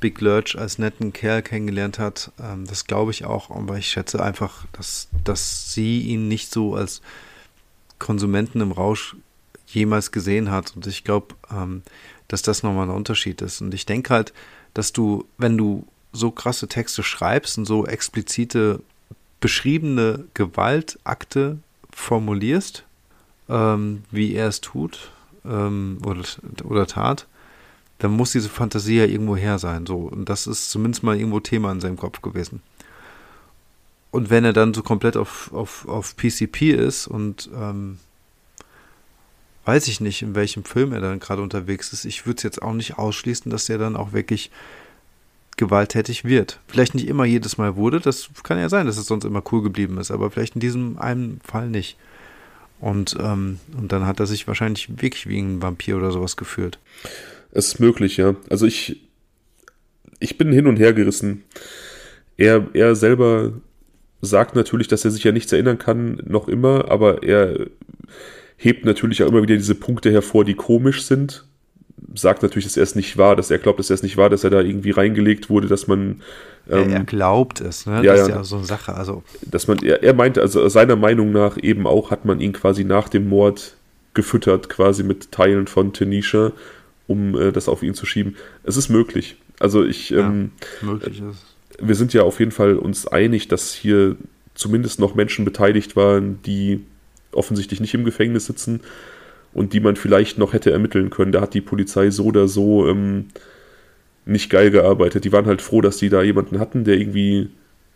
Big 0.00 0.20
Lurch 0.20 0.58
als 0.58 0.78
netten 0.78 1.14
Kerl 1.14 1.40
kennengelernt 1.42 1.98
hat. 1.98 2.30
Ähm, 2.38 2.66
das 2.66 2.86
glaube 2.86 3.10
ich 3.12 3.24
auch, 3.24 3.50
aber 3.50 3.78
ich 3.78 3.88
schätze 3.88 4.22
einfach, 4.22 4.66
dass, 4.72 5.08
dass 5.24 5.72
sie 5.72 6.00
ihn 6.00 6.28
nicht 6.28 6.52
so 6.52 6.74
als 6.74 7.00
Konsumenten 7.98 8.60
im 8.60 8.72
Rausch 8.72 9.16
jemals 9.74 10.12
gesehen 10.12 10.50
hat. 10.50 10.74
Und 10.76 10.86
ich 10.86 11.04
glaube, 11.04 11.34
ähm, 11.50 11.82
dass 12.28 12.42
das 12.42 12.62
nochmal 12.62 12.88
ein 12.88 12.94
Unterschied 12.94 13.42
ist. 13.42 13.60
Und 13.60 13.74
ich 13.74 13.86
denke 13.86 14.14
halt, 14.14 14.32
dass 14.74 14.92
du, 14.92 15.26
wenn 15.38 15.58
du 15.58 15.86
so 16.12 16.30
krasse 16.30 16.68
Texte 16.68 17.02
schreibst 17.02 17.58
und 17.58 17.64
so 17.64 17.86
explizite 17.86 18.80
beschriebene 19.40 20.24
Gewaltakte 20.34 21.58
formulierst, 21.90 22.84
ähm, 23.48 24.04
wie 24.10 24.34
er 24.34 24.48
es 24.48 24.60
tut 24.60 25.10
ähm, 25.44 25.98
oder, 26.04 26.22
oder 26.64 26.86
tat, 26.86 27.26
dann 27.98 28.12
muss 28.12 28.32
diese 28.32 28.48
Fantasie 28.48 28.98
ja 28.98 29.04
irgendwo 29.04 29.36
her 29.36 29.58
sein. 29.58 29.86
So. 29.86 29.96
Und 29.96 30.28
das 30.28 30.46
ist 30.46 30.70
zumindest 30.70 31.02
mal 31.02 31.16
irgendwo 31.16 31.40
Thema 31.40 31.70
in 31.72 31.80
seinem 31.80 31.96
Kopf 31.96 32.22
gewesen. 32.22 32.62
Und 34.10 34.28
wenn 34.28 34.44
er 34.44 34.52
dann 34.52 34.74
so 34.74 34.82
komplett 34.82 35.16
auf, 35.16 35.52
auf, 35.52 35.88
auf 35.88 36.16
PCP 36.16 36.72
ist 36.72 37.06
und 37.06 37.48
ähm, 37.54 37.98
weiß 39.64 39.88
ich 39.88 40.00
nicht, 40.00 40.22
in 40.22 40.34
welchem 40.34 40.64
Film 40.64 40.92
er 40.92 41.00
dann 41.00 41.20
gerade 41.20 41.42
unterwegs 41.42 41.92
ist, 41.92 42.04
ich 42.04 42.26
würde 42.26 42.38
es 42.38 42.42
jetzt 42.42 42.62
auch 42.62 42.72
nicht 42.72 42.98
ausschließen, 42.98 43.50
dass 43.50 43.68
er 43.68 43.78
dann 43.78 43.96
auch 43.96 44.12
wirklich 44.12 44.50
gewalttätig 45.56 46.24
wird. 46.24 46.58
Vielleicht 46.66 46.94
nicht 46.94 47.06
immer 47.06 47.24
jedes 47.24 47.58
Mal 47.58 47.76
wurde, 47.76 48.00
das 48.00 48.30
kann 48.42 48.58
ja 48.58 48.68
sein, 48.68 48.86
dass 48.86 48.96
es 48.96 49.06
sonst 49.06 49.24
immer 49.24 49.42
cool 49.52 49.62
geblieben 49.62 49.98
ist, 49.98 50.10
aber 50.10 50.30
vielleicht 50.30 50.54
in 50.54 50.60
diesem 50.60 50.98
einen 50.98 51.40
Fall 51.44 51.68
nicht. 51.68 51.96
Und, 52.80 53.16
ähm, 53.20 53.60
und 53.78 53.92
dann 53.92 54.06
hat 54.06 54.18
er 54.18 54.26
sich 54.26 54.48
wahrscheinlich 54.48 54.88
wirklich 55.00 55.28
wie 55.28 55.38
ein 55.38 55.62
Vampir 55.62 55.96
oder 55.96 56.10
sowas 56.10 56.36
gefühlt. 56.36 56.78
Es 57.52 57.68
ist 57.68 57.80
möglich, 57.80 58.16
ja. 58.16 58.34
Also 58.50 58.66
ich, 58.66 59.00
ich 60.18 60.36
bin 60.36 60.50
hin 60.52 60.66
und 60.66 60.78
her 60.78 60.92
gerissen. 60.92 61.44
Er, 62.36 62.66
er 62.72 62.96
selber 62.96 63.52
sagt 64.20 64.56
natürlich, 64.56 64.88
dass 64.88 65.04
er 65.04 65.12
sich 65.12 65.22
ja 65.22 65.30
nichts 65.30 65.52
erinnern 65.52 65.78
kann, 65.78 66.20
noch 66.24 66.48
immer, 66.48 66.90
aber 66.90 67.22
er 67.22 67.66
hebt 68.64 68.84
natürlich 68.84 69.22
auch 69.22 69.28
immer 69.28 69.42
wieder 69.42 69.56
diese 69.56 69.74
Punkte 69.74 70.10
hervor, 70.12 70.44
die 70.44 70.54
komisch 70.54 71.02
sind. 71.02 71.44
sagt 72.14 72.42
natürlich, 72.42 72.64
dass 72.64 72.76
er 72.76 72.82
es 72.84 72.94
nicht 72.94 73.16
war, 73.18 73.36
dass 73.36 73.50
er 73.50 73.58
glaubt, 73.58 73.78
dass 73.78 73.90
er 73.90 73.94
es 73.94 74.02
nicht 74.02 74.16
war, 74.16 74.30
dass 74.30 74.44
er 74.44 74.50
da 74.50 74.60
irgendwie 74.60 74.90
reingelegt 74.90 75.50
wurde, 75.50 75.68
dass 75.68 75.88
man. 75.88 76.22
Ähm, 76.70 76.90
er, 76.90 76.90
er, 76.90 77.04
glaubt 77.04 77.60
es, 77.60 77.86
ne? 77.86 78.04
Ja, 78.04 78.12
das 78.12 78.22
ist 78.22 78.28
ja, 78.28 78.36
ja 78.36 78.44
so 78.44 78.56
eine 78.56 78.64
Sache. 78.64 78.94
Also. 78.94 79.22
Dass 79.42 79.66
man, 79.66 79.78
er, 79.82 80.02
er 80.02 80.14
meinte, 80.14 80.40
also 80.40 80.66
seiner 80.68 80.96
Meinung 80.96 81.32
nach 81.32 81.58
eben 81.60 81.86
auch, 81.86 82.10
hat 82.10 82.24
man 82.24 82.40
ihn 82.40 82.52
quasi 82.52 82.84
nach 82.84 83.08
dem 83.08 83.28
Mord 83.28 83.76
gefüttert, 84.14 84.68
quasi 84.68 85.02
mit 85.02 85.32
Teilen 85.32 85.66
von 85.66 85.92
Tanisha, 85.92 86.52
um 87.06 87.34
äh, 87.34 87.50
das 87.50 87.68
auf 87.68 87.82
ihn 87.82 87.94
zu 87.94 88.06
schieben. 88.06 88.36
Es 88.62 88.76
ist 88.76 88.88
möglich. 88.88 89.36
Also 89.58 89.84
ich. 89.84 90.10
Ja, 90.10 90.20
ähm, 90.20 90.52
möglich 90.82 91.20
ist. 91.20 91.46
Wir 91.80 91.94
sind 91.96 92.12
ja 92.12 92.22
auf 92.22 92.38
jeden 92.38 92.52
Fall 92.52 92.76
uns 92.76 93.08
einig, 93.08 93.48
dass 93.48 93.72
hier 93.72 94.16
zumindest 94.54 95.00
noch 95.00 95.14
Menschen 95.14 95.44
beteiligt 95.44 95.96
waren, 95.96 96.40
die 96.42 96.84
offensichtlich 97.32 97.80
nicht 97.80 97.94
im 97.94 98.04
Gefängnis 98.04 98.46
sitzen 98.46 98.80
und 99.52 99.72
die 99.72 99.80
man 99.80 99.96
vielleicht 99.96 100.38
noch 100.38 100.52
hätte 100.52 100.70
ermitteln 100.70 101.10
können. 101.10 101.32
Da 101.32 101.40
hat 101.40 101.54
die 101.54 101.60
Polizei 101.60 102.10
so 102.10 102.26
oder 102.26 102.48
so 102.48 102.88
ähm, 102.88 103.26
nicht 104.24 104.50
geil 104.50 104.70
gearbeitet. 104.70 105.24
Die 105.24 105.32
waren 105.32 105.46
halt 105.46 105.62
froh, 105.62 105.80
dass 105.80 105.96
die 105.96 106.08
da 106.08 106.22
jemanden 106.22 106.58
hatten, 106.58 106.84
der 106.84 106.96
irgendwie 106.96 107.50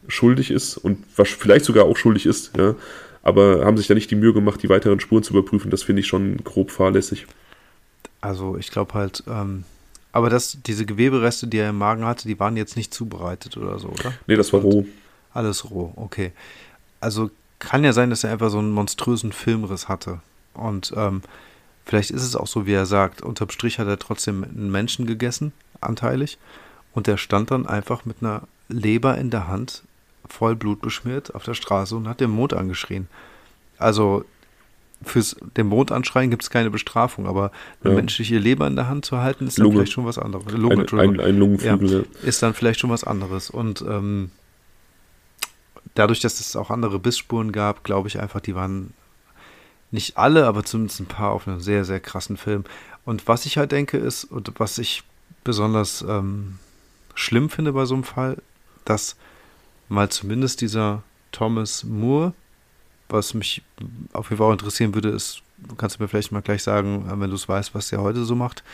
schuldig 0.08 0.50
ist 0.50 0.76
und 0.76 1.04
was 1.16 1.28
vielleicht 1.28 1.64
sogar 1.64 1.84
auch 1.84 1.96
schuldig 1.96 2.26
ist, 2.26 2.56
ja. 2.56 2.74
Aber 3.22 3.64
haben 3.64 3.76
sich 3.76 3.88
da 3.88 3.94
nicht 3.94 4.10
die 4.12 4.16
Mühe 4.16 4.32
gemacht, 4.32 4.62
die 4.62 4.68
weiteren 4.68 5.00
Spuren 5.00 5.24
zu 5.24 5.32
überprüfen. 5.36 5.68
Das 5.72 5.82
finde 5.82 5.98
ich 5.98 6.06
schon 6.06 6.36
grob 6.44 6.70
fahrlässig. 6.70 7.26
Also 8.20 8.56
ich 8.56 8.70
glaube 8.70 8.94
halt, 8.94 9.24
ähm, 9.26 9.64
aber 10.12 10.30
das, 10.30 10.58
diese 10.64 10.86
Gewebereste, 10.86 11.48
die 11.48 11.58
er 11.58 11.70
im 11.70 11.78
Magen 11.78 12.04
hatte, 12.04 12.28
die 12.28 12.38
waren 12.38 12.56
jetzt 12.56 12.76
nicht 12.76 12.94
zubereitet 12.94 13.56
oder 13.56 13.80
so, 13.80 13.88
oder? 13.88 14.12
Nee, 14.28 14.36
das 14.36 14.52
war 14.52 14.60
roh. 14.60 14.86
Alles 15.34 15.70
roh, 15.70 15.92
okay. 15.96 16.32
Also 17.00 17.30
kann 17.58 17.84
ja 17.84 17.92
sein, 17.92 18.10
dass 18.10 18.24
er 18.24 18.32
einfach 18.32 18.50
so 18.50 18.58
einen 18.58 18.72
monströsen 18.72 19.32
Filmriss 19.32 19.88
hatte. 19.88 20.20
Und 20.54 20.92
ähm, 20.96 21.22
vielleicht 21.84 22.10
ist 22.10 22.22
es 22.22 22.36
auch 22.36 22.46
so, 22.46 22.66
wie 22.66 22.72
er 22.72 22.86
sagt. 22.86 23.22
Unterm 23.22 23.50
Strich 23.50 23.78
hat 23.78 23.88
er 23.88 23.98
trotzdem 23.98 24.44
einen 24.44 24.70
Menschen 24.70 25.06
gegessen, 25.06 25.52
anteilig. 25.80 26.38
Und 26.94 27.06
der 27.06 27.16
stand 27.16 27.50
dann 27.50 27.66
einfach 27.66 28.04
mit 28.04 28.16
einer 28.20 28.42
Leber 28.68 29.18
in 29.18 29.30
der 29.30 29.48
Hand, 29.48 29.82
voll 30.28 30.56
blutbeschmiert, 30.56 31.34
auf 31.34 31.44
der 31.44 31.54
Straße 31.54 31.94
und 31.94 32.08
hat 32.08 32.20
den 32.20 32.30
Mond 32.30 32.54
angeschrien. 32.54 33.08
Also 33.78 34.24
fürs 35.02 35.36
den 35.56 35.66
Mond 35.66 35.92
anschreien 35.92 36.30
gibt 36.30 36.42
es 36.42 36.50
keine 36.50 36.70
Bestrafung, 36.70 37.26
aber 37.26 37.52
eine 37.84 37.92
ja. 37.92 37.96
menschliche 37.96 38.38
Leber 38.38 38.66
in 38.66 38.76
der 38.76 38.88
Hand 38.88 39.04
zu 39.04 39.18
halten, 39.18 39.46
ist 39.46 39.58
dann 39.58 39.64
Lunge. 39.64 39.76
vielleicht 39.76 39.92
schon 39.92 40.06
was 40.06 40.18
anderes. 40.18 40.50
Lunge, 40.52 40.86
ein, 40.90 40.98
ein, 40.98 41.20
ein 41.20 41.38
Lungenflügel. 41.38 42.06
Ja, 42.22 42.28
ist 42.28 42.42
dann 42.42 42.54
vielleicht 42.54 42.80
schon 42.80 42.90
was 42.90 43.04
anderes. 43.04 43.50
Und 43.50 43.82
ähm, 43.82 44.30
dadurch, 45.96 46.20
dass 46.20 46.38
es 46.40 46.54
auch 46.54 46.70
andere 46.70 46.98
Bissspuren 46.98 47.50
gab, 47.50 47.82
glaube 47.82 48.08
ich 48.08 48.20
einfach, 48.20 48.40
die 48.40 48.54
waren 48.54 48.92
nicht 49.90 50.16
alle, 50.16 50.46
aber 50.46 50.64
zumindest 50.64 51.00
ein 51.00 51.06
paar 51.06 51.32
auf 51.32 51.48
einem 51.48 51.60
sehr, 51.60 51.84
sehr 51.84 52.00
krassen 52.00 52.36
Film. 52.36 52.64
Und 53.04 53.28
was 53.28 53.46
ich 53.46 53.56
halt 53.56 53.72
denke 53.72 53.98
ist, 53.98 54.24
und 54.24 54.52
was 54.58 54.78
ich 54.78 55.02
besonders 55.44 56.02
ähm, 56.02 56.58
schlimm 57.14 57.50
finde 57.50 57.72
bei 57.72 57.84
so 57.84 57.94
einem 57.94 58.04
Fall, 58.04 58.42
dass 58.84 59.16
mal 59.88 60.08
zumindest 60.08 60.60
dieser 60.60 61.02
Thomas 61.32 61.84
Moore, 61.84 62.32
was 63.08 63.34
mich 63.34 63.62
auf 64.12 64.30
jeden 64.30 64.38
Fall 64.38 64.48
auch 64.48 64.52
interessieren 64.52 64.94
würde, 64.94 65.10
ist, 65.10 65.42
kannst 65.78 65.98
du 65.98 66.02
mir 66.02 66.08
vielleicht 66.08 66.32
mal 66.32 66.42
gleich 66.42 66.62
sagen, 66.62 67.08
äh, 67.08 67.20
wenn 67.20 67.30
du 67.30 67.36
es 67.36 67.48
weißt, 67.48 67.74
was 67.74 67.88
der 67.88 68.02
heute 68.02 68.24
so 68.24 68.34
macht, 68.34 68.64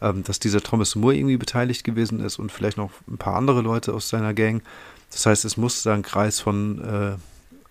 ähm, 0.00 0.22
dass 0.22 0.38
dieser 0.38 0.60
Thomas 0.60 0.94
Moore 0.94 1.16
irgendwie 1.16 1.36
beteiligt 1.36 1.84
gewesen 1.84 2.20
ist 2.20 2.38
und 2.38 2.52
vielleicht 2.52 2.76
noch 2.76 2.90
ein 3.08 3.18
paar 3.18 3.36
andere 3.36 3.62
Leute 3.62 3.94
aus 3.94 4.08
seiner 4.08 4.34
Gang. 4.34 4.62
Das 5.10 5.26
heißt, 5.26 5.44
es 5.44 5.56
muss 5.56 5.82
da 5.82 5.94
einen 5.94 6.02
Kreis 6.02 6.40
von 6.40 6.84
äh, 6.84 7.16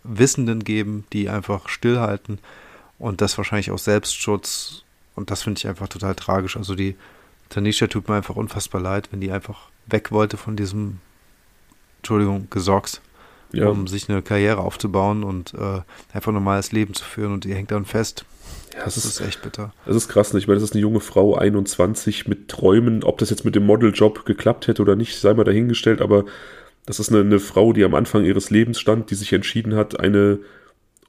Wissenden 0.03 0.63
geben, 0.63 1.05
die 1.13 1.29
einfach 1.29 1.69
stillhalten 1.69 2.39
und 2.99 3.21
das 3.21 3.37
wahrscheinlich 3.37 3.71
aus 3.71 3.83
Selbstschutz. 3.83 4.83
Und 5.15 5.31
das 5.31 5.43
finde 5.43 5.59
ich 5.59 5.67
einfach 5.67 5.87
total 5.87 6.15
tragisch. 6.15 6.57
Also 6.57 6.75
die 6.75 6.95
Tanisha 7.49 7.87
tut 7.87 8.07
mir 8.07 8.15
einfach 8.15 8.35
unfassbar 8.35 8.81
leid, 8.81 9.09
wenn 9.11 9.21
die 9.21 9.31
einfach 9.31 9.69
weg 9.85 10.11
wollte 10.11 10.37
von 10.37 10.55
diesem, 10.55 10.99
Entschuldigung, 11.99 12.47
Gesocks, 12.49 13.01
ja. 13.51 13.67
um 13.67 13.87
sich 13.87 14.09
eine 14.09 14.21
Karriere 14.21 14.59
aufzubauen 14.59 15.23
und 15.23 15.53
äh, 15.53 15.81
einfach 16.13 16.31
ein 16.31 16.35
normales 16.35 16.71
Leben 16.71 16.93
zu 16.93 17.03
führen 17.03 17.33
und 17.33 17.43
die 17.45 17.53
hängt 17.53 17.71
dann 17.71 17.85
fest. 17.85 18.25
Ja, 18.73 18.83
das, 18.83 18.95
das 18.95 19.05
ist, 19.05 19.19
ist, 19.19 19.27
echt 19.27 19.41
bitter. 19.41 19.73
Das 19.85 19.95
ist 19.95 20.07
krass. 20.07 20.33
Ne? 20.33 20.39
Ich 20.39 20.47
meine, 20.47 20.59
das 20.59 20.69
ist 20.69 20.75
eine 20.75 20.81
junge 20.81 20.99
Frau, 20.99 21.35
21, 21.35 22.27
mit 22.27 22.47
Träumen. 22.47 23.03
Ob 23.03 23.17
das 23.17 23.29
jetzt 23.29 23.45
mit 23.45 23.55
dem 23.55 23.65
Modeljob 23.65 24.25
geklappt 24.25 24.67
hätte 24.67 24.81
oder 24.81 24.95
nicht, 24.95 25.19
sei 25.19 25.33
mal 25.33 25.43
dahingestellt. 25.43 26.01
Aber 26.01 26.25
das 26.87 26.99
ist 26.99 27.09
eine, 27.09 27.19
eine 27.19 27.39
Frau, 27.39 27.73
die 27.73 27.83
am 27.83 27.93
Anfang 27.93 28.25
ihres 28.25 28.49
Lebens 28.49 28.79
stand, 28.79 29.11
die 29.11 29.15
sich 29.15 29.33
entschieden 29.33 29.75
hat, 29.75 29.99
eine 29.99 30.39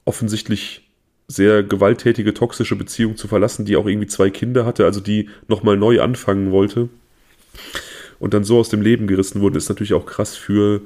offensichtlich 0.05 0.87
sehr 1.27 1.63
gewalttätige, 1.63 2.33
toxische 2.33 2.75
Beziehung 2.75 3.15
zu 3.15 3.27
verlassen, 3.27 3.65
die 3.65 3.77
auch 3.77 3.87
irgendwie 3.87 4.07
zwei 4.07 4.29
Kinder 4.29 4.65
hatte, 4.65 4.85
also 4.85 4.99
die 4.99 5.29
nochmal 5.47 5.77
neu 5.77 6.01
anfangen 6.01 6.51
wollte 6.51 6.89
und 8.19 8.33
dann 8.33 8.43
so 8.43 8.59
aus 8.59 8.69
dem 8.69 8.81
Leben 8.81 9.07
gerissen 9.07 9.39
wurde, 9.39 9.57
ist 9.57 9.69
natürlich 9.69 9.93
auch 9.93 10.05
krass 10.05 10.35
für 10.35 10.81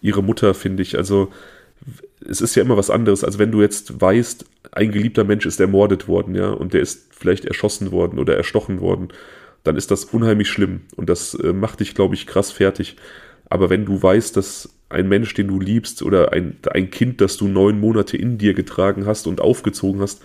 ihre 0.00 0.22
Mutter, 0.22 0.54
finde 0.54 0.82
ich. 0.82 0.96
Also 0.96 1.30
es 2.28 2.40
ist 2.40 2.54
ja 2.54 2.62
immer 2.62 2.76
was 2.76 2.90
anderes, 2.90 3.24
als 3.24 3.38
wenn 3.38 3.50
du 3.50 3.62
jetzt 3.62 4.00
weißt, 4.00 4.44
ein 4.70 4.92
geliebter 4.92 5.24
Mensch 5.24 5.46
ist 5.46 5.58
ermordet 5.58 6.06
worden, 6.06 6.34
ja, 6.36 6.50
und 6.50 6.72
der 6.72 6.82
ist 6.82 7.08
vielleicht 7.10 7.46
erschossen 7.46 7.90
worden 7.90 8.18
oder 8.18 8.36
erstochen 8.36 8.80
worden, 8.80 9.08
dann 9.64 9.76
ist 9.76 9.90
das 9.90 10.04
unheimlich 10.04 10.48
schlimm 10.48 10.82
und 10.96 11.08
das 11.08 11.34
äh, 11.34 11.52
macht 11.52 11.80
dich, 11.80 11.94
glaube 11.94 12.14
ich, 12.14 12.26
krass 12.26 12.52
fertig. 12.52 12.96
Aber 13.50 13.68
wenn 13.68 13.84
du 13.84 14.00
weißt, 14.00 14.36
dass 14.36 14.70
ein 14.88 15.08
Mensch, 15.08 15.34
den 15.34 15.48
du 15.48 15.60
liebst, 15.60 16.02
oder 16.02 16.32
ein, 16.32 16.56
ein 16.70 16.90
Kind, 16.90 17.20
das 17.20 17.36
du 17.36 17.48
neun 17.48 17.78
Monate 17.78 18.16
in 18.16 18.38
dir 18.38 18.54
getragen 18.54 19.06
hast 19.06 19.26
und 19.26 19.40
aufgezogen 19.40 20.00
hast, 20.00 20.22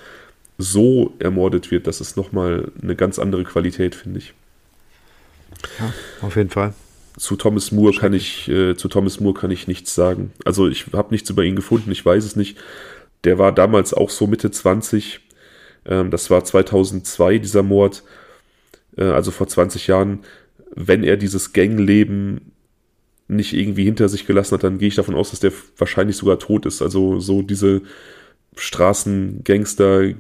so 0.58 1.14
ermordet 1.20 1.72
wird, 1.72 1.88
das 1.88 2.00
ist 2.00 2.16
nochmal 2.16 2.72
eine 2.82 2.96
ganz 2.96 3.20
andere 3.20 3.44
Qualität, 3.44 3.96
finde 3.96 4.20
ich. 4.20 4.34
Ja, 5.80 5.94
auf 6.22 6.36
jeden 6.36 6.50
Fall. 6.50 6.74
Zu 7.18 7.36
Thomas 7.36 7.72
Moore 7.72 7.94
kann 7.94 8.14
ich, 8.14 8.48
äh, 8.48 8.76
zu 8.76 8.88
Thomas 8.88 9.20
Moore 9.20 9.40
kann 9.40 9.52
ich 9.52 9.68
nichts 9.68 9.96
sagen. 9.96 10.32
Also 10.44 10.68
ich 10.68 10.88
habe 10.94 11.14
nichts 11.14 11.30
über 11.30 11.44
ihn 11.44 11.56
gefunden, 11.56 11.92
ich 11.92 12.06
weiß 12.06 12.24
es 12.24 12.36
nicht. 12.36 12.58
Der 13.24 13.40
war 13.40 13.52
damals 13.52 13.94
auch 13.94 14.10
so 14.10 14.28
Mitte 14.28 14.52
20. 14.52 15.22
Ähm, 15.86 16.12
das 16.12 16.30
war 16.30 16.44
2002, 16.44 17.40
dieser 17.40 17.64
Mord. 17.64 18.04
Äh, 18.98 19.06
also 19.06 19.32
vor 19.32 19.48
20 19.48 19.88
Jahren. 19.88 20.20
Wenn 20.76 21.04
er 21.04 21.16
dieses 21.16 21.54
Gangleben 21.54 22.52
nicht 23.28 23.54
irgendwie 23.54 23.84
hinter 23.84 24.10
sich 24.10 24.28
gelassen 24.28 24.56
hat, 24.56 24.64
dann 24.64 24.78
gehe 24.78 24.88
ich 24.88 24.96
davon 24.96 25.16
aus, 25.16 25.32
dass 25.32 25.40
der 25.40 25.52
wahrscheinlich 25.78 26.18
sogar 26.18 26.40
tot 26.40 26.66
ist. 26.66 26.82
Also 26.82 27.20
so 27.20 27.42
diese 27.42 27.82
Straßengangster, 28.56 30.14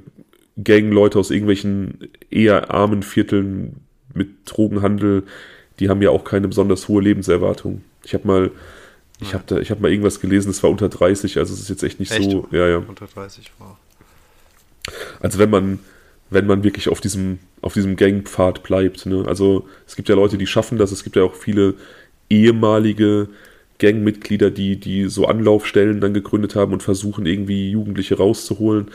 Gangleute 0.64 1.20
aus 1.20 1.32
irgendwelchen 1.32 2.10
eher 2.30 2.72
armen 2.72 3.04
Vierteln 3.04 3.82
mit 4.14 4.30
Drogenhandel, 4.46 5.24
die 5.80 5.90
haben 5.90 6.02
ja 6.02 6.10
auch 6.10 6.24
keine 6.24 6.48
besonders 6.48 6.88
hohe 6.88 7.04
Lebenserwartung. 7.04 7.84
Ich 8.04 8.14
habe 8.14 8.28
mal, 8.28 8.52
ich 9.20 9.34
habe 9.34 9.62
ich 9.62 9.70
habe 9.72 9.82
mal 9.82 9.92
irgendwas 9.92 10.22
gelesen, 10.22 10.50
es 10.50 10.64
war 10.64 10.70
unter 10.70 10.88
30, 10.88 11.38
also 11.38 11.54
es 11.54 11.60
ist 11.60 11.70
jetzt 11.70 11.84
echt 11.84 12.00
nicht 12.00 12.12
echt? 12.12 12.32
so, 12.32 12.48
ja 12.52 12.68
ja. 12.68 12.78
Unter 12.78 13.08
30 13.08 13.52
war. 13.60 13.78
Also 15.20 15.40
wenn 15.40 15.50
man, 15.50 15.80
wenn 16.30 16.48
man 16.48 16.64
wirklich 16.64 16.90
auf 16.90 17.02
diesem, 17.02 17.40
auf 17.62 17.74
diesem 17.74 17.96
Gangpfad 17.98 18.64
bleibt. 18.64 19.06
Ne? 19.06 19.26
Also 19.28 19.68
es 19.86 19.96
gibt 19.96 20.08
ja 20.08 20.16
Leute, 20.16 20.38
die 20.38 20.48
schaffen 20.48 20.78
das, 20.78 20.92
es 20.92 21.04
gibt 21.04 21.16
ja 21.16 21.24
auch 21.24 21.36
viele 21.36 21.76
ehemalige 22.30 23.30
Gangmitglieder, 23.80 24.52
die, 24.52 24.78
die 24.78 25.10
so 25.10 25.26
Anlaufstellen 25.26 26.00
dann 26.00 26.14
gegründet 26.14 26.56
haben 26.56 26.74
und 26.74 26.84
versuchen 26.84 27.26
irgendwie 27.26 27.72
Jugendliche 27.72 28.18
rauszuholen. 28.18 28.88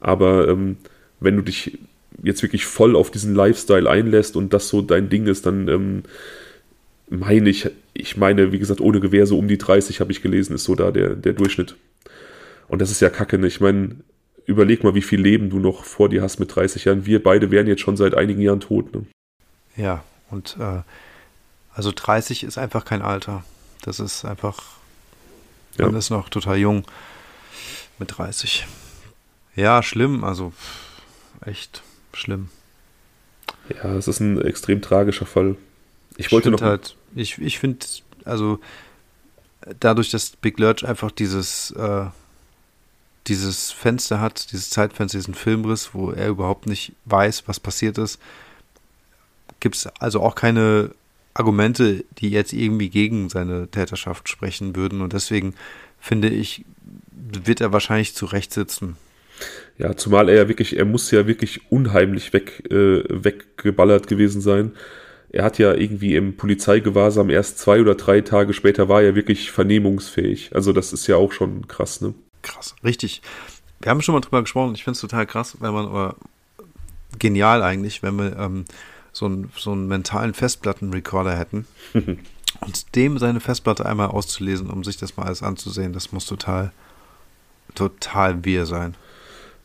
Aber 0.00 0.48
ähm, 0.48 0.76
wenn 1.20 1.36
du 1.36 1.42
dich 1.42 1.78
jetzt 2.22 2.42
wirklich 2.42 2.66
voll 2.66 2.96
auf 2.96 3.10
diesen 3.10 3.34
Lifestyle 3.34 3.88
einlässt 3.88 4.36
und 4.36 4.52
das 4.52 4.68
so 4.68 4.82
dein 4.82 5.08
Ding 5.08 5.26
ist, 5.26 5.46
dann 5.46 5.68
ähm, 5.68 6.02
meine 7.08 7.48
ich, 7.48 7.70
ich 7.94 8.16
meine, 8.16 8.52
wie 8.52 8.58
gesagt, 8.58 8.80
ohne 8.80 9.00
Gewehr 9.00 9.26
so 9.26 9.38
um 9.38 9.48
die 9.48 9.58
30 9.58 10.00
habe 10.00 10.12
ich 10.12 10.22
gelesen, 10.22 10.54
ist 10.54 10.64
so 10.64 10.74
da 10.74 10.90
der, 10.90 11.14
der 11.14 11.32
Durchschnitt. 11.32 11.76
Und 12.68 12.82
das 12.82 12.90
ist 12.90 13.00
ja 13.00 13.08
kacke, 13.08 13.38
ne? 13.38 13.46
Ich 13.46 13.60
meine, 13.60 13.96
überleg 14.44 14.84
mal, 14.84 14.94
wie 14.94 15.02
viel 15.02 15.20
Leben 15.20 15.48
du 15.50 15.58
noch 15.58 15.84
vor 15.84 16.08
dir 16.08 16.22
hast 16.22 16.38
mit 16.38 16.54
30 16.54 16.84
Jahren. 16.84 17.06
Wir 17.06 17.22
beide 17.22 17.50
wären 17.50 17.66
jetzt 17.66 17.80
schon 17.80 17.96
seit 17.96 18.14
einigen 18.14 18.40
Jahren 18.40 18.60
tot. 18.60 18.94
Ne? 18.94 19.06
Ja, 19.76 20.04
und 20.30 20.56
äh, 20.60 20.80
also 21.78 21.92
30 21.94 22.42
ist 22.42 22.58
einfach 22.58 22.84
kein 22.84 23.02
Alter. 23.02 23.44
Das 23.82 24.00
ist 24.00 24.24
einfach, 24.24 24.58
ja. 25.76 25.86
man 25.86 25.94
ist 25.94 26.10
noch 26.10 26.28
total 26.28 26.56
jung 26.56 26.84
mit 28.00 28.18
30. 28.18 28.66
Ja, 29.54 29.80
schlimm, 29.84 30.24
also 30.24 30.52
echt 31.46 31.82
schlimm. 32.12 32.48
Ja, 33.68 33.94
es 33.94 34.08
ist 34.08 34.18
ein 34.18 34.42
extrem 34.42 34.82
tragischer 34.82 35.24
Fall. 35.24 35.56
Ich, 36.16 36.26
ich 36.26 36.32
wollte 36.32 36.50
noch. 36.50 36.60
Halt, 36.60 36.96
ich 37.14 37.38
ich 37.38 37.60
finde, 37.60 37.86
also 38.24 38.58
dadurch, 39.78 40.10
dass 40.10 40.30
Big 40.30 40.58
Lurch 40.58 40.84
einfach 40.84 41.12
dieses, 41.12 41.70
äh, 41.70 42.06
dieses 43.28 43.70
Fenster 43.70 44.20
hat, 44.20 44.50
dieses 44.50 44.70
Zeitfenster, 44.70 45.16
diesen 45.16 45.34
Filmriss, 45.34 45.90
wo 45.92 46.10
er 46.10 46.26
überhaupt 46.26 46.66
nicht 46.66 46.92
weiß, 47.04 47.44
was 47.46 47.60
passiert 47.60 47.98
ist, 47.98 48.18
gibt 49.60 49.76
es 49.76 49.86
also 50.00 50.22
auch 50.22 50.34
keine 50.34 50.90
Argumente, 51.38 52.04
die 52.18 52.30
jetzt 52.30 52.52
irgendwie 52.52 52.88
gegen 52.88 53.28
seine 53.28 53.68
Täterschaft 53.68 54.28
sprechen 54.28 54.74
würden. 54.74 55.00
Und 55.00 55.12
deswegen 55.12 55.54
finde 55.98 56.28
ich, 56.28 56.64
wird 57.10 57.60
er 57.60 57.72
wahrscheinlich 57.72 58.14
zu 58.14 58.26
Recht 58.26 58.52
sitzen. 58.52 58.96
Ja, 59.78 59.96
zumal 59.96 60.28
er 60.28 60.34
ja 60.34 60.48
wirklich, 60.48 60.76
er 60.76 60.84
muss 60.84 61.10
ja 61.12 61.26
wirklich 61.26 61.70
unheimlich 61.70 62.32
weg, 62.32 62.64
äh, 62.70 63.04
weggeballert 63.08 64.08
gewesen 64.08 64.40
sein. 64.40 64.72
Er 65.30 65.44
hat 65.44 65.58
ja 65.58 65.74
irgendwie 65.74 66.16
im 66.16 66.36
Polizeigewahrsam 66.36 67.30
erst 67.30 67.58
zwei 67.58 67.80
oder 67.80 67.94
drei 67.94 68.22
Tage 68.22 68.54
später 68.54 68.88
war 68.88 69.02
er 69.02 69.14
wirklich 69.14 69.52
vernehmungsfähig. 69.52 70.50
Also 70.54 70.72
das 70.72 70.92
ist 70.92 71.06
ja 71.06 71.16
auch 71.16 71.32
schon 71.32 71.68
krass, 71.68 72.00
ne? 72.00 72.14
Krass, 72.42 72.74
richtig. 72.82 73.22
Wir 73.80 73.90
haben 73.90 74.02
schon 74.02 74.14
mal 74.14 74.20
drüber 74.20 74.40
gesprochen. 74.40 74.74
Ich 74.74 74.82
finde 74.82 74.96
es 74.96 75.00
total 75.00 75.26
krass, 75.26 75.58
wenn 75.60 75.72
man, 75.72 75.86
oder 75.86 76.16
genial 77.18 77.62
eigentlich, 77.62 78.02
wenn 78.02 78.16
wir 78.16 78.36
ähm, 78.38 78.64
so, 79.18 79.26
einen, 79.26 79.50
so 79.56 79.72
einen 79.72 79.88
mentalen 79.88 80.32
Festplattenrecorder 80.32 81.36
hätten. 81.36 81.66
und 81.92 82.94
dem 82.94 83.18
seine 83.18 83.40
Festplatte 83.40 83.84
einmal 83.84 84.08
auszulesen, 84.08 84.70
um 84.70 84.84
sich 84.84 84.96
das 84.96 85.16
mal 85.16 85.24
alles 85.24 85.42
anzusehen, 85.42 85.92
das 85.92 86.12
muss 86.12 86.24
total, 86.24 86.72
total 87.74 88.44
wir 88.44 88.64
sein. 88.64 88.94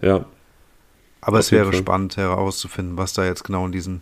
Ja. 0.01 0.25
Aber 1.21 1.39
es 1.39 1.51
wäre 1.51 1.71
Fall. 1.71 1.79
spannend 1.79 2.17
herauszufinden, 2.17 2.97
was 2.97 3.13
da 3.13 3.25
jetzt 3.25 3.43
genau 3.43 3.65
in 3.67 3.71
diesen 3.71 4.01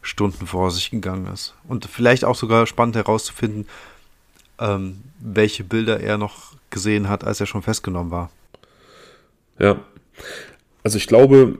Stunden 0.00 0.46
vor 0.46 0.70
sich 0.70 0.90
gegangen 0.90 1.26
ist. 1.32 1.54
Und 1.68 1.84
vielleicht 1.84 2.24
auch 2.24 2.34
sogar 2.34 2.66
spannend 2.66 2.96
herauszufinden, 2.96 3.68
ähm, 4.58 5.02
welche 5.20 5.64
Bilder 5.64 6.00
er 6.00 6.16
noch 6.16 6.54
gesehen 6.70 7.08
hat, 7.10 7.24
als 7.24 7.40
er 7.40 7.46
schon 7.46 7.62
festgenommen 7.62 8.10
war. 8.10 8.30
Ja. 9.58 9.78
Also 10.82 10.96
ich 10.96 11.06
glaube, 11.06 11.58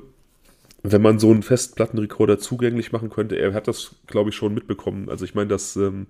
wenn 0.92 1.02
man 1.02 1.18
so 1.18 1.30
einen 1.30 1.42
Festplattenrekorder 1.42 2.38
zugänglich 2.38 2.92
machen 2.92 3.10
könnte, 3.10 3.38
er 3.38 3.54
hat 3.54 3.68
das, 3.68 3.96
glaube 4.06 4.30
ich, 4.30 4.36
schon 4.36 4.54
mitbekommen. 4.54 5.08
Also 5.08 5.24
ich 5.24 5.34
meine, 5.34 5.48
das, 5.48 5.76
ähm, 5.76 6.06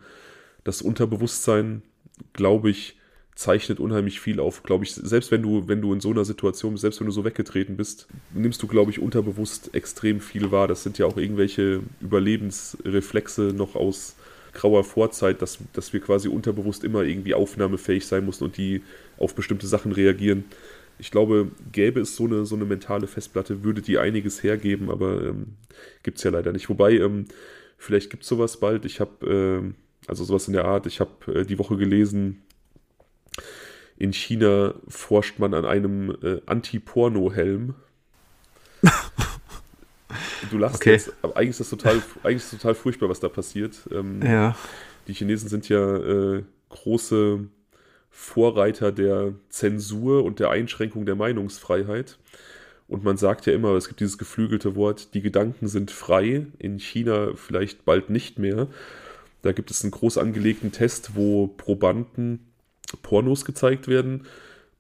das 0.65 0.83
Unterbewusstsein, 0.83 1.83
glaube 2.33 2.71
ich, 2.71 2.97
zeichnet 3.35 3.79
unheimlich 3.79 4.19
viel 4.19 4.41
auf, 4.41 4.65
glaube 4.65 4.85
ich, 4.85 4.93
selbst 4.93 5.31
wenn 5.31 5.43
du, 5.43 5.69
wenn 5.69 5.81
du 5.81 5.93
in 5.93 6.01
so 6.01 6.11
einer 6.11 6.25
Situation, 6.25 6.77
selbst 6.77 6.99
wenn 6.99 7.07
du 7.07 7.13
so 7.13 7.25
weggetreten 7.25 7.77
bist, 7.77 8.09
nimmst 8.35 8.61
du, 8.61 8.67
glaube 8.67 8.91
ich, 8.91 8.99
unterbewusst 8.99 9.77
extrem 9.77 10.21
viel 10.21 10.51
wahr. 10.51 10.67
Das 10.67 10.83
sind 10.83 10.99
ja 10.99 11.07
auch 11.07 11.17
irgendwelche 11.17 11.83
Überlebensreflexe 12.01 13.53
noch 13.55 13.77
aus 13.77 14.17
grauer 14.55 14.83
Vorzeit, 14.83 15.41
dass, 15.41 15.59
dass 15.73 15.93
wir 15.93 16.01
quasi 16.01 16.27
unterbewusst 16.27 16.83
immer 16.83 17.03
irgendwie 17.03 17.35
aufnahmefähig 17.35 18.07
sein 18.07 18.27
müssen 18.27 18.43
und 18.43 18.57
die 18.57 18.83
auf 19.19 19.37
bestimmte 19.37 19.69
Sachen 19.69 19.93
reagieren. 19.93 20.45
Ich 20.99 21.11
glaube, 21.11 21.51
gäbe 21.73 22.01
es 22.01 22.17
so 22.17 22.25
eine, 22.25 22.45
so 22.45 22.57
eine 22.57 22.65
mentale 22.65 23.07
Festplatte, 23.07 23.63
würde 23.63 23.83
die 23.83 23.99
einiges 23.99 24.43
hergeben, 24.43 24.91
aber 24.91 25.23
ähm, 25.23 25.57
gibt 26.03 26.19
es 26.19 26.25
ja 26.25 26.31
leider 26.31 26.53
nicht. 26.53 26.69
Wobei, 26.69 26.93
ähm, 26.93 27.27
vielleicht 27.77 28.11
gibt 28.11 28.25
es 28.25 28.29
sowas 28.29 28.59
bald. 28.59 28.85
Ich 28.85 29.01
habe, 29.01 29.63
äh, 29.65 30.09
also 30.09 30.25
sowas 30.25 30.49
in 30.49 30.55
der 30.55 30.65
Art, 30.65 30.87
ich 30.87 31.01
habe 31.01 31.33
äh, 31.33 31.45
die 31.45 31.59
Woche 31.59 31.77
gelesen, 31.77 32.43
in 33.97 34.13
China 34.13 34.75
forscht 34.89 35.39
man 35.39 35.55
an 35.55 35.65
einem 35.65 36.17
äh, 36.23 36.41
Anti-Porno-Helm. 36.47 37.75
du 40.51 40.59
lachst 40.59 40.77
okay. 40.77 40.93
jetzt, 40.93 41.13
aber 41.23 41.37
eigentlich 41.37 41.51
ist 41.51 41.61
das 41.61 41.71
total, 41.71 42.01
eigentlich 42.23 42.37
ist 42.37 42.53
das 42.53 42.61
total 42.61 42.75
furchtbar, 42.75 43.09
was 43.09 43.21
da 43.21 43.29
passiert. 43.29 43.89
Ähm, 43.91 44.23
ja. 44.23 44.57
Die 45.09 45.15
Chinesen 45.15 45.49
sind 45.49 45.69
ja 45.69 45.97
äh, 45.97 46.45
große 46.69 47.49
Vorreiter 48.21 48.91
der 48.91 49.35
Zensur 49.49 50.25
und 50.25 50.41
der 50.41 50.51
Einschränkung 50.51 51.07
der 51.07 51.15
Meinungsfreiheit. 51.15 52.19
Und 52.89 53.05
man 53.05 53.17
sagt 53.17 53.47
ja 53.47 53.53
immer, 53.53 53.77
es 53.77 53.87
gibt 53.87 54.01
dieses 54.01 54.19
geflügelte 54.19 54.75
Wort, 54.75 55.15
die 55.15 55.23
Gedanken 55.23 55.69
sind 55.69 55.93
frei, 55.93 56.47
in 56.59 56.81
China 56.81 57.35
vielleicht 57.37 57.85
bald 57.85 58.11
nicht 58.11 58.41
mehr. 58.41 58.67
Da 59.43 59.53
gibt 59.53 59.71
es 59.71 59.85
einen 59.85 59.93
groß 59.93 60.19
angelegten 60.19 60.73
Test, 60.73 61.15
wo 61.15 61.47
Probanden 61.47 62.41
Pornos 63.03 63.45
gezeigt 63.45 63.87
werden, 63.87 64.25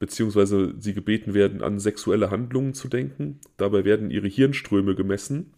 beziehungsweise 0.00 0.74
sie 0.76 0.92
gebeten 0.92 1.32
werden, 1.32 1.62
an 1.62 1.78
sexuelle 1.78 2.32
Handlungen 2.32 2.74
zu 2.74 2.88
denken. 2.88 3.38
Dabei 3.56 3.84
werden 3.84 4.10
ihre 4.10 4.26
Hirnströme 4.26 4.96
gemessen 4.96 5.52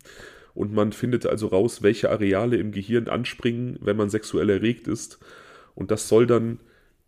und 0.52 0.74
man 0.74 0.92
findet 0.92 1.24
also 1.24 1.46
raus, 1.46 1.82
welche 1.82 2.10
Areale 2.10 2.58
im 2.58 2.72
Gehirn 2.72 3.08
anspringen, 3.08 3.78
wenn 3.80 3.96
man 3.96 4.10
sexuell 4.10 4.50
erregt 4.50 4.86
ist. 4.86 5.18
Und 5.74 5.90
das 5.90 6.08
soll 6.08 6.26
dann 6.26 6.60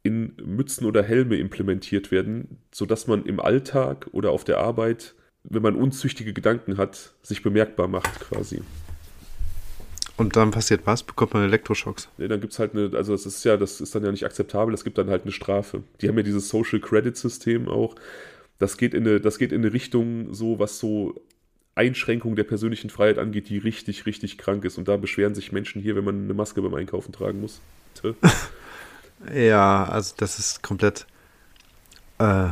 in 0.02 0.34
Mützen 0.44 0.86
oder 0.86 1.02
Helme 1.02 1.36
implementiert 1.36 2.10
werden, 2.10 2.58
sodass 2.72 3.06
man 3.06 3.24
im 3.24 3.40
Alltag 3.40 4.08
oder 4.12 4.30
auf 4.30 4.44
der 4.44 4.58
Arbeit, 4.58 5.14
wenn 5.44 5.62
man 5.62 5.76
unzüchtige 5.76 6.32
Gedanken 6.32 6.76
hat, 6.76 7.12
sich 7.22 7.42
bemerkbar 7.42 7.88
macht 7.88 8.20
quasi. 8.20 8.62
Und 10.16 10.36
dann 10.36 10.50
passiert 10.50 10.82
was? 10.84 11.02
Bekommt 11.02 11.34
man 11.34 11.44
Elektroschocks? 11.44 12.08
Nee, 12.18 12.28
dann 12.28 12.40
gibt 12.40 12.52
es 12.52 12.58
halt 12.58 12.74
eine, 12.74 12.90
also 12.96 13.12
das 13.12 13.26
ist 13.26 13.44
ja, 13.44 13.56
das 13.56 13.80
ist 13.80 13.94
dann 13.94 14.04
ja 14.04 14.10
nicht 14.10 14.24
akzeptabel, 14.24 14.74
es 14.74 14.84
gibt 14.84 14.98
dann 14.98 15.08
halt 15.08 15.22
eine 15.22 15.32
Strafe. 15.32 15.82
Die 16.00 16.08
haben 16.08 16.16
ja 16.16 16.22
dieses 16.22 16.48
Social 16.48 16.80
Credit 16.80 17.16
System 17.16 17.68
auch. 17.68 17.94
Das 18.58 18.76
geht 18.76 18.94
in 18.94 19.06
eine, 19.06 19.20
das 19.20 19.38
geht 19.38 19.52
in 19.52 19.62
eine 19.62 19.72
Richtung, 19.72 20.34
so 20.34 20.58
was 20.58 20.78
so 20.78 21.20
Einschränkung 21.74 22.36
der 22.36 22.44
persönlichen 22.44 22.90
Freiheit 22.90 23.18
angeht, 23.18 23.48
die 23.48 23.58
richtig, 23.58 24.04
richtig 24.04 24.36
krank 24.36 24.64
ist. 24.64 24.78
Und 24.78 24.88
da 24.88 24.96
beschweren 24.96 25.34
sich 25.34 25.52
Menschen 25.52 25.80
hier, 25.80 25.96
wenn 25.96 26.04
man 26.04 26.24
eine 26.24 26.34
Maske 26.34 26.60
beim 26.60 26.74
Einkaufen 26.74 27.12
tragen 27.12 27.40
muss. 27.40 27.60
ja, 29.34 29.84
also 29.84 30.14
das 30.16 30.38
ist 30.38 30.62
komplett 30.62 31.06
äh, 32.18 32.50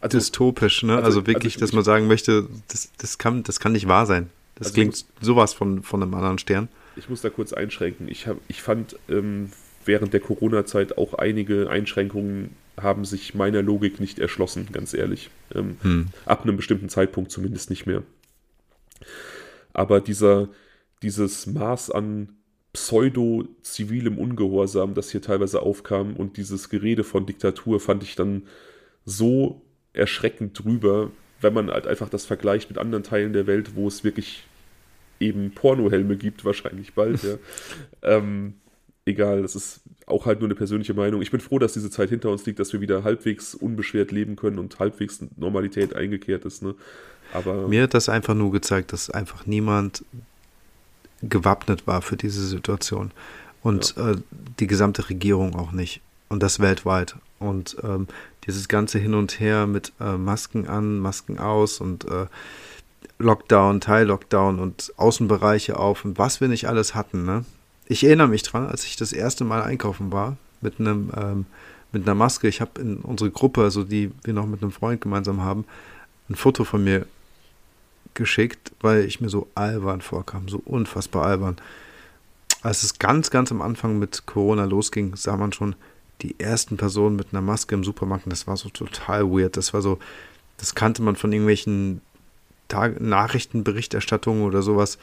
also, 0.00 0.18
dystopisch, 0.18 0.82
ne? 0.82 0.94
Also, 0.96 1.06
also 1.06 1.26
wirklich, 1.26 1.54
also 1.54 1.56
ich, 1.56 1.56
dass 1.60 1.72
man 1.72 1.84
sagen 1.84 2.06
möchte, 2.06 2.48
das, 2.68 2.90
das, 2.98 3.18
kann, 3.18 3.42
das 3.42 3.60
kann 3.60 3.72
nicht 3.72 3.88
wahr 3.88 4.06
sein. 4.06 4.30
Das 4.56 4.68
also 4.68 4.74
klingt 4.74 4.92
muss, 4.92 5.06
sowas 5.20 5.54
von, 5.54 5.82
von 5.82 6.02
einem 6.02 6.14
anderen 6.14 6.38
Stern. 6.38 6.68
Ich 6.96 7.08
muss 7.08 7.22
da 7.22 7.30
kurz 7.30 7.52
einschränken. 7.52 8.08
Ich, 8.08 8.26
hab, 8.26 8.36
ich 8.48 8.62
fand 8.62 8.96
ähm, 9.08 9.50
während 9.84 10.12
der 10.12 10.20
Corona-Zeit 10.20 10.98
auch 10.98 11.14
einige 11.14 11.68
Einschränkungen 11.70 12.54
haben 12.80 13.04
sich 13.04 13.34
meiner 13.34 13.62
Logik 13.62 14.00
nicht 14.00 14.18
erschlossen, 14.18 14.68
ganz 14.72 14.94
ehrlich. 14.94 15.30
Ähm, 15.54 15.76
hm. 15.82 16.06
Ab 16.24 16.42
einem 16.42 16.56
bestimmten 16.56 16.88
Zeitpunkt 16.88 17.30
zumindest 17.30 17.70
nicht 17.70 17.86
mehr. 17.86 18.02
Aber 19.72 20.00
dieser, 20.00 20.48
dieses 21.02 21.46
Maß 21.46 21.90
an 21.90 22.36
pseudo-zivilem 22.74 24.18
Ungehorsam, 24.18 24.94
das 24.94 25.10
hier 25.10 25.22
teilweise 25.22 25.62
aufkam 25.62 26.14
und 26.14 26.36
dieses 26.36 26.68
Gerede 26.68 27.04
von 27.04 27.24
Diktatur 27.24 27.80
fand 27.80 28.02
ich 28.02 28.16
dann 28.16 28.42
so 29.06 29.62
erschreckend 29.92 30.62
drüber, 30.62 31.10
wenn 31.40 31.54
man 31.54 31.70
halt 31.70 31.86
einfach 31.86 32.08
das 32.08 32.26
vergleicht 32.26 32.68
mit 32.68 32.78
anderen 32.78 33.04
Teilen 33.04 33.32
der 33.32 33.46
Welt, 33.46 33.76
wo 33.76 33.86
es 33.86 34.02
wirklich 34.02 34.46
eben 35.20 35.52
Pornohelme 35.52 36.16
gibt, 36.16 36.44
wahrscheinlich 36.44 36.94
bald, 36.94 37.22
ja. 37.22 37.36
ähm, 38.02 38.54
egal, 39.06 39.42
das 39.42 39.54
ist 39.54 39.82
auch 40.06 40.26
halt 40.26 40.40
nur 40.40 40.48
eine 40.48 40.56
persönliche 40.56 40.94
Meinung. 40.94 41.22
Ich 41.22 41.30
bin 41.30 41.40
froh, 41.40 41.60
dass 41.60 41.74
diese 41.74 41.90
Zeit 41.90 42.10
hinter 42.10 42.30
uns 42.30 42.44
liegt, 42.44 42.58
dass 42.58 42.72
wir 42.72 42.80
wieder 42.80 43.04
halbwegs 43.04 43.54
unbeschwert 43.54 44.10
leben 44.10 44.34
können 44.34 44.58
und 44.58 44.80
halbwegs 44.80 45.24
Normalität 45.36 45.94
eingekehrt 45.94 46.44
ist. 46.44 46.62
Ne? 46.62 46.74
Aber 47.32 47.68
Mir 47.68 47.84
hat 47.84 47.94
das 47.94 48.08
einfach 48.08 48.34
nur 48.34 48.50
gezeigt, 48.50 48.92
dass 48.92 49.10
einfach 49.10 49.46
niemand 49.46 50.04
gewappnet 51.28 51.86
war 51.86 52.02
für 52.02 52.16
diese 52.16 52.46
Situation. 52.46 53.10
Und 53.62 53.94
ja. 53.96 54.12
äh, 54.12 54.16
die 54.58 54.66
gesamte 54.66 55.08
Regierung 55.08 55.56
auch 55.56 55.72
nicht. 55.72 56.00
Und 56.28 56.42
das 56.42 56.60
weltweit. 56.60 57.16
Und 57.38 57.76
ähm, 57.82 58.08
dieses 58.46 58.68
ganze 58.68 58.98
Hin 58.98 59.14
und 59.14 59.40
Her 59.40 59.66
mit 59.66 59.92
äh, 60.00 60.16
Masken 60.16 60.66
an, 60.68 60.98
Masken 60.98 61.38
aus 61.38 61.80
und 61.80 62.04
äh, 62.04 62.26
Lockdown, 63.18 63.80
Teil-Lockdown 63.80 64.58
und 64.58 64.92
Außenbereiche 64.96 65.78
auf 65.78 66.04
und 66.04 66.18
was 66.18 66.40
wir 66.40 66.48
nicht 66.48 66.68
alles 66.68 66.94
hatten. 66.94 67.24
Ne? 67.24 67.44
Ich 67.86 68.04
erinnere 68.04 68.28
mich 68.28 68.42
dran, 68.42 68.66
als 68.66 68.84
ich 68.84 68.96
das 68.96 69.12
erste 69.12 69.44
Mal 69.44 69.62
einkaufen 69.62 70.12
war 70.12 70.36
mit 70.60 70.80
einem 70.80 71.10
ähm, 71.16 71.46
mit 71.94 72.02
einer 72.06 72.14
Maske. 72.14 72.48
Ich 72.48 72.60
habe 72.60 72.80
in 72.80 72.98
unsere 72.98 73.30
Gruppe, 73.30 73.62
also 73.62 73.84
die 73.84 74.10
wir 74.24 74.34
noch 74.34 74.46
mit 74.46 74.60
einem 74.62 74.72
Freund 74.72 75.00
gemeinsam 75.00 75.42
haben, 75.42 75.64
ein 76.28 76.34
Foto 76.34 76.64
von 76.64 76.84
mir 76.84 77.06
geschickt, 78.14 78.72
weil 78.80 79.04
ich 79.04 79.20
mir 79.20 79.28
so 79.28 79.48
albern 79.54 80.00
vorkam, 80.00 80.48
so 80.48 80.60
unfassbar 80.64 81.26
albern. 81.26 81.56
Als 82.62 82.82
es 82.82 82.98
ganz, 82.98 83.30
ganz 83.30 83.50
am 83.50 83.60
Anfang 83.60 83.98
mit 83.98 84.26
Corona 84.26 84.64
losging, 84.64 85.16
sah 85.16 85.36
man 85.36 85.52
schon, 85.52 85.74
die 86.22 86.38
ersten 86.38 86.76
Personen 86.76 87.16
mit 87.16 87.28
einer 87.32 87.42
Maske 87.42 87.74
im 87.74 87.84
Supermarkt, 87.84 88.24
das 88.26 88.46
war 88.46 88.56
so 88.56 88.68
total 88.68 89.30
weird. 89.30 89.56
Das 89.56 89.74
war 89.74 89.82
so, 89.82 89.98
das 90.56 90.74
kannte 90.74 91.02
man 91.02 91.16
von 91.16 91.32
irgendwelchen 91.32 92.00
Tag 92.68 93.00
Nachrichtenberichterstattungen 93.00 94.44
oder 94.44 94.62
sowas 94.62 94.98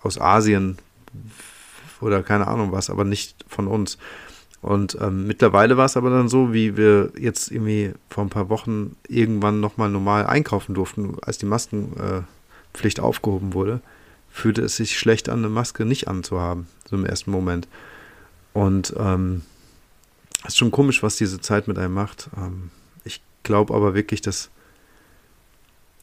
aus 0.00 0.20
Asien 0.20 0.78
oder 2.00 2.22
keine 2.22 2.46
Ahnung 2.46 2.72
was, 2.72 2.90
aber 2.90 3.04
nicht 3.04 3.44
von 3.48 3.66
uns. 3.66 3.98
Und 4.62 4.96
ähm, 5.00 5.26
mittlerweile 5.26 5.76
war 5.76 5.84
es 5.84 5.96
aber 5.96 6.08
dann 6.10 6.28
so, 6.28 6.54
wie 6.54 6.76
wir 6.76 7.12
jetzt 7.18 7.50
irgendwie 7.50 7.92
vor 8.08 8.24
ein 8.24 8.30
paar 8.30 8.48
Wochen 8.48 8.96
irgendwann 9.08 9.60
nochmal 9.60 9.90
normal 9.90 10.26
einkaufen 10.26 10.74
durften, 10.74 11.16
als 11.20 11.36
die 11.36 11.46
Maskenpflicht 11.46 12.00
äh, 12.00 12.22
aufgehoben 13.00 13.54
wurde, 13.54 13.80
fühlte 14.30 14.62
es 14.62 14.76
sich 14.76 14.98
schlecht 14.98 15.28
an, 15.28 15.38
eine 15.38 15.48
Maske 15.48 15.84
nicht 15.84 16.08
anzuhaben, 16.08 16.66
so 16.88 16.96
im 16.96 17.06
ersten 17.06 17.30
Moment. 17.30 17.68
Und 18.52 18.94
ähm, 18.98 19.42
ist 20.46 20.58
schon 20.58 20.70
komisch, 20.70 21.02
was 21.02 21.16
diese 21.16 21.40
Zeit 21.40 21.68
mit 21.68 21.78
einem 21.78 21.94
macht. 21.94 22.28
Ähm, 22.36 22.70
ich 23.04 23.22
glaube 23.42 23.74
aber 23.74 23.94
wirklich, 23.94 24.20
dass. 24.20 24.50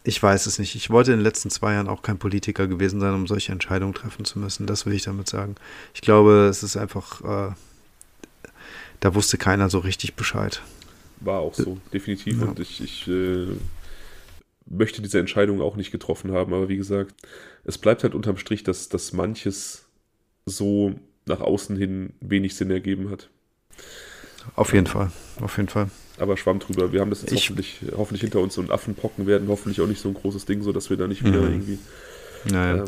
Ich 0.04 0.22
weiß 0.22 0.48
es 0.48 0.58
nicht. 0.58 0.76
Ich 0.76 0.90
wollte 0.90 1.12
in 1.12 1.20
den 1.20 1.24
letzten 1.24 1.52
zwei 1.52 1.74
Jahren 1.74 1.88
auch 1.88 2.02
kein 2.02 2.18
Politiker 2.18 2.68
gewesen 2.68 3.00
sein, 3.00 3.14
um 3.14 3.28
solche 3.28 3.52
Entscheidungen 3.52 3.94
treffen 3.94 4.26
zu 4.26 4.40
müssen. 4.40 4.66
Das 4.66 4.88
will 4.88 4.94
ich 4.94 5.04
damit 5.04 5.30
sagen. 5.30 5.56
Ich 5.94 6.02
glaube, 6.02 6.48
es 6.50 6.64
ist 6.64 6.76
einfach. 6.76 7.22
Äh, 7.22 7.54
da 9.00 9.16
wusste 9.16 9.38
keiner 9.38 9.70
so 9.70 9.80
richtig 9.80 10.16
Bescheid. 10.16 10.62
War 11.20 11.40
auch 11.40 11.54
so, 11.54 11.78
definitiv. 11.94 12.40
Ja. 12.40 12.48
Und 12.48 12.60
ich, 12.60 12.82
ich 12.82 13.08
äh, 13.08 13.48
möchte 14.66 15.02
diese 15.02 15.20
Entscheidung 15.20 15.62
auch 15.62 15.76
nicht 15.76 15.92
getroffen 15.92 16.32
haben. 16.32 16.54
Aber 16.54 16.70
wie 16.70 16.78
gesagt, 16.78 17.14
es 17.64 17.78
bleibt 17.78 18.04
halt 18.04 18.16
unterm 18.16 18.38
Strich, 18.38 18.64
dass, 18.64 18.90
dass 18.90 19.14
manches 19.14 19.86
so 20.46 20.96
nach 21.26 21.42
außen 21.42 21.76
hin 21.78 22.14
wenig 22.20 22.56
Sinn 22.56 22.72
ergeben 22.72 23.10
hat. 23.10 23.30
Auf 24.56 24.74
jeden 24.74 24.88
Fall, 24.88 25.12
auf 25.40 25.58
jeden 25.58 25.70
Fall. 25.70 25.90
Aber 26.18 26.36
schwamm 26.36 26.60
drüber. 26.60 26.92
Wir 26.92 27.02
haben 27.02 27.10
das 27.10 27.22
jetzt 27.22 27.32
ich, 27.32 27.44
hoffentlich, 27.44 27.82
hoffentlich 27.96 28.22
hinter 28.22 28.40
uns 28.40 28.58
und 28.58 28.72
Affenpocken 28.72 29.28
werden 29.28 29.48
hoffentlich 29.48 29.82
auch 29.82 29.88
nicht 29.88 30.02
so 30.02 30.10
ein 30.10 30.16
großes 30.16 30.46
Ding, 30.46 30.62
sodass 30.64 30.90
wir 30.90 30.98
da 30.98 31.08
nicht 31.08 31.24
wieder 31.24 31.42
mhm. 31.42 31.48
irgendwie. 31.48 31.80
Naja. 32.46 32.86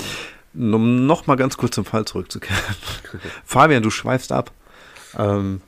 Ähm, 0.56 0.74
um 0.74 1.06
noch 1.06 1.28
mal 1.28 1.36
ganz 1.36 1.58
kurz 1.58 1.76
zum 1.76 1.86
Fall 1.86 2.06
zurückzukehren. 2.06 2.62
Fabian, 3.44 3.84
du 3.84 3.90
schweifst 3.90 4.32
ab. 4.32 4.52
Ähm, 5.18 5.62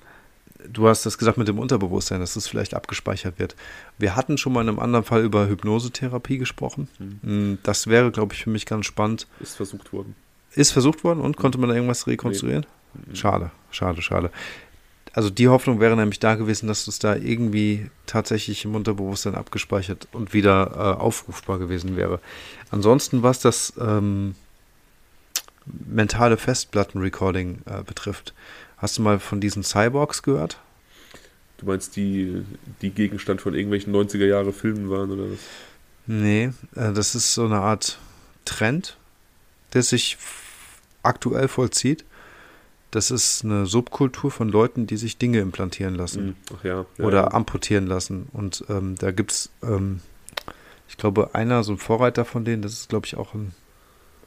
du 0.71 0.87
hast 0.87 1.05
das 1.05 1.17
gesagt 1.17 1.37
mit 1.37 1.47
dem 1.47 1.59
Unterbewusstsein, 1.59 2.19
dass 2.19 2.35
es 2.35 2.47
vielleicht 2.47 2.73
abgespeichert 2.73 3.39
wird. 3.39 3.55
Wir 3.97 4.15
hatten 4.15 4.37
schon 4.37 4.53
mal 4.53 4.61
in 4.61 4.69
einem 4.69 4.79
anderen 4.79 5.05
Fall 5.05 5.23
über 5.23 5.47
Hypnosetherapie 5.47 6.37
gesprochen. 6.37 6.87
Mhm. 6.99 7.57
Das 7.63 7.87
wäre, 7.87 8.11
glaube 8.11 8.33
ich, 8.33 8.43
für 8.43 8.49
mich 8.49 8.65
ganz 8.65 8.85
spannend. 8.85 9.27
Ist 9.39 9.55
versucht 9.55 9.93
worden. 9.93 10.15
Ist 10.53 10.71
versucht 10.71 11.03
worden 11.03 11.19
und 11.19 11.37
konnte 11.37 11.57
man 11.57 11.69
da 11.69 11.75
irgendwas 11.75 12.07
rekonstruieren? 12.07 12.65
Nee. 12.93 13.15
Schade, 13.15 13.51
schade, 13.71 14.01
schade. 14.01 14.31
Also 15.13 15.29
die 15.29 15.47
Hoffnung 15.47 15.79
wäre 15.79 15.95
nämlich 15.95 16.19
da 16.19 16.35
gewesen, 16.35 16.67
dass 16.67 16.87
es 16.87 16.99
da 16.99 17.15
irgendwie 17.15 17.89
tatsächlich 18.05 18.65
im 18.65 18.75
Unterbewusstsein 18.75 19.35
abgespeichert 19.35 20.09
und 20.11 20.33
wieder 20.33 20.71
äh, 20.75 21.01
aufrufbar 21.01 21.57
gewesen 21.57 21.95
wäre. 21.95 22.19
Ansonsten, 22.69 23.23
was 23.23 23.39
das 23.39 23.73
ähm, 23.79 24.35
mentale 25.65 26.35
Festplatten-Recording 26.35 27.59
äh, 27.65 27.83
betrifft, 27.83 28.33
hast 28.77 28.97
du 28.97 29.01
mal 29.01 29.19
von 29.19 29.41
diesen 29.41 29.63
Cyborgs 29.63 30.23
gehört? 30.23 30.59
Du 31.57 31.65
meinst, 31.65 31.95
die, 31.95 32.43
die 32.81 32.89
Gegenstand 32.89 33.41
von 33.41 33.53
irgendwelchen 33.53 33.95
90er 33.95 34.25
Jahre 34.25 34.51
Filmen 34.51 34.89
waren 34.89 35.11
oder 35.11 35.31
was? 35.31 35.39
Nee, 36.05 36.51
äh, 36.75 36.93
das 36.93 37.15
ist 37.15 37.33
so 37.33 37.45
eine 37.45 37.59
Art 37.59 37.97
Trend, 38.43 38.97
der 39.73 39.83
sich 39.83 40.17
aktuell 41.03 41.47
vollzieht 41.47 42.05
das 42.95 43.11
ist 43.11 43.43
eine 43.43 43.65
Subkultur 43.65 44.31
von 44.31 44.47
Leuten, 44.47 44.87
die 44.87 44.95
sich 44.95 45.17
Dinge 45.17 45.39
implantieren 45.39 45.95
lassen. 45.95 46.27
Hm, 46.27 46.35
ach 46.57 46.63
ja, 46.63 46.85
ja 46.97 47.05
oder 47.05 47.17
ja. 47.17 47.31
amputieren 47.31 47.87
lassen. 47.87 48.29
Und 48.31 48.63
ähm, 48.69 48.95
da 48.97 49.11
gibt 49.11 49.33
es, 49.33 49.49
ähm, 49.61 49.99
ich 50.87 50.95
glaube, 50.95 51.35
einer, 51.35 51.63
so 51.65 51.73
ein 51.73 51.77
Vorreiter 51.77 52.23
von 52.23 52.45
denen, 52.45 52.61
das 52.61 52.71
ist, 52.71 52.87
glaube 52.87 53.05
ich, 53.05 53.17
auch 53.17 53.33
ein 53.33 53.53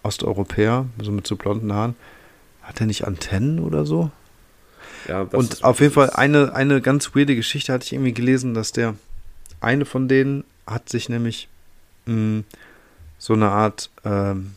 Osteuropäer, 0.03 0.85
so 1.03 1.13
mit 1.13 1.27
so 1.27 1.37
blonden 1.37 1.73
Haaren. 1.73 1.95
Hat 2.61 2.79
er 2.81 2.87
nicht 2.87 3.07
Antennen 3.07 3.59
oder 3.59 3.87
so? 3.87 4.11
Ja, 5.07 5.23
und 5.23 5.63
auf 5.65 5.81
jeden 5.81 5.93
Fall 5.93 6.11
eine, 6.11 6.55
eine 6.55 6.81
ganz 6.81 7.15
weirde 7.15 7.37
Geschichte 7.37 7.73
hatte 7.73 7.85
ich 7.85 7.93
irgendwie 7.93 8.15
gelesen, 8.15 8.55
dass 8.55 8.73
der 8.73 8.95
eine 9.61 9.85
von 9.85 10.09
denen 10.09 10.45
hat 10.67 10.89
sich 10.89 11.09
nämlich 11.09 11.49
mh, 12.07 12.15
hm, 12.15 12.45
so 13.19 13.35
eine 13.35 13.51
Art 13.51 13.91
ähm, 14.05 14.53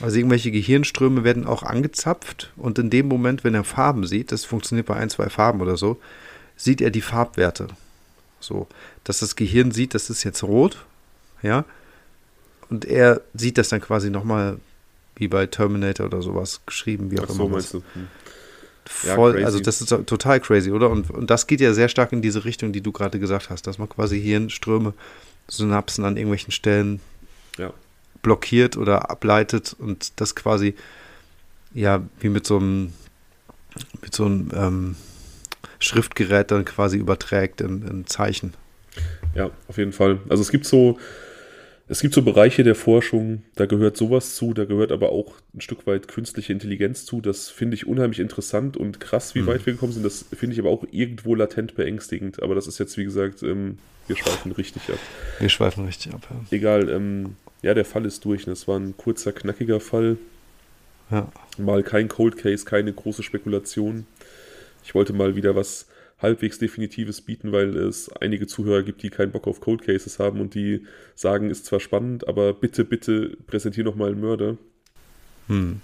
also 0.00 0.16
irgendwelche 0.16 0.50
Gehirnströme 0.50 1.22
werden 1.22 1.46
auch 1.46 1.62
angezapft 1.62 2.50
und 2.56 2.78
in 2.78 2.90
dem 2.90 3.06
Moment, 3.06 3.44
wenn 3.44 3.54
er 3.54 3.64
Farben 3.64 4.06
sieht, 4.06 4.32
das 4.32 4.44
funktioniert 4.44 4.86
bei 4.86 4.96
ein, 4.96 5.10
zwei 5.10 5.28
Farben 5.28 5.60
oder 5.60 5.76
so, 5.76 6.00
sieht 6.56 6.80
er 6.80 6.90
die 6.90 7.00
Farbwerte. 7.00 7.68
So, 8.40 8.66
dass 9.04 9.20
das 9.20 9.36
Gehirn 9.36 9.70
sieht, 9.70 9.94
das 9.94 10.10
ist 10.10 10.24
jetzt 10.24 10.42
rot, 10.42 10.84
ja, 11.42 11.64
und 12.70 12.84
er 12.84 13.20
sieht 13.34 13.56
das 13.56 13.68
dann 13.68 13.80
quasi 13.80 14.10
nochmal 14.10 14.58
wie 15.16 15.28
bei 15.28 15.46
Terminator 15.46 16.06
oder 16.06 16.22
sowas 16.22 16.60
geschrieben, 16.66 17.10
wie 17.10 17.20
auch 17.20 17.24
Ach 17.28 17.34
so, 17.34 17.44
immer. 17.44 17.52
Meinst 17.54 17.74
du? 17.74 17.82
Voll, 18.86 19.40
ja, 19.40 19.46
also 19.46 19.60
das 19.60 19.80
ist 19.80 19.88
total 19.88 20.40
crazy, 20.40 20.70
oder? 20.70 20.90
Und, 20.90 21.10
und 21.10 21.30
das 21.30 21.46
geht 21.46 21.60
ja 21.60 21.72
sehr 21.72 21.88
stark 21.88 22.12
in 22.12 22.20
diese 22.20 22.44
Richtung, 22.44 22.72
die 22.72 22.82
du 22.82 22.92
gerade 22.92 23.18
gesagt 23.18 23.50
hast, 23.50 23.66
dass 23.66 23.78
man 23.78 23.88
quasi 23.88 24.20
Hirnströme, 24.20 24.92
Synapsen 25.48 26.04
an 26.04 26.16
irgendwelchen 26.16 26.52
Stellen 26.52 27.00
ja 27.58 27.72
blockiert 28.24 28.76
oder 28.76 29.10
ableitet 29.10 29.76
und 29.78 30.20
das 30.20 30.34
quasi 30.34 30.74
ja 31.72 32.02
wie 32.18 32.30
mit 32.30 32.44
so 32.44 32.56
einem 32.56 32.92
mit 34.02 34.14
so 34.14 34.24
einem 34.24 34.50
ähm, 34.54 34.96
Schriftgerät 35.78 36.50
dann 36.50 36.64
quasi 36.64 36.96
überträgt 36.96 37.60
in, 37.60 37.86
in 37.86 38.06
Zeichen. 38.06 38.54
Ja, 39.34 39.50
auf 39.68 39.76
jeden 39.76 39.92
Fall. 39.92 40.18
Also 40.28 40.42
es 40.42 40.50
gibt 40.50 40.64
so 40.64 40.98
es 41.86 42.00
gibt 42.00 42.14
so 42.14 42.22
Bereiche 42.22 42.64
der 42.64 42.74
Forschung, 42.74 43.42
da 43.56 43.66
gehört 43.66 43.96
sowas 43.96 44.36
zu, 44.36 44.54
da 44.54 44.64
gehört 44.64 44.90
aber 44.90 45.12
auch 45.12 45.34
ein 45.52 45.60
Stück 45.60 45.86
weit 45.86 46.08
künstliche 46.08 46.52
Intelligenz 46.52 47.04
zu. 47.04 47.20
Das 47.20 47.50
finde 47.50 47.74
ich 47.74 47.86
unheimlich 47.86 48.20
interessant 48.20 48.76
und 48.78 49.00
krass, 49.00 49.34
wie 49.34 49.42
mhm. 49.42 49.48
weit 49.48 49.66
wir 49.66 49.74
gekommen 49.74 49.92
sind. 49.92 50.04
Das 50.04 50.24
finde 50.34 50.54
ich 50.54 50.60
aber 50.60 50.70
auch 50.70 50.84
irgendwo 50.90 51.34
latent 51.34 51.74
beängstigend. 51.74 52.42
Aber 52.42 52.54
das 52.54 52.66
ist 52.66 52.78
jetzt, 52.78 52.96
wie 52.96 53.04
gesagt, 53.04 53.42
ähm, 53.42 53.78
wir 54.06 54.16
schweifen 54.16 54.52
richtig 54.52 54.82
ab. 54.88 54.98
Wir 55.38 55.48
schweifen 55.50 55.84
richtig 55.84 56.14
ab, 56.14 56.26
ja. 56.30 56.56
Egal, 56.56 56.88
ähm, 56.88 57.36
ja, 57.60 57.74
der 57.74 57.84
Fall 57.84 58.06
ist 58.06 58.24
durch. 58.24 58.46
Das 58.46 58.66
war 58.66 58.78
ein 58.78 58.96
kurzer, 58.96 59.32
knackiger 59.32 59.80
Fall. 59.80 60.16
Ja. 61.10 61.30
Mal 61.58 61.82
kein 61.82 62.08
Cold 62.08 62.38
Case, 62.38 62.64
keine 62.64 62.94
große 62.94 63.22
Spekulation. 63.22 64.06
Ich 64.84 64.94
wollte 64.94 65.12
mal 65.12 65.36
wieder 65.36 65.54
was 65.54 65.86
halbwegs 66.18 66.58
Definitives 66.58 67.20
bieten, 67.20 67.52
weil 67.52 67.76
es 67.76 68.10
einige 68.20 68.46
Zuhörer 68.46 68.82
gibt, 68.82 69.02
die 69.02 69.10
keinen 69.10 69.32
Bock 69.32 69.46
auf 69.46 69.60
Cold 69.60 69.82
Cases 69.82 70.18
haben 70.18 70.40
und 70.40 70.54
die 70.54 70.86
sagen, 71.14 71.50
ist 71.50 71.66
zwar 71.66 71.80
spannend, 71.80 72.28
aber 72.28 72.52
bitte, 72.52 72.84
bitte 72.84 73.36
präsentier 73.46 73.84
noch 73.84 73.96
mal 73.96 74.10
einen 74.10 74.20
Mörder. 74.20 74.56
Hm. 75.48 75.80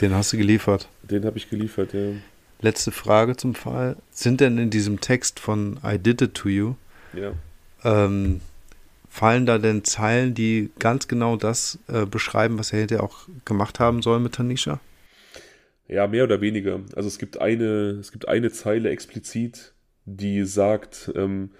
Den 0.00 0.14
hast 0.14 0.32
du 0.32 0.38
geliefert. 0.38 0.88
Den 1.02 1.24
habe 1.24 1.38
ich 1.38 1.50
geliefert, 1.50 1.92
ja. 1.92 2.12
Letzte 2.60 2.92
Frage 2.92 3.36
zum 3.36 3.54
Fall. 3.54 3.96
Sind 4.10 4.40
denn 4.40 4.58
in 4.58 4.70
diesem 4.70 5.00
Text 5.00 5.38
von 5.38 5.78
I 5.84 5.98
Did 5.98 6.22
It 6.22 6.34
To 6.34 6.48
You 6.48 6.74
ja. 7.12 7.32
ähm, 7.84 8.40
fallen 9.10 9.46
da 9.46 9.58
denn 9.58 9.84
Zeilen, 9.84 10.34
die 10.34 10.70
ganz 10.78 11.06
genau 11.06 11.36
das 11.36 11.78
äh, 11.88 12.06
beschreiben, 12.06 12.58
was 12.58 12.72
er 12.72 12.80
hinterher 12.80 13.04
auch 13.04 13.28
gemacht 13.44 13.80
haben 13.80 14.02
soll 14.02 14.18
mit 14.20 14.34
Tanisha? 14.34 14.80
Ja, 15.88 16.06
mehr 16.06 16.24
oder 16.24 16.40
weniger. 16.40 16.80
Also 16.96 17.08
es 17.08 17.18
gibt 17.18 17.40
eine, 17.40 17.98
es 18.00 18.10
gibt 18.10 18.28
eine 18.28 18.50
Zeile 18.50 18.90
explizit, 18.90 19.74
die 20.06 20.44
sagt, 20.44 21.12
ähm, 21.14 21.50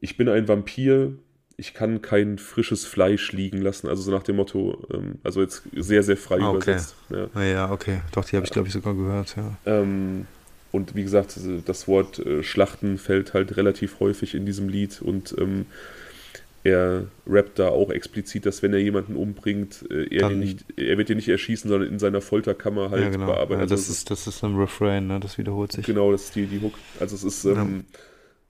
ich 0.00 0.16
bin 0.16 0.28
ein 0.28 0.48
Vampir, 0.48 1.14
ich 1.56 1.72
kann 1.72 2.02
kein 2.02 2.38
frisches 2.38 2.84
Fleisch 2.84 3.32
liegen 3.32 3.62
lassen. 3.62 3.88
Also 3.88 4.02
so 4.02 4.10
nach 4.10 4.22
dem 4.22 4.36
Motto, 4.36 4.86
ähm, 4.92 5.18
also 5.22 5.40
jetzt 5.40 5.62
sehr, 5.74 6.02
sehr 6.02 6.16
frei 6.16 6.40
ah, 6.40 6.50
okay. 6.50 6.56
übersetzt. 6.56 6.96
Ja. 7.10 7.28
Ah, 7.34 7.42
ja, 7.42 7.70
okay. 7.70 8.00
Doch, 8.12 8.24
die 8.24 8.36
habe 8.36 8.44
ich, 8.44 8.52
glaube 8.52 8.68
ich, 8.68 8.74
sogar 8.74 8.94
gehört, 8.94 9.36
ja. 9.36 9.56
Ähm, 9.64 10.26
und 10.72 10.94
wie 10.94 11.04
gesagt, 11.04 11.38
das 11.66 11.88
Wort 11.88 12.18
äh, 12.18 12.42
Schlachten 12.42 12.98
fällt 12.98 13.32
halt 13.32 13.56
relativ 13.56 14.00
häufig 14.00 14.34
in 14.34 14.44
diesem 14.44 14.68
Lied 14.68 15.00
und 15.00 15.34
ähm, 15.38 15.66
er 16.64 17.04
rappt 17.26 17.58
da 17.58 17.68
auch 17.68 17.90
explizit, 17.90 18.46
dass 18.46 18.62
wenn 18.62 18.72
er 18.72 18.80
jemanden 18.80 19.16
umbringt, 19.16 19.84
äh, 19.90 20.06
er, 20.14 20.30
Dann, 20.30 20.40
nicht, 20.40 20.64
er 20.76 20.96
wird 20.96 21.10
ihn 21.10 21.16
nicht 21.16 21.28
erschießen, 21.28 21.68
sondern 21.68 21.90
in 21.90 21.98
seiner 21.98 22.22
Folterkammer 22.22 22.90
halt 22.90 23.02
ja, 23.02 23.10
genau. 23.10 23.26
bearbeiten. 23.26 23.60
Ja, 23.60 23.66
das, 23.66 23.82
also, 23.82 23.92
ist, 23.92 24.10
das 24.10 24.26
ist 24.26 24.42
ein 24.42 24.56
Refrain, 24.56 25.06
ne? 25.06 25.20
das 25.20 25.36
wiederholt 25.36 25.72
sich. 25.72 25.84
Genau, 25.84 26.10
das 26.10 26.24
ist 26.24 26.36
die, 26.36 26.46
die 26.46 26.60
Hook. 26.60 26.74
Also 26.98 27.14
es 27.14 27.22
ist, 27.22 27.44
ähm, 27.44 27.84
ja. 27.92 27.98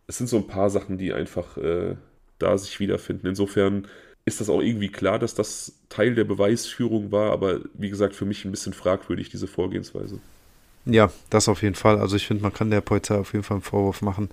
es 0.06 0.18
sind 0.18 0.28
so 0.28 0.36
ein 0.36 0.46
paar 0.46 0.70
Sachen, 0.70 0.96
die 0.96 1.12
einfach 1.12 1.56
äh, 1.56 1.96
da 2.38 2.56
sich 2.56 2.78
wiederfinden. 2.78 3.26
Insofern 3.26 3.88
ist 4.24 4.40
das 4.40 4.48
auch 4.48 4.60
irgendwie 4.60 4.90
klar, 4.90 5.18
dass 5.18 5.34
das 5.34 5.80
Teil 5.88 6.14
der 6.14 6.24
Beweisführung 6.24 7.10
war, 7.10 7.32
aber 7.32 7.60
wie 7.74 7.90
gesagt, 7.90 8.14
für 8.14 8.24
mich 8.24 8.44
ein 8.44 8.52
bisschen 8.52 8.72
fragwürdig, 8.74 9.28
diese 9.28 9.48
Vorgehensweise. 9.48 10.20
Ja, 10.86 11.10
das 11.30 11.48
auf 11.48 11.62
jeden 11.62 11.74
Fall. 11.74 11.98
Also 11.98 12.14
ich 12.14 12.26
finde, 12.26 12.44
man 12.44 12.52
kann 12.52 12.70
der 12.70 12.80
Polizei 12.80 13.16
auf 13.16 13.32
jeden 13.32 13.42
Fall 13.42 13.56
einen 13.56 13.62
Vorwurf 13.62 14.02
machen, 14.02 14.28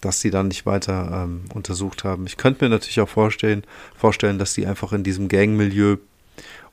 dass 0.00 0.20
sie 0.20 0.30
dann 0.30 0.48
nicht 0.48 0.66
weiter 0.66 1.24
ähm, 1.24 1.44
untersucht 1.54 2.04
haben. 2.04 2.26
Ich 2.26 2.36
könnte 2.36 2.64
mir 2.64 2.70
natürlich 2.70 3.00
auch 3.00 3.08
vorstellen, 3.08 3.64
vorstellen, 3.96 4.38
dass 4.38 4.54
sie 4.54 4.66
einfach 4.66 4.92
in 4.92 5.04
diesem 5.04 5.28
Gangmilieu 5.28 5.96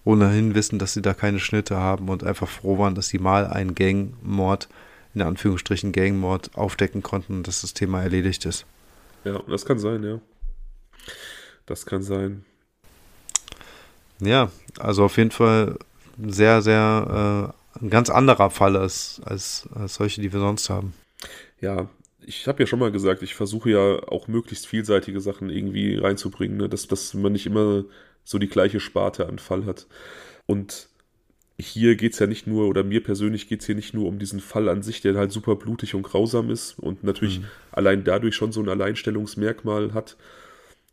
ohnehin 0.05 0.55
wissen, 0.55 0.79
dass 0.79 0.93
sie 0.93 1.01
da 1.01 1.13
keine 1.13 1.39
Schnitte 1.39 1.77
haben 1.77 2.09
und 2.09 2.23
einfach 2.23 2.49
froh 2.49 2.77
waren, 2.77 2.95
dass 2.95 3.07
sie 3.07 3.19
mal 3.19 3.47
einen 3.47 3.75
Gangmord, 3.75 4.67
in 5.13 5.21
Anführungsstrichen 5.21 5.91
Gangmord, 5.91 6.51
aufdecken 6.55 7.03
konnten 7.03 7.37
und 7.37 7.47
dass 7.47 7.61
das 7.61 7.73
Thema 7.73 8.01
erledigt 8.01 8.45
ist. 8.45 8.65
Ja, 9.23 9.39
das 9.47 9.65
kann 9.65 9.79
sein, 9.79 10.03
ja. 10.03 10.19
Das 11.65 11.85
kann 11.85 12.03
sein. 12.03 12.43
Ja, 14.19 14.51
also 14.79 15.05
auf 15.05 15.17
jeden 15.17 15.31
Fall 15.31 15.77
sehr, 16.17 16.61
sehr 16.61 17.53
äh, 17.79 17.83
ein 17.83 17.89
ganz 17.89 18.09
anderer 18.09 18.49
Fall 18.49 18.75
als, 18.75 19.21
als, 19.25 19.67
als 19.73 19.95
solche, 19.95 20.21
die 20.21 20.31
wir 20.31 20.39
sonst 20.39 20.69
haben. 20.69 20.93
Ja, 21.61 21.87
ich 22.25 22.47
habe 22.47 22.63
ja 22.63 22.67
schon 22.67 22.79
mal 22.79 22.91
gesagt, 22.91 23.21
ich 23.21 23.35
versuche 23.35 23.71
ja 23.71 24.07
auch 24.07 24.27
möglichst 24.27 24.67
vielseitige 24.67 25.21
Sachen 25.21 25.49
irgendwie 25.49 25.95
reinzubringen, 25.95 26.57
ne? 26.57 26.69
dass, 26.69 26.87
dass 26.87 27.13
man 27.13 27.31
nicht 27.31 27.45
immer 27.45 27.85
so 28.23 28.37
die 28.37 28.47
gleiche 28.47 28.79
Sparte 28.79 29.27
an 29.27 29.39
Fall 29.39 29.65
hat. 29.65 29.87
Und 30.45 30.87
hier 31.59 31.95
geht 31.95 32.13
es 32.13 32.19
ja 32.19 32.27
nicht 32.27 32.47
nur, 32.47 32.67
oder 32.67 32.83
mir 32.83 33.03
persönlich 33.03 33.47
geht 33.47 33.61
es 33.61 33.65
hier 33.65 33.75
nicht 33.75 33.93
nur 33.93 34.07
um 34.07 34.19
diesen 34.19 34.39
Fall 34.39 34.69
an 34.69 34.81
sich, 34.81 35.01
der 35.01 35.15
halt 35.15 35.31
super 35.31 35.55
blutig 35.55 35.93
und 35.95 36.03
grausam 36.03 36.49
ist 36.49 36.79
und 36.79 37.03
natürlich 37.03 37.39
mhm. 37.39 37.45
allein 37.71 38.03
dadurch 38.03 38.35
schon 38.35 38.51
so 38.51 38.61
ein 38.61 38.69
Alleinstellungsmerkmal 38.69 39.93
hat, 39.93 40.17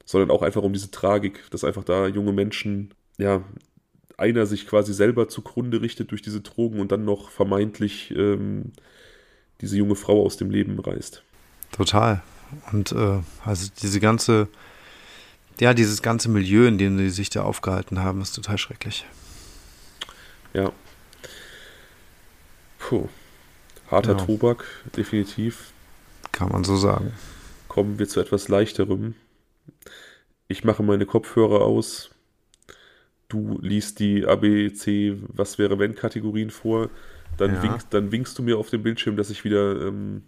sondern 0.04 0.30
auch 0.30 0.42
einfach 0.42 0.62
um 0.62 0.72
diese 0.72 0.90
Tragik, 0.90 1.44
dass 1.50 1.64
einfach 1.64 1.84
da 1.84 2.06
junge 2.08 2.32
Menschen, 2.32 2.92
ja, 3.18 3.44
einer 4.16 4.44
sich 4.44 4.66
quasi 4.66 4.92
selber 4.92 5.28
zugrunde 5.28 5.80
richtet 5.80 6.10
durch 6.10 6.20
diese 6.20 6.42
Drogen 6.42 6.78
und 6.78 6.92
dann 6.92 7.06
noch 7.06 7.30
vermeintlich 7.30 8.12
ähm, 8.14 8.72
diese 9.60 9.76
junge 9.76 9.96
Frau 9.96 10.24
aus 10.24 10.36
dem 10.36 10.50
Leben 10.50 10.78
reißt. 10.78 11.22
Total. 11.72 12.22
Und 12.72 12.92
äh, 12.92 13.20
also 13.44 13.70
diese 13.82 14.00
ganze, 14.00 14.48
ja, 15.60 15.74
dieses 15.74 16.02
ganze 16.02 16.28
Milieu, 16.28 16.66
in 16.66 16.78
dem 16.78 16.98
sie 16.98 17.10
sich 17.10 17.30
da 17.30 17.42
aufgehalten 17.42 18.00
haben, 18.00 18.20
ist 18.20 18.32
total 18.32 18.58
schrecklich. 18.58 19.04
Ja. 20.52 20.72
Puh. 22.78 23.08
Harter 23.90 24.16
Ja. 24.16 24.24
Tobak, 24.24 24.64
definitiv. 24.96 25.72
Kann 26.32 26.48
man 26.50 26.64
so 26.64 26.76
sagen. 26.76 27.12
Kommen 27.68 27.98
wir 27.98 28.08
zu 28.08 28.20
etwas 28.20 28.48
leichterem. 28.48 29.14
Ich 30.48 30.64
mache 30.64 30.82
meine 30.82 31.06
Kopfhörer 31.06 31.62
aus. 31.62 32.10
Du 33.28 33.58
liest 33.60 34.00
die 34.00 34.26
ABC 34.26 35.16
Was 35.28 35.58
wäre 35.58 35.78
wenn 35.78 35.94
Kategorien 35.94 36.50
vor. 36.50 36.90
Dann, 37.40 37.54
Ja. 37.54 37.62
winkst, 37.62 37.86
dann 37.90 38.12
winkst 38.12 38.38
du 38.38 38.42
mir 38.42 38.58
auf 38.58 38.68
dem 38.68 38.82
Bildschirm, 38.82 39.16
dass 39.16 39.30
ich 39.30 39.44
wieder 39.44 39.86
ähm, 39.86 40.22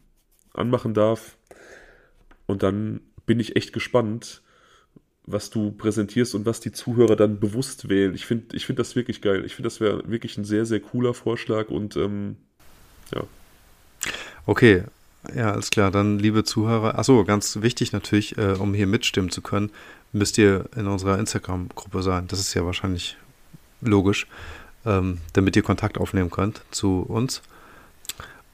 anmachen 0.55 0.94
darf. 0.94 1.36
Und 2.47 2.62
dann 2.62 3.01
bin 3.26 3.39
ich 3.39 3.55
echt 3.55 3.72
gespannt, 3.72 4.43
was 5.24 5.51
du 5.51 5.70
präsentierst 5.72 6.34
und 6.34 6.47
was 6.47 6.60
die 6.60 6.72
Zuhörer 6.72 7.14
dann 7.14 7.39
bewusst 7.39 7.89
wählen. 7.89 8.14
Ich 8.14 8.24
finde 8.26 8.56
ich 8.56 8.66
find 8.66 8.78
das 8.78 8.97
wirklich 8.97 9.20
geil. 9.20 9.44
Ich 9.44 9.55
finde, 9.55 9.66
das 9.66 9.80
wäre 9.80 10.10
wirklich 10.10 10.36
ein 10.39 10.44
sehr, 10.44 10.64
sehr 10.64 10.80
cooler 10.80 11.14
Vorschlag 11.14 11.68
und 11.68 11.97
ähm, 11.97 12.36
ja. 13.14 13.22
Okay, 14.47 14.84
ja, 15.36 15.52
alles 15.52 15.70
klar. 15.70 15.90
Dann, 15.90 16.18
liebe 16.18 16.44
Zuhörer, 16.44 16.98
achso, 16.98 17.24
ganz 17.24 17.60
wichtig 17.60 17.93
natürlich, 17.93 18.36
äh, 18.39 18.55
um 18.59 18.74
hier 18.74 18.86
mitstimmen 18.86 19.30
zu 19.30 19.43
können, 19.43 19.70
müsst 20.12 20.39
ihr 20.39 20.64
in 20.76 20.86
unserer 20.86 21.18
Instagram-Gruppe 21.18 22.02
sein. 22.02 22.26
Das 22.26 22.40
ist 22.40 22.55
ja 22.55 22.64
wahrscheinlich 22.64 23.16
logisch, 23.82 24.26
ähm, 24.85 25.19
damit 25.33 25.57
ihr 25.57 25.63
Kontakt 25.63 25.99
aufnehmen 25.99 26.31
könnt 26.31 26.63
zu 26.71 27.01
uns. 27.03 27.43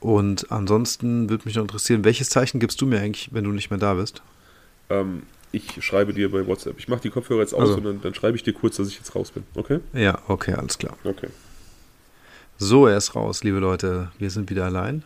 Und 0.01 0.51
ansonsten 0.53 1.29
würde 1.29 1.45
mich 1.45 1.57
noch 1.57 1.63
interessieren, 1.63 2.05
welches 2.05 2.31
Zeichen 2.31 2.61
gibst 2.61 2.81
du 2.81 2.87
mir 2.87 3.01
eigentlich, 3.01 3.31
wenn 3.33 3.45
du 3.45 3.51
nicht 3.51 3.71
mehr 3.71 3.79
da 3.79 3.95
bist? 3.95 4.23
Ähm, 4.91 5.23
ich 5.51 5.85
schreibe 5.85 6.13
dir 6.13 6.31
bei 6.31 6.47
WhatsApp. 6.47 6.79
Ich 6.79 6.89
mache 6.89 7.01
die 7.01 7.11
Kopfhörer 7.11 7.41
jetzt 7.41 7.55
aus 7.55 7.61
Also. 7.63 7.77
und 7.77 7.85
dann, 7.85 8.01
dann 8.03 8.15
schreibe 8.15 8.37
ich 8.37 8.43
dir 8.43 8.53
kurz, 8.53 8.77
dass 8.77 8.89
ich 8.89 8.97
jetzt 8.97 9.15
raus 9.15 9.31
bin. 9.31 9.45
Okay? 9.55 9.81
Ja, 9.93 10.19
okay, 10.29 10.53
alles 10.55 10.79
klar. 10.79 10.97
Okay. 11.05 11.29
So, 12.59 12.87
er 12.87 12.97
ist 12.97 13.15
raus, 13.15 13.45
liebe 13.45 13.59
Leute. 13.59 14.11
Wir 14.19 14.31
sind 14.31 14.51
wieder 14.51 14.67
allein. 14.67 15.05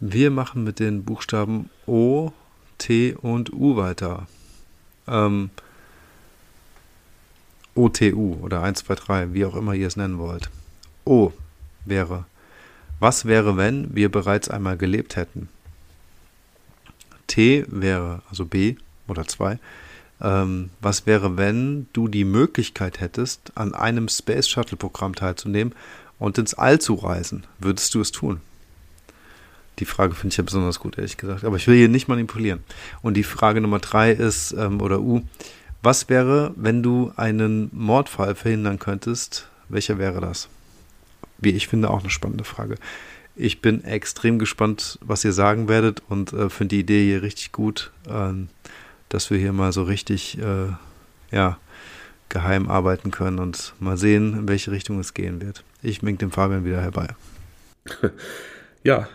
Wir 0.00 0.30
machen 0.30 0.64
mit 0.64 0.78
den 0.80 1.04
Buchstaben 1.04 1.70
O, 1.86 2.32
T 2.78 3.14
und 3.14 3.52
U 3.52 3.76
weiter. 3.76 4.26
Ähm, 5.06 5.50
OTU 7.74 8.38
oder 8.42 8.62
1, 8.62 8.84
2, 8.84 8.94
3, 8.94 9.34
wie 9.34 9.44
auch 9.44 9.54
immer 9.54 9.74
ihr 9.74 9.86
es 9.86 9.96
nennen 9.96 10.18
wollt. 10.18 10.50
O 11.04 11.32
wäre, 11.84 12.24
was 12.98 13.24
wäre, 13.24 13.56
wenn 13.56 13.94
wir 13.94 14.10
bereits 14.10 14.48
einmal 14.48 14.76
gelebt 14.76 15.16
hätten? 15.16 15.48
T 17.26 17.64
wäre, 17.68 18.22
also 18.28 18.44
B 18.44 18.76
oder 19.08 19.26
2, 19.26 19.58
ähm, 20.20 20.70
was 20.80 21.06
wäre, 21.06 21.36
wenn 21.36 21.86
du 21.92 22.08
die 22.08 22.24
Möglichkeit 22.24 23.00
hättest, 23.00 23.52
an 23.56 23.74
einem 23.74 24.08
Space 24.08 24.48
Shuttle 24.48 24.76
Programm 24.76 25.14
teilzunehmen 25.14 25.74
und 26.18 26.38
ins 26.38 26.54
All 26.54 26.78
zu 26.78 26.94
reisen? 26.94 27.44
Würdest 27.58 27.94
du 27.94 28.00
es 28.00 28.12
tun? 28.12 28.40
Die 29.78 29.86
Frage 29.86 30.14
finde 30.14 30.34
ich 30.34 30.36
ja 30.36 30.44
besonders 30.44 30.78
gut, 30.78 30.98
ehrlich 30.98 31.16
gesagt. 31.16 31.44
Aber 31.44 31.56
ich 31.56 31.66
will 31.66 31.76
hier 31.76 31.88
nicht 31.88 32.08
manipulieren. 32.08 32.60
Und 33.00 33.14
die 33.14 33.22
Frage 33.22 33.62
Nummer 33.62 33.78
drei 33.78 34.12
ist, 34.12 34.52
ähm, 34.52 34.82
oder 34.82 35.00
U, 35.00 35.22
was 35.82 36.08
wäre, 36.08 36.52
wenn 36.56 36.82
du 36.82 37.12
einen 37.16 37.70
Mordfall 37.72 38.34
verhindern 38.34 38.78
könntest? 38.78 39.48
Welcher 39.68 39.98
wäre 39.98 40.20
das? 40.20 40.48
Wie 41.38 41.50
ich 41.50 41.68
finde, 41.68 41.90
auch 41.90 42.00
eine 42.00 42.10
spannende 42.10 42.44
Frage. 42.44 42.76
Ich 43.36 43.62
bin 43.62 43.84
extrem 43.84 44.38
gespannt, 44.38 44.98
was 45.00 45.24
ihr 45.24 45.32
sagen 45.32 45.68
werdet 45.68 46.02
und 46.08 46.32
äh, 46.32 46.50
finde 46.50 46.76
die 46.76 46.80
Idee 46.80 47.04
hier 47.04 47.22
richtig 47.22 47.52
gut, 47.52 47.92
ähm, 48.08 48.48
dass 49.08 49.30
wir 49.30 49.38
hier 49.38 49.52
mal 49.52 49.72
so 49.72 49.84
richtig, 49.84 50.38
äh, 50.38 50.68
ja, 51.30 51.58
geheim 52.28 52.68
arbeiten 52.68 53.10
können 53.10 53.38
und 53.38 53.74
mal 53.80 53.96
sehen, 53.96 54.34
in 54.34 54.48
welche 54.48 54.70
Richtung 54.70 55.00
es 55.00 55.14
gehen 55.14 55.40
wird. 55.40 55.64
Ich 55.82 56.02
wink 56.02 56.18
dem 56.18 56.30
Fabian 56.30 56.64
wieder 56.64 56.80
herbei. 56.80 57.08
Ja, 58.82 59.10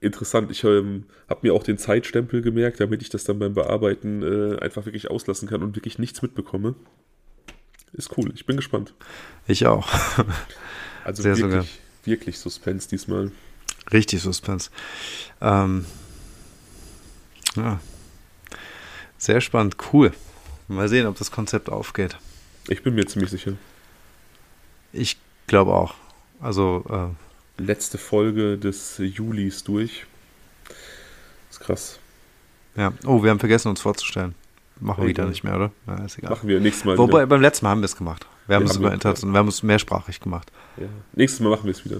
interessant. 0.00 0.50
Ich 0.50 0.64
ähm, 0.64 1.04
habe 1.28 1.40
mir 1.42 1.54
auch 1.54 1.62
den 1.62 1.78
Zeitstempel 1.78 2.42
gemerkt, 2.42 2.80
damit 2.80 3.02
ich 3.02 3.10
das 3.10 3.24
dann 3.24 3.38
beim 3.38 3.54
Bearbeiten 3.54 4.22
äh, 4.22 4.58
einfach 4.58 4.84
wirklich 4.86 5.10
auslassen 5.10 5.48
kann 5.48 5.62
und 5.62 5.76
wirklich 5.76 5.98
nichts 5.98 6.22
mitbekomme. 6.22 6.74
Ist 7.92 8.16
cool. 8.16 8.30
Ich 8.34 8.46
bin 8.46 8.56
gespannt. 8.56 8.94
Ich 9.46 9.66
auch. 9.66 9.88
Also 11.04 11.22
Sehr 11.22 11.38
wirklich, 11.38 11.52
sogar. 11.52 11.66
wirklich 12.04 12.38
Suspense 12.38 12.86
diesmal. 12.86 13.32
Richtig 13.90 14.20
Suspense. 14.20 14.68
Ähm, 15.40 15.86
ja. 17.56 17.80
Sehr 19.16 19.40
spannend, 19.40 19.76
cool. 19.92 20.12
Mal 20.66 20.88
sehen, 20.90 21.06
ob 21.06 21.16
das 21.16 21.30
Konzept 21.30 21.70
aufgeht. 21.70 22.18
Ich 22.68 22.82
bin 22.82 22.94
mir 22.94 23.06
ziemlich 23.06 23.30
sicher. 23.30 23.54
Ich 24.92 25.16
glaube 25.46 25.72
auch. 25.72 25.94
Also, 26.40 26.84
äh, 26.90 27.27
Letzte 27.58 27.98
Folge 27.98 28.56
des 28.56 28.98
Julis 28.98 29.64
durch. 29.64 30.06
Ist 31.50 31.60
krass. 31.60 31.98
ja. 32.76 32.92
Oh, 33.04 33.22
wir 33.22 33.30
haben 33.30 33.38
vergessen, 33.40 33.68
uns 33.68 33.80
vorzustellen. 33.80 34.34
Machen 34.80 35.02
wir 35.02 35.08
wieder 35.08 35.26
nicht 35.26 35.42
mehr, 35.42 35.56
oder? 35.56 35.72
Ja, 35.88 36.04
ist 36.04 36.18
egal. 36.18 36.30
Machen 36.30 36.48
wir 36.48 36.60
nächstes 36.60 36.84
Mal 36.84 36.96
Wobei, 36.96 37.18
wieder. 37.20 37.26
beim 37.26 37.40
letzten 37.40 37.64
Mal 37.64 37.70
haben 37.72 37.80
wir 37.80 37.86
es 37.86 37.96
gemacht. 37.96 38.26
Wir 38.46 38.54
haben 38.56 38.62
Ja, 38.62 38.66
es 38.70 38.76
haben 38.76 38.82
über 38.84 38.92
wir, 38.92 39.32
wir 39.32 39.38
haben 39.38 39.48
es 39.48 39.62
mehrsprachig 39.64 40.20
gemacht. 40.20 40.52
Ja. 40.76 40.86
Nächstes 41.14 41.40
Mal 41.40 41.50
machen 41.50 41.64
wir 41.64 41.72
es 41.72 41.84
wieder. 41.84 41.98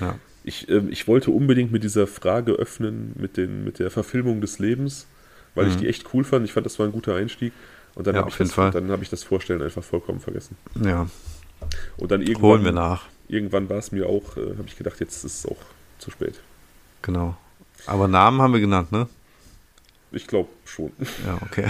Ja. 0.00 0.16
Ich, 0.42 0.68
ähm, 0.68 0.88
ich 0.90 1.06
wollte 1.06 1.30
unbedingt 1.30 1.70
mit 1.70 1.84
dieser 1.84 2.06
Frage 2.08 2.52
öffnen, 2.52 3.12
mit, 3.16 3.36
den, 3.36 3.64
mit 3.64 3.78
der 3.78 3.90
Verfilmung 3.92 4.40
des 4.40 4.58
Lebens, 4.58 5.06
weil 5.54 5.68
ich 5.68 5.74
Mhm. 5.76 5.80
die 5.80 5.88
echt 5.88 6.12
cool 6.12 6.24
fand. 6.24 6.44
Ich 6.44 6.52
fand, 6.52 6.66
das 6.66 6.78
war 6.80 6.86
ein 6.86 6.92
guter 6.92 7.14
Einstieg. 7.14 7.52
Und 7.94 8.06
dann 8.08 8.14
Ja, 8.16 8.22
habe 8.22 8.30
ich, 8.30 8.36
das- 8.36 8.54
dann 8.54 8.90
hab 8.90 9.02
ich 9.02 9.10
das 9.10 9.22
Vorstellen 9.22 9.62
einfach 9.62 9.84
vollkommen 9.84 10.18
vergessen. 10.20 10.56
Ja, 10.82 11.06
Und 11.98 12.10
dann 12.10 12.20
irgendwann, 12.22 12.42
holen 12.42 12.64
wir 12.64 12.72
nach. 12.72 13.04
Irgendwann 13.28 13.68
war 13.68 13.78
es 13.78 13.92
mir 13.92 14.06
auch, 14.08 14.36
äh, 14.36 14.56
habe 14.56 14.64
ich 14.66 14.76
gedacht, 14.76 15.00
jetzt 15.00 15.24
ist 15.24 15.44
es 15.44 15.46
auch 15.46 15.56
zu 15.98 16.10
spät. 16.10 16.40
Genau. 17.02 17.36
Aber 17.86 18.08
Namen 18.08 18.40
haben 18.42 18.52
wir 18.52 18.60
genannt, 18.60 18.90
ne? 18.92 19.08
Ich 20.10 20.26
glaube 20.26 20.48
schon. 20.64 20.92
Ja, 21.26 21.38
okay. 21.42 21.66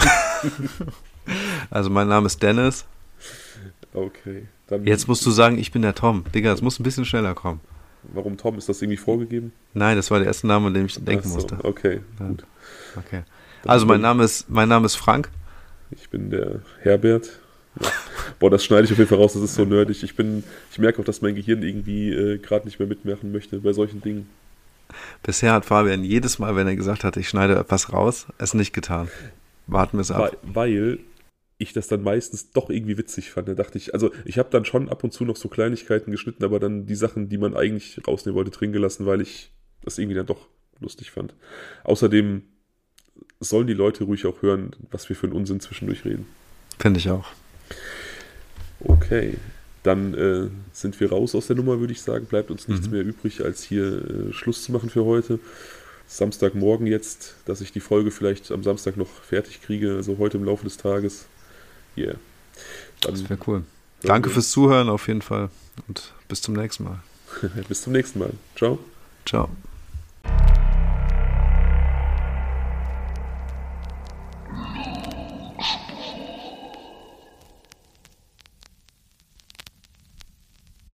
also 1.71 1.91
mein 1.91 2.09
Name 2.09 2.27
ist 2.27 2.43
Dennis. 2.43 2.85
Okay. 3.93 4.47
Jetzt 4.85 5.09
musst 5.09 5.25
du 5.27 5.31
sagen, 5.31 5.59
ich 5.59 5.73
bin 5.73 5.83
der 5.83 5.95
Tom. 5.95 6.25
Digga, 6.35 6.53
es 6.53 6.63
muss 6.63 6.79
ein 6.79 6.83
bisschen 6.83 7.05
schneller 7.05 7.35
kommen. 7.35 7.61
Warum 8.05 8.37
Tom? 8.37 8.57
Ist 8.59 8.69
das 8.69 8.81
irgendwie 8.81 8.97
vorgegeben? 8.97 9.53
Nein, 9.75 9.97
das 9.97 10.11
war 10.11 10.19
der 10.19 10.29
erste 10.29 10.47
Name, 10.47 10.69
an 10.69 10.75
den 10.75 10.87
ich 10.87 11.03
denken 11.03 11.29
so, 11.29 11.35
musste. 11.35 11.59
Okay, 11.65 12.01
Ja. 12.21 12.27
gut. 12.29 12.45
Okay. 12.97 13.23
Also 13.65 13.87
mein 13.87 14.01
Name 14.01 14.23
ist 14.25 14.49
mein 14.49 14.69
Name 14.69 14.87
ist 14.87 14.95
Frank. 14.95 15.31
Ich 15.91 16.09
bin 16.11 16.31
der 16.31 16.61
Herbert. 16.83 17.41
Boah, 18.39 18.51
das 18.51 18.65
schneide 18.65 18.85
ich 18.85 18.93
auf 18.93 18.99
jeden 18.99 19.09
Fall 19.09 19.19
raus, 19.19 19.33
das 19.33 19.43
ist 19.43 19.55
so 19.55 19.65
nerdig. 19.65 20.03
Ich 20.03 20.15
bin, 20.15 20.45
ich 20.71 20.79
merke 20.79 21.01
auch, 21.01 21.05
dass 21.05 21.23
mein 21.23 21.35
Gehirn 21.35 21.63
irgendwie 21.63 22.13
äh, 22.13 22.39
gerade 22.39 22.67
nicht 22.67 22.79
mehr 22.79 22.89
mitmachen 22.89 23.33
möchte 23.33 23.59
bei 23.59 23.73
solchen 23.73 24.01
Dingen. 24.01 24.29
Bisher 25.23 25.53
hat 25.53 25.65
Fabian 25.65 26.05
jedes 26.05 26.39
Mal, 26.39 26.57
wenn 26.57 26.67
er 26.67 26.77
gesagt 26.77 27.05
hat, 27.05 27.17
ich 27.17 27.29
schneide 27.29 27.57
etwas 27.57 27.93
raus, 27.93 28.27
es 28.39 28.55
nicht 28.55 28.73
getan. 28.73 29.09
Warten 29.67 29.99
wir 29.99 30.03
es 30.03 30.11
ab. 30.11 30.37
Weil, 30.43 30.55
weil 30.55 30.99
ich 31.59 31.73
das 31.73 31.89
dann 31.89 32.03
meistens 32.03 32.53
doch 32.53 32.71
irgendwie 32.71 32.97
witzig 32.97 33.31
fand. 33.31 33.49
Da 33.49 33.55
dachte 33.55 33.77
ich, 33.79 33.93
also 33.93 34.11
ich 34.25 34.39
habe 34.39 34.49
dann 34.51 34.65
schon 34.65 34.89
ab 34.89 35.03
und 35.05 35.13
zu 35.13 35.25
noch 35.25 35.37
so 35.37 35.49
Kleinigkeiten 35.49 36.13
geschnitten, 36.13 36.45
aber 36.45 36.61
dann 36.61 36.87
die 36.87 36.95
Sachen, 36.95 37.29
die 37.29 37.39
man 37.39 37.55
eigentlich 37.55 38.01
rausnehmen 38.07 38.37
wollte, 38.37 38.53
drin 38.53 38.73
gelassen, 38.73 39.07
weil 39.07 39.21
ich 39.21 39.51
das 39.83 39.99
irgendwie 39.99 40.15
dann 40.15 40.27
doch 40.27 40.47
lustig 40.81 41.11
fand. 41.11 41.35
Außerdem 41.85 42.43
sollen 43.41 43.67
die 43.67 43.75
Leute 43.75 44.05
ruhig 44.05 44.27
auch 44.27 44.43
hören, 44.43 44.71
was 44.91 45.09
wir 45.09 45.17
für 45.17 45.27
einen 45.27 45.37
Unsinn 45.37 45.61
zwischendurch 45.61 46.05
reden. 46.05 46.27
Finde 46.79 47.01
ich 47.01 47.11
auch. 47.11 47.27
Okay, 48.81 49.36
dann 49.82 50.15
äh, 50.15 50.49
sind 50.73 50.99
wir 51.01 51.11
raus 51.11 51.35
aus 51.35 51.47
der 51.49 51.57
Nummer, 51.57 51.81
würde 51.81 51.93
ich 51.93 52.03
sagen. 52.03 52.27
Bleibt 52.27 52.51
uns 52.51 52.69
nichts 52.69 52.86
Mhm. 52.86 52.93
mehr 52.93 53.03
übrig, 53.05 53.45
als 53.45 53.62
hier 53.62 54.28
äh, 54.28 54.32
Schluss 54.32 54.62
zu 54.65 54.73
machen 54.73 54.90
für 54.90 55.05
heute. 55.05 55.39
Samstagmorgen 56.07 56.86
jetzt, 56.86 57.35
dass 57.45 57.61
ich 57.61 57.73
die 57.73 57.81
Folge 57.81 58.11
vielleicht 58.11 58.51
am 58.51 58.62
Samstag 58.62 58.97
noch 58.97 59.09
fertig 59.09 59.61
kriege, 59.61 59.95
also 59.97 60.16
heute 60.19 60.39
im 60.39 60.45
Laufe 60.45 60.65
des 60.65 60.77
Tages. 60.78 61.27
Yeah. 61.97 62.15
Dann 63.03 63.12
Das 63.15 63.28
wäre 63.28 63.39
cool. 63.47 63.62
Danke 64.03 64.28
wir- 64.28 64.35
fürs 64.35 64.51
Zuhören 64.51 64.89
auf 64.89 65.07
jeden 65.09 65.23
Fall 65.23 65.51
und 65.86 66.12
bis 66.28 66.40
zum 66.40 66.55
nächsten 66.55 66.85
Mal. 66.85 67.01
Bis 67.69 67.82
zum 67.82 67.93
nächsten 67.93 68.20
Mal. 68.20 68.31
Ciao. 68.57 68.78
Ciao. 69.27 69.51